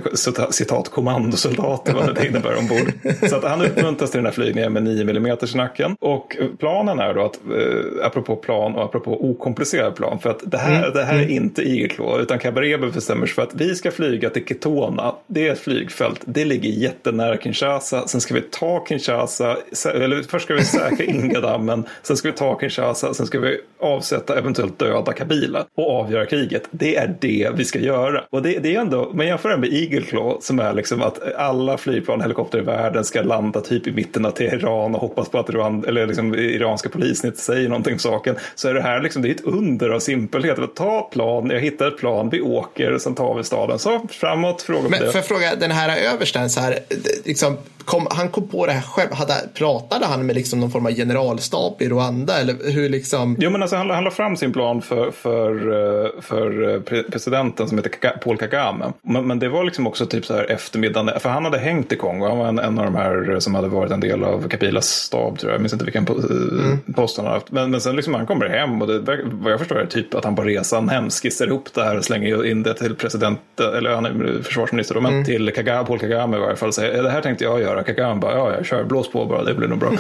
citat 0.52 0.90
kommandosoldater 0.90 1.94
vad 1.94 2.16
det 2.16 2.28
innebär 2.28 2.58
ombord. 2.58 2.92
så 3.30 3.36
att 3.36 3.44
han 3.44 3.62
uppmuntras 3.62 4.12
till 4.12 4.18
den 4.18 4.26
här 4.26 4.34
flygningen 4.34 4.74
med 4.74 4.84
9 4.84 5.02
mm 5.02 5.38
nacken. 5.56 5.96
Och 6.00 6.38
planen 6.60 7.00
är 7.00 7.14
då 7.14 7.26
att, 7.26 7.36
eh, 7.36 8.06
apropå 8.06 8.36
plan 8.36 8.76
och 8.76 8.84
apropå 8.84 9.32
okomplicerad 9.32 9.96
plan, 9.96 10.09
för 10.18 10.30
att 10.30 10.52
det 10.52 10.58
här, 10.58 10.78
mm. 10.78 10.94
det 10.94 11.04
här 11.04 11.14
är 11.14 11.24
mm. 11.24 11.36
inte 11.36 11.88
Claw, 11.88 12.22
utan 12.22 12.40
Kabarebe 12.40 12.88
bestämmer 12.88 13.26
sig 13.26 13.36
för 13.36 13.42
att 13.42 13.54
vi 13.54 13.76
ska 13.76 13.92
flyga 13.92 14.30
till 14.30 14.46
Ketona. 14.46 15.16
Det 15.28 15.48
är 15.48 15.52
ett 15.52 15.60
flygfält, 15.60 16.22
det 16.26 16.46
ligger 16.46 16.70
jättenära 16.70 17.38
Kinshasa. 17.38 18.08
Sen 18.08 18.22
ska 18.22 18.34
vi 18.34 18.42
ta 18.42 18.86
Kinshasa, 18.88 19.58
eller 19.94 20.24
först 20.24 20.46
ska 20.46 20.54
vi 20.54 20.66
säkra 20.66 21.06
Ingadammen, 21.10 21.84
sen 22.02 22.18
ska 22.18 22.32
vi 22.32 22.38
ta 22.38 22.60
Kinshasa, 22.60 23.14
sen 23.14 23.26
ska 23.26 23.40
vi 23.40 23.60
avsätta 23.80 24.38
eventuellt 24.38 24.80
döda 24.80 25.14
Kabila 25.14 25.66
och 25.78 25.92
avgöra 25.92 26.26
kriget. 26.26 26.64
Det 26.72 26.96
är 26.96 27.16
det 27.22 27.52
vi 27.56 27.66
ska 27.66 27.80
göra. 27.80 28.24
Och 28.30 28.42
det, 28.42 28.60
det 28.60 28.76
är 28.76 28.82
ändå, 28.82 29.12
man 29.14 29.28
jämför 29.28 29.50
det 29.50 29.58
med 29.58 30.08
Claw 30.08 30.38
som 30.42 30.60
är 30.60 30.74
liksom 30.74 31.02
att 31.02 31.34
alla 31.36 31.78
flygplan, 31.78 32.22
helikopter 32.22 32.58
i 32.58 32.62
världen 32.62 33.04
ska 33.04 33.22
landa 33.22 33.62
typ 33.62 33.88
i 33.88 33.92
mitten 33.92 34.26
av 34.26 34.32
Teheran 34.32 34.96
och 34.96 35.02
hoppas 35.02 35.30
på 35.30 35.40
att 35.40 35.50
Iran, 35.50 35.86
eller 35.88 36.08
liksom 36.08 36.36
iranska 36.36 36.90
polisen 36.90 37.30
inte 37.30 37.42
säger 37.42 37.70
någonting 37.70 37.94
om 37.94 38.00
saken. 38.00 38.36
Så 38.56 38.70
är 38.70 38.74
det 38.74 38.82
här 38.82 39.02
liksom, 39.02 39.22
det 39.22 39.30
är 39.30 39.32
ett 39.32 39.44
under 39.44 39.89
av 39.92 40.00
simpelhet. 40.00 40.60
Att 40.60 40.76
ta 40.76 41.10
plan, 41.12 41.50
jag 41.50 41.60
hittar 41.60 41.88
ett 41.88 41.98
plan, 41.98 42.30
vi 42.30 42.42
åker, 42.42 42.98
sen 42.98 43.16
tar 43.16 43.36
vi 43.36 43.44
staden. 43.44 43.80
Så 43.80 44.02
framåt, 44.10 44.62
fråga 44.62 44.90
Men 44.90 45.00
det. 45.00 45.06
Får 45.06 45.16
jag 45.16 45.26
fråga, 45.26 45.56
den 45.56 45.72
här 45.72 46.14
översten, 46.14 46.50
så 46.50 46.60
här, 46.60 46.80
liksom, 47.26 47.58
kom, 47.90 48.08
han 48.10 48.30
kom 48.30 48.48
på 48.48 48.66
det 48.66 48.72
här 48.72 48.82
själv. 48.82 49.14
Hade, 49.14 49.34
pratade 49.54 50.06
han 50.06 50.26
med 50.26 50.36
liksom 50.36 50.60
någon 50.60 50.72
form 50.72 50.86
av 50.86 50.92
generalstab 50.92 51.82
i 51.82 51.90
Rwanda? 51.90 52.40
Eller 52.40 52.72
hur 52.72 52.90
liksom? 52.90 53.36
Jo, 53.40 53.50
men 53.50 53.62
alltså, 53.62 53.78
han, 53.78 53.90
han 53.90 54.04
la 54.04 54.12
fram 54.12 54.38
sin 54.38 54.54
plan 54.54 54.82
för, 54.82 55.12
för, 55.12 55.52
eh, 55.52 56.22
för 56.22 56.74
eh, 56.74 57.04
presidenten 57.12 57.68
som 57.68 57.78
heter 57.78 58.18
Paul 58.24 58.38
Kagame. 58.38 58.86
Men, 59.02 59.28
men, 59.28 59.40
det 59.40 59.50
var 59.50 59.64
liksom 59.64 59.88
också 59.88 60.06
typ 60.06 60.26
så 60.26 60.34
här 60.34 60.52
eftermiddagen, 60.52 61.20
för 61.20 61.30
han 61.30 61.46
hade 61.46 61.58
hängt 61.58 61.92
i 61.92 61.96
Kongo. 61.96 62.28
Han 62.28 62.38
var 62.38 62.48
en, 62.48 62.60
en 62.60 62.80
av 62.80 62.86
de 62.86 62.96
här 62.96 63.40
som 63.40 63.56
hade 63.56 63.68
varit 63.68 63.92
en 63.92 64.00
del 64.00 64.24
av 64.24 64.50
Kapilas 64.50 64.88
stab, 64.88 65.40
tror 65.40 65.52
jag. 65.52 65.56
Jag 65.56 65.62
minns 65.62 65.74
inte 65.74 65.86
vilken 65.86 66.08
mm. 66.08 66.80
post 66.96 67.18
han 67.18 67.26
har 67.26 67.34
haft. 67.34 67.52
Men, 67.52 67.72
men 67.72 67.82
sen 67.82 67.96
liksom 67.96 68.14
han 68.14 68.26
kommer 68.26 68.50
hem 68.50 68.82
och 68.82 68.88
det, 68.88 69.20
vad 69.24 69.52
jag 69.52 69.60
förstår 69.60 69.79
är 69.80 69.86
typ 69.86 70.16
att 70.16 70.26
han 70.26 70.36
på 70.36 70.42
resan 70.42 70.90
hem 70.90 71.10
skissar 71.10 71.48
ihop 71.48 71.74
det 71.74 71.84
här 71.84 71.98
och 71.98 72.06
slänger 72.06 72.46
in 72.46 72.64
det 72.64 72.74
till 72.74 72.96
president, 72.96 73.40
eller 73.60 73.96
han 73.96 74.06
är 74.06 74.42
försvarsminister 74.44 74.96
då, 74.96 75.02
men 75.02 75.14
mm. 75.14 75.26
till 75.26 75.52
Kagame, 75.56 75.86
Paul 75.86 76.00
Kagame 76.00 76.38
i 76.38 76.40
varje 76.40 76.56
fall. 76.56 76.74
Säger, 76.74 77.04
det 77.04 77.10
här 77.10 77.22
tänkte 77.22 77.44
jag 77.44 77.62
göra. 77.62 77.84
Kagame 77.84 78.22
bara, 78.22 78.36
ja 78.36 78.54
jag 78.54 78.66
kör, 78.66 78.84
blås 78.84 79.12
på 79.12 79.26
bara, 79.26 79.44
det 79.44 79.54
blir 79.54 79.68
nog 79.68 79.80
bra. 79.80 79.92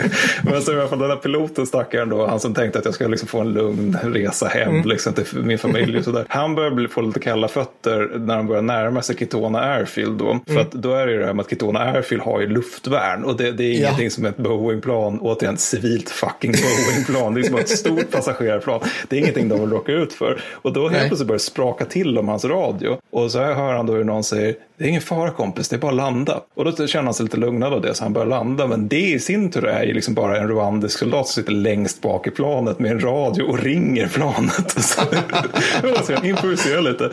men 0.42 0.62
så 0.62 0.72
i 0.72 0.80
alla 0.80 0.88
fall 0.88 0.98
den 0.98 1.10
här 1.10 1.16
piloten 1.16 1.66
stackaren 1.66 2.08
då, 2.08 2.26
han 2.26 2.40
som 2.40 2.54
tänkte 2.54 2.78
att 2.78 2.84
jag 2.84 2.94
ska 2.94 3.08
liksom 3.08 3.28
få 3.28 3.40
en 3.40 3.52
lugn 3.52 3.98
resa 4.02 4.46
hem 4.46 4.68
mm. 4.68 4.88
liksom, 4.88 5.12
till 5.12 5.24
min 5.42 5.58
familj 5.58 5.98
och 5.98 6.04
sådär. 6.04 6.24
Han 6.28 6.54
börjar 6.54 6.70
bli, 6.70 6.88
få 6.88 7.00
lite 7.00 7.20
kalla 7.20 7.48
fötter 7.48 8.10
när 8.18 8.36
han 8.36 8.46
börjar 8.46 8.62
närma 8.62 9.02
sig 9.02 9.16
Kitona 9.16 9.60
Airfield 9.60 10.18
då. 10.18 10.30
Mm. 10.30 10.40
För 10.46 10.60
att 10.60 10.72
då 10.72 10.94
är 10.94 11.06
det 11.06 11.12
ju 11.12 11.18
det 11.18 11.26
här 11.26 11.32
med 11.32 11.42
att 11.42 11.50
Kitona 11.50 11.80
Airfield 11.80 12.22
har 12.22 12.40
ju 12.40 12.46
luftvärn 12.46 13.24
och 13.24 13.36
det, 13.36 13.52
det 13.52 13.64
är 13.64 13.72
ingenting 13.72 14.04
ja. 14.04 14.10
som 14.10 14.24
ett 14.24 14.36
Boeing-plan, 14.36 15.18
återigen 15.20 15.56
civilt 15.56 16.10
fucking 16.10 16.52
Boeing-plan. 16.52 17.34
Det 17.34 17.40
är 17.40 17.44
som 17.44 17.56
ett 17.56 17.68
stort 17.68 18.10
passagerarplan. 18.10 18.69
Det 19.08 19.16
är 19.16 19.20
ingenting 19.20 19.48
de 19.48 19.60
vill 19.60 19.70
råka 19.70 19.92
ut 19.92 20.12
för. 20.12 20.40
Och 20.52 20.72
då 20.72 20.88
helt 20.88 21.08
plötsligt 21.08 21.28
börjar 21.28 21.38
det 21.38 21.44
spraka 21.44 21.84
till 21.84 22.18
om 22.18 22.28
hans 22.28 22.44
radio. 22.44 22.98
Och 23.10 23.30
så 23.30 23.38
hör 23.38 23.72
han 23.72 23.86
då 23.86 23.92
hur 23.92 24.04
någon 24.04 24.24
säger 24.24 24.54
det 24.80 24.86
är 24.86 24.88
ingen 24.88 25.02
fara 25.02 25.30
kompis, 25.30 25.68
det 25.68 25.76
är 25.76 25.80
bara 25.80 25.90
att 25.90 25.96
landa. 25.96 26.40
Och 26.54 26.64
då 26.64 26.86
känner 26.86 27.04
han 27.04 27.14
sig 27.14 27.24
lite 27.24 27.36
lugnad 27.36 27.72
av 27.72 27.80
det 27.80 27.94
så 27.94 28.04
han 28.04 28.12
börjar 28.12 28.26
landa. 28.26 28.66
Men 28.66 28.88
det 28.88 29.10
i 29.10 29.18
sin 29.18 29.50
tur 29.50 29.64
är 29.64 29.82
ju 29.82 29.92
liksom 29.92 30.14
bara 30.14 30.38
en 30.38 30.48
rwandisk 30.48 30.98
soldat 30.98 31.28
som 31.28 31.42
sitter 31.42 31.52
längst 31.52 32.00
bak 32.00 32.26
i 32.26 32.30
planet 32.30 32.78
med 32.78 32.90
en 32.90 33.00
radio 33.00 33.42
och 33.42 33.58
ringer 33.58 34.08
planet. 34.08 34.70
så, 34.84 35.00
så 36.04 36.12
jag 36.12 36.26
improviserar 36.26 36.80
lite. 36.82 37.10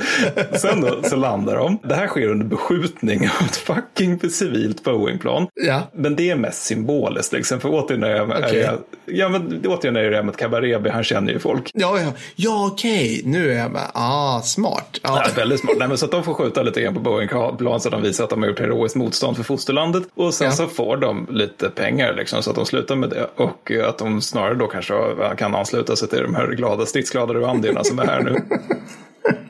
Sen 0.57 0.81
då 0.81 1.03
så 1.03 1.15
landar 1.15 1.55
de. 1.55 1.79
Det 1.83 1.95
här 1.95 2.07
sker 2.07 2.27
under 2.27 2.45
beskjutning 2.45 3.19
av 3.19 3.45
ett 3.45 3.55
fucking 3.55 4.29
civilt 4.29 4.83
Boeingplan. 4.83 5.47
Ja. 5.53 5.81
Men 5.93 6.15
det 6.15 6.29
är 6.29 6.35
mest 6.35 6.63
symboliskt 6.63 7.33
liksom. 7.33 7.59
För 7.59 7.69
återigen 7.69 8.03
är 8.03 8.15
jag, 8.15 8.29
okay. 8.29 8.59
är 8.59 8.63
jag, 8.63 8.77
ja, 9.05 9.29
men 9.29 9.65
återigen 9.65 9.95
är 9.95 10.11
det 10.11 10.23
med 10.23 10.29
att 10.29 10.37
Kabarebe, 10.37 10.91
han 10.91 11.03
känner 11.03 11.33
ju 11.33 11.39
folk. 11.39 11.71
Ja, 11.73 11.99
ja, 11.99 12.13
ja 12.35 12.69
okej, 12.71 13.19
okay. 13.19 13.31
nu 13.31 13.51
är 13.51 13.57
jag 13.57 13.71
med. 13.71 13.87
Ah, 13.93 14.41
smart. 14.41 14.99
Ja. 15.03 15.23
ja 15.25 15.31
väldigt 15.35 15.59
smart. 15.59 15.75
Nej, 15.79 15.87
men 15.87 15.97
så 15.97 16.05
att 16.05 16.11
de 16.11 16.23
får 16.23 16.33
skjuta 16.33 16.63
lite 16.63 16.81
grann 16.81 16.93
på 16.93 16.99
Boeing 16.99 17.29
plan 17.57 17.79
så 17.79 17.89
de 17.89 18.01
visar 18.01 18.23
att 18.23 18.29
de 18.29 18.41
har 18.41 18.49
gjort 18.49 18.59
heroiskt 18.59 18.95
motstånd 18.95 19.37
för 19.37 19.43
fosterlandet. 19.43 20.03
Och 20.13 20.33
sen 20.33 20.45
ja. 20.45 20.51
så 20.51 20.67
får 20.67 20.97
de 20.97 21.27
lite 21.29 21.69
pengar 21.69 22.13
liksom, 22.13 22.43
så 22.43 22.49
att 22.49 22.55
de 22.55 22.65
slutar 22.65 22.95
med 22.95 23.09
det. 23.09 23.27
Och 23.35 23.71
att 23.71 23.97
de 23.97 24.21
snarare 24.21 24.55
då 24.55 24.67
kanske 24.67 24.93
kan 25.37 25.55
ansluta 25.55 25.95
sig 25.95 26.07
till 26.07 26.21
de 26.21 26.35
här 26.35 26.47
glada, 26.47 26.85
stridsglada 26.85 27.33
rwandierna 27.33 27.83
som 27.83 27.99
är 27.99 28.05
här 28.05 28.23
nu. 28.23 28.35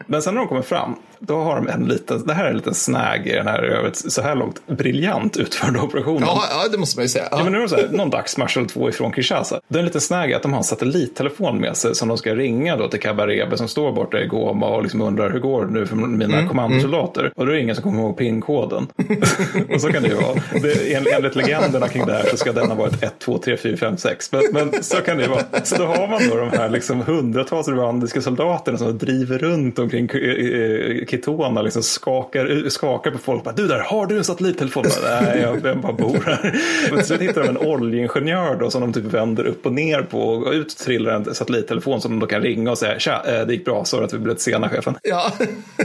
Men 0.06 0.22
sen 0.22 0.34
när 0.34 0.42
de 0.42 0.48
kommer 0.48 0.62
fram, 0.62 0.96
då 1.20 1.42
har 1.42 1.56
de 1.56 1.68
en 1.68 1.86
liten, 1.86 2.26
det 2.26 2.34
här 2.34 2.46
är 2.46 2.50
en 2.50 2.58
liten 2.58 2.74
snäg 2.74 3.28
i 3.28 3.32
den 3.32 3.48
här 3.48 3.92
så 3.94 4.22
här 4.22 4.36
långt 4.36 4.68
briljant 4.68 5.38
utförda 5.38 5.82
operationen. 5.82 6.24
Ja, 6.26 6.44
ja 6.50 6.70
det 6.72 6.78
måste 6.78 6.98
man 6.98 7.04
ju 7.04 7.10
säga. 7.10 7.28
Ja. 7.32 7.38
ja 7.38 7.44
men 7.44 7.54
nu 7.54 7.58
är 7.58 7.62
det 7.62 7.70
så 7.70 7.76
här, 7.76 7.88
någon 7.92 8.10
dagsmarsch 8.10 8.58
eller 8.58 8.68
två 8.68 8.90
ifrån 8.90 9.14
Kinshasa. 9.14 9.60
Det 9.68 9.76
är 9.76 9.80
en 9.80 9.86
liten 9.86 10.02
snäg 10.02 10.34
att 10.34 10.42
de 10.42 10.54
har 10.54 10.58
en 10.58 10.64
satellittelefon 10.64 11.58
med 11.58 11.78
sig 11.78 11.96
som 11.96 12.08
de 12.08 12.18
ska 12.18 12.36
ringa 12.36 12.78
då 12.78 12.88
till 12.88 13.00
Kabarebe 13.00 13.58
som 13.58 13.68
står 13.68 13.92
borta 13.92 14.20
i 14.20 14.28
Goma 14.28 14.68
och 14.68 14.84
liksom 14.84 15.02
undrar 15.02 15.30
hur 15.30 15.40
går 15.40 15.66
det 15.66 15.72
nu 15.72 15.86
för 15.86 15.96
mina 15.96 16.38
mm, 16.38 16.48
kommandosoldater. 16.48 17.22
Mm. 17.22 17.34
Och 17.36 17.46
då 17.46 17.52
är 17.52 17.56
det 17.56 17.62
ingen 17.62 17.76
som 17.76 17.84
kommer 17.84 18.02
ihåg 18.02 18.18
pinkoden. 18.18 18.88
och 19.74 19.82
så 19.82 19.92
kan 19.92 20.04
det 20.04 20.10
ju 20.10 20.16
vara. 20.16 20.42
Det, 20.62 20.94
enligt 21.14 21.36
legenderna 21.36 21.88
kring 21.88 22.06
det 22.06 22.14
här 22.14 22.26
så 22.32 22.38
ska 22.38 22.52
den 22.52 22.68
ha 22.68 22.76
varit 22.76 23.04
1, 23.04 23.20
2, 23.20 23.38
3, 23.38 23.58
4, 23.58 23.78
5, 23.78 23.98
6. 23.98 24.32
Men, 24.32 24.42
men 24.54 24.84
så 24.84 24.98
kan 24.98 25.18
det 25.18 25.24
ju 25.24 25.30
vara. 25.30 25.44
Så 25.64 25.76
då 25.76 25.86
har 25.86 26.08
man 26.08 26.22
då 26.30 26.36
de 26.36 26.50
här 26.50 26.70
liksom 26.70 27.02
hundratals 27.02 27.68
rwandiska 27.68 28.22
soldaterna 28.22 28.78
som 28.78 28.98
driver 28.98 29.38
runt 29.38 29.67
omkring 29.76 29.98
omkring 30.02 30.10
eh, 30.10 31.06
Kitona 31.06 31.62
liksom 31.62 31.84
skakar, 31.84 32.70
skakar 32.70 33.12
på 33.12 33.18
folk. 33.18 33.44
Bara, 33.44 33.56
du 33.56 33.68
där, 33.68 33.80
har 33.80 34.08
du 34.08 34.18
en 34.18 34.24
satellittelefon? 34.24 34.84
Bara, 34.84 35.22
Nej, 35.22 35.42
jag, 35.42 35.66
jag 35.66 35.82
bara 35.82 35.94
bor 35.94 36.24
här. 36.26 36.62
Men 36.92 37.06
så 37.06 37.16
hittar 37.16 37.44
de 37.44 37.50
en 37.50 37.58
oljeingenjör 37.58 38.56
då 38.56 38.70
som 38.70 38.82
de 38.82 38.94
typ 38.94 39.04
vänder 39.04 39.46
upp 39.46 39.66
och 39.66 39.74
ner 39.74 40.02
på 40.02 40.20
och 40.20 40.52
ut 40.52 40.78
trillar 40.78 41.14
en 41.14 41.36
satellittelefon 41.36 42.02
som 42.02 42.12
de 42.12 42.20
då 42.20 42.28
kan 42.28 42.42
ringa 42.42 42.72
och 42.72 42.78
säga 42.78 43.00
tja, 43.00 43.22
det 43.46 43.54
gick 43.54 43.66
bra, 43.66 43.86
så 43.86 44.04
att 44.04 44.14
vi 44.14 44.18
blev 44.18 44.28
lite 44.28 44.44
sena 44.44 44.70
chefen. 44.70 44.96
Ja. 45.04 45.32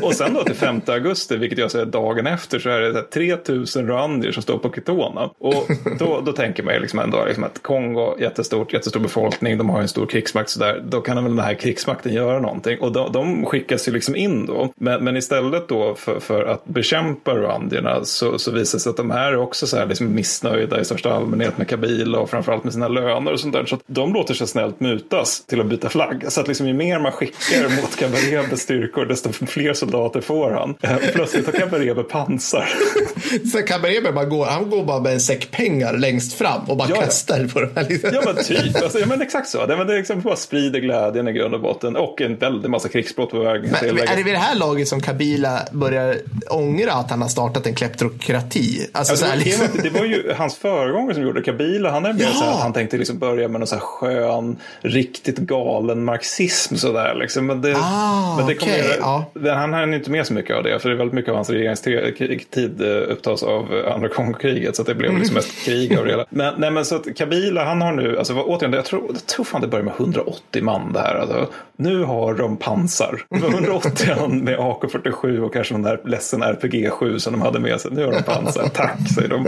Och 0.02 0.14
sen 0.14 0.34
då 0.34 0.42
till 0.42 0.54
5 0.54 0.80
augusti, 0.86 1.36
vilket 1.36 1.58
jag 1.58 1.70
säger 1.70 1.86
dagen 1.86 2.26
efter, 2.26 2.58
så 2.58 2.68
är 2.68 2.80
det 2.80 3.02
3000 3.02 3.86
rwandier 3.86 4.32
som 4.32 4.42
står 4.42 4.58
på 4.58 4.72
Kitona. 4.72 5.30
Och 5.38 5.68
då, 5.98 6.20
då 6.26 6.32
tänker 6.32 6.62
man 6.62 6.74
ju 6.74 6.80
liksom 6.80 6.98
ändå 6.98 7.24
liksom 7.24 7.44
att 7.44 7.62
Kongo, 7.62 8.16
jättestort, 8.20 8.72
jättestor 8.72 9.00
befolkning, 9.00 9.58
de 9.58 9.70
har 9.70 9.80
en 9.80 9.88
stor 9.88 10.06
krigsmakt 10.06 10.50
sådär. 10.50 10.82
Då 10.88 11.00
kan 11.00 11.24
väl 11.24 11.36
den 11.36 11.44
här 11.44 11.54
krigsmakten 11.54 12.12
göra 12.12 12.40
någonting. 12.40 12.80
Och 12.80 12.92
de, 12.92 13.12
de 13.12 13.46
skickas 13.62 13.88
ju 13.88 13.92
liksom 13.92 14.16
in 14.16 14.46
då. 14.46 14.72
Men, 14.76 15.04
men 15.04 15.16
istället 15.16 15.68
då 15.68 15.94
för, 15.94 16.20
för 16.20 16.44
att 16.44 16.64
bekämpa 16.64 17.34
rwandierna 17.34 18.04
så, 18.04 18.38
så 18.38 18.50
visar 18.50 18.78
det 18.78 18.82
sig 18.82 18.90
att 18.90 18.96
de 18.96 19.10
här 19.10 19.32
är 19.32 19.36
också 19.36 19.66
så 19.66 19.76
här 19.76 19.86
liksom 19.86 20.14
missnöjda 20.14 20.80
i 20.80 20.84
största 20.84 21.12
allmänhet 21.12 21.58
med 21.58 21.68
Kabila 21.68 22.18
och 22.18 22.30
framförallt 22.30 22.64
med 22.64 22.72
sina 22.72 22.88
löner 22.88 23.32
och 23.32 23.40
sånt 23.40 23.54
där. 23.54 23.64
Så 23.64 23.74
att 23.74 23.82
de 23.86 24.14
låter 24.14 24.34
sig 24.34 24.46
snällt 24.46 24.80
mutas 24.80 25.46
till 25.46 25.60
att 25.60 25.66
byta 25.66 25.88
flagg. 25.88 26.24
Så 26.28 26.40
att 26.40 26.48
liksom 26.48 26.66
ju 26.68 26.74
mer 26.74 26.98
man 26.98 27.12
skickar 27.12 27.76
mot 27.82 27.96
Kabarebes 27.96 28.60
styrkor 28.60 29.04
desto 29.06 29.32
fler 29.32 29.74
soldater 29.74 30.20
får 30.20 30.50
han. 30.50 30.74
Eh, 30.80 30.96
Plötsligt 31.12 31.46
har 31.46 31.52
Kabarebe 31.52 32.02
pansar. 32.02 32.68
Så 33.52 33.62
Kabarebe 33.62 34.12
bara 34.12 34.24
går, 34.24 34.44
han 34.44 34.70
går 34.70 34.84
bara 34.84 35.00
med 35.00 35.12
en 35.12 35.20
säck 35.20 35.50
pengar 35.50 35.98
längst 35.98 36.32
fram 36.32 36.60
och 36.68 36.76
bara 36.76 36.88
Ja, 36.88 36.96
kastar 36.96 37.48
på 37.48 37.60
de 37.60 37.70
här. 37.74 37.88
Liksom. 37.88 38.10
Ja 38.12 38.22
men 38.24 38.44
typ, 38.44 38.82
alltså, 38.82 38.98
ja, 38.98 39.06
men 39.06 39.22
exakt 39.22 39.48
så. 39.48 39.66
Det, 39.66 39.76
men 39.76 39.86
det 39.86 39.96
liksom 39.96 40.20
bara 40.20 40.36
sprider 40.36 40.80
glädjen 40.80 41.28
i 41.28 41.32
grund 41.32 41.54
och 41.54 41.60
botten 41.60 41.96
och 41.96 42.20
en 42.20 42.36
väldig 42.36 42.70
massa 42.70 42.88
krigsbrott 42.88 43.30
på 43.30 43.36
väg. 43.52 43.62
Men, 43.70 43.80
till 43.80 43.98
är 43.98 44.16
det 44.16 44.22
vid 44.22 44.34
det 44.34 44.38
här 44.38 44.54
laget 44.54 44.88
som 44.88 45.00
Kabila 45.00 45.58
börjar 45.72 46.16
ångra 46.50 46.92
att 46.92 47.10
han 47.10 47.22
har 47.22 47.28
startat 47.28 47.66
en 47.66 47.74
kleptokrati? 47.74 48.88
Alltså, 48.92 49.24
Ja, 49.26 49.30
det, 49.30 49.36
var, 49.36 49.44
liksom. 49.44 49.80
det 49.82 49.90
var 49.98 50.04
ju 50.06 50.32
hans 50.36 50.56
föregångare 50.56 51.14
som 51.14 51.22
gjorde 51.22 51.40
det. 51.40 51.44
Kabila, 51.44 51.90
han 51.90 52.06
är 52.06 52.12
mer 52.12 52.22
Ja. 52.22 52.30
så 52.32 52.44
här, 52.44 52.52
han 52.58 52.72
tänkte 52.72 52.96
liksom 52.96 53.18
börja 53.18 53.48
med 53.48 53.60
någon 53.60 53.66
så 53.66 53.74
här 53.74 53.82
skön, 53.82 54.56
riktigt 54.80 55.38
galen 55.38 56.04
marxism 56.04 56.74
sådär 56.76 57.14
liksom. 57.14 57.46
Men 57.46 57.60
det, 57.62 57.76
Ah, 57.76 58.36
men 58.36 58.46
det 58.46 58.54
okej, 58.54 58.78
ju- 58.78 58.96
ja. 59.00 59.24
det- 59.34 59.52
han 59.52 59.72
hann 59.72 59.94
inte 59.94 60.10
med 60.10 60.26
så 60.26 60.32
mycket 60.34 60.56
av 60.56 60.62
det, 60.62 60.78
för 60.78 60.88
det 60.88 60.94
är 60.94 60.98
väldigt 60.98 61.14
mycket 61.14 61.28
av 61.30 61.34
hans 61.36 61.50
regeringstid 61.50 62.80
eh, 62.82 63.12
upptas 63.12 63.42
av 63.42 63.74
eh, 63.74 63.94
andra 63.94 64.08
Kongokriget, 64.08 64.76
så 64.76 64.82
att 64.82 64.88
det 64.88 64.94
blev 64.94 65.18
liksom 65.18 65.36
ett 65.36 65.52
krig 65.64 65.96
av 65.98 66.04
det 66.04 66.10
hela. 66.10 66.26
Men, 66.30 66.54
nej, 66.58 66.70
men 66.70 66.84
så 66.84 66.96
att 66.96 67.16
Kabila, 67.16 67.64
han 67.64 67.80
har 67.82 67.92
nu, 67.92 68.18
alltså 68.18 68.34
återigen, 68.34 68.72
jag 68.72 68.84
tror, 68.84 69.02
jag 69.12 69.26
tror 69.26 69.44
fan 69.44 69.60
det 69.60 69.66
börjar 69.66 69.84
med 69.84 69.94
180 69.98 70.62
man 70.62 70.92
det 70.92 71.00
här. 71.00 71.14
Alltså, 71.14 71.48
nu 71.76 72.04
har 72.04 72.34
de 72.34 72.56
pansar. 72.56 73.22
Det 73.42 73.56
180 73.56 74.28
med 74.28 74.58
AK47 74.58 75.38
och 75.38 75.52
kanske 75.52 75.74
den 75.74 75.82
där 75.82 76.00
ledsen 76.04 76.42
RPG7 76.42 77.18
som 77.18 77.32
de 77.32 77.42
hade 77.42 77.60
med 77.60 77.80
sig. 77.80 77.90
Nu 77.90 78.04
har 78.04 78.12
de 78.12 78.22
pansar, 78.22 78.68
tack 78.74 78.98
säger 79.14 79.28
de. 79.28 79.46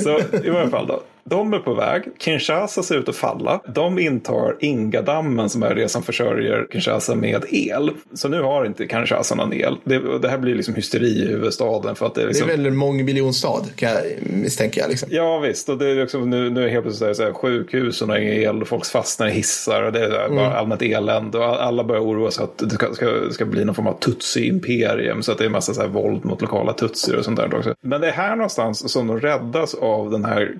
Så 0.00 0.38
i 0.46 0.50
varje 0.50 0.68
fall 0.68 0.86
då. 0.86 1.02
De 1.24 1.52
är 1.54 1.58
på 1.58 1.74
väg. 1.74 2.02
Kinshasa 2.18 2.82
ser 2.82 2.98
ut 2.98 3.08
att 3.08 3.16
falla. 3.16 3.60
De 3.74 3.98
intar 3.98 4.56
Ingadammen 4.60 5.48
som 5.48 5.62
är 5.62 5.74
det 5.74 5.88
som 5.88 6.02
försörjer 6.02 6.66
Kinshasa 6.72 7.14
med 7.14 7.44
el. 7.48 7.90
Så 8.14 8.28
nu 8.28 8.42
har 8.42 8.64
inte 8.64 8.86
Kinshasa 8.86 9.34
någon 9.34 9.52
el. 9.52 9.76
Det, 9.84 10.18
det 10.18 10.28
här 10.28 10.38
blir 10.38 10.54
liksom 10.54 10.74
hysteri 10.74 11.22
i 11.22 11.28
huvudstaden 11.28 11.94
för 11.94 12.06
att 12.06 12.14
det 12.14 12.20
är 12.20 12.24
Det 12.24 12.28
är 12.28 12.32
liksom... 12.32 12.48
väl 12.48 12.66
en 12.66 12.76
mångmiljonstad, 12.76 13.64
kan 13.76 13.90
jag 13.90 14.02
misstänka. 14.20 14.80
jag, 14.80 14.90
Liksom. 14.90 15.08
Ja 15.12 15.38
visst, 15.38 15.68
och 15.68 15.78
det 15.78 15.90
är 15.90 15.94
liksom, 15.94 16.30
nu, 16.30 16.50
nu 16.50 16.64
är 16.64 16.68
helt 16.68 16.84
plötsligt 16.84 17.16
så 17.16 17.22
här, 17.22 17.32
sjukhusen 17.32 18.08
har 18.08 18.16
ingen 18.16 18.34
el 18.34 18.62
och 18.62 18.68
folk 18.68 18.86
fastnar 18.86 19.28
i 19.28 19.30
hissar 19.30 19.82
och 19.82 19.92
det 19.92 20.04
är 20.04 20.28
bara 20.28 20.56
allmänt 20.56 20.82
elände 20.82 21.38
och 21.38 21.64
alla 21.64 21.84
börjar 21.84 22.02
oroa 22.02 22.30
sig 22.30 22.44
att 22.44 22.58
det 22.58 22.70
ska, 22.70 22.94
ska, 22.94 23.30
ska 23.30 23.44
bli 23.44 23.64
någon 23.64 23.74
form 23.74 23.86
av 23.86 23.98
tutsi-imperium 23.98 25.22
så 25.22 25.32
att 25.32 25.38
det 25.38 25.44
är 25.44 25.48
massa 25.48 25.74
så 25.74 25.80
här 25.80 25.88
våld 25.88 26.24
mot 26.24 26.40
lokala 26.40 26.72
tutsier 26.72 27.18
och 27.18 27.24
sånt 27.24 27.36
där 27.36 27.54
också. 27.54 27.74
Men 27.80 28.00
det 28.00 28.08
är 28.08 28.12
här 28.12 28.36
någonstans 28.36 28.92
som 28.92 29.06
de 29.06 29.20
räddas 29.20 29.74
av 29.74 30.10
den 30.10 30.24
här 30.24 30.56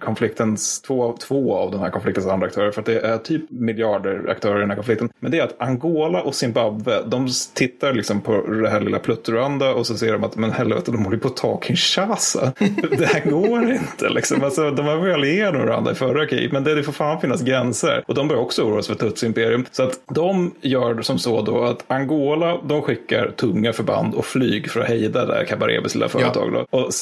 konfliktens, 0.53 0.82
två, 0.82 1.16
två 1.20 1.57
av 1.57 1.70
den 1.70 1.80
här 1.80 1.90
konfliktens 1.90 2.26
andra 2.26 2.46
aktörer 2.46 2.70
för 2.70 2.80
att 2.80 2.86
det 2.86 3.00
är 3.00 3.18
typ 3.18 3.50
miljarder 3.50 4.30
aktörer 4.30 4.57
i 4.57 4.61
den 4.61 4.70
här 4.70 4.76
konflikten. 4.76 5.09
Men 5.20 5.30
det 5.30 5.38
är 5.38 5.44
att 5.44 5.55
Angola 5.59 6.22
och 6.22 6.34
Zimbabwe, 6.34 7.03
de 7.07 7.28
tittar 7.55 7.92
liksom 7.92 8.20
på 8.20 8.46
det 8.46 8.70
här 8.70 8.80
lilla 8.80 8.98
Pluttranda 8.98 9.74
och 9.74 9.86
så 9.86 9.94
ser 9.94 10.12
de 10.12 10.24
att 10.24 10.36
men 10.36 10.53
helvete, 10.53 10.90
de 10.90 11.05
håller 11.05 11.18
på 11.18 11.28
att 11.28 11.36
ta 11.36 11.61
Kinshasa. 11.62 12.53
det 12.98 13.07
här 13.07 13.30
går 13.30 13.72
inte 13.72 14.09
liksom. 14.09 14.44
Alltså, 14.44 14.70
de 14.70 14.86
var 14.86 14.96
väl 14.96 15.24
igenom 15.24 15.66
varandra 15.66 15.92
i 15.92 15.94
förra 15.94 16.26
kriget, 16.26 16.53
men 16.53 16.64
det, 16.64 16.74
det 16.74 16.82
får 16.82 16.92
fan 16.92 17.20
finnas 17.20 17.42
gränser. 17.42 18.05
Och 18.07 18.14
de 18.14 18.28
börjar 18.28 18.42
också 18.42 18.62
oroa 18.62 18.82
sig 18.82 18.96
för 18.96 19.07
Tutsi-imperium. 19.07 19.64
Så 19.72 19.82
att 19.82 20.00
de 20.14 20.55
gör 20.61 21.03
som 21.03 21.18
så 21.18 21.42
då 21.42 21.64
att 21.64 21.84
Angola, 21.86 22.59
de 22.64 22.82
skickar 22.82 23.30
tunga 23.36 23.72
förband 23.72 24.14
och 24.14 24.24
flyg 24.24 24.70
för 24.70 24.80
att 24.80 24.88
hejda 24.88 25.26
det 25.26 25.34
här 25.34 25.44
Kabarebes 25.44 25.94
lilla 25.94 26.09
företag. 26.09 26.53
Då. 26.53 26.78
Och 26.78 26.94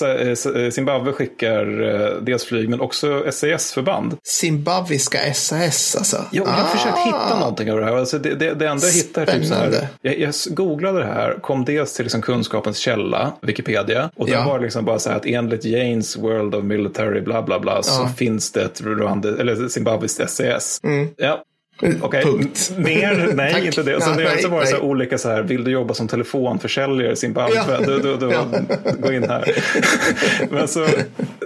Zimbabwe 0.73 1.13
skickar 1.13 1.81
eh, 1.81 2.23
dels 2.23 2.45
flyg, 2.45 2.69
men 2.69 2.81
också 2.81 3.25
SAS-förband. 3.41 4.17
Zimbabwiska 4.25 5.35
SAS 5.35 5.97
alltså. 5.97 6.25
Jo, 6.33 6.45
jag 6.47 6.53
har 6.53 6.69
försökt 6.77 6.99
hitta 7.07 7.39
någonting 7.39 7.73
av 7.73 7.79
det 7.79 7.85
här. 7.85 7.97
Alltså 7.97 8.19
det, 8.19 8.35
det, 8.35 8.55
det 8.55 8.69
enda 8.69 8.87
jag 8.87 8.93
hittar 8.93 9.23
är 9.23 9.27
typ 9.27 9.47
så 9.47 9.55
här. 9.55 9.89
Jag, 10.03 10.19
jag 10.19 10.35
googlade 10.51 10.99
det 10.99 11.07
här, 11.07 11.39
kom 11.43 11.65
dels 11.65 11.93
till 11.95 12.05
liksom 12.05 12.23
kunskapens 12.23 12.79
källa, 12.79 13.33
Wikipedia. 13.43 14.11
Och 14.17 14.27
det 14.27 14.33
Ja. 14.33 14.45
var 14.45 14.61
liksom 14.61 14.85
bara 14.85 14.99
så 14.99 15.11
här 15.11 15.17
att 15.17 15.27
enligt 15.27 15.65
Janes 15.65 16.17
World 16.17 16.55
of 16.55 16.65
Military 16.65 17.21
bla 17.21 17.43
bla 17.43 17.61
bla 17.61 17.83
så 17.83 18.09
finns 18.17 18.53
det 18.53 18.63
ett 18.63 18.81
Rwanda, 18.81 19.29
eller 19.29 19.69
Zimbabwiskt 19.69 20.31
SAS. 20.31 20.81
Ja. 21.17 21.43
Mm. 21.83 22.01
Punkt. 22.01 22.73
mer? 22.77 23.31
Nej, 23.35 23.53
Tack. 23.53 23.65
inte 23.65 23.83
det. 23.83 24.01
Så 24.01 24.11
det 24.11 24.17
Nej, 24.17 24.25
har 24.27 24.35
också 24.35 24.49
varit 24.49 24.69
så 24.69 24.75
här 24.75 24.83
nej. 24.83 24.91
olika 24.91 25.19
så 25.19 25.29
här, 25.29 25.43
vill 25.43 25.65
du 25.65 25.71
jobba 25.71 25.95
som 25.95 26.09
telefonförsäljare 26.09 27.13
i 27.13 27.17
Zimbabwe? 27.17 27.55
Ja. 27.69 27.79
Då, 27.87 27.99
då, 27.99 28.17
då, 28.17 28.33
Ja. 28.33 28.45
gå 28.99 29.13
in 29.13 29.23
här. 29.29 29.55
men, 30.51 30.69
så, 30.69 30.81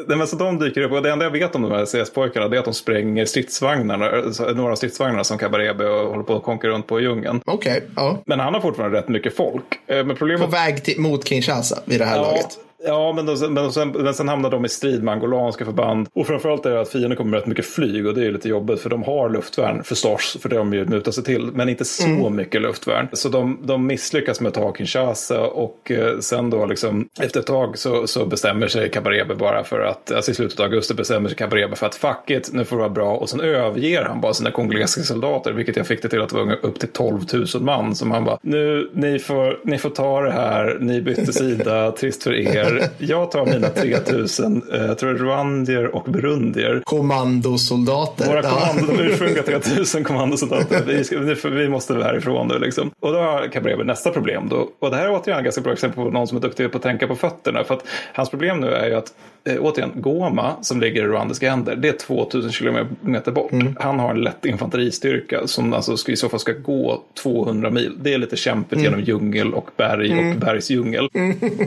nej, 0.09 0.19
men 0.19 0.27
så 0.27 0.37
de 0.37 0.59
dyker 0.59 0.81
upp 0.81 0.93
och 0.93 1.03
det 1.03 1.11
enda 1.11 1.25
jag 1.25 1.31
vet 1.31 1.55
om 1.55 1.63
de 1.63 1.73
här 1.73 1.85
CS-pojkarna 1.85 2.49
det 2.49 2.57
är 2.57 2.59
att 2.59 2.65
de 2.65 2.75
spränger 2.75 3.25
stridsvagnarna, 3.25 4.11
alltså 4.11 4.45
några 4.45 4.73
av 4.73 4.77
stridsvagnarna 4.77 5.25
som 5.25 5.39
Kabarebe 5.39 5.85
och 5.89 6.09
håller 6.11 6.23
på 6.23 6.37
att 6.37 6.43
konka 6.43 6.69
runt 6.69 6.87
på 6.87 7.01
djungeln. 7.01 7.41
Okej, 7.45 7.83
ja. 7.97 8.23
Men 8.27 8.41
han 8.41 8.55
har 8.55 8.61
fortfarande 8.61 8.99
rätt 8.99 9.09
mycket 9.09 9.37
folk. 9.37 9.65
Eh, 9.87 10.05
Men 10.05 10.17
problemet 10.17 10.45
På 10.45 10.51
väg 10.51 10.85
till, 10.85 11.01
mot 11.01 11.29
Kinshasa 11.29 11.79
vid 11.85 12.01
det 12.01 12.05
här 12.05 12.17
Ja, 12.17 12.23
laget. 12.23 12.47
Ja 12.87 13.13
men, 13.13 13.27
de, 13.27 13.55
men, 13.55 13.73
sen, 13.73 13.89
men 13.89 14.15
sen 14.15 14.29
hamnar 14.29 14.51
de 14.51 14.65
i 14.65 14.69
strid 14.69 15.03
med 15.03 15.15
angolanska 15.15 15.65
förband. 15.65 16.09
Och 16.15 16.27
framförallt 16.27 16.67
är 16.67 16.71
det 16.71 16.81
att 16.81 16.89
fienden 16.89 17.17
kommer 17.17 17.31
med 17.31 17.41
rätt 17.41 17.47
mycket 17.47 17.67
flyg 17.67 18.07
och 18.07 18.15
det 18.15 18.21
är 18.21 18.25
ju 18.25 18.33
lite 18.33 18.49
jobbigt 18.49 18.81
för 18.81 18.91
de 18.91 19.03
har 19.03 19.31
luftvärn 19.31 19.85
förstås, 19.85 20.37
för 20.43 20.49
det 20.49 20.57
har 20.57 20.65
de 20.65 20.75
ju 20.75 20.85
mutat 20.87 21.15
sig 21.15 21.25
till, 21.25 21.51
men 21.53 21.69
inte 21.69 21.85
så 21.85 22.05
Mm. 22.05 22.37
mycket 22.37 22.63
luftvärn. 22.63 23.09
Så 23.13 23.29
de, 23.29 23.59
de 23.63 23.87
misslyckas 23.87 24.41
med 24.41 24.49
att 24.49 24.55
ta 24.55 24.75
Kinshasa 24.75 25.41
och 25.41 25.91
eh, 25.91 26.19
sen 26.19 26.51
då 26.51 26.67
liksom 26.67 27.09
efter 27.21 27.41
ett 27.41 27.47
tag 27.47 27.79
så, 27.79 28.07
så 28.07 28.27
bestämmer 28.27 28.69
sig 28.69 28.91
Kabarebe 28.91 29.35
bara 29.35 29.65
för 29.65 29.81
att, 29.81 30.13
alltså 30.13 30.31
i 30.31 30.35
slutet 30.35 30.61
av 30.61 30.65
augusti 30.67 30.95
bestämmer 30.95 31.29
sig 31.29 31.39
Kabarebe 31.39 31.77
för 31.77 31.87
att 31.87 31.95
fuck 31.95 32.31
it, 32.31 32.51
nu 32.53 32.65
får 32.65 32.77
det 32.77 32.81
vara 32.81 32.91
bra 32.93 33.17
och 33.17 33.29
sen 33.29 33.41
överger 33.41 34.05
han 34.05 34.21
bara 34.21 34.35
sina 34.35 34.51
kongolesiska 34.51 35.03
soldater, 35.15 35.53
vilket 35.53 35.77
jag 35.77 35.87
fick 35.87 36.03
det 36.03 36.09
till 36.09 36.23
att 36.23 36.29
det 36.29 36.37
var 36.37 36.59
upp 36.63 36.79
till 36.81 36.89
12 36.89 37.21
000 37.55 37.63
man 37.63 37.95
som 37.95 38.11
han 38.11 38.25
bara, 38.25 38.39
nu, 38.43 38.91
ni 38.95 39.19
får, 39.19 39.61
ni 39.65 39.79
får 39.79 39.91
ta 39.91 40.21
det 40.21 40.33
här, 40.33 40.77
ni 40.81 41.01
bytte 41.01 41.33
sida, 41.33 41.93
trist 41.93 42.23
för 42.23 42.35
er. 42.35 42.74
Jag 42.99 43.31
tar 43.31 43.47
mina 43.47 43.69
3 43.69 43.97
000, 44.13 44.63
eh, 44.73 44.87
jag 44.87 44.99
tror 44.99 45.15
rwandier 45.15 45.95
och 45.95 46.05
burundier. 46.05 46.83
Kommandosoldater. 46.85 48.27
Våra 48.27 48.43
Ja. 48.43 48.51
kommando, 48.51 48.93
de 48.97 49.03
ursprungliga 49.03 49.43
3000 49.43 50.05
kommandosoldater. 50.05 50.83
Vi, 50.87 51.05
ska, 51.05 51.19
vi, 51.51 51.69
måste 51.69 51.95
härifrån 51.95 52.49
nu 52.49 52.59
liksom. 52.59 52.91
Och 53.01 53.13
då 53.13 53.19
har 53.19 53.49
Cabrebe 53.49 53.85
nästa 53.85 54.11
problem 54.11 54.49
då. 54.51 54.69
Och 54.79 54.91
det 54.91 54.97
här 54.97 55.05
är 55.05 55.11
återigen 55.11 55.39
ett 55.39 55.45
ganska 55.45 55.61
bra 55.61 55.73
exempel 55.73 56.05
på 56.05 56.11
någon 56.11 56.27
som 56.27 56.37
är 56.37 56.43
duktig 56.43 56.73
på 56.73 56.77
att 56.77 56.83
tänka 56.83 57.07
på 57.07 57.17
fötterna. 57.17 57.65
För 57.65 57.75
att 57.75 57.85
hans 58.13 58.31
problem 58.31 58.61
nu 58.61 58.69
är 58.69 58.87
ju 58.87 58.95
att 58.95 59.13
eh, 59.49 59.57
återigen, 59.61 59.93
Goma 59.95 60.57
som 60.63 60.81
ligger 60.81 61.03
i 61.03 61.07
rwandiska 61.07 61.51
händer, 61.51 61.77
det 61.77 61.89
är 61.89 61.93
2000 61.93 62.53
kilometer 62.53 63.33
bort. 63.33 63.51
Han 63.79 63.99
har 63.99 64.11
en 64.11 64.21
lätt 64.21 64.45
infanteristyrka 64.45 65.47
som 65.47 65.73
alltså 65.73 65.97
ska, 65.97 66.13
i 66.13 66.17
så 66.17 66.29
fall 66.29 66.41
ska 66.41 66.53
gå 66.53 67.03
200 67.23 67.71
mil. 67.71 67.93
Det 68.01 68.15
är 68.15 68.19
lite 68.19 68.37
kämpigt 68.37 68.83
genom 68.83 69.01
djungel 69.01 69.55
och 69.55 69.71
berg 69.77 70.19
och 70.19 70.41
bergsdjungel. 70.41 71.09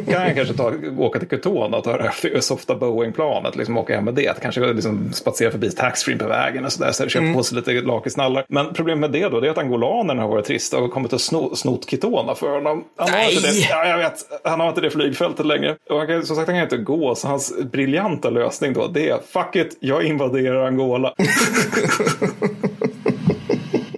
Kan 0.07 0.28
jag 0.28 0.36
kanske 0.36 0.53
ta, 0.53 0.73
åka 0.97 1.19
till 1.19 1.28
Kutona 1.28 1.78
och 1.78 1.84
ta 1.84 1.97
det 2.21 2.41
softa 2.41 2.75
Boeing-planet, 2.75 3.55
liksom 3.55 3.78
åka 3.78 3.95
hem 3.95 4.05
med 4.05 4.13
det. 4.13 4.41
Kanske 4.41 4.73
liksom 4.73 5.13
spatsera 5.13 5.51
förbi 5.51 5.71
taxfree 5.71 6.17
på 6.17 6.28
vägen 6.28 6.65
och 6.65 6.71
sådär, 6.71 6.91
så 6.91 7.07
köpa 7.07 7.34
på 7.34 7.43
sig 7.43 7.55
lite 7.55 7.71
lakrisnallar. 7.71 8.45
Men 8.49 8.73
problemet 8.73 8.99
med 8.99 9.21
det 9.21 9.30
då, 9.30 9.39
det 9.39 9.47
är 9.47 9.51
att 9.51 9.57
angolanerna 9.57 10.21
har 10.21 10.30
varit 10.30 10.45
trista 10.45 10.78
och 10.78 10.91
kommit 10.91 11.13
och 11.13 11.21
sno, 11.21 11.55
snott 11.55 11.89
Kitona 11.89 12.36
för 12.36 12.49
honom. 12.49 12.84
Han 12.95 13.09
har, 13.09 13.19
inte 13.30 13.47
Nej! 13.47 13.53
det, 13.53 13.67
ja, 13.69 13.88
jag 13.88 13.97
vet, 13.97 14.25
han 14.43 14.59
har 14.59 14.69
inte 14.69 14.82
det 14.82 14.89
flygfältet 14.89 15.45
längre. 15.45 15.75
Och 15.89 15.97
han 15.97 16.07
kan, 16.07 16.25
som 16.25 16.36
sagt, 16.36 16.47
han 16.47 16.55
kan 16.55 16.63
inte 16.63 16.78
gå, 16.78 17.15
så 17.15 17.28
hans 17.28 17.53
briljanta 17.72 18.30
lösning 18.30 18.74
då, 18.74 18.88
det 18.88 19.09
är 19.09 19.18
fuck 19.18 19.55
it, 19.55 19.78
jag 19.80 20.03
invaderar 20.03 20.65
Angola. 20.68 21.13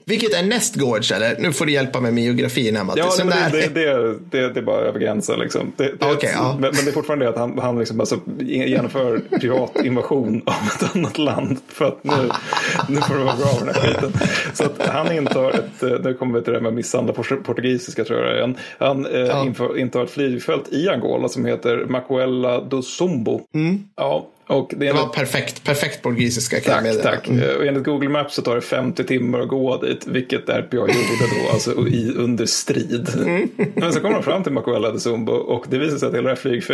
Vilket 0.09 0.33
är 0.33 0.43
näst 0.43 0.75
Gorge 0.75 1.15
eller? 1.15 1.37
Nu 1.39 1.53
får 1.53 1.65
du 1.65 1.71
hjälpa 1.71 1.99
mig 1.99 2.11
med 2.11 2.23
geografin 2.23 2.75
här 2.75 2.85
Ja, 2.95 3.11
det, 3.17 3.23
det, 3.23 3.73
det, 3.73 3.81
det, 3.81 4.19
det, 4.29 4.53
det 4.53 4.59
är 4.59 4.63
bara 4.63 4.81
över 4.81 4.99
gränsen 4.99 5.39
liksom. 5.39 5.71
Det, 5.75 5.91
det, 5.99 6.05
okay, 6.05 6.31
ja. 6.33 6.57
men, 6.59 6.71
det 6.71 6.87
är 6.87 6.91
fortfarande 6.91 7.25
det 7.25 7.29
att 7.29 7.37
han, 7.37 7.59
han 7.59 7.79
liksom 7.79 7.99
alltså 7.99 8.19
genomför 8.39 9.21
privat 9.39 9.71
invasion 9.83 10.41
av 10.45 10.53
ett 10.53 10.95
annat 10.95 11.17
land. 11.17 11.57
För 11.67 11.85
att 11.85 12.03
nu, 12.03 12.11
nu 12.89 13.01
får 13.01 13.15
det 13.15 13.23
vara 13.23 13.35
bra 13.35 13.65
med 13.65 13.75
den 13.75 13.75
här 13.75 13.93
skiten. 13.93 14.13
Så 14.53 14.63
att 14.63 14.87
han 14.87 15.11
intar 15.11 15.49
ett, 15.49 15.83
eh, 15.83 15.99
nu 16.03 16.13
kommer 16.13 16.39
vi 16.39 16.45
till 16.45 16.53
det 16.53 16.61
med 16.61 16.73
misshandla 16.73 17.13
portugisiska 17.13 18.03
tror 18.03 18.25
jag 18.25 18.37
igen. 18.37 18.57
Han 18.77 19.05
eh, 19.05 19.19
ja. 19.19 19.77
intar 19.77 20.03
ett 20.03 20.11
flygfält 20.11 20.73
i 20.73 20.89
Angola 20.89 21.29
som 21.29 21.45
heter 21.45 21.85
Macuela 21.85 22.61
do 22.61 22.81
Sumbo. 22.81 23.41
Mm. 23.53 23.83
Ja, 23.95 24.27
och 24.49 24.73
det, 24.77 24.85
det 24.85 24.93
var 24.93 25.07
perfekt, 25.07 25.63
perfekt 25.63 26.01
portugisiska 26.01 26.59
kan 26.59 26.83
Tack, 26.83 27.01
tack. 27.03 27.27
Mm. 27.27 27.57
Och 27.57 27.65
enligt 27.65 27.83
Google 27.83 28.09
Maps 28.09 28.35
så 28.35 28.41
tar 28.41 28.55
det 28.55 28.61
50 28.61 29.03
timmar 29.03 29.39
att 29.39 29.47
gå 29.47 29.77
dit, 29.77 30.07
vilket 30.07 30.49
RPA 30.49 30.77
gjorde 30.77 30.93
då, 31.19 31.49
alltså 31.53 31.87
i, 31.87 32.13
under 32.17 32.45
strid. 32.45 33.09
Mm. 33.15 33.49
Men 33.75 33.93
så 33.93 33.99
kommer 33.99 34.13
de 34.13 34.23
fram 34.23 34.43
till 34.43 34.51
Macuela 34.51 34.91
de 34.91 34.99
Zumbo 34.99 35.33
och 35.33 35.65
det 35.69 35.77
visar 35.77 35.97
sig 35.97 36.07
att 36.07 36.13
hela 36.13 36.23
det 36.23 36.35
här 36.35 36.41
flygf 36.41 36.71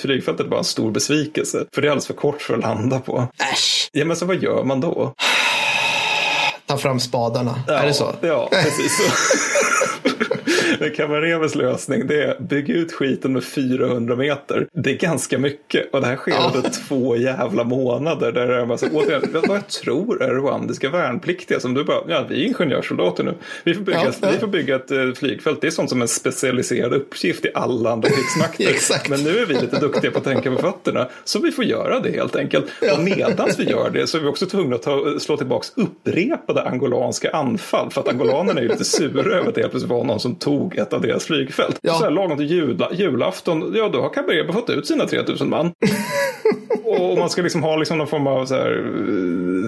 flygfältet 0.00 0.46
var 0.46 0.58
en 0.58 0.64
stor 0.64 0.90
besvikelse. 0.90 1.66
För 1.74 1.82
det 1.82 1.88
är 1.88 1.90
alldeles 1.90 2.06
för 2.06 2.14
kort 2.14 2.42
för 2.42 2.54
att 2.54 2.60
landa 2.60 3.00
på. 3.00 3.28
Äsch! 3.52 3.90
Ja, 3.92 4.04
men 4.04 4.16
så 4.16 4.26
vad 4.26 4.42
gör 4.42 4.64
man 4.64 4.80
då? 4.80 5.14
Ta 6.66 6.76
fram 6.76 7.00
spadarna, 7.00 7.54
ja, 7.66 7.74
är 7.74 7.86
det 7.86 7.94
så? 7.94 8.14
Ja, 8.20 8.48
precis 8.50 8.96
så. 8.96 9.02
Kamarevs 10.96 11.54
lösning 11.54 12.06
det 12.06 12.24
är 12.24 12.40
bygg 12.40 12.70
ut 12.70 12.92
skiten 12.92 13.32
med 13.32 13.44
400 13.44 14.16
meter. 14.16 14.66
Det 14.72 14.90
är 14.90 14.98
ganska 14.98 15.38
mycket 15.38 15.94
och 15.94 16.00
det 16.00 16.06
här 16.06 16.16
sker 16.16 16.32
ja. 16.32 16.52
under 16.54 16.70
två 16.70 17.16
jävla 17.16 17.64
månader. 17.64 18.32
Där 18.32 18.46
det 18.46 18.60
är 18.60 18.66
massa, 18.66 18.86
återigen, 18.92 19.22
vad 19.32 19.56
jag 19.56 19.68
tror 19.68 20.22
är 20.22 20.34
rwandiska 20.34 20.90
värnpliktiga 20.90 21.60
som 21.60 21.74
du 21.74 21.84
bara, 21.84 22.02
ja 22.08 22.26
vi 22.28 22.42
är 22.42 22.46
ingenjörssoldater 22.46 23.24
nu. 23.24 23.34
Vi 23.64 23.74
får 23.74 23.82
bygga, 23.82 24.12
ja. 24.20 24.28
Vi 24.32 24.38
får 24.38 24.46
bygga 24.46 24.76
ett 24.76 24.92
uh, 24.92 25.14
flygfält. 25.14 25.60
Det 25.60 25.66
är 25.66 25.70
sånt 25.70 25.90
som 25.90 26.02
en 26.02 26.08
specialiserad 26.08 26.92
uppgift 26.92 27.44
i 27.44 27.50
alla 27.54 27.90
andra 27.90 28.08
krigsmakter. 28.08 29.08
Men 29.10 29.24
nu 29.24 29.38
är 29.38 29.46
vi 29.46 29.54
lite 29.54 29.80
duktiga 29.80 30.10
på 30.10 30.18
att 30.18 30.24
tänka 30.24 30.50
med 30.50 30.60
fötterna. 30.60 31.08
Så 31.24 31.38
vi 31.38 31.52
får 31.52 31.64
göra 31.64 32.00
det 32.00 32.10
helt 32.10 32.36
enkelt. 32.36 32.64
Och 32.92 33.04
medans 33.04 33.58
vi 33.58 33.64
gör 33.64 33.90
det 33.90 34.06
så 34.06 34.18
är 34.18 34.22
vi 34.22 34.28
också 34.28 34.46
tvungna 34.46 34.76
att 34.76 34.82
ta, 34.82 35.18
slå 35.18 35.36
tillbaka 35.36 35.66
upprepade 35.74 36.62
angolanska 36.62 37.30
anfall. 37.30 37.90
För 37.90 38.00
att 38.00 38.08
angolanerna 38.08 38.60
är 38.60 38.64
ju 38.64 38.68
lite 38.68 38.84
sura 38.84 39.34
över 39.36 39.48
att 39.48 39.54
det 39.54 39.60
helt 39.60 39.72
plötsligt 39.72 39.92
var 39.92 40.04
någon 40.04 40.20
som 40.20 40.34
tog 40.34 40.63
ett 40.72 40.92
av 40.92 41.00
deras 41.00 41.24
flygfält. 41.24 41.78
Ja. 41.82 41.94
Så 41.94 42.04
här, 42.04 42.10
lagom 42.10 42.36
till 42.36 42.50
jul, 42.50 42.86
julafton, 42.92 43.74
ja 43.76 43.88
då 43.88 44.00
har 44.00 44.08
Kabarebe 44.08 44.52
fått 44.52 44.70
ut 44.70 44.86
sina 44.86 45.06
3000 45.06 45.48
man. 45.48 45.72
och 46.84 47.18
man 47.18 47.30
ska 47.30 47.42
liksom 47.42 47.62
ha 47.62 47.76
liksom 47.76 47.98
någon 47.98 48.06
form 48.06 48.26
av 48.26 48.46
så 48.46 48.54
här, 48.54 48.92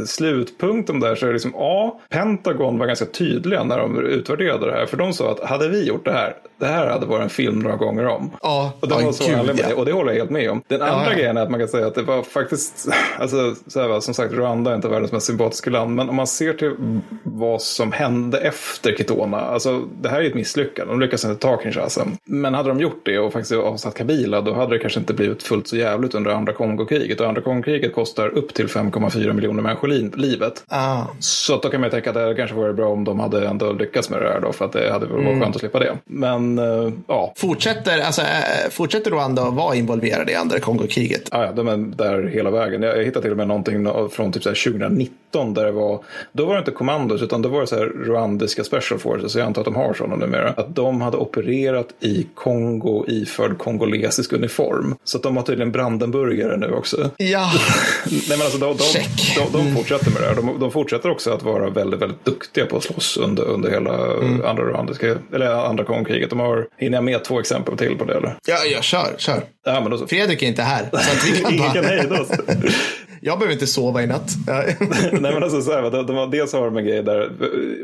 eh, 0.00 0.04
slutpunkt 0.04 0.90
om 0.90 1.00
det 1.00 1.08
här 1.08 1.14
så 1.14 1.24
är 1.24 1.28
det 1.28 1.32
liksom 1.32 1.54
A. 1.56 2.00
Pentagon 2.08 2.78
var 2.78 2.86
ganska 2.86 3.06
tydliga 3.06 3.64
när 3.64 3.78
de 3.78 3.98
utvärderade 3.98 4.66
det 4.66 4.72
här. 4.72 4.86
För 4.86 4.96
de 4.96 5.12
sa 5.12 5.30
att 5.30 5.40
hade 5.40 5.68
vi 5.68 5.86
gjort 5.86 6.04
det 6.04 6.12
här, 6.12 6.36
det 6.58 6.66
här 6.66 6.86
hade 6.86 7.06
varit 7.06 7.22
en 7.22 7.30
film 7.30 7.58
några 7.58 7.76
gånger 7.76 8.06
om. 8.06 8.30
Ja, 8.42 8.72
och, 8.80 8.88
de 8.88 9.04
var 9.04 9.12
så 9.12 9.24
gud, 9.24 9.58
ja. 9.58 9.68
det, 9.68 9.74
och 9.74 9.84
det 9.84 9.92
håller 9.92 10.12
jag 10.12 10.18
helt 10.18 10.30
med 10.30 10.50
om. 10.50 10.62
Den 10.68 10.82
andra 10.82 11.12
ja, 11.12 11.12
grejen 11.12 11.36
är 11.36 11.42
att 11.42 11.50
man 11.50 11.60
kan 11.60 11.68
säga 11.68 11.86
att 11.86 11.94
det 11.94 12.02
var 12.02 12.22
faktiskt, 12.22 12.88
alltså, 13.18 13.54
så 13.66 13.80
här, 13.80 14.00
som 14.00 14.14
sagt, 14.14 14.32
Rwanda 14.32 14.70
är 14.70 14.74
inte 14.74 14.88
världens 14.88 15.12
mest 15.12 15.26
sympatiska 15.26 15.70
land. 15.70 15.94
Men 15.94 16.08
om 16.08 16.16
man 16.16 16.26
ser 16.26 16.52
till 16.52 17.00
vad 17.22 17.62
som 17.62 17.92
hände 17.92 18.38
efter 18.38 18.96
Kitona, 18.96 19.40
alltså 19.40 19.84
det 20.00 20.08
här 20.08 20.20
är 20.20 20.24
ett 20.24 20.34
misslyckande. 20.34 20.85
De 20.86 21.00
lyckas 21.00 21.24
inte 21.24 21.40
ta 21.40 21.60
Kinshasa. 21.62 22.06
Men 22.24 22.54
hade 22.54 22.68
de 22.68 22.80
gjort 22.80 23.00
det 23.04 23.18
och 23.18 23.32
faktiskt 23.32 23.52
avsatt 23.52 23.94
Kabila, 23.94 24.40
då 24.40 24.54
hade 24.54 24.74
det 24.74 24.78
kanske 24.78 25.00
inte 25.00 25.14
blivit 25.14 25.42
fullt 25.42 25.68
så 25.68 25.76
jävligt 25.76 26.14
under 26.14 26.30
andra 26.30 26.52
Kongokriget. 26.52 27.20
Och 27.20 27.28
andra 27.28 27.42
Kongokriget 27.42 27.94
kostar 27.94 28.28
upp 28.28 28.54
till 28.54 28.66
5,4 28.66 29.32
miljoner 29.32 29.62
människor 29.62 29.88
livet. 30.16 30.64
Ah. 30.68 31.04
Så 31.18 31.56
då 31.56 31.68
kan 31.68 31.80
man 31.80 31.90
tänka 31.90 32.10
att 32.10 32.14
det 32.14 32.34
kanske 32.34 32.56
vore 32.56 32.72
bra 32.72 32.88
om 32.88 33.04
de 33.04 33.20
hade 33.20 33.48
ändå 33.48 33.72
lyckats 33.72 34.10
med 34.10 34.22
det 34.22 34.28
här 34.28 34.40
då, 34.40 34.52
för 34.52 34.64
att 34.64 34.72
det 34.72 34.92
hade 34.92 35.06
varit 35.06 35.26
mm. 35.26 35.40
skönt 35.40 35.54
att 35.56 35.60
slippa 35.60 35.78
det. 35.78 35.96
Men 36.04 36.58
uh, 36.58 36.92
ja. 37.06 37.32
Fortsätter, 37.36 38.00
alltså, 38.00 38.22
äh, 38.22 38.70
fortsätter 38.70 39.10
Rwanda 39.10 39.42
att 39.42 39.54
vara 39.54 39.74
involverade 39.74 40.32
i 40.32 40.34
andra 40.34 40.60
Kongokriget? 40.60 41.28
Ah, 41.30 41.44
ja, 41.44 41.52
de 41.52 41.68
är 41.68 41.76
där 41.76 42.22
hela 42.22 42.50
vägen. 42.50 42.82
Jag 42.82 43.04
hittade 43.04 43.22
till 43.22 43.30
och 43.30 43.36
med 43.36 43.48
någonting 43.48 43.88
från 44.10 44.32
typ 44.32 44.42
2019 44.42 45.54
där 45.54 45.64
det 45.64 45.72
var, 45.72 46.04
då 46.32 46.46
var 46.46 46.54
det 46.54 46.58
inte 46.58 46.70
kommandos 46.70 47.22
utan 47.22 47.42
då 47.42 47.48
var 47.48 47.60
det 47.60 47.66
så 47.66 47.76
här 47.76 47.86
rwandiska 47.86 48.64
special 48.64 49.00
forces, 49.00 49.32
så 49.32 49.38
jag 49.38 49.46
antar 49.46 49.60
att 49.60 49.64
de 49.64 49.74
har 49.74 49.94
sådana 49.94 50.16
numera. 50.16 50.48
Att 50.56 50.75
de 50.76 51.00
hade 51.00 51.16
opererat 51.16 51.88
i 52.00 52.26
Kongo 52.34 53.04
iförd 53.08 53.58
kongolesisk 53.58 54.32
uniform. 54.32 54.94
Så 55.04 55.16
att 55.16 55.22
de 55.22 55.36
har 55.36 55.44
tydligen 55.44 55.72
Brandenburgare 55.72 56.56
nu 56.56 56.72
också. 56.72 57.10
Ja. 57.16 57.52
Nej, 58.10 58.22
men 58.28 58.40
alltså, 58.40 58.58
de, 58.58 58.76
de, 58.76 59.52
de, 59.52 59.58
de, 59.58 59.74
fortsätter 59.74 60.10
med 60.10 60.22
det 60.22 60.26
här. 60.26 60.34
De, 60.34 60.60
de, 60.60 60.72
fortsätter 60.72 61.10
också 61.10 61.30
att 61.30 61.42
vara 61.42 61.70
väldigt, 61.70 62.00
väldigt 62.00 62.24
duktiga 62.24 62.66
på 62.66 62.76
att 62.76 62.82
slåss 62.82 63.16
under, 63.16 63.44
under 63.44 63.70
hela 63.70 64.12
mm. 64.12 64.44
andra, 64.44 64.62
rwandiska, 64.62 65.16
eller 65.34 65.46
andra 65.46 65.84
Kongokriget. 65.84 66.30
De 66.30 66.40
har, 66.40 66.66
hinner 66.78 66.96
jag 66.96 67.04
med 67.04 67.24
två 67.24 67.40
exempel 67.40 67.78
till 67.78 67.98
på 67.98 68.04
det? 68.04 68.14
Eller? 68.14 68.36
Ja, 68.46 68.56
ja 68.72 68.82
kör, 68.82 69.14
kör. 69.18 69.42
Ja, 69.64 69.80
men 69.80 69.90
då... 69.90 70.06
Fredrik 70.06 70.42
är 70.42 70.46
inte 70.46 70.62
här. 70.62 70.88
Så 70.92 70.96
att 70.96 71.26
vi 71.26 71.42
kan 71.42 71.52
Ingen 71.54 71.70
kan 71.70 71.84
hejda 71.84 72.20
oss. 72.20 72.30
Jag 73.26 73.38
behöver 73.38 73.52
inte 73.52 73.66
sova 73.66 74.02
i 74.02 74.06
natt. 74.06 74.30
Nej 74.46 74.76
men 75.12 75.42
alltså 75.42 75.60
så 75.60 75.72
här, 75.72 75.90
de, 75.90 76.06
de, 76.06 76.30
dels 76.30 76.52
har 76.52 76.64
de 76.64 76.76
en 76.76 76.84
grej 76.84 77.02
där 77.02 77.30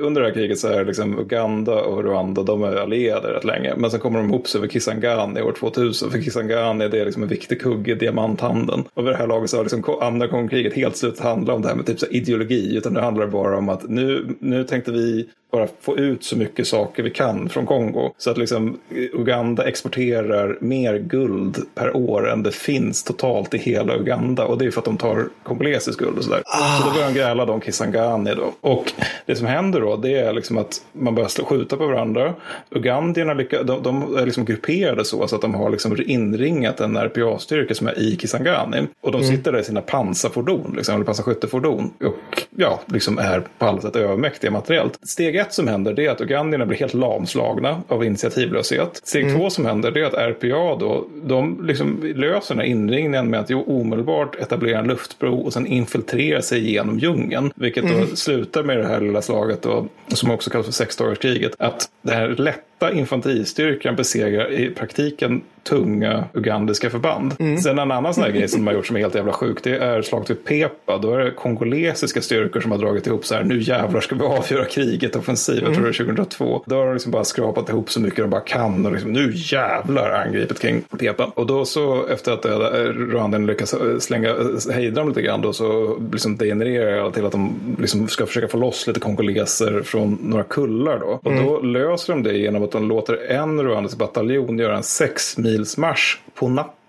under 0.00 0.20
det 0.20 0.26
här 0.26 0.34
kriget 0.34 0.58
så 0.58 0.68
är 0.68 0.84
liksom 0.84 1.18
Uganda 1.18 1.82
och 1.82 2.04
Rwanda 2.04 2.42
de 2.42 2.62
är 2.62 2.76
allierade 2.76 3.28
rätt 3.28 3.44
länge. 3.44 3.74
Men 3.76 3.90
sen 3.90 4.00
kommer 4.00 4.18
de 4.18 4.28
ihop 4.28 4.48
sig 4.48 4.58
över 4.58 4.68
Kisangani 4.68 5.42
år 5.42 5.52
2000. 5.52 6.10
För 6.10 6.22
Kisangani 6.22 6.88
det 6.88 7.00
är 7.00 7.04
liksom 7.04 7.22
en 7.22 7.28
viktig 7.28 7.60
kugge 7.60 7.92
i 7.92 7.94
diamanthandeln. 7.94 8.84
Och 8.94 9.06
vid 9.06 9.12
det 9.12 9.16
här 9.16 9.26
laget 9.26 9.50
så 9.50 9.56
har 9.56 9.64
liksom 9.64 9.84
andra 10.00 10.48
kriget 10.48 10.74
helt 10.74 10.96
slutat 10.96 11.24
handla 11.24 11.54
om 11.54 11.62
det 11.62 11.68
här 11.68 11.74
med 11.74 11.86
typ 11.86 12.00
så 12.00 12.06
ideologi. 12.06 12.76
Utan 12.76 12.92
nu 12.92 13.00
handlar 13.00 13.24
det 13.24 13.32
bara 13.32 13.58
om 13.58 13.68
att 13.68 13.88
nu, 13.88 14.26
nu 14.40 14.64
tänkte 14.64 14.90
vi 14.90 15.28
bara 15.52 15.68
få 15.80 15.98
ut 15.98 16.24
så 16.24 16.36
mycket 16.36 16.66
saker 16.66 17.02
vi 17.02 17.10
kan 17.10 17.48
från 17.48 17.66
Kongo. 17.66 18.12
Så 18.18 18.30
att 18.30 18.38
liksom 18.38 18.78
Uganda 19.12 19.68
exporterar 19.68 20.58
mer 20.60 20.98
guld 20.98 21.58
per 21.74 21.96
år 21.96 22.30
än 22.30 22.42
det 22.42 22.52
finns 22.52 23.04
totalt 23.04 23.54
i 23.54 23.58
hela 23.58 23.96
Uganda. 23.96 24.44
Och 24.44 24.58
det 24.58 24.64
är 24.64 24.70
för 24.70 24.80
att 24.80 24.84
de 24.84 24.96
tar 24.96 25.28
kongolesisk 25.42 25.98
guld 25.98 26.18
och 26.18 26.24
sådär. 26.24 26.42
Ah. 26.46 26.78
Så 26.78 26.88
då 26.88 26.94
börjar 26.94 27.08
de 27.08 27.14
gräla 27.14 27.52
om 27.52 27.60
Kisangani 27.60 28.34
då. 28.34 28.52
Och 28.60 28.92
det 29.26 29.36
som 29.36 29.46
händer 29.46 29.80
då 29.80 29.96
det 29.96 30.18
är 30.18 30.32
liksom 30.32 30.58
att 30.58 30.82
man 30.92 31.14
börjar 31.14 31.44
skjuta 31.44 31.76
på 31.76 31.86
varandra. 31.86 32.34
Ugandierna 32.70 33.34
lyckas, 33.34 33.66
de, 33.66 33.82
de, 33.82 34.16
är 34.16 34.24
liksom 34.24 34.44
grupperade 34.44 35.04
så, 35.04 35.28
så 35.28 35.36
att 35.36 35.42
de 35.42 35.54
har 35.54 35.70
liksom 35.70 35.96
inringat 36.06 36.80
en 36.80 36.96
RPA-styrka 36.96 37.74
som 37.74 37.86
är 37.86 37.98
i 37.98 38.16
Kisangani. 38.16 38.86
Och 39.00 39.12
de 39.12 39.20
mm. 39.20 39.36
sitter 39.36 39.52
där 39.52 39.58
i 39.58 39.64
sina 39.64 39.80
pansarfordon, 39.80 40.74
liksom, 40.76 40.94
eller 40.94 41.04
pansarskyttefordon. 41.04 41.90
Och 42.00 42.42
ja, 42.56 42.80
liksom 42.86 43.18
är 43.18 43.42
på 43.58 43.66
alla 43.66 43.80
sätt 43.80 43.96
övermäktiga 43.96 44.50
materiellt. 44.50 44.98
Steg 45.02 45.36
ett 45.36 45.52
som 45.52 45.68
händer 45.68 45.92
det 45.92 46.06
är 46.06 46.10
att 46.10 46.20
ugandierna 46.20 46.66
blir 46.66 46.78
helt 46.78 46.94
lamslagna 46.94 47.82
av 47.88 48.04
initiativlöshet. 48.04 49.00
Steg 49.04 49.24
mm. 49.24 49.36
två 49.36 49.50
som 49.50 49.66
händer 49.66 49.90
det 49.90 50.00
är 50.00 50.04
att 50.04 50.30
RPA 50.30 50.76
då, 50.80 51.06
de 51.24 51.66
liksom 51.66 52.12
löser 52.16 52.54
den 52.54 52.64
här 52.64 52.70
inringningen 52.70 53.30
med 53.30 53.40
att 53.40 53.50
jo, 53.50 53.64
omedelbart 53.66 54.34
etablera 54.34 54.78
en 54.78 54.86
luftbro 54.86 55.40
och 55.40 55.52
sen 55.52 55.66
infiltrera 55.66 56.42
sig 56.42 56.70
genom 56.70 56.98
djungeln. 56.98 57.52
Vilket 57.54 57.88
då 57.88 57.94
mm. 57.94 58.16
slutar 58.16 58.62
med 58.62 58.78
det 58.78 58.86
här 58.86 59.00
lilla 59.00 59.22
slaget 59.22 59.62
då, 59.62 59.86
som 60.08 60.30
också 60.30 60.50
kallas 60.50 60.66
för 60.66 60.72
sexdagarskriget. 60.72 61.54
Att 61.58 61.88
det 62.02 62.14
här 62.14 62.28
lätta 62.28 62.92
infanteristyrkan 62.92 63.96
besegrar 63.96 64.52
i 64.52 64.70
praktiken 64.70 65.42
tunga 65.62 66.24
ugandiska 66.32 66.90
förband. 66.90 67.34
Mm. 67.38 67.58
Sen 67.58 67.78
en 67.78 67.90
annan 67.90 68.14
sån 68.14 68.24
här 68.24 68.30
grej 68.32 68.48
som 68.48 68.60
de 68.60 68.66
har 68.66 68.74
gjort 68.74 68.86
som 68.86 68.96
är 68.96 69.00
helt 69.00 69.14
jävla 69.14 69.32
sjuk, 69.32 69.58
det 69.62 69.76
är 69.76 70.02
slaget 70.02 70.30
vid 70.30 70.44
Pepa. 70.44 70.98
Då 70.98 71.14
är 71.14 71.18
det 71.18 71.30
kongolesiska 71.30 72.22
styrkor 72.42 72.60
som 72.60 72.70
har 72.70 72.78
dragit 72.78 73.06
ihop 73.06 73.24
så 73.24 73.34
här, 73.34 73.44
nu 73.44 73.60
jävlar 73.60 74.00
ska 74.00 74.14
vi 74.14 74.24
avgöra 74.24 74.64
kriget 74.64 75.16
offensiv, 75.16 75.58
mm. 75.58 75.66
jag 75.66 75.74
tror 75.74 75.88
är 75.88 75.92
2002. 75.92 76.62
Då 76.66 76.76
har 76.76 76.84
de 76.84 76.92
liksom 76.92 77.12
bara 77.12 77.24
skrapat 77.24 77.68
ihop 77.68 77.90
så 77.90 78.00
mycket 78.00 78.18
de 78.18 78.30
bara 78.30 78.40
kan 78.40 78.86
och 78.86 78.92
liksom, 78.92 79.12
nu 79.12 79.32
jävlar 79.34 80.10
angripet 80.10 80.60
kring 80.60 80.82
Pepa. 80.98 81.24
Och 81.34 81.46
då 81.46 81.64
så 81.64 82.06
efter 82.06 82.32
att 82.32 82.44
Rwandan 82.44 83.46
lyckas 83.46 83.74
slänga, 83.98 84.34
hejda 84.72 85.00
dem 85.00 85.08
lite 85.08 85.22
grann 85.22 85.42
då 85.42 85.52
så 85.52 85.98
liksom 86.12 86.36
degenererar 86.36 87.04
det 87.04 87.12
till 87.12 87.26
att 87.26 87.32
de 87.32 87.54
liksom 87.78 88.08
ska 88.08 88.26
försöka 88.26 88.48
få 88.48 88.58
loss 88.58 88.86
lite 88.86 89.00
kongoleser 89.00 89.82
från 89.82 90.18
några 90.20 90.44
kullar 90.44 90.98
då. 90.98 91.20
Och 91.22 91.32
mm. 91.32 91.44
då 91.44 91.60
löser 91.60 92.12
de 92.12 92.22
det 92.22 92.36
genom 92.36 92.62
att 92.62 92.72
de 92.72 92.88
låter 92.88 93.30
en 93.30 93.62
rwandisk 93.62 93.98
bataljon 93.98 94.58
göra 94.58 94.76
en 94.76 94.82
sex 94.82 95.38
mil 95.38 95.52
mils 95.62 95.76
marsch 95.76 96.18
på 96.34 96.48
natten 96.48 96.81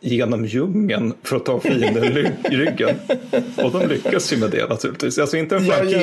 genom 0.00 0.44
djungeln 0.44 1.14
för 1.22 1.36
att 1.36 1.44
ta 1.44 1.60
fienden 1.60 2.04
i 2.50 2.56
ryggen. 2.56 2.96
Och 3.56 3.72
de 3.72 3.88
lyckas 3.88 4.32
ju 4.32 4.36
med 4.36 4.50
det 4.50 4.68
naturligtvis. 4.68 5.18
Alltså 5.18 5.36
inte 5.36 5.56
en 5.56 5.64
flankering, 5.64 6.02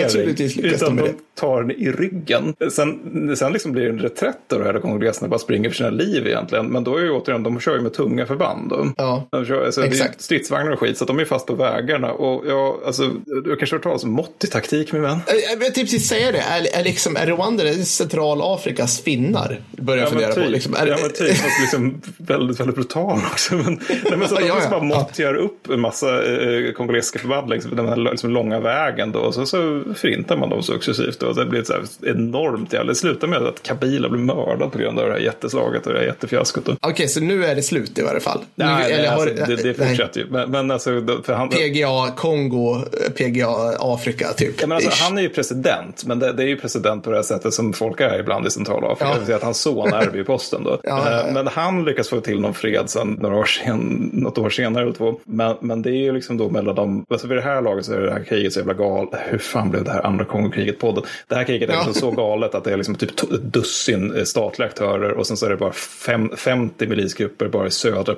ja, 0.58 0.70
utan 0.70 0.95
de, 0.95 1.01
de 1.01 1.14
tar 1.36 1.62
den 1.62 1.72
i 1.72 1.91
ryggen. 1.91 2.55
Sen, 2.72 3.36
sen 3.38 3.53
liksom 3.53 3.72
blir 3.72 3.84
det 3.84 3.89
en 3.89 3.99
reträtt 3.99 4.38
det 4.47 4.64
här 4.64 4.80
kongoleserna 4.80 5.28
bara 5.28 5.39
springer 5.39 5.70
för 5.70 5.76
sina 5.76 5.89
liv 5.89 6.28
egentligen. 6.28 6.66
Men 6.66 6.84
då 6.84 6.97
är 6.97 7.01
ju 7.01 7.12
återigen, 7.12 7.43
de 7.43 7.60
kör 7.60 7.76
ju 7.76 7.82
med 7.82 7.93
tunga 7.93 8.26
förband. 8.26 8.70
Då. 8.70 8.93
Ja, 8.97 9.28
de 9.32 9.45
kör, 9.45 9.66
alltså, 9.66 9.86
exakt. 9.86 10.22
Stridsvagnar 10.22 10.72
och 10.72 10.80
skit, 10.80 10.97
så 10.97 11.05
de 11.05 11.20
är 11.20 11.26
fast 11.26 11.47
på 11.47 11.55
vägarna. 11.55 12.12
Och 12.12 12.43
ja, 12.47 12.80
alltså, 12.86 13.12
du 13.26 13.55
kanske 13.55 13.74
har 13.74 13.78
hört 13.78 13.84
talas 13.84 14.03
om 14.03 14.12
måttig 14.12 14.51
taktik 14.51 14.93
min 14.93 15.01
vän? 15.01 15.18
Jag 15.51 15.58
vill 15.58 15.74
typ 15.74 16.01
säga 16.01 16.32
det, 16.32 16.39
är, 16.39 16.80
är, 16.80 16.84
liksom, 16.84 17.16
är 17.16 17.26
Rwanda 17.26 17.74
Centralafrikas 17.74 19.01
finnar? 19.01 19.62
Börjar 19.72 20.03
jag 20.03 20.08
ja, 20.08 20.12
fundera 20.12 20.34
typ, 20.34 20.43
på. 20.43 20.49
Liksom. 20.49 20.76
Är, 20.76 20.88
ja, 20.88 20.97
men 21.01 21.12
typ, 21.12 21.38
fast 21.38 21.62
liksom 21.62 22.01
väldigt, 22.18 22.60
väldigt 22.60 22.76
brutal 22.76 23.20
också. 23.32 23.47
Liksom. 23.52 23.74
Men, 23.74 23.80
nej, 24.10 24.18
men 24.18 24.28
så 24.28 24.36
att 24.36 24.41
de 24.41 24.48
Ja, 24.48 24.56
liksom 24.56 24.74
ja. 24.74 24.80
bara 24.80 24.84
montterar 24.98 25.36
upp 25.36 25.70
en 25.70 25.80
massa 25.80 26.08
eh, 26.26 26.72
kongolesiska 26.72 27.20
förband 27.20 27.50
längs 27.50 27.66
den 27.66 27.88
här 27.88 27.95
liksom, 27.95 28.30
långa 28.32 28.60
vägen 28.60 29.12
då. 29.12 29.20
Och 29.20 29.34
så, 29.34 29.45
så 29.45 29.82
förintar 29.95 30.38
man 30.38 30.50
dem 30.50 30.64
successivt. 30.64 31.24
Och 31.24 31.36
det 31.36 31.45
blir 31.45 31.60
ett 31.60 31.68
så 31.68 31.74
här 31.74 31.84
enormt 32.12 32.74
jävla... 32.74 32.89
Det 32.89 32.95
slutar 32.95 33.28
med 33.28 33.43
att 33.43 33.64
Kabila 33.64 34.10
blir 34.10 34.22
mördad 34.22 34.72
på 34.72 34.78
grund 34.78 35.00
av 35.00 35.06
det 35.06 35.12
här 35.12 35.20
jätteslaget 35.20 35.88
och 35.88 35.93
det 35.93 36.00
här 36.00 36.06
jättefiaskot. 36.06 36.66
då. 36.66 36.76
Okej, 36.82 37.08
så 37.08 37.20
nu 37.20 37.45
är 37.45 37.56
det 37.56 37.62
slut 37.64 38.00
i 38.00 38.02
varje 38.02 38.20
fall. 38.20 38.39
Nej, 38.56 38.68
nu, 38.68 38.74
nej, 38.74 38.93
eller 38.93 39.10
har- 39.10 39.28
alltså, 39.28 39.45
det, 39.45 39.56
det 39.56 39.78
nej. 39.78 39.88
fortsätter 39.89 40.20
ju. 40.20 40.28
Men, 40.30 40.52
men 40.52 40.72
alltså, 40.72 41.02
då- 41.02 41.22
han, 41.28 41.50
PGA 41.50 42.12
Kongo, 42.16 42.82
PGA 43.18 43.48
Afrika 43.80 44.28
typ. 44.34 44.62
Ja, 44.62 44.68
men 44.68 44.76
alltså, 44.76 45.04
han 45.04 45.18
är 45.18 45.22
ju 45.22 45.30
president, 45.30 46.04
men 46.06 46.20
det, 46.20 46.34
det 46.34 46.43
är 46.43 46.48
ju 46.48 46.56
president 46.58 47.04
på 47.04 47.10
det 47.10 47.16
här 47.16 47.24
sättet 47.24 47.54
som 47.54 47.74
folk 47.74 48.02
är 48.02 48.20
ibland 48.20 48.48
i 48.48 48.50
Centralafrika. 48.50 49.12
Ja. 49.14 49.24
Det 49.28 49.34
att 49.36 49.43
hans 49.43 49.62
son 49.62 49.93
ärver 49.93 50.18
ju 50.18 50.24
posten 50.24 50.64
då. 50.64 50.80
Ja. 50.84 51.20
Eh, 51.28 51.34
Men 51.34 51.48
han 51.48 51.86
lyckas 51.86 52.10
få 52.10 52.20
till 52.22 52.39
någon 52.39 52.54
fred 52.54 52.89
sen, 52.89 53.18
några 53.22 53.37
år 53.38 53.46
sen, 53.46 54.10
något 54.14 54.38
år 54.38 54.50
senare. 54.50 54.84
eller 54.84 54.94
två. 54.94 55.20
Men, 55.24 55.56
men 55.62 55.82
det 55.82 55.90
är 55.90 56.04
ju 56.04 56.12
liksom 56.12 56.38
då 56.38 56.50
mellan 56.50 56.76
dem, 56.76 57.06
alltså 57.10 57.28
vid 57.28 57.38
det 57.38 57.42
här 57.42 57.62
laget 57.62 57.86
så 57.86 57.94
är 57.94 58.00
det 58.00 58.12
här 58.12 58.24
kriget 58.24 58.54
så 58.54 58.60
jävla 58.60 58.74
galet. 58.74 59.10
Hur 59.30 59.38
fan 59.38 59.70
blev 59.70 59.84
det 59.84 59.92
här 59.92 60.06
andra 60.06 60.26
Kongokriget-podden? 60.26 61.04
Det 61.28 61.36
här 61.36 61.44
kriget 61.44 61.70
är 61.70 61.74
Ja. 61.74 61.84
liksom 61.88 62.10
så 62.10 62.12
galet 62.12 62.56
att 62.56 62.64
det 62.64 62.74
är 62.74 62.78
liksom 62.78 62.96
typ 62.96 63.10
ett 63.10 63.42
dussin 63.54 64.16
eh, 64.16 64.24
statliga 64.24 64.68
aktörer 64.68 65.12
och 65.12 65.28
sen 65.28 65.38
så 65.38 65.46
är 65.46 65.50
det 65.50 65.58
bara 65.58 65.72
fem, 65.72 66.30
50 66.38 66.88
milisgrupper 66.88 67.48
bara 67.48 67.68
i 67.68 67.72
södra 67.72 68.16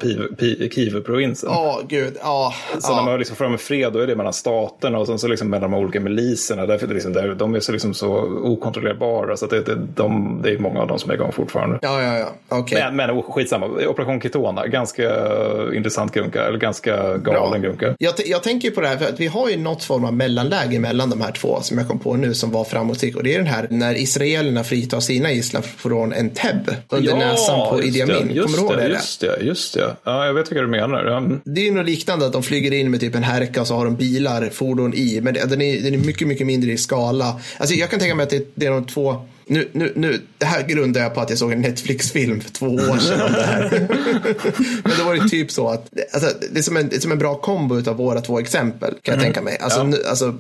Kivu-provinsen. 0.72 1.50
Ja, 1.54 1.82
gud. 1.88 2.18
Ja, 2.22 2.54
Så 2.80 2.88
när 2.90 2.96
man 2.96 3.06
ja. 3.06 3.12
har 3.12 3.18
liksom 3.18 3.36
framme 3.36 3.58
fred, 3.58 3.94
då 3.94 4.00
är 4.00 4.08
det 4.08 4.16
mellan 4.16 4.34
staterna 4.34 4.98
och 5.00 5.08
sen 5.08 5.20
så 5.20 5.28
liksom 5.28 5.50
mellan 5.50 5.72
de 5.72 5.78
olika 5.80 6.00
miliserna. 6.00 6.66
Därför 6.66 6.86
är 6.86 6.88
det 6.88 6.94
liksom, 6.94 7.14
där, 7.14 7.36
de 7.36 7.56
är 7.56 7.60
så, 7.60 7.72
liksom 7.72 7.94
så 7.94 8.10
okontrollerbara 8.44 9.38
så 9.38 9.46
det, 9.46 9.62
det, 9.62 9.76
de, 9.96 10.40
det 10.44 10.50
är 10.52 10.58
många 10.60 10.82
av 10.82 10.88
dem 10.88 11.00
som 11.00 11.12
är 11.12 11.16
igång 11.16 11.32
fortfarande. 11.32 11.80
Ja, 11.82 12.02
ja, 12.04 12.18
ja. 12.18 12.30
Okej. 12.50 12.82
Men, 12.84 12.96
men 12.96 13.12
oh, 13.12 13.32
skitsamma, 13.32 13.66
Operation 13.88 14.22
Kitona, 14.22 14.68
ganska 14.68 14.99
eh, 15.00 15.78
intressant 15.78 16.14
grunka, 16.14 16.44
eller 16.48 16.58
ganska 16.58 17.18
galen 17.18 17.62
grunka. 17.62 17.96
Jag, 18.00 18.14
jag 18.26 18.44
tänker 18.44 18.72
på 18.72 18.82
det 18.82 18.88
här, 18.88 18.98
för 18.98 19.06
att 19.06 19.20
vi 19.20 19.28
har 19.28 19.50
ju 19.50 19.58
något 19.58 19.84
form 19.84 20.06
av 20.06 20.14
mellanläge 20.14 20.80
mellan 20.80 21.10
de 21.10 21.22
här 21.22 21.32
två 21.32 21.62
som 21.62 21.78
jag 21.78 21.88
kom 21.88 22.00
på 22.00 22.16
nu 22.16 22.34
som 22.34 22.52
var 22.52 22.64
framgångsrik. 22.64 23.16
Och 23.16 23.24
det 23.24 23.34
är 23.34 23.38
den 23.38 23.48
här 23.48 23.68
när 23.70 23.96
israelerna 23.96 24.64
fritar 24.64 25.00
sina 25.00 25.32
gisslan 25.32 25.64
från 25.64 26.14
Entebbe 26.14 26.78
under 26.90 27.16
näsan 27.16 27.70
på 27.70 27.84
Idi 27.84 28.02
Amin. 28.02 28.28
Kommer 28.28 28.58
du 28.58 28.64
ihåg 28.64 28.78
det? 28.78 28.88
just 28.88 29.22
det, 29.22 29.38
just 29.42 29.74
det. 29.74 29.96
Ja, 30.04 30.26
jag 30.26 30.34
vet 30.34 30.52
vilka 30.52 30.62
du 30.62 30.68
menar. 30.68 31.06
Ja, 31.06 31.18
mm. 31.18 31.42
Det 31.46 31.62
är 31.62 31.66
ju 31.66 31.72
något 31.72 31.86
liknande 31.86 32.26
att 32.26 32.34
de 32.34 32.44
flyger 32.44 32.74
in 32.74 32.92
med 32.92 33.00
typ 33.00 33.16
en 33.16 33.24
härka 33.24 33.62
och 33.62 33.68
så 33.68 33.76
har 33.76 33.86
de 33.86 33.96
bilar, 33.96 34.50
fordon 34.50 34.94
i. 34.94 35.22
Men 35.22 35.34
det, 35.34 35.46
den, 35.50 35.62
är, 35.62 35.82
den 35.82 35.94
är 35.94 35.98
mycket, 35.98 36.28
mycket 36.28 36.48
mindre 36.48 36.72
i 36.72 36.78
skala. 36.78 37.40
Alltså 37.58 37.76
jag 37.76 37.90
kan 37.90 38.00
tänka 38.00 38.16
mig 38.16 38.24
att 38.24 38.30
det, 38.30 38.48
det 38.56 38.66
är 38.66 38.72
de 38.72 38.86
två 38.86 39.26
nu, 39.50 39.70
nu, 39.72 39.94
nu, 39.96 40.20
det 40.38 40.46
här 40.46 40.64
grundar 40.68 41.02
jag 41.02 41.14
på 41.14 41.22
att 41.22 41.30
jag 41.30 41.40
såg 41.40 41.52
en 41.52 41.62
Netflix-film 41.62 42.42
för 42.42 42.52
två 42.52 42.66
år 42.66 42.98
sedan 42.98 43.22
om 43.22 43.32
det 43.34 43.44
här. 43.44 43.88
Men 44.84 44.92
då 45.00 45.04
var 45.06 45.16
det 45.16 45.30
typ 45.30 45.52
så 45.52 45.68
att 45.70 45.90
alltså, 46.14 46.30
det, 46.52 46.60
är 46.60 46.64
som 46.64 46.78
en, 46.78 46.90
det 46.90 46.96
är 46.96 47.00
som 47.00 47.12
en 47.12 47.18
bra 47.20 47.36
kombo 47.36 47.90
av 47.90 47.96
våra 47.98 48.22
två 48.22 48.40
exempel 48.40 48.94
kan 49.02 49.14
jag 49.16 49.24
tänka 49.24 49.42
mig. 49.42 49.58
Alltså, 49.62 49.80
Mm. 49.80 49.92
Ja. 49.92 49.98
nu, 49.98 50.10
alltså, 50.10 50.36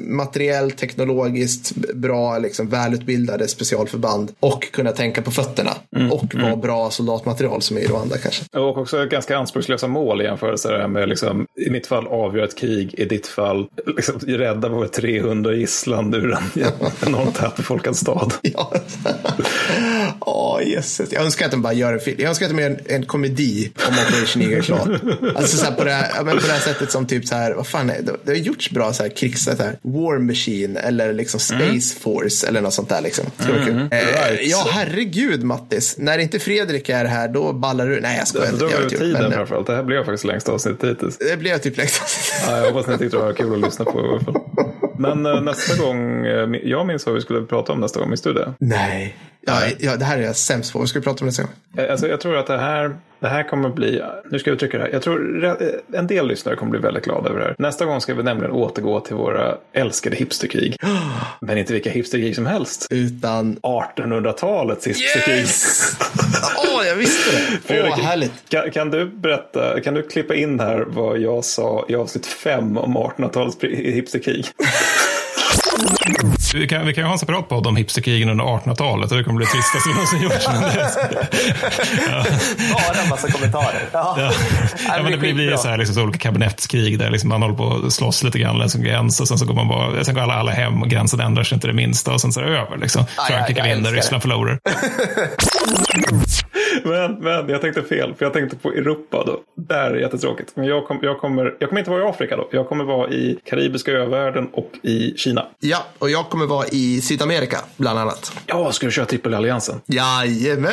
materiellt, 0.00 0.76
teknologiskt 0.78 1.72
bra, 1.94 2.38
liksom, 2.38 2.68
välutbildade 2.68 3.48
specialförband 3.48 4.32
och 4.40 4.72
kunna 4.72 4.92
tänka 4.92 5.22
på 5.22 5.30
fötterna 5.30 5.70
Mm. 5.96 6.12
och 6.12 6.34
vara 6.34 6.56
bra 6.56 6.90
soldatmaterial 6.90 7.62
som 7.62 7.76
är 7.76 7.80
i 7.80 7.86
Rwanda 7.86 8.18
kanske. 8.18 8.44
Och 8.58 8.78
också 8.78 9.04
ganska 9.06 9.38
anspråkslösa 9.38 9.88
mål 9.88 10.20
i 10.20 10.24
jämförelse 10.24 10.86
med 10.88 11.08
liksom, 11.08 11.46
i 11.66 11.70
mitt 11.70 11.86
fall 11.86 12.06
avgöra 12.06 12.44
ett 12.44 12.58
krig, 12.58 12.94
i 12.98 13.04
ditt 13.04 13.26
fall 13.26 13.66
liksom, 13.96 14.18
rädda 14.18 14.68
våra 14.68 14.88
300 14.88 15.54
gisslan 15.54 16.14
ur 16.14 16.32
en 16.32 16.64
enormt 17.06 17.34
tätbefolkad 17.36 17.96
stad. 17.96 18.32
Ja. 20.26 20.60
Jösses. 20.62 21.12
Jag 21.12 21.22
önskar 21.24 21.44
att 21.44 21.50
de 21.50 21.62
bara 21.62 21.72
gör 21.72 21.92
en 21.92 22.00
film. 22.00 22.16
Jag 22.20 22.28
önskar 22.28 22.46
att 22.46 22.56
de 22.56 22.62
gör 22.62 22.70
en, 22.70 22.78
en 22.86 23.06
komedi 23.06 23.72
om 23.88 23.94
Operation 23.94 24.42
Eagle 24.42 24.60
Claw. 24.62 24.98
Alltså 25.36 25.56
så 25.56 25.72
på, 25.72 25.84
det 25.84 25.90
här, 25.90 26.24
men 26.24 26.38
på 26.38 26.46
det 26.46 26.52
här 26.52 26.60
sättet 26.60 26.90
som 26.92 27.06
typ 27.06 27.26
så 27.28 27.34
här, 27.34 27.52
vad 27.54 27.66
fan 27.66 27.90
är 27.90 28.02
det? 28.02 28.12
Det 28.24 28.30
har 28.30 28.36
gjorts 28.38 28.70
bra 28.70 28.92
så 28.92 29.02
här 29.02 29.10
krigs, 29.10 29.44
så 29.44 29.50
här, 29.50 29.78
War 29.82 30.18
Machine 30.18 30.76
eller 30.76 31.12
liksom 31.12 31.40
Space 31.40 32.00
Force 32.00 32.46
eller 32.48 32.60
något 32.60 32.74
sånt 32.74 32.88
där 32.88 33.00
liksom. 33.00 33.24
Det 33.36 33.42
skulle 33.42 33.58
vara 33.58 33.66
kul. 33.66 33.78
Eh, 33.80 33.88
Right. 34.30 34.50
ja, 34.50 34.66
herregud 34.70 35.42
Mattis. 35.44 35.94
När 35.98 36.18
inte 36.18 36.38
Fredrik 36.38 36.88
är 36.88 37.04
här, 37.04 37.28
då 37.28 37.52
ballar 37.52 37.86
du. 37.86 38.00
Nej, 38.00 38.18
jag 38.18 38.28
skojar. 38.28 38.52
Det 38.58 38.64
över 38.64 38.82
vet 38.82 38.92
ju, 38.92 38.98
tiden 38.98 39.22
men, 39.22 39.32
framförallt. 39.32 39.66
Det 39.66 39.74
här 39.76 39.82
blev 39.82 40.04
faktiskt 40.04 40.24
längsta 40.24 40.52
avsnittet 40.52 40.90
hittills. 40.90 41.18
Det 41.18 41.36
blev 41.36 41.58
typ 41.58 41.76
liksom. 41.76 42.06
Ja, 42.46 42.56
jag 42.58 42.72
hoppas 42.72 42.86
ni 42.86 42.98
tyckte 42.98 43.16
det 43.16 43.22
var 43.22 43.32
kul 43.32 43.54
att 43.54 43.60
lyssna 43.60 43.84
på 43.84 44.00
i 44.00 44.08
alla 44.08 44.20
fall. 44.20 44.34
Men 44.98 45.26
eh, 45.26 45.40
nästa 45.40 45.82
gång, 45.82 46.26
eh, 46.26 46.48
jag 46.62 46.86
minns 46.86 47.06
vad 47.06 47.14
vi 47.14 47.20
skulle 47.20 47.42
prata 47.42 47.72
om 47.72 47.80
nästa 47.80 48.00
gång, 48.00 48.08
minns 48.08 48.22
du 48.22 48.32
det? 48.32 48.52
Nej. 48.58 49.16
Ja, 49.46 49.60
ja, 49.78 49.96
det 49.96 50.04
här 50.04 50.18
är 50.18 50.22
jag 50.22 50.36
sämst 50.36 50.72
på. 50.72 50.78
Vad 50.78 50.88
ska 50.88 50.98
vi 50.98 51.04
prata 51.04 51.20
om 51.20 51.26
nästa 51.26 51.42
gång? 51.42 51.52
Eh, 51.78 51.90
Alltså, 51.90 52.08
jag 52.08 52.20
tror 52.20 52.36
att 52.36 52.46
det 52.46 52.58
här, 52.58 52.96
det 53.20 53.28
här 53.28 53.42
kommer 53.42 53.68
bli, 53.68 54.02
nu 54.30 54.38
ska 54.38 54.50
jag 54.50 54.54
uttrycka 54.54 54.78
det 54.78 54.84
här, 54.84 54.90
jag 54.92 55.02
tror 55.02 55.44
eh, 55.44 55.52
en 55.98 56.06
del 56.06 56.26
lyssnare 56.28 56.56
kommer 56.56 56.70
bli 56.70 56.80
väldigt 56.80 57.04
glada 57.04 57.28
över 57.30 57.38
det 57.40 57.44
här. 57.46 57.54
Nästa 57.58 57.84
gång 57.84 58.00
ska 58.00 58.14
vi 58.14 58.22
nämligen 58.22 58.52
återgå 58.52 59.00
till 59.00 59.16
våra 59.16 59.56
älskade 59.72 60.16
hipsterkrig. 60.16 60.76
Men 61.40 61.58
inte 61.58 61.72
vilka 61.72 61.90
hipsterkrig 61.90 62.34
som 62.34 62.46
helst. 62.46 62.86
Utan... 62.90 63.56
1800-talets 63.56 64.86
hipsterkrig. 64.86 65.36
Yes! 65.38 65.96
Åh, 66.74 66.86
jag 66.86 66.96
visste 66.96 67.30
det. 67.36 67.42
Åh, 67.52 67.58
Fredrik, 67.66 67.94
härligt. 68.04 68.32
Kan, 68.48 68.70
kan 68.70 68.90
du 68.90 69.04
berätta, 69.06 69.80
kan 69.80 69.94
du 69.94 70.02
klippa 70.02 70.34
in 70.34 70.60
här 70.60 70.84
vad 70.88 71.18
jag 71.18 71.44
sa 71.44 71.84
i 71.88 71.94
avsnitt 71.94 72.26
5 72.26 72.78
om 72.78 72.96
1800-talets 72.98 73.58
pri- 73.60 73.92
hipsterkrig? 73.92 74.46
Vi 76.54 76.68
kan, 76.68 76.86
vi 76.86 76.94
kan 76.94 77.04
ju 77.04 77.06
ha 77.06 77.12
en 77.12 77.18
separat 77.18 77.48
podd 77.48 77.66
om 77.66 77.76
hipsterkrigen 77.76 78.28
under 78.28 78.44
1800-talet 78.44 79.10
och 79.10 79.18
det 79.18 79.24
kommer 79.24 79.36
bli 79.36 79.46
det 79.46 79.52
tristaste 79.52 79.88
vi 79.88 79.94
någonsin 79.94 80.22
gjort. 80.22 80.32
Men 80.52 80.62
det, 80.62 80.90
Bara 82.72 83.02
en 83.02 83.08
massa 83.08 83.30
kommentarer. 83.30 83.88
Ja. 83.92 84.16
ja. 84.18 84.32
Ja, 84.88 85.02
men 85.02 85.12
det 85.12 85.18
blir, 85.18 85.34
blir 85.34 85.56
så 85.56 85.68
här 85.68 85.78
liksom, 85.78 85.94
så 85.94 86.02
olika 86.02 86.18
kabinettskrig 86.18 86.98
där 86.98 87.10
liksom 87.10 87.28
man 87.28 87.42
håller 87.42 87.54
på 87.54 87.80
att 87.86 87.92
slåss 87.92 88.22
lite 88.22 88.38
grann 88.38 88.58
längs 88.58 88.74
en 88.74 88.82
gräns 88.82 89.20
och 89.20 89.28
sen 89.28 89.38
så 89.38 89.46
går 89.46 89.54
man 89.54 89.68
bara, 89.68 90.04
sen 90.04 90.14
går 90.14 90.22
alla, 90.22 90.34
alla 90.34 90.52
hem 90.52 90.82
och 90.82 90.88
gränsen 90.88 91.20
ändrar 91.20 91.44
sig 91.44 91.56
inte 91.56 91.66
det 91.66 91.72
minsta 91.72 92.12
och 92.12 92.20
sen 92.20 92.32
så 92.32 92.40
är 92.40 92.44
det 92.44 92.58
över. 92.58 92.76
Liksom. 92.76 93.04
Frankrike 93.28 93.62
vinner, 93.62 93.92
Ryssland 93.92 94.22
förlorar. 94.22 94.58
Men, 96.84 97.14
men 97.14 97.48
jag 97.48 97.60
tänkte 97.60 97.82
fel, 97.82 98.14
för 98.18 98.24
jag 98.24 98.32
tänkte 98.32 98.56
på 98.56 98.72
Europa 98.72 99.24
då. 99.26 99.40
Där 99.56 99.90
är 99.90 99.94
det 99.94 100.00
jättetråkigt. 100.00 100.52
Men 100.54 100.64
jag, 100.66 100.86
kom, 100.86 100.98
jag, 101.02 101.18
kommer, 101.20 101.54
jag 101.58 101.68
kommer 101.68 101.80
inte 101.80 101.90
vara 101.90 102.02
i 102.02 102.06
Afrika 102.06 102.36
då. 102.36 102.48
Jag 102.52 102.68
kommer 102.68 102.84
vara 102.84 103.10
i 103.10 103.38
Karibiska 103.44 103.92
övärlden 103.92 104.48
och 104.52 104.70
i 104.82 105.14
Kina. 105.16 105.46
Ja, 105.60 105.86
och 105.98 106.10
jag 106.10 106.28
kommer 106.28 106.46
vara 106.46 106.66
i 106.72 107.00
Sydamerika, 107.00 107.58
bland 107.76 107.98
annat. 107.98 108.32
Ja, 108.46 108.72
ska 108.72 108.86
du 108.86 108.92
köra 108.92 109.06
trippelalliansen? 109.06 109.80
Jajamän! 109.86 110.72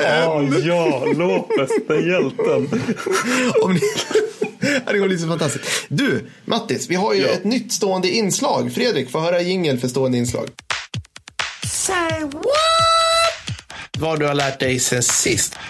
ja, 0.64 1.04
Lopez, 1.16 1.70
den 1.88 2.08
hjälten. 2.10 2.82
Om 3.64 3.74
ni... 3.74 3.80
Det 4.92 5.00
går 5.00 5.08
lite 5.08 5.22
så 5.22 5.28
fantastiskt. 5.28 5.86
Du, 5.90 6.26
Mattis, 6.46 6.90
vi 6.90 6.96
har 6.96 7.14
ju 7.14 7.22
Ja. 7.22 7.28
ett 7.28 7.44
nytt 7.44 7.72
stående 7.74 8.10
inslag. 8.10 8.72
Fredrik, 8.74 9.12
få 9.12 9.20
höra 9.20 9.42
jingel 9.42 9.78
för 9.78 9.88
stående 9.88 10.18
inslag. 10.18 10.48
Say 11.68 12.22
what? 12.22 12.46
Vad 14.02 14.20
du 14.20 14.26
har 14.28 14.34
lärt 14.34 14.60
dig 14.60 14.80
sen 14.80 15.04
sist. 15.04 15.56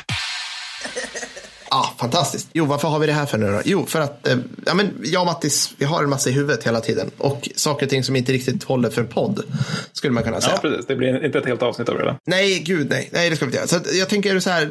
Ah, 1.73 1.87
fantastiskt. 1.99 2.49
Jo, 2.53 2.65
varför 2.65 2.87
har 2.87 2.99
vi 2.99 3.07
det 3.07 3.13
här 3.13 3.25
för 3.25 3.37
nu 3.37 3.51
då? 3.51 3.61
Jo, 3.65 3.85
för 3.85 3.99
att 4.01 4.27
eh, 4.27 4.37
ja, 4.65 4.73
men 4.73 4.91
jag 5.03 5.19
och 5.21 5.25
Mattis, 5.25 5.73
vi 5.77 5.85
har 5.85 6.03
en 6.03 6.09
massa 6.09 6.29
i 6.29 6.33
huvudet 6.33 6.63
hela 6.67 6.79
tiden. 6.81 7.11
Och 7.17 7.49
saker 7.55 7.85
och 7.85 7.89
ting 7.89 8.03
som 8.03 8.15
inte 8.15 8.31
riktigt 8.33 8.63
håller 8.63 8.89
för 8.89 9.01
en 9.01 9.07
podd, 9.07 9.43
skulle 9.93 10.13
man 10.13 10.23
kunna 10.23 10.41
säga. 10.41 10.53
Ja, 10.55 10.61
precis. 10.69 10.85
Det 10.87 10.95
blir 10.95 11.25
inte 11.25 11.37
ett 11.39 11.45
helt 11.45 11.61
avsnitt 11.61 11.89
av 11.89 11.95
det. 11.95 12.01
Eller? 12.01 12.17
Nej, 12.25 12.59
gud 12.59 12.87
nej. 12.89 13.09
Nej, 13.11 13.29
det 13.29 13.35
ska 13.35 13.45
vi 13.45 13.47
inte 13.49 13.57
göra. 13.57 13.67
Så 13.67 13.75
att 13.75 13.93
jag 13.95 14.09
tänker 14.09 14.39
så 14.39 14.49
här, 14.49 14.69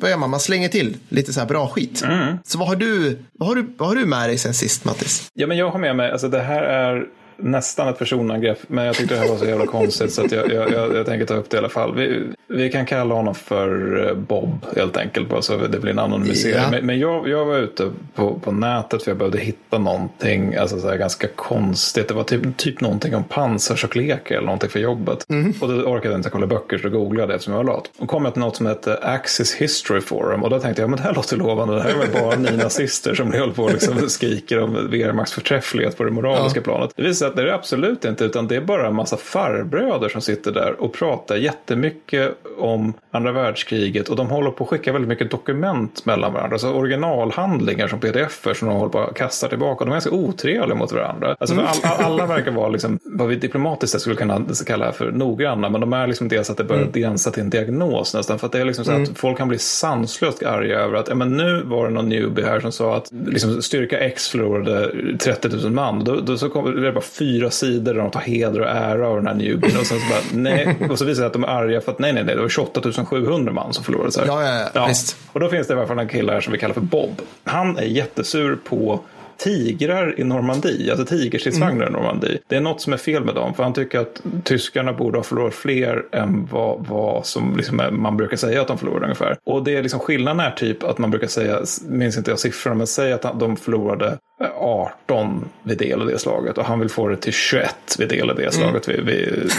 vad- 0.00 0.10
gör 0.10 0.16
man? 0.16 0.30
Man 0.30 0.40
slänger 0.40 0.68
till 0.68 0.96
lite 1.08 1.32
så 1.32 1.40
här 1.40 1.46
bra 1.46 1.68
skit. 1.68 2.02
Så 2.44 2.58
vad 2.58 2.68
har 2.68 2.76
du, 2.76 3.18
vad 3.38 3.48
har 3.48 3.54
du, 3.56 3.66
vad 3.76 3.88
har 3.88 3.96
du 3.96 4.06
med 4.06 4.28
dig 4.28 4.38
sen 4.38 4.54
sist, 4.54 4.84
Mattis? 4.84 5.30
Ja, 5.34 5.46
men 5.46 5.56
jag 5.56 5.70
har 5.70 5.78
med 5.78 5.96
mig, 5.96 6.10
alltså 6.12 6.28
det 6.28 6.42
här 6.42 6.62
är 6.62 7.04
nästan 7.42 7.88
ett 7.88 7.98
personangrepp, 7.98 8.58
men 8.66 8.84
jag 8.84 8.94
tyckte 8.94 9.14
det 9.14 9.20
här 9.20 9.28
var 9.28 9.36
så 9.36 9.44
jävla 9.44 9.66
konstigt 9.66 10.12
så 10.12 10.24
att 10.24 10.32
jag, 10.32 10.52
jag, 10.52 10.72
jag, 10.72 10.96
jag 10.96 11.06
tänker 11.06 11.26
ta 11.26 11.34
upp 11.34 11.50
det 11.50 11.56
i 11.56 11.58
alla 11.58 11.68
fall. 11.68 11.94
Vi, 11.94 12.22
vi 12.46 12.70
kan 12.70 12.86
kalla 12.86 13.14
honom 13.14 13.34
för 13.34 14.00
eh, 14.08 14.14
Bob 14.14 14.66
helt 14.76 14.96
enkelt, 14.96 15.28
bara 15.28 15.42
så 15.42 15.56
det 15.56 15.78
blir 15.78 15.92
en 15.92 15.98
anonymisering. 15.98 16.62
Ja. 16.62 16.70
Men, 16.70 16.86
men 16.86 16.98
jag, 16.98 17.28
jag 17.28 17.44
var 17.44 17.58
ute 17.58 17.90
på, 18.14 18.38
på 18.38 18.52
nätet 18.52 19.02
för 19.02 19.10
jag 19.10 19.18
behövde 19.18 19.38
hitta 19.38 19.78
någonting 19.78 20.56
alltså 20.56 20.80
så 20.80 20.96
ganska 20.96 21.28
konstigt. 21.28 22.08
Det 22.08 22.14
var 22.14 22.24
typ, 22.24 22.56
typ 22.56 22.80
någonting 22.80 23.14
om 23.14 23.24
pansartjocklekar 23.24 24.34
eller 24.34 24.46
någonting 24.46 24.70
för 24.70 24.80
jobbet. 24.80 25.26
Och 25.60 25.68
då 25.68 25.74
orkade 25.74 26.14
jag 26.14 26.18
inte 26.18 26.30
kolla 26.30 26.46
böcker 26.46 26.78
så 26.78 26.88
då 26.88 26.98
googlade 26.98 27.32
jag 27.32 27.34
eftersom 27.34 27.54
jag 27.54 27.64
var 27.64 27.72
lat. 27.72 27.90
Och 27.98 28.08
kom 28.08 28.24
jag 28.24 28.34
till 28.34 28.42
något 28.42 28.56
som 28.56 28.66
hette 28.66 28.98
Axis 29.02 29.54
History 29.54 30.00
Forum 30.00 30.42
och 30.42 30.50
då 30.50 30.60
tänkte 30.60 30.82
jag, 30.82 30.90
men 30.90 30.96
det 30.96 31.02
här 31.02 31.14
låter 31.14 31.36
lovande. 31.36 31.74
Det 31.74 31.82
här 31.82 31.90
är 31.90 31.98
väl 31.98 32.22
bara 32.22 32.36
ni 32.50 32.56
nazister 32.56 33.14
som 33.14 33.32
håller 33.32 33.52
på 33.52 33.62
och 33.62 33.72
liksom 33.72 34.08
skriker 34.08 34.58
om 34.58 34.90
Wehrmachts 34.90 35.32
förträfflighet 35.32 35.96
på 35.96 36.04
det 36.04 36.10
moraliska 36.10 36.60
planet. 36.60 36.90
Det 36.96 37.22
att 37.22 37.31
det 37.36 37.42
är 37.42 37.46
det 37.46 37.54
absolut 37.54 38.04
inte, 38.04 38.24
utan 38.24 38.48
det 38.48 38.56
är 38.56 38.60
bara 38.60 38.86
en 38.86 38.94
massa 38.94 39.16
farbröder 39.16 40.08
som 40.08 40.20
sitter 40.20 40.52
där 40.52 40.82
och 40.82 40.92
pratar 40.92 41.36
jättemycket 41.36 42.36
om 42.58 42.94
andra 43.10 43.32
världskriget 43.32 44.08
och 44.08 44.16
de 44.16 44.30
håller 44.30 44.50
på 44.50 44.64
att 44.64 44.70
skicka 44.70 44.92
väldigt 44.92 45.08
mycket 45.08 45.30
dokument 45.30 46.04
mellan 46.04 46.32
varandra. 46.32 46.54
Alltså 46.54 46.72
originalhandlingar 46.72 47.88
som 47.88 48.00
pdf 48.00 48.46
som 48.54 48.68
de 48.68 48.76
håller 48.76 48.92
på 48.92 49.00
att 49.00 49.14
kasta 49.14 49.48
tillbaka. 49.48 49.84
De 49.84 49.90
är 49.90 49.94
ganska 49.94 50.10
otrevliga 50.10 50.74
mot 50.74 50.92
varandra. 50.92 51.36
Alltså 51.40 51.54
för 51.54 51.62
all, 51.62 51.76
all, 51.82 52.04
alla 52.04 52.26
verkar 52.26 52.50
vara 52.50 52.68
liksom, 52.68 52.98
vad 53.04 53.28
vi 53.28 53.36
diplomatiskt 53.36 54.00
skulle 54.00 54.16
kunna 54.16 54.42
kalla 54.66 54.92
för 54.92 55.12
noggranna, 55.12 55.68
men 55.68 55.80
de 55.80 55.92
är 55.92 56.06
liksom 56.06 56.28
dels 56.28 56.50
att 56.50 56.56
det 56.56 56.64
börjar 56.64 56.86
gränsa 56.86 57.30
till 57.30 57.42
en 57.42 57.50
diagnos 57.50 58.14
nästan. 58.14 58.38
För 58.38 58.46
att 58.46 58.52
det 58.52 58.60
är 58.60 58.64
liksom 58.64 58.84
så 58.84 58.92
att 58.92 59.18
folk 59.18 59.38
kan 59.38 59.48
bli 59.48 59.58
sanslöst 59.58 60.42
arga 60.42 60.78
över 60.78 60.96
att 60.96 61.08
ja, 61.08 61.14
men 61.14 61.36
nu 61.36 61.62
var 61.64 61.86
det 61.86 61.94
någon 61.94 62.08
newbie 62.08 62.44
här 62.44 62.60
som 62.60 62.72
sa 62.72 62.96
att 62.96 63.12
liksom, 63.26 63.62
styrka 63.62 63.98
X 63.98 64.28
förlorade 64.28 64.90
30 65.18 65.48
000 65.48 65.72
man. 65.72 66.04
Då, 66.04 66.16
då 66.16 66.36
så 66.36 66.48
kommer 66.48 66.72
det 66.72 66.88
är 66.88 66.92
bara 66.92 67.00
fyra 67.22 67.50
sidor 67.50 67.94
där 67.94 68.00
de 68.00 68.10
tar 68.10 68.20
heder 68.20 68.60
och 68.60 68.68
ära 68.68 69.08
av 69.08 69.16
den 69.16 69.26
här 69.26 69.34
newbien. 69.34 69.76
Och 69.78 69.86
sen 69.86 69.98
så 70.00 70.06
bara, 70.10 70.40
nej. 70.40 70.76
Och 70.90 70.98
så 70.98 71.04
visar 71.04 71.22
det 71.22 71.26
att 71.26 71.32
de 71.32 71.44
är 71.44 71.48
arga 71.48 71.80
för 71.80 71.92
att 71.92 71.98
nej, 71.98 72.12
nej, 72.12 72.24
nej, 72.24 72.34
det 72.34 72.40
var 72.42 72.48
28 72.48 72.80
700 73.04 73.52
man 73.52 73.72
som 73.72 73.84
förlorade. 73.84 74.12
Så 74.12 74.20
här. 74.20 74.26
Ja, 74.26 74.42
ja, 74.42 74.68
ja, 74.74 74.86
visst. 74.86 75.16
Och 75.32 75.40
då 75.40 75.48
finns 75.48 75.66
det 75.66 75.74
i 75.74 75.76
alla 75.76 75.86
fall 75.86 75.98
en 75.98 76.08
kille 76.08 76.32
här 76.32 76.40
som 76.40 76.52
vi 76.52 76.58
kallar 76.58 76.74
för 76.74 76.80
Bob. 76.80 77.20
Han 77.44 77.78
är 77.78 77.82
jättesur 77.82 78.58
på 78.64 79.00
tigrar 79.36 80.20
i 80.20 80.24
Normandie, 80.24 80.90
alltså 80.90 81.06
tigerstridsvagnar 81.06 81.86
Mm. 81.86 81.88
i 81.88 81.92
Normandie. 81.92 82.38
Det 82.48 82.56
är 82.56 82.60
något 82.60 82.80
som 82.80 82.92
är 82.92 82.96
fel 82.96 83.24
med 83.24 83.34
dem, 83.34 83.54
för 83.54 83.62
han 83.62 83.72
tycker 83.72 83.98
att 84.00 84.22
tyskarna 84.44 84.92
borde 84.92 85.18
ha 85.18 85.22
förlorat 85.22 85.54
fler 85.54 86.02
än 86.12 86.48
vad, 86.50 86.86
vad 86.86 87.26
som 87.26 87.56
liksom 87.56 87.80
är, 87.80 87.90
man 87.90 88.16
brukar 88.16 88.36
säga 88.36 88.60
att 88.60 88.68
de 88.68 88.78
förlorade 88.78 89.04
ungefär. 89.04 89.36
Och 89.46 89.64
det 89.64 89.76
är 89.76 89.82
liksom 89.82 90.00
skillnaden 90.00 90.40
är 90.40 90.50
typ 90.50 90.84
att 90.84 90.98
man 90.98 91.10
brukar 91.10 91.26
säga, 91.26 91.58
minns 91.88 92.16
inte 92.18 92.30
jag 92.30 92.38
siffrorna, 92.38 92.76
men 92.76 92.86
säg 92.86 93.12
att 93.12 93.40
de 93.40 93.56
förlorade 93.56 94.18
18 94.56 95.48
vid 95.62 95.78
del 95.78 96.00
av 96.00 96.06
det 96.06 96.18
slaget 96.18 96.58
och 96.58 96.64
han 96.64 96.80
vill 96.80 96.88
få 96.88 97.08
det 97.08 97.16
till 97.16 97.32
21 97.32 97.74
vid 97.98 98.08
del 98.08 98.30
av 98.30 98.36
det 98.36 98.54
slaget. 98.54 98.88
Vid, 98.88 99.00
vid, 99.00 99.52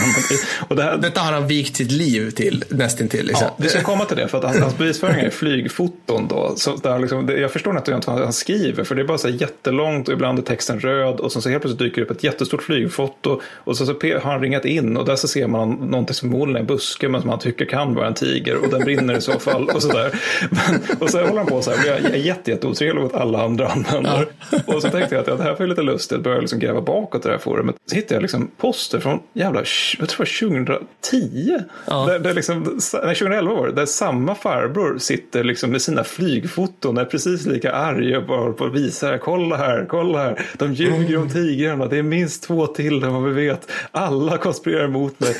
och 0.68 0.76
det 0.76 0.82
här, 0.82 0.96
Detta 0.96 1.20
har 1.20 1.32
han 1.32 1.46
vikt 1.46 1.76
sitt 1.76 1.92
liv 1.92 2.30
till 2.30 2.64
nästintill. 2.68 3.26
Liksom. 3.26 3.46
Ja, 3.46 3.54
vi 3.58 3.68
ska 3.68 3.80
komma 3.80 4.04
till 4.04 4.16
det, 4.16 4.28
för 4.28 4.38
att 4.38 4.44
hans, 4.44 4.58
hans 4.58 4.78
bevisföring 4.78 5.20
är 5.20 5.30
flygfoton. 5.30 6.28
Då, 6.28 6.52
så 6.56 6.76
där 6.76 6.98
liksom, 6.98 7.26
det, 7.26 7.40
jag 7.40 7.50
förstår 7.50 7.76
inte 7.76 8.00
vad 8.06 8.18
han 8.18 8.32
skriver, 8.32 8.84
för 8.84 8.94
det 8.94 9.02
är 9.02 9.06
bara 9.06 9.18
så 9.18 9.28
här 9.28 9.34
jättelångt 9.34 10.08
och 10.08 10.14
ibland 10.14 10.38
är 10.38 10.42
texten 10.42 10.80
röd 10.80 11.20
och 11.20 11.32
sen 11.32 11.42
så 11.42 11.48
helt 11.48 11.62
plötsligt 11.62 11.78
dyker 11.78 11.96
det 11.96 12.04
upp 12.04 12.10
ett 12.10 12.24
jättestort 12.24 12.62
flygfoto 12.62 13.40
och 13.56 13.76
så, 13.76 13.86
så 13.86 13.92
har 13.92 14.30
han 14.32 14.40
ringat 14.40 14.64
in 14.64 14.96
och 14.96 15.04
där 15.04 15.16
så 15.16 15.28
ser 15.28 15.46
man 15.46 15.70
någonting 15.70 16.14
som 16.14 16.30
förmodligen 16.30 16.56
är 16.56 16.60
en 16.60 16.66
buske 16.66 17.08
men 17.08 17.20
som 17.20 17.30
han 17.30 17.38
tycker 17.38 17.64
kan 17.64 17.94
vara 17.94 18.06
en 18.06 18.14
tiger 18.14 18.56
och 18.56 18.68
den 18.70 18.80
brinner 18.84 19.16
i 19.16 19.20
så 19.20 19.38
fall 19.38 19.68
och 19.68 19.82
sådär. 19.82 20.20
Men, 20.50 20.98
och 20.98 21.10
så 21.10 21.18
håller 21.18 21.36
han 21.36 21.46
på 21.46 21.62
så 21.62 21.70
här, 21.70 21.86
jag 21.86 21.96
är 21.96 22.16
jätte, 22.16 22.50
jätte 22.50 22.94
mot 22.94 23.14
alla 23.14 23.44
andra 23.44 23.68
användare. 23.68 24.23
Och 24.66 24.82
så 24.82 24.90
tänkte 24.90 25.14
jag 25.14 25.22
att 25.22 25.26
ja, 25.26 25.34
det 25.34 25.42
här 25.42 25.56
var 25.58 25.66
lite 25.66 25.82
lustigt, 25.82 26.20
började 26.20 26.40
liksom 26.40 26.58
gräva 26.58 26.80
bakåt 26.80 27.24
i 27.24 27.28
det 27.28 27.34
här 27.34 27.38
forumet. 27.38 27.76
Så 27.86 27.96
hittade 27.96 28.14
jag 28.14 28.22
liksom 28.22 28.50
poster 28.56 29.00
från 29.00 29.20
jävla, 29.32 29.62
jag 29.98 30.08
tror 30.08 30.24
det 30.24 30.66
var 30.70 30.76
2010. 31.10 31.58
Där, 31.86 32.18
där 32.18 32.34
liksom, 32.34 32.80
nej, 32.92 33.14
2011 33.14 33.54
var 33.54 33.66
det, 33.66 33.72
där 33.72 33.86
samma 33.86 34.34
farbror 34.34 34.98
sitter 34.98 35.44
liksom 35.44 35.70
med 35.70 35.82
sina 35.82 36.04
flygfoton, 36.04 36.98
är 36.98 37.04
precis 37.04 37.46
lika 37.46 37.72
arg 37.72 38.16
och 38.16 38.26
bara 38.26 38.52
på 38.52 38.64
att 38.64 38.74
visa 38.74 39.06
här, 39.06 39.18
kolla 39.18 39.56
här, 39.56 39.86
kolla 39.88 40.18
här, 40.18 40.46
de 40.58 40.72
ljuger 40.72 41.18
om 41.18 41.30
tigrarna, 41.30 41.86
det 41.86 41.98
är 41.98 42.02
minst 42.02 42.42
två 42.42 42.66
till 42.66 43.02
än 43.02 43.12
vad 43.12 43.24
vi 43.24 43.46
vet, 43.46 43.70
alla 43.90 44.38
konspirerar 44.38 44.84
emot 44.84 45.20
mig. 45.20 45.34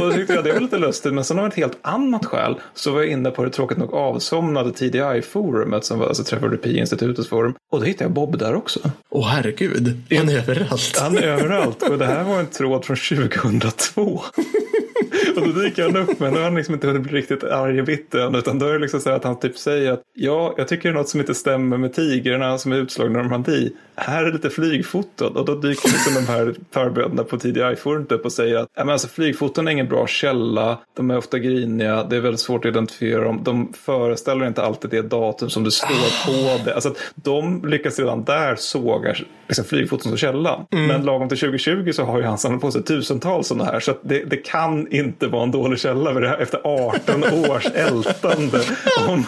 Och 0.00 0.06
då 0.06 0.12
tyckte 0.12 0.34
jag 0.34 0.44
det 0.44 0.52
var 0.52 0.60
lite 0.60 0.78
lustigt, 0.78 1.14
men 1.14 1.24
sen 1.24 1.38
av 1.38 1.46
ett 1.46 1.54
helt 1.54 1.78
annat 1.82 2.24
skäl 2.24 2.54
så 2.74 2.92
var 2.92 3.00
jag 3.00 3.10
inne 3.10 3.30
på 3.30 3.44
det 3.44 3.50
tråkigt 3.50 3.78
nog 3.78 3.94
avsomnade 3.94 4.70
TDI-forumet 4.70 5.84
som 5.84 5.98
var 5.98 6.06
alltså 6.06 6.24
Träff 6.24 6.66
institutets 6.66 7.28
forum. 7.28 7.54
Och 7.72 7.80
då 7.80 7.86
hittade 7.86 8.04
jag 8.04 8.12
Bob 8.12 8.38
där 8.38 8.54
också. 8.54 8.80
Åh 9.10 9.28
herregud, 9.28 10.02
han 10.16 10.28
är 10.28 10.38
överallt. 10.38 10.98
Han 11.00 11.18
är 11.18 11.22
överallt. 11.22 11.82
Och 11.82 11.98
det 11.98 12.06
här 12.06 12.24
var 12.24 12.40
en 12.40 12.46
tråd 12.46 12.84
från 12.84 12.96
2002. 12.96 14.20
Och 15.36 15.42
då 15.42 15.60
dyker 15.60 15.82
han 15.82 15.96
upp, 15.96 16.20
men 16.20 16.32
då 16.32 16.38
har 16.38 16.44
han 16.44 16.54
liksom 16.54 16.74
inte 16.74 16.86
hunnit 16.86 17.02
bli 17.02 17.12
riktigt 17.12 17.44
arg 17.44 17.80
och 17.80 17.86
bitter 17.86 18.18
än, 18.18 18.34
utan 18.34 18.58
då 18.58 18.66
är 18.66 18.72
det 18.72 18.78
liksom 18.78 19.00
så 19.00 19.10
att 19.10 19.24
han 19.24 19.38
typ 19.38 19.58
säger 19.58 19.92
att 19.92 20.02
ja, 20.14 20.54
jag 20.56 20.68
tycker 20.68 20.88
det 20.88 20.92
är 20.92 20.98
något 20.98 21.08
som 21.08 21.20
inte 21.20 21.34
stämmer 21.34 21.76
med 21.78 21.94
tigrarna 21.94 22.58
som 22.58 22.72
är 22.72 22.76
utslagna 22.76 23.20
i 23.20 23.22
Normandie. 23.22 23.70
Här 23.98 24.24
är 24.24 24.32
lite 24.32 24.50
flygfoton. 24.50 25.36
Och 25.36 25.44
då 25.44 25.54
dyker 25.54 25.88
liksom 25.88 26.14
de 26.14 26.26
här 26.26 26.54
förbröderna 26.70 27.24
på 27.24 27.38
TDI-forumet 27.38 28.12
upp 28.12 28.24
och 28.24 28.32
säger 28.32 28.56
att 28.56 28.68
men 28.76 28.88
alltså, 28.88 29.08
flygfoton 29.08 29.68
är 29.68 29.72
ingen 29.72 29.88
bra 29.88 30.06
källa, 30.06 30.78
de 30.96 31.10
är 31.10 31.16
ofta 31.16 31.38
griniga, 31.38 32.04
det 32.04 32.16
är 32.16 32.20
väldigt 32.20 32.40
svårt 32.40 32.64
att 32.64 32.68
identifiera 32.68 33.24
dem, 33.24 33.40
de 33.44 33.72
föreställer 33.72 34.46
inte 34.46 34.62
alltid 34.62 34.90
det 34.90 35.02
datum 35.02 35.50
som 35.50 35.64
det 35.64 35.70
står 35.70 36.26
på 36.26 36.64
det. 36.64 36.74
Alltså 36.74 36.88
att 36.88 36.96
de 37.14 37.64
lyckas 37.64 37.98
redan 37.98 38.24
där 38.24 38.56
såga 38.56 39.14
liksom, 39.46 39.64
flygfoton 39.64 40.08
som 40.08 40.16
källa. 40.16 40.66
Men 40.70 41.04
lagom 41.04 41.28
till 41.28 41.38
2020 41.38 41.92
så 41.92 42.04
har 42.04 42.18
ju 42.18 42.24
han 42.24 42.38
samlat 42.38 42.60
på 42.60 42.70
sig 42.70 42.82
tusentals 42.82 43.46
sådana 43.46 43.64
här, 43.64 43.80
så 43.80 43.94
det, 44.02 44.24
det 44.24 44.36
kan 44.36 44.92
inte 44.92 45.26
vara 45.26 45.42
en 45.42 45.50
dålig 45.50 45.78
källa 45.78 46.12
för 46.12 46.20
det 46.20 46.28
här, 46.28 46.38
efter 46.38 46.60
18 46.64 47.24
års 47.24 47.66
ältande 47.74 48.60
om 49.08 49.26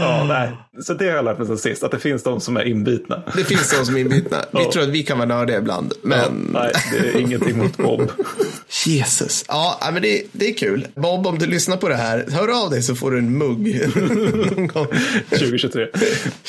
ja, 0.00 0.24
nej. 0.28 0.50
Så 0.82 0.94
det 0.94 1.04
har 1.04 1.12
jag 1.16 1.24
lärt 1.24 1.38
mig 1.38 1.46
sen 1.46 1.58
sist, 1.58 1.82
att 1.82 1.90
det 1.90 1.98
finns 1.98 2.22
de 2.22 2.40
som 2.40 2.56
är 2.56 2.64
inbitna. 2.64 3.22
Det 3.36 3.44
finns 3.44 3.70
de 3.78 3.86
som 3.86 3.96
är 3.96 4.00
inbitna. 4.00 4.36
Vi 4.52 4.62
Ja. 4.62 4.72
tror 4.72 4.82
att 4.82 4.88
vi 4.88 5.02
kan 5.02 5.18
vara 5.18 5.28
nördiga 5.28 5.58
ibland. 5.58 5.92
Men 6.02 6.50
Nej, 6.52 6.72
det 6.92 6.98
är 6.98 7.20
ingenting 7.20 7.58
mot 7.58 7.76
Bob. 7.76 8.10
Jesus. 8.86 9.44
Ja, 9.48 9.78
ja, 9.80 9.90
men 9.90 10.02
det, 10.02 10.22
det 10.32 10.48
är 10.50 10.54
kul. 10.54 10.86
Bob, 10.94 11.26
om 11.26 11.38
du 11.38 11.46
lyssnar 11.46 11.76
på 11.76 11.88
det 11.88 11.94
här, 11.94 12.26
hör 12.30 12.64
av 12.64 12.70
dig 12.70 12.82
så 12.82 12.94
får 12.94 13.10
du 13.10 13.18
en 13.18 13.38
mugg. 13.38 13.80
Någon 13.96 14.66
gång. 14.66 14.86
2023. 15.30 15.86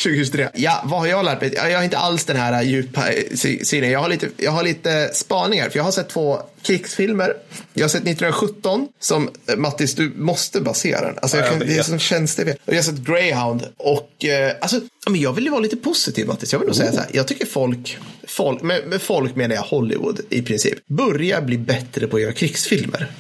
2023. 0.04 0.50
Ja, 0.54 0.82
vad 0.86 1.00
har 1.00 1.08
jag 1.08 1.26
lärt 1.26 1.42
mig? 1.42 1.54
Ja, 1.56 1.70
Jag 1.70 1.78
har 1.78 1.84
inte 1.84 1.98
alls 1.98 2.26
den 2.26 2.36
här 2.38 2.64
djupa 2.64 3.10
eh, 3.12 3.24
sy- 3.36 3.64
synen. 3.66 3.92
Jag 3.92 4.00
har 4.00 4.10
lite, 4.10 4.28
jag 4.38 4.52
har 4.52 4.64
lite 4.64 5.10
spaningar. 5.14 5.70
För 5.70 5.78
jag 5.78 5.84
har 5.84 5.92
sett 5.92 6.10
två 6.10 6.40
krigsfilmer. 6.64 7.34
Jag 7.74 7.84
har 7.84 7.90
sett 7.90 8.02
1917 8.08 8.88
som 9.00 9.30
eh, 9.48 9.56
Mattis, 9.56 9.96
du 9.96 10.12
måste 10.16 10.62
basera 10.62 11.06
den. 11.06 11.16
Alltså, 11.22 11.38
jag 11.38 11.46
Ja, 11.46 11.50
kan, 11.50 11.60
jag 11.60 11.68
det 11.68 11.78
är 11.78 11.84
som 11.84 12.00
känns 12.00 12.36
det. 12.36 12.44
Och 12.44 12.74
jag 12.74 12.76
har 12.76 12.84
sett 12.84 12.96
Greyhound. 12.98 13.68
Och 13.78 14.26
eh, 14.26 14.56
alltså, 14.62 14.82
men 15.10 15.22
jag 15.22 15.34
vill 15.34 15.44
ju 15.44 15.50
vara 15.50 15.62
lite 15.62 15.78
positiv 15.78 16.28
Mattis. 16.28 16.52
Jag 16.54 16.60
vill 16.60 16.68
nog 16.68 16.76
säga 16.76 16.92
så 16.92 17.00
här. 17.00 17.10
Jag 17.14 17.28
tycker 17.28 17.46
folk, 17.46 17.98
folk 18.28 18.62
med, 18.62 18.88
med 18.88 19.02
folk 19.02 19.36
menar 19.36 19.56
jag 19.56 19.62
Hollywood 19.62 20.22
i 20.30 20.42
princip, 20.42 20.88
börjar 20.88 21.42
bli 21.42 21.58
bättre 21.58 22.08
på 22.08 22.16
att 22.16 22.22
göra 22.22 22.34
krigsfilmer. 22.34 23.12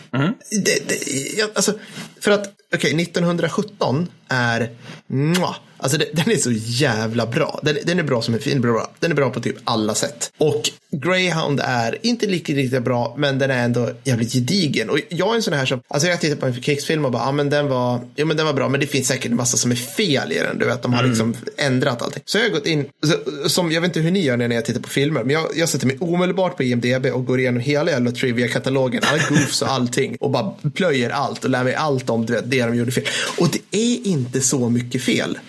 Det, 0.50 0.90
det, 0.90 1.12
jag, 1.38 1.50
alltså, 1.54 1.74
för 2.22 2.32
att, 2.32 2.54
okej, 2.76 3.02
1917 3.02 4.08
är, 4.28 4.70
mwah, 5.08 5.56
alltså 5.82 5.98
det, 5.98 6.06
den 6.14 6.32
är 6.32 6.38
så 6.38 6.52
jävla 6.54 7.26
bra. 7.26 7.60
Den, 7.64 7.78
den 7.84 8.00
är 8.00 8.04
bra 8.04 8.22
som 8.22 8.34
en 8.34 8.40
film, 8.40 8.62
bra. 8.62 8.92
Den 9.00 9.12
är 9.12 9.16
bra 9.16 9.30
på 9.30 9.40
typ 9.40 9.56
alla 9.64 9.96
sätt. 9.96 10.32
Och 10.38 10.70
Greyhound 10.92 11.62
är 11.64 11.98
inte 12.02 12.28
lika 12.28 12.54
riktigt 12.54 12.84
bra, 12.84 13.16
men 13.18 13.40
den 13.40 13.52
är 13.52 13.66
ändå 13.66 13.92
jävligt 14.04 14.34
gedigen. 14.34 14.90
Och 14.90 15.00
jag 15.10 15.32
är 15.32 15.36
en 15.36 15.44
sån 15.44 15.54
här 15.54 15.66
som, 15.66 15.82
alltså 15.88 16.08
jag 16.08 16.22
tittar 16.22 16.36
på 16.36 16.46
en 16.46 16.62
krigsfilm 16.62 17.06
och 17.06 17.12
bara, 17.12 17.24
ja 17.24 17.32
men 17.32 17.50
den 17.50 17.68
var, 17.68 18.00
ja 18.16 18.26
men 18.26 18.38
den 18.38 18.46
var 18.46 18.54
bra, 18.54 18.70
men 18.70 18.80
det 18.80 18.88
finns 18.88 19.08
säkert 19.08 19.32
en 19.32 19.38
massa 19.38 19.58
som 19.58 19.72
är 19.72 19.76
fel 19.76 20.32
i 20.32 20.36
den. 20.36 20.60
Du 20.60 20.66
vet, 20.66 20.82
de 20.82 20.94
har 20.94 21.04
liksom 21.04 21.36
ändrat 21.58 22.02
allting. 22.02 22.24
Så 22.26 22.38
jag 22.38 22.44
har 22.44 22.50
gått 22.50 22.66
in, 22.66 22.86
så, 23.04 23.50
som, 23.50 23.72
jag 23.72 23.82
vet 23.82 23.90
inte 23.90 24.00
hur 24.00 24.12
ni 24.12 24.24
gör 24.24 24.38
när 24.38 24.56
jag 24.56 24.66
tittar 24.66 24.82
på 24.82 24.90
filmer, 24.90 25.24
men 25.24 25.34
jag, 25.34 25.48
jag 25.56 25.70
sätter 25.70 25.88
mig 25.88 25.98
omedelbart 26.00 26.58
på 26.58 26.64
IMDB 26.64 27.06
och 27.06 27.26
går 27.26 27.40
igenom 27.40 27.60
hela 27.62 27.92
jävla 27.92 28.12
trivia-katalogen, 28.12 29.02
alla 29.06 29.24
goofs 29.30 29.62
och 29.62 29.72
allting 29.72 30.18
och 30.20 30.30
bara 30.32 30.54
plöjer 30.74 31.10
allt 31.10 31.44
och 31.44 31.50
lär 31.50 31.64
mig 31.64 31.76
allt 31.76 32.10
om 32.10 32.26
du 32.26 32.34
vet, 32.34 32.52
det 32.52 32.66
de 32.66 32.76
gjorde 32.76 32.92
fel. 32.92 33.06
Och 33.38 33.50
det 33.52 33.60
är 33.72 34.08
inte 34.08 34.42
så 34.42 34.70
mycket 34.70 35.04
fel. 35.04 35.40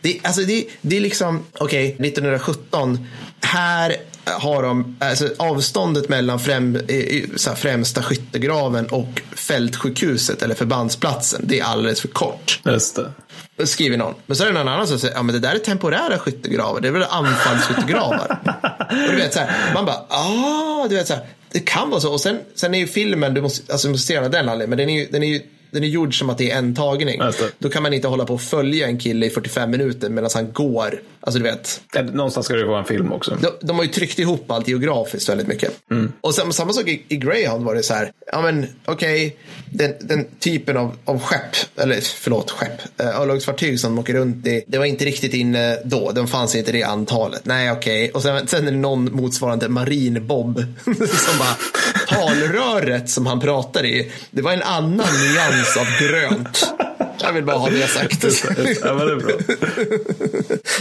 Det, 0.00 0.20
alltså 0.22 0.40
det, 0.40 0.66
det 0.80 0.96
är 0.96 1.00
liksom, 1.00 1.44
okej, 1.58 1.86
1917, 1.86 3.06
här 3.40 3.96
har 4.24 4.62
de, 4.62 4.96
alltså 5.00 5.28
avståndet 5.36 6.08
mellan 6.08 6.40
främ, 6.40 6.76
eh, 6.76 6.82
här, 7.46 7.54
främsta 7.54 8.02
skyttegraven 8.02 8.86
och 8.86 9.22
fältsjukhuset 9.36 10.42
eller 10.42 10.54
förbandsplatsen, 10.54 11.40
det 11.44 11.60
är 11.60 11.64
alldeles 11.64 12.00
för 12.00 12.08
kort. 12.08 12.60
Just 12.64 12.98
det. 13.56 13.66
Skriver 13.66 13.96
någon. 13.96 14.14
Men 14.26 14.36
så 14.36 14.44
är 14.44 14.48
det 14.48 14.54
någon 14.54 14.68
annan 14.68 14.86
som 14.86 14.98
säger, 14.98 15.14
ja 15.14 15.22
men 15.22 15.32
det 15.32 15.40
där 15.48 15.54
är 15.54 15.58
temporära 15.58 16.18
skyttegravar, 16.18 16.80
det 16.80 16.88
är 16.88 16.92
väl 16.92 17.02
anfallsskyttegravar. 17.02 18.38
och 18.90 19.12
du 19.12 19.16
vet 19.16 19.34
så 19.34 19.40
här, 19.40 19.74
man 19.74 19.84
bara, 19.84 20.04
ah, 20.08 20.88
du 20.88 20.94
vet 20.94 21.06
så 21.06 21.14
här, 21.14 21.26
det 21.52 21.60
kan 21.60 21.90
vara 21.90 22.00
så. 22.00 22.12
Och 22.12 22.20
sen, 22.20 22.40
sen 22.54 22.74
är 22.74 22.78
ju 22.78 22.86
filmen, 22.86 23.34
du 23.34 23.40
måste, 23.40 23.72
alltså 23.72 23.88
du 23.88 23.92
måste 23.92 24.06
se 24.06 24.14
den 24.14 24.24
av 24.24 24.30
den 24.30 24.48
anledningen, 24.48 24.70
men 24.70 24.78
den 24.78 24.90
är 24.90 25.00
ju, 25.00 25.08
den 25.10 25.22
är 25.22 25.26
ju 25.26 25.42
den 25.70 25.84
är 25.84 25.88
gjord 25.88 26.18
som 26.18 26.30
att 26.30 26.38
det 26.38 26.50
är 26.50 26.58
en 26.58 26.74
tagning. 26.74 27.20
Då 27.58 27.68
kan 27.68 27.82
man 27.82 27.92
inte 27.92 28.08
hålla 28.08 28.24
på 28.24 28.34
och 28.34 28.42
följa 28.42 28.86
en 28.86 28.98
kille 28.98 29.26
i 29.26 29.30
45 29.30 29.70
minuter 29.70 30.08
medan 30.10 30.30
han 30.34 30.52
går. 30.52 31.00
Alltså 31.20 31.38
du 31.38 31.44
vet, 31.44 31.80
Någonstans 32.12 32.46
ska 32.46 32.54
det 32.56 32.64
vara 32.64 32.78
en 32.78 32.84
film 32.84 33.12
också. 33.12 33.38
de, 33.42 33.66
de 33.66 33.76
har 33.76 33.84
ju 33.84 33.90
tryckt 33.90 34.18
ihop 34.18 34.50
allt 34.50 34.68
geografiskt 34.68 35.28
väldigt 35.28 35.46
mycket. 35.46 35.72
Mm. 35.90 36.12
Och 36.20 36.34
sen, 36.34 36.52
samma 36.52 36.72
sak 36.72 36.88
i, 36.88 37.02
i 37.08 37.16
Greyhound 37.16 37.64
var 37.64 37.74
det 37.74 37.82
så 37.82 37.94
här, 37.94 38.12
ja 38.32 38.42
men 38.42 38.66
okej, 38.84 39.36
den, 39.70 39.94
den 40.00 40.26
typen 40.40 40.76
av, 40.76 40.96
av 41.04 41.20
skepp, 41.20 41.56
eller 41.76 42.00
förlåt 42.00 42.50
skepp, 42.50 43.00
äh, 43.00 43.20
örlogsfartyg 43.20 43.80
som 43.80 43.94
de 43.94 44.00
åker 44.00 44.14
runt 44.14 44.46
i, 44.46 44.64
det 44.66 44.78
var 44.78 44.84
inte 44.84 45.04
riktigt 45.04 45.34
inne 45.34 45.78
då, 45.84 46.12
de 46.12 46.28
fanns 46.28 46.54
inte 46.54 46.70
i 46.70 46.72
det 46.72 46.82
antalet. 46.82 47.44
Nej 47.44 47.72
okej, 47.72 48.10
och 48.10 48.22
sen, 48.22 48.46
sen 48.46 48.66
är 48.68 48.72
det 48.72 48.78
någon 48.78 49.16
motsvarande 49.16 49.68
marinbob 49.68 50.64
som 50.84 51.38
bara, 51.38 51.56
talröret 52.08 53.10
som 53.10 53.26
han 53.26 53.40
pratar 53.40 53.84
i, 53.86 54.12
det 54.30 54.42
var 54.42 54.52
en 54.52 54.62
annan 54.62 55.06
nyans 55.22 55.57
av 55.76 55.86
grönt. 56.00 56.74
Jag 57.20 57.32
vill 57.32 57.44
bara 57.44 57.56
ha 57.56 57.70
det 57.70 57.88
sagt. 57.88 58.24
ja, 58.82 58.94
men 58.94 59.06
det 59.06 59.12
är 59.12 59.16
bra. 59.16 59.36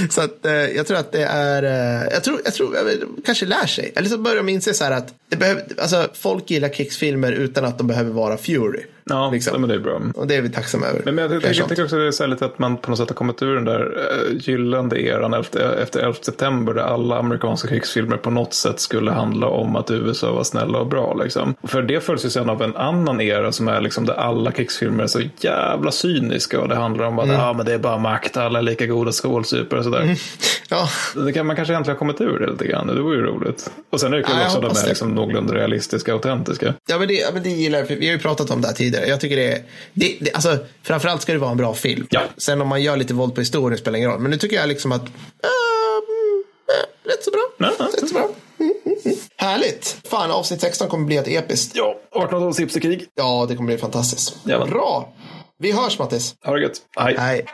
så 0.09 0.21
att, 0.21 0.45
eh, 0.45 0.53
jag 0.53 0.87
tror 0.87 0.97
att 0.97 1.11
det 1.11 1.23
är, 1.23 1.63
eh, 1.63 2.07
jag 2.13 2.23
tror, 2.23 2.41
jag 2.45 2.53
tror, 2.53 2.75
jag 2.75 2.83
vet, 2.83 2.99
kanske 3.25 3.45
lär 3.45 3.65
sig. 3.67 3.93
Eller 3.95 4.09
så 4.09 4.17
börjar 4.17 4.37
de 4.37 4.49
inse 4.49 4.73
så 4.73 4.83
här 4.83 4.91
att 4.91 5.13
det 5.29 5.37
behöver, 5.37 5.63
alltså, 5.77 6.07
folk 6.13 6.51
gillar 6.51 6.69
krigsfilmer 6.69 7.31
utan 7.31 7.65
att 7.65 7.77
de 7.77 7.87
behöver 7.87 8.11
vara 8.11 8.37
Fury. 8.37 8.83
Ja, 9.09 9.29
Liksom. 9.31 9.61
men 9.61 9.69
det 9.69 9.75
är 9.75 9.79
bra. 9.79 10.01
Och 10.15 10.27
det 10.27 10.35
är 10.35 10.41
vi 10.41 10.49
tacksamma 10.49 10.85
över. 10.85 11.01
Men, 11.05 11.15
men 11.15 11.31
jag, 11.31 11.43
jag 11.43 11.55
sånt. 11.55 11.69
tycker 11.69 11.83
också 11.83 11.95
det 11.97 12.07
är 12.07 12.11
så 12.11 12.25
lite 12.25 12.45
att 12.45 12.59
man 12.59 12.77
på 12.77 12.89
något 12.89 12.99
sätt 12.99 13.09
har 13.09 13.15
kommit 13.15 13.41
ur 13.43 13.55
den 13.55 13.65
där 13.65 13.81
uh, 13.81 14.37
gyllene 14.37 14.95
eran 14.99 15.33
efter, 15.33 15.73
efter 15.83 15.99
11 15.99 16.13
september 16.21 16.73
där 16.73 16.81
alla 16.81 17.17
amerikanska 17.19 17.67
krigsfilmer 17.67 18.17
på 18.17 18.29
något 18.29 18.53
sätt 18.53 18.79
skulle 18.79 19.11
handla 19.11 19.47
om 19.47 19.75
att 19.75 19.91
USA 19.91 20.31
var 20.33 20.43
snälla 20.43 20.79
och 20.79 20.87
bra. 20.87 21.13
Liksom. 21.23 21.55
För 21.63 21.81
det 21.81 21.99
följs 22.03 22.25
ju 22.25 22.29
sen 22.29 22.49
av 22.49 22.61
en 22.61 22.75
annan 22.75 23.21
era 23.21 23.51
som 23.51 23.67
är 23.67 23.81
liksom 23.81 24.05
där 24.05 24.13
alla 24.13 24.51
krigsfilmer 24.51 25.03
är 25.03 25.07
så 25.07 25.21
jävla 25.39 25.91
cyniska 25.91 26.61
och 26.61 26.67
det 26.69 26.75
handlar 26.75 27.05
om 27.05 27.19
att 27.19 27.27
Mm. 27.27 27.39
ah, 27.41 27.53
men 27.53 27.65
det 27.65 27.73
är 27.73 27.77
bara 27.77 27.97
makt, 27.97 28.37
alla 28.37 28.59
är 28.59 28.63
lika 28.63 28.85
goda 28.85 29.11
skålsupare 29.11 29.79
och 29.79 29.83
sådär. 29.85 30.15
Ja, 30.69 30.89
Det 31.25 31.33
kan, 31.33 31.45
man 31.45 31.55
kanske 31.55 31.73
äntligen 31.75 31.95
har 31.95 31.99
kommit 31.99 32.21
ur 32.21 32.39
det 32.39 32.51
lite 32.51 32.67
grann. 32.67 32.87
Det 32.87 33.01
vore 33.01 33.15
ju 33.17 33.23
roligt. 33.23 33.71
Och 33.89 33.99
sen 33.99 34.13
är 34.13 34.17
det 34.17 34.23
kul 34.23 34.31
Ja, 34.35 34.39
jag 34.41 34.47
också 34.47 34.67
att 34.67 34.73
de 34.75 34.81
är 34.83 34.87
liksom 34.87 35.15
någorlunda 35.15 35.53
realistiska 35.55 36.15
och 36.15 36.25
autentiska. 36.25 36.73
Ja 36.87 36.97
men, 36.99 37.07
det, 37.07 37.13
ja, 37.13 37.27
men 37.33 37.43
det 37.43 37.49
gillar 37.49 37.79
jag. 37.79 37.85
Vi 37.85 38.07
har 38.07 38.13
ju 38.13 38.19
pratat 38.19 38.51
om 38.51 38.61
det 38.61 38.67
här 38.67 38.75
tidigare. 38.75 38.96
Jag 39.05 39.21
tycker 39.21 39.35
det 39.35 39.51
är, 39.51 39.63
det, 39.93 40.17
det, 40.19 40.33
alltså, 40.33 40.57
framförallt 40.83 41.21
ska 41.21 41.33
det 41.33 41.39
vara 41.39 41.51
en 41.51 41.57
bra 41.57 41.73
film. 41.73 42.07
Ja. 42.09 42.21
Sen 42.37 42.61
om 42.61 42.67
man 42.67 42.81
gör 42.81 42.97
lite 42.97 43.13
våld 43.13 43.35
på 43.35 43.41
historien 43.41 43.77
spelar 43.77 43.97
ingen 43.97 44.11
roll. 44.11 44.19
Men 44.19 44.31
nu 44.31 44.37
tycker 44.37 44.55
jag 44.55 44.69
liksom 44.69 44.91
att, 44.91 45.01
äh, 45.01 45.07
äh, 45.07 47.11
rätt 47.11 47.23
så 47.23 47.31
bra. 47.31 47.41
Ja, 47.57 47.71
ja. 47.79 47.85
Rätt 47.85 48.09
så 48.09 48.13
bra. 48.13 48.29
Mm, 48.59 48.73
mm, 48.85 48.97
mm. 49.05 49.17
Härligt. 49.35 49.97
Fan, 50.09 50.31
avsnitt 50.31 50.61
16 50.61 50.87
kommer 50.87 51.05
bli 51.05 51.17
ett 51.17 51.27
episkt. 51.27 51.71
Ja, 51.75 51.95
1800-talets 52.11 52.59
hipsterkrig. 52.59 53.05
Ja, 53.15 53.45
det 53.49 53.55
kommer 53.55 53.67
bli 53.67 53.77
fantastiskt. 53.77 54.37
Jajamän. 54.45 54.69
Bra. 54.69 55.13
Vi 55.59 55.71
hörs 55.71 55.99
Mattis. 55.99 56.35
Ha 56.45 56.53
det 56.53 56.61
gött. 56.61 56.81
Hej. 56.99 57.15
Hej. 57.17 57.45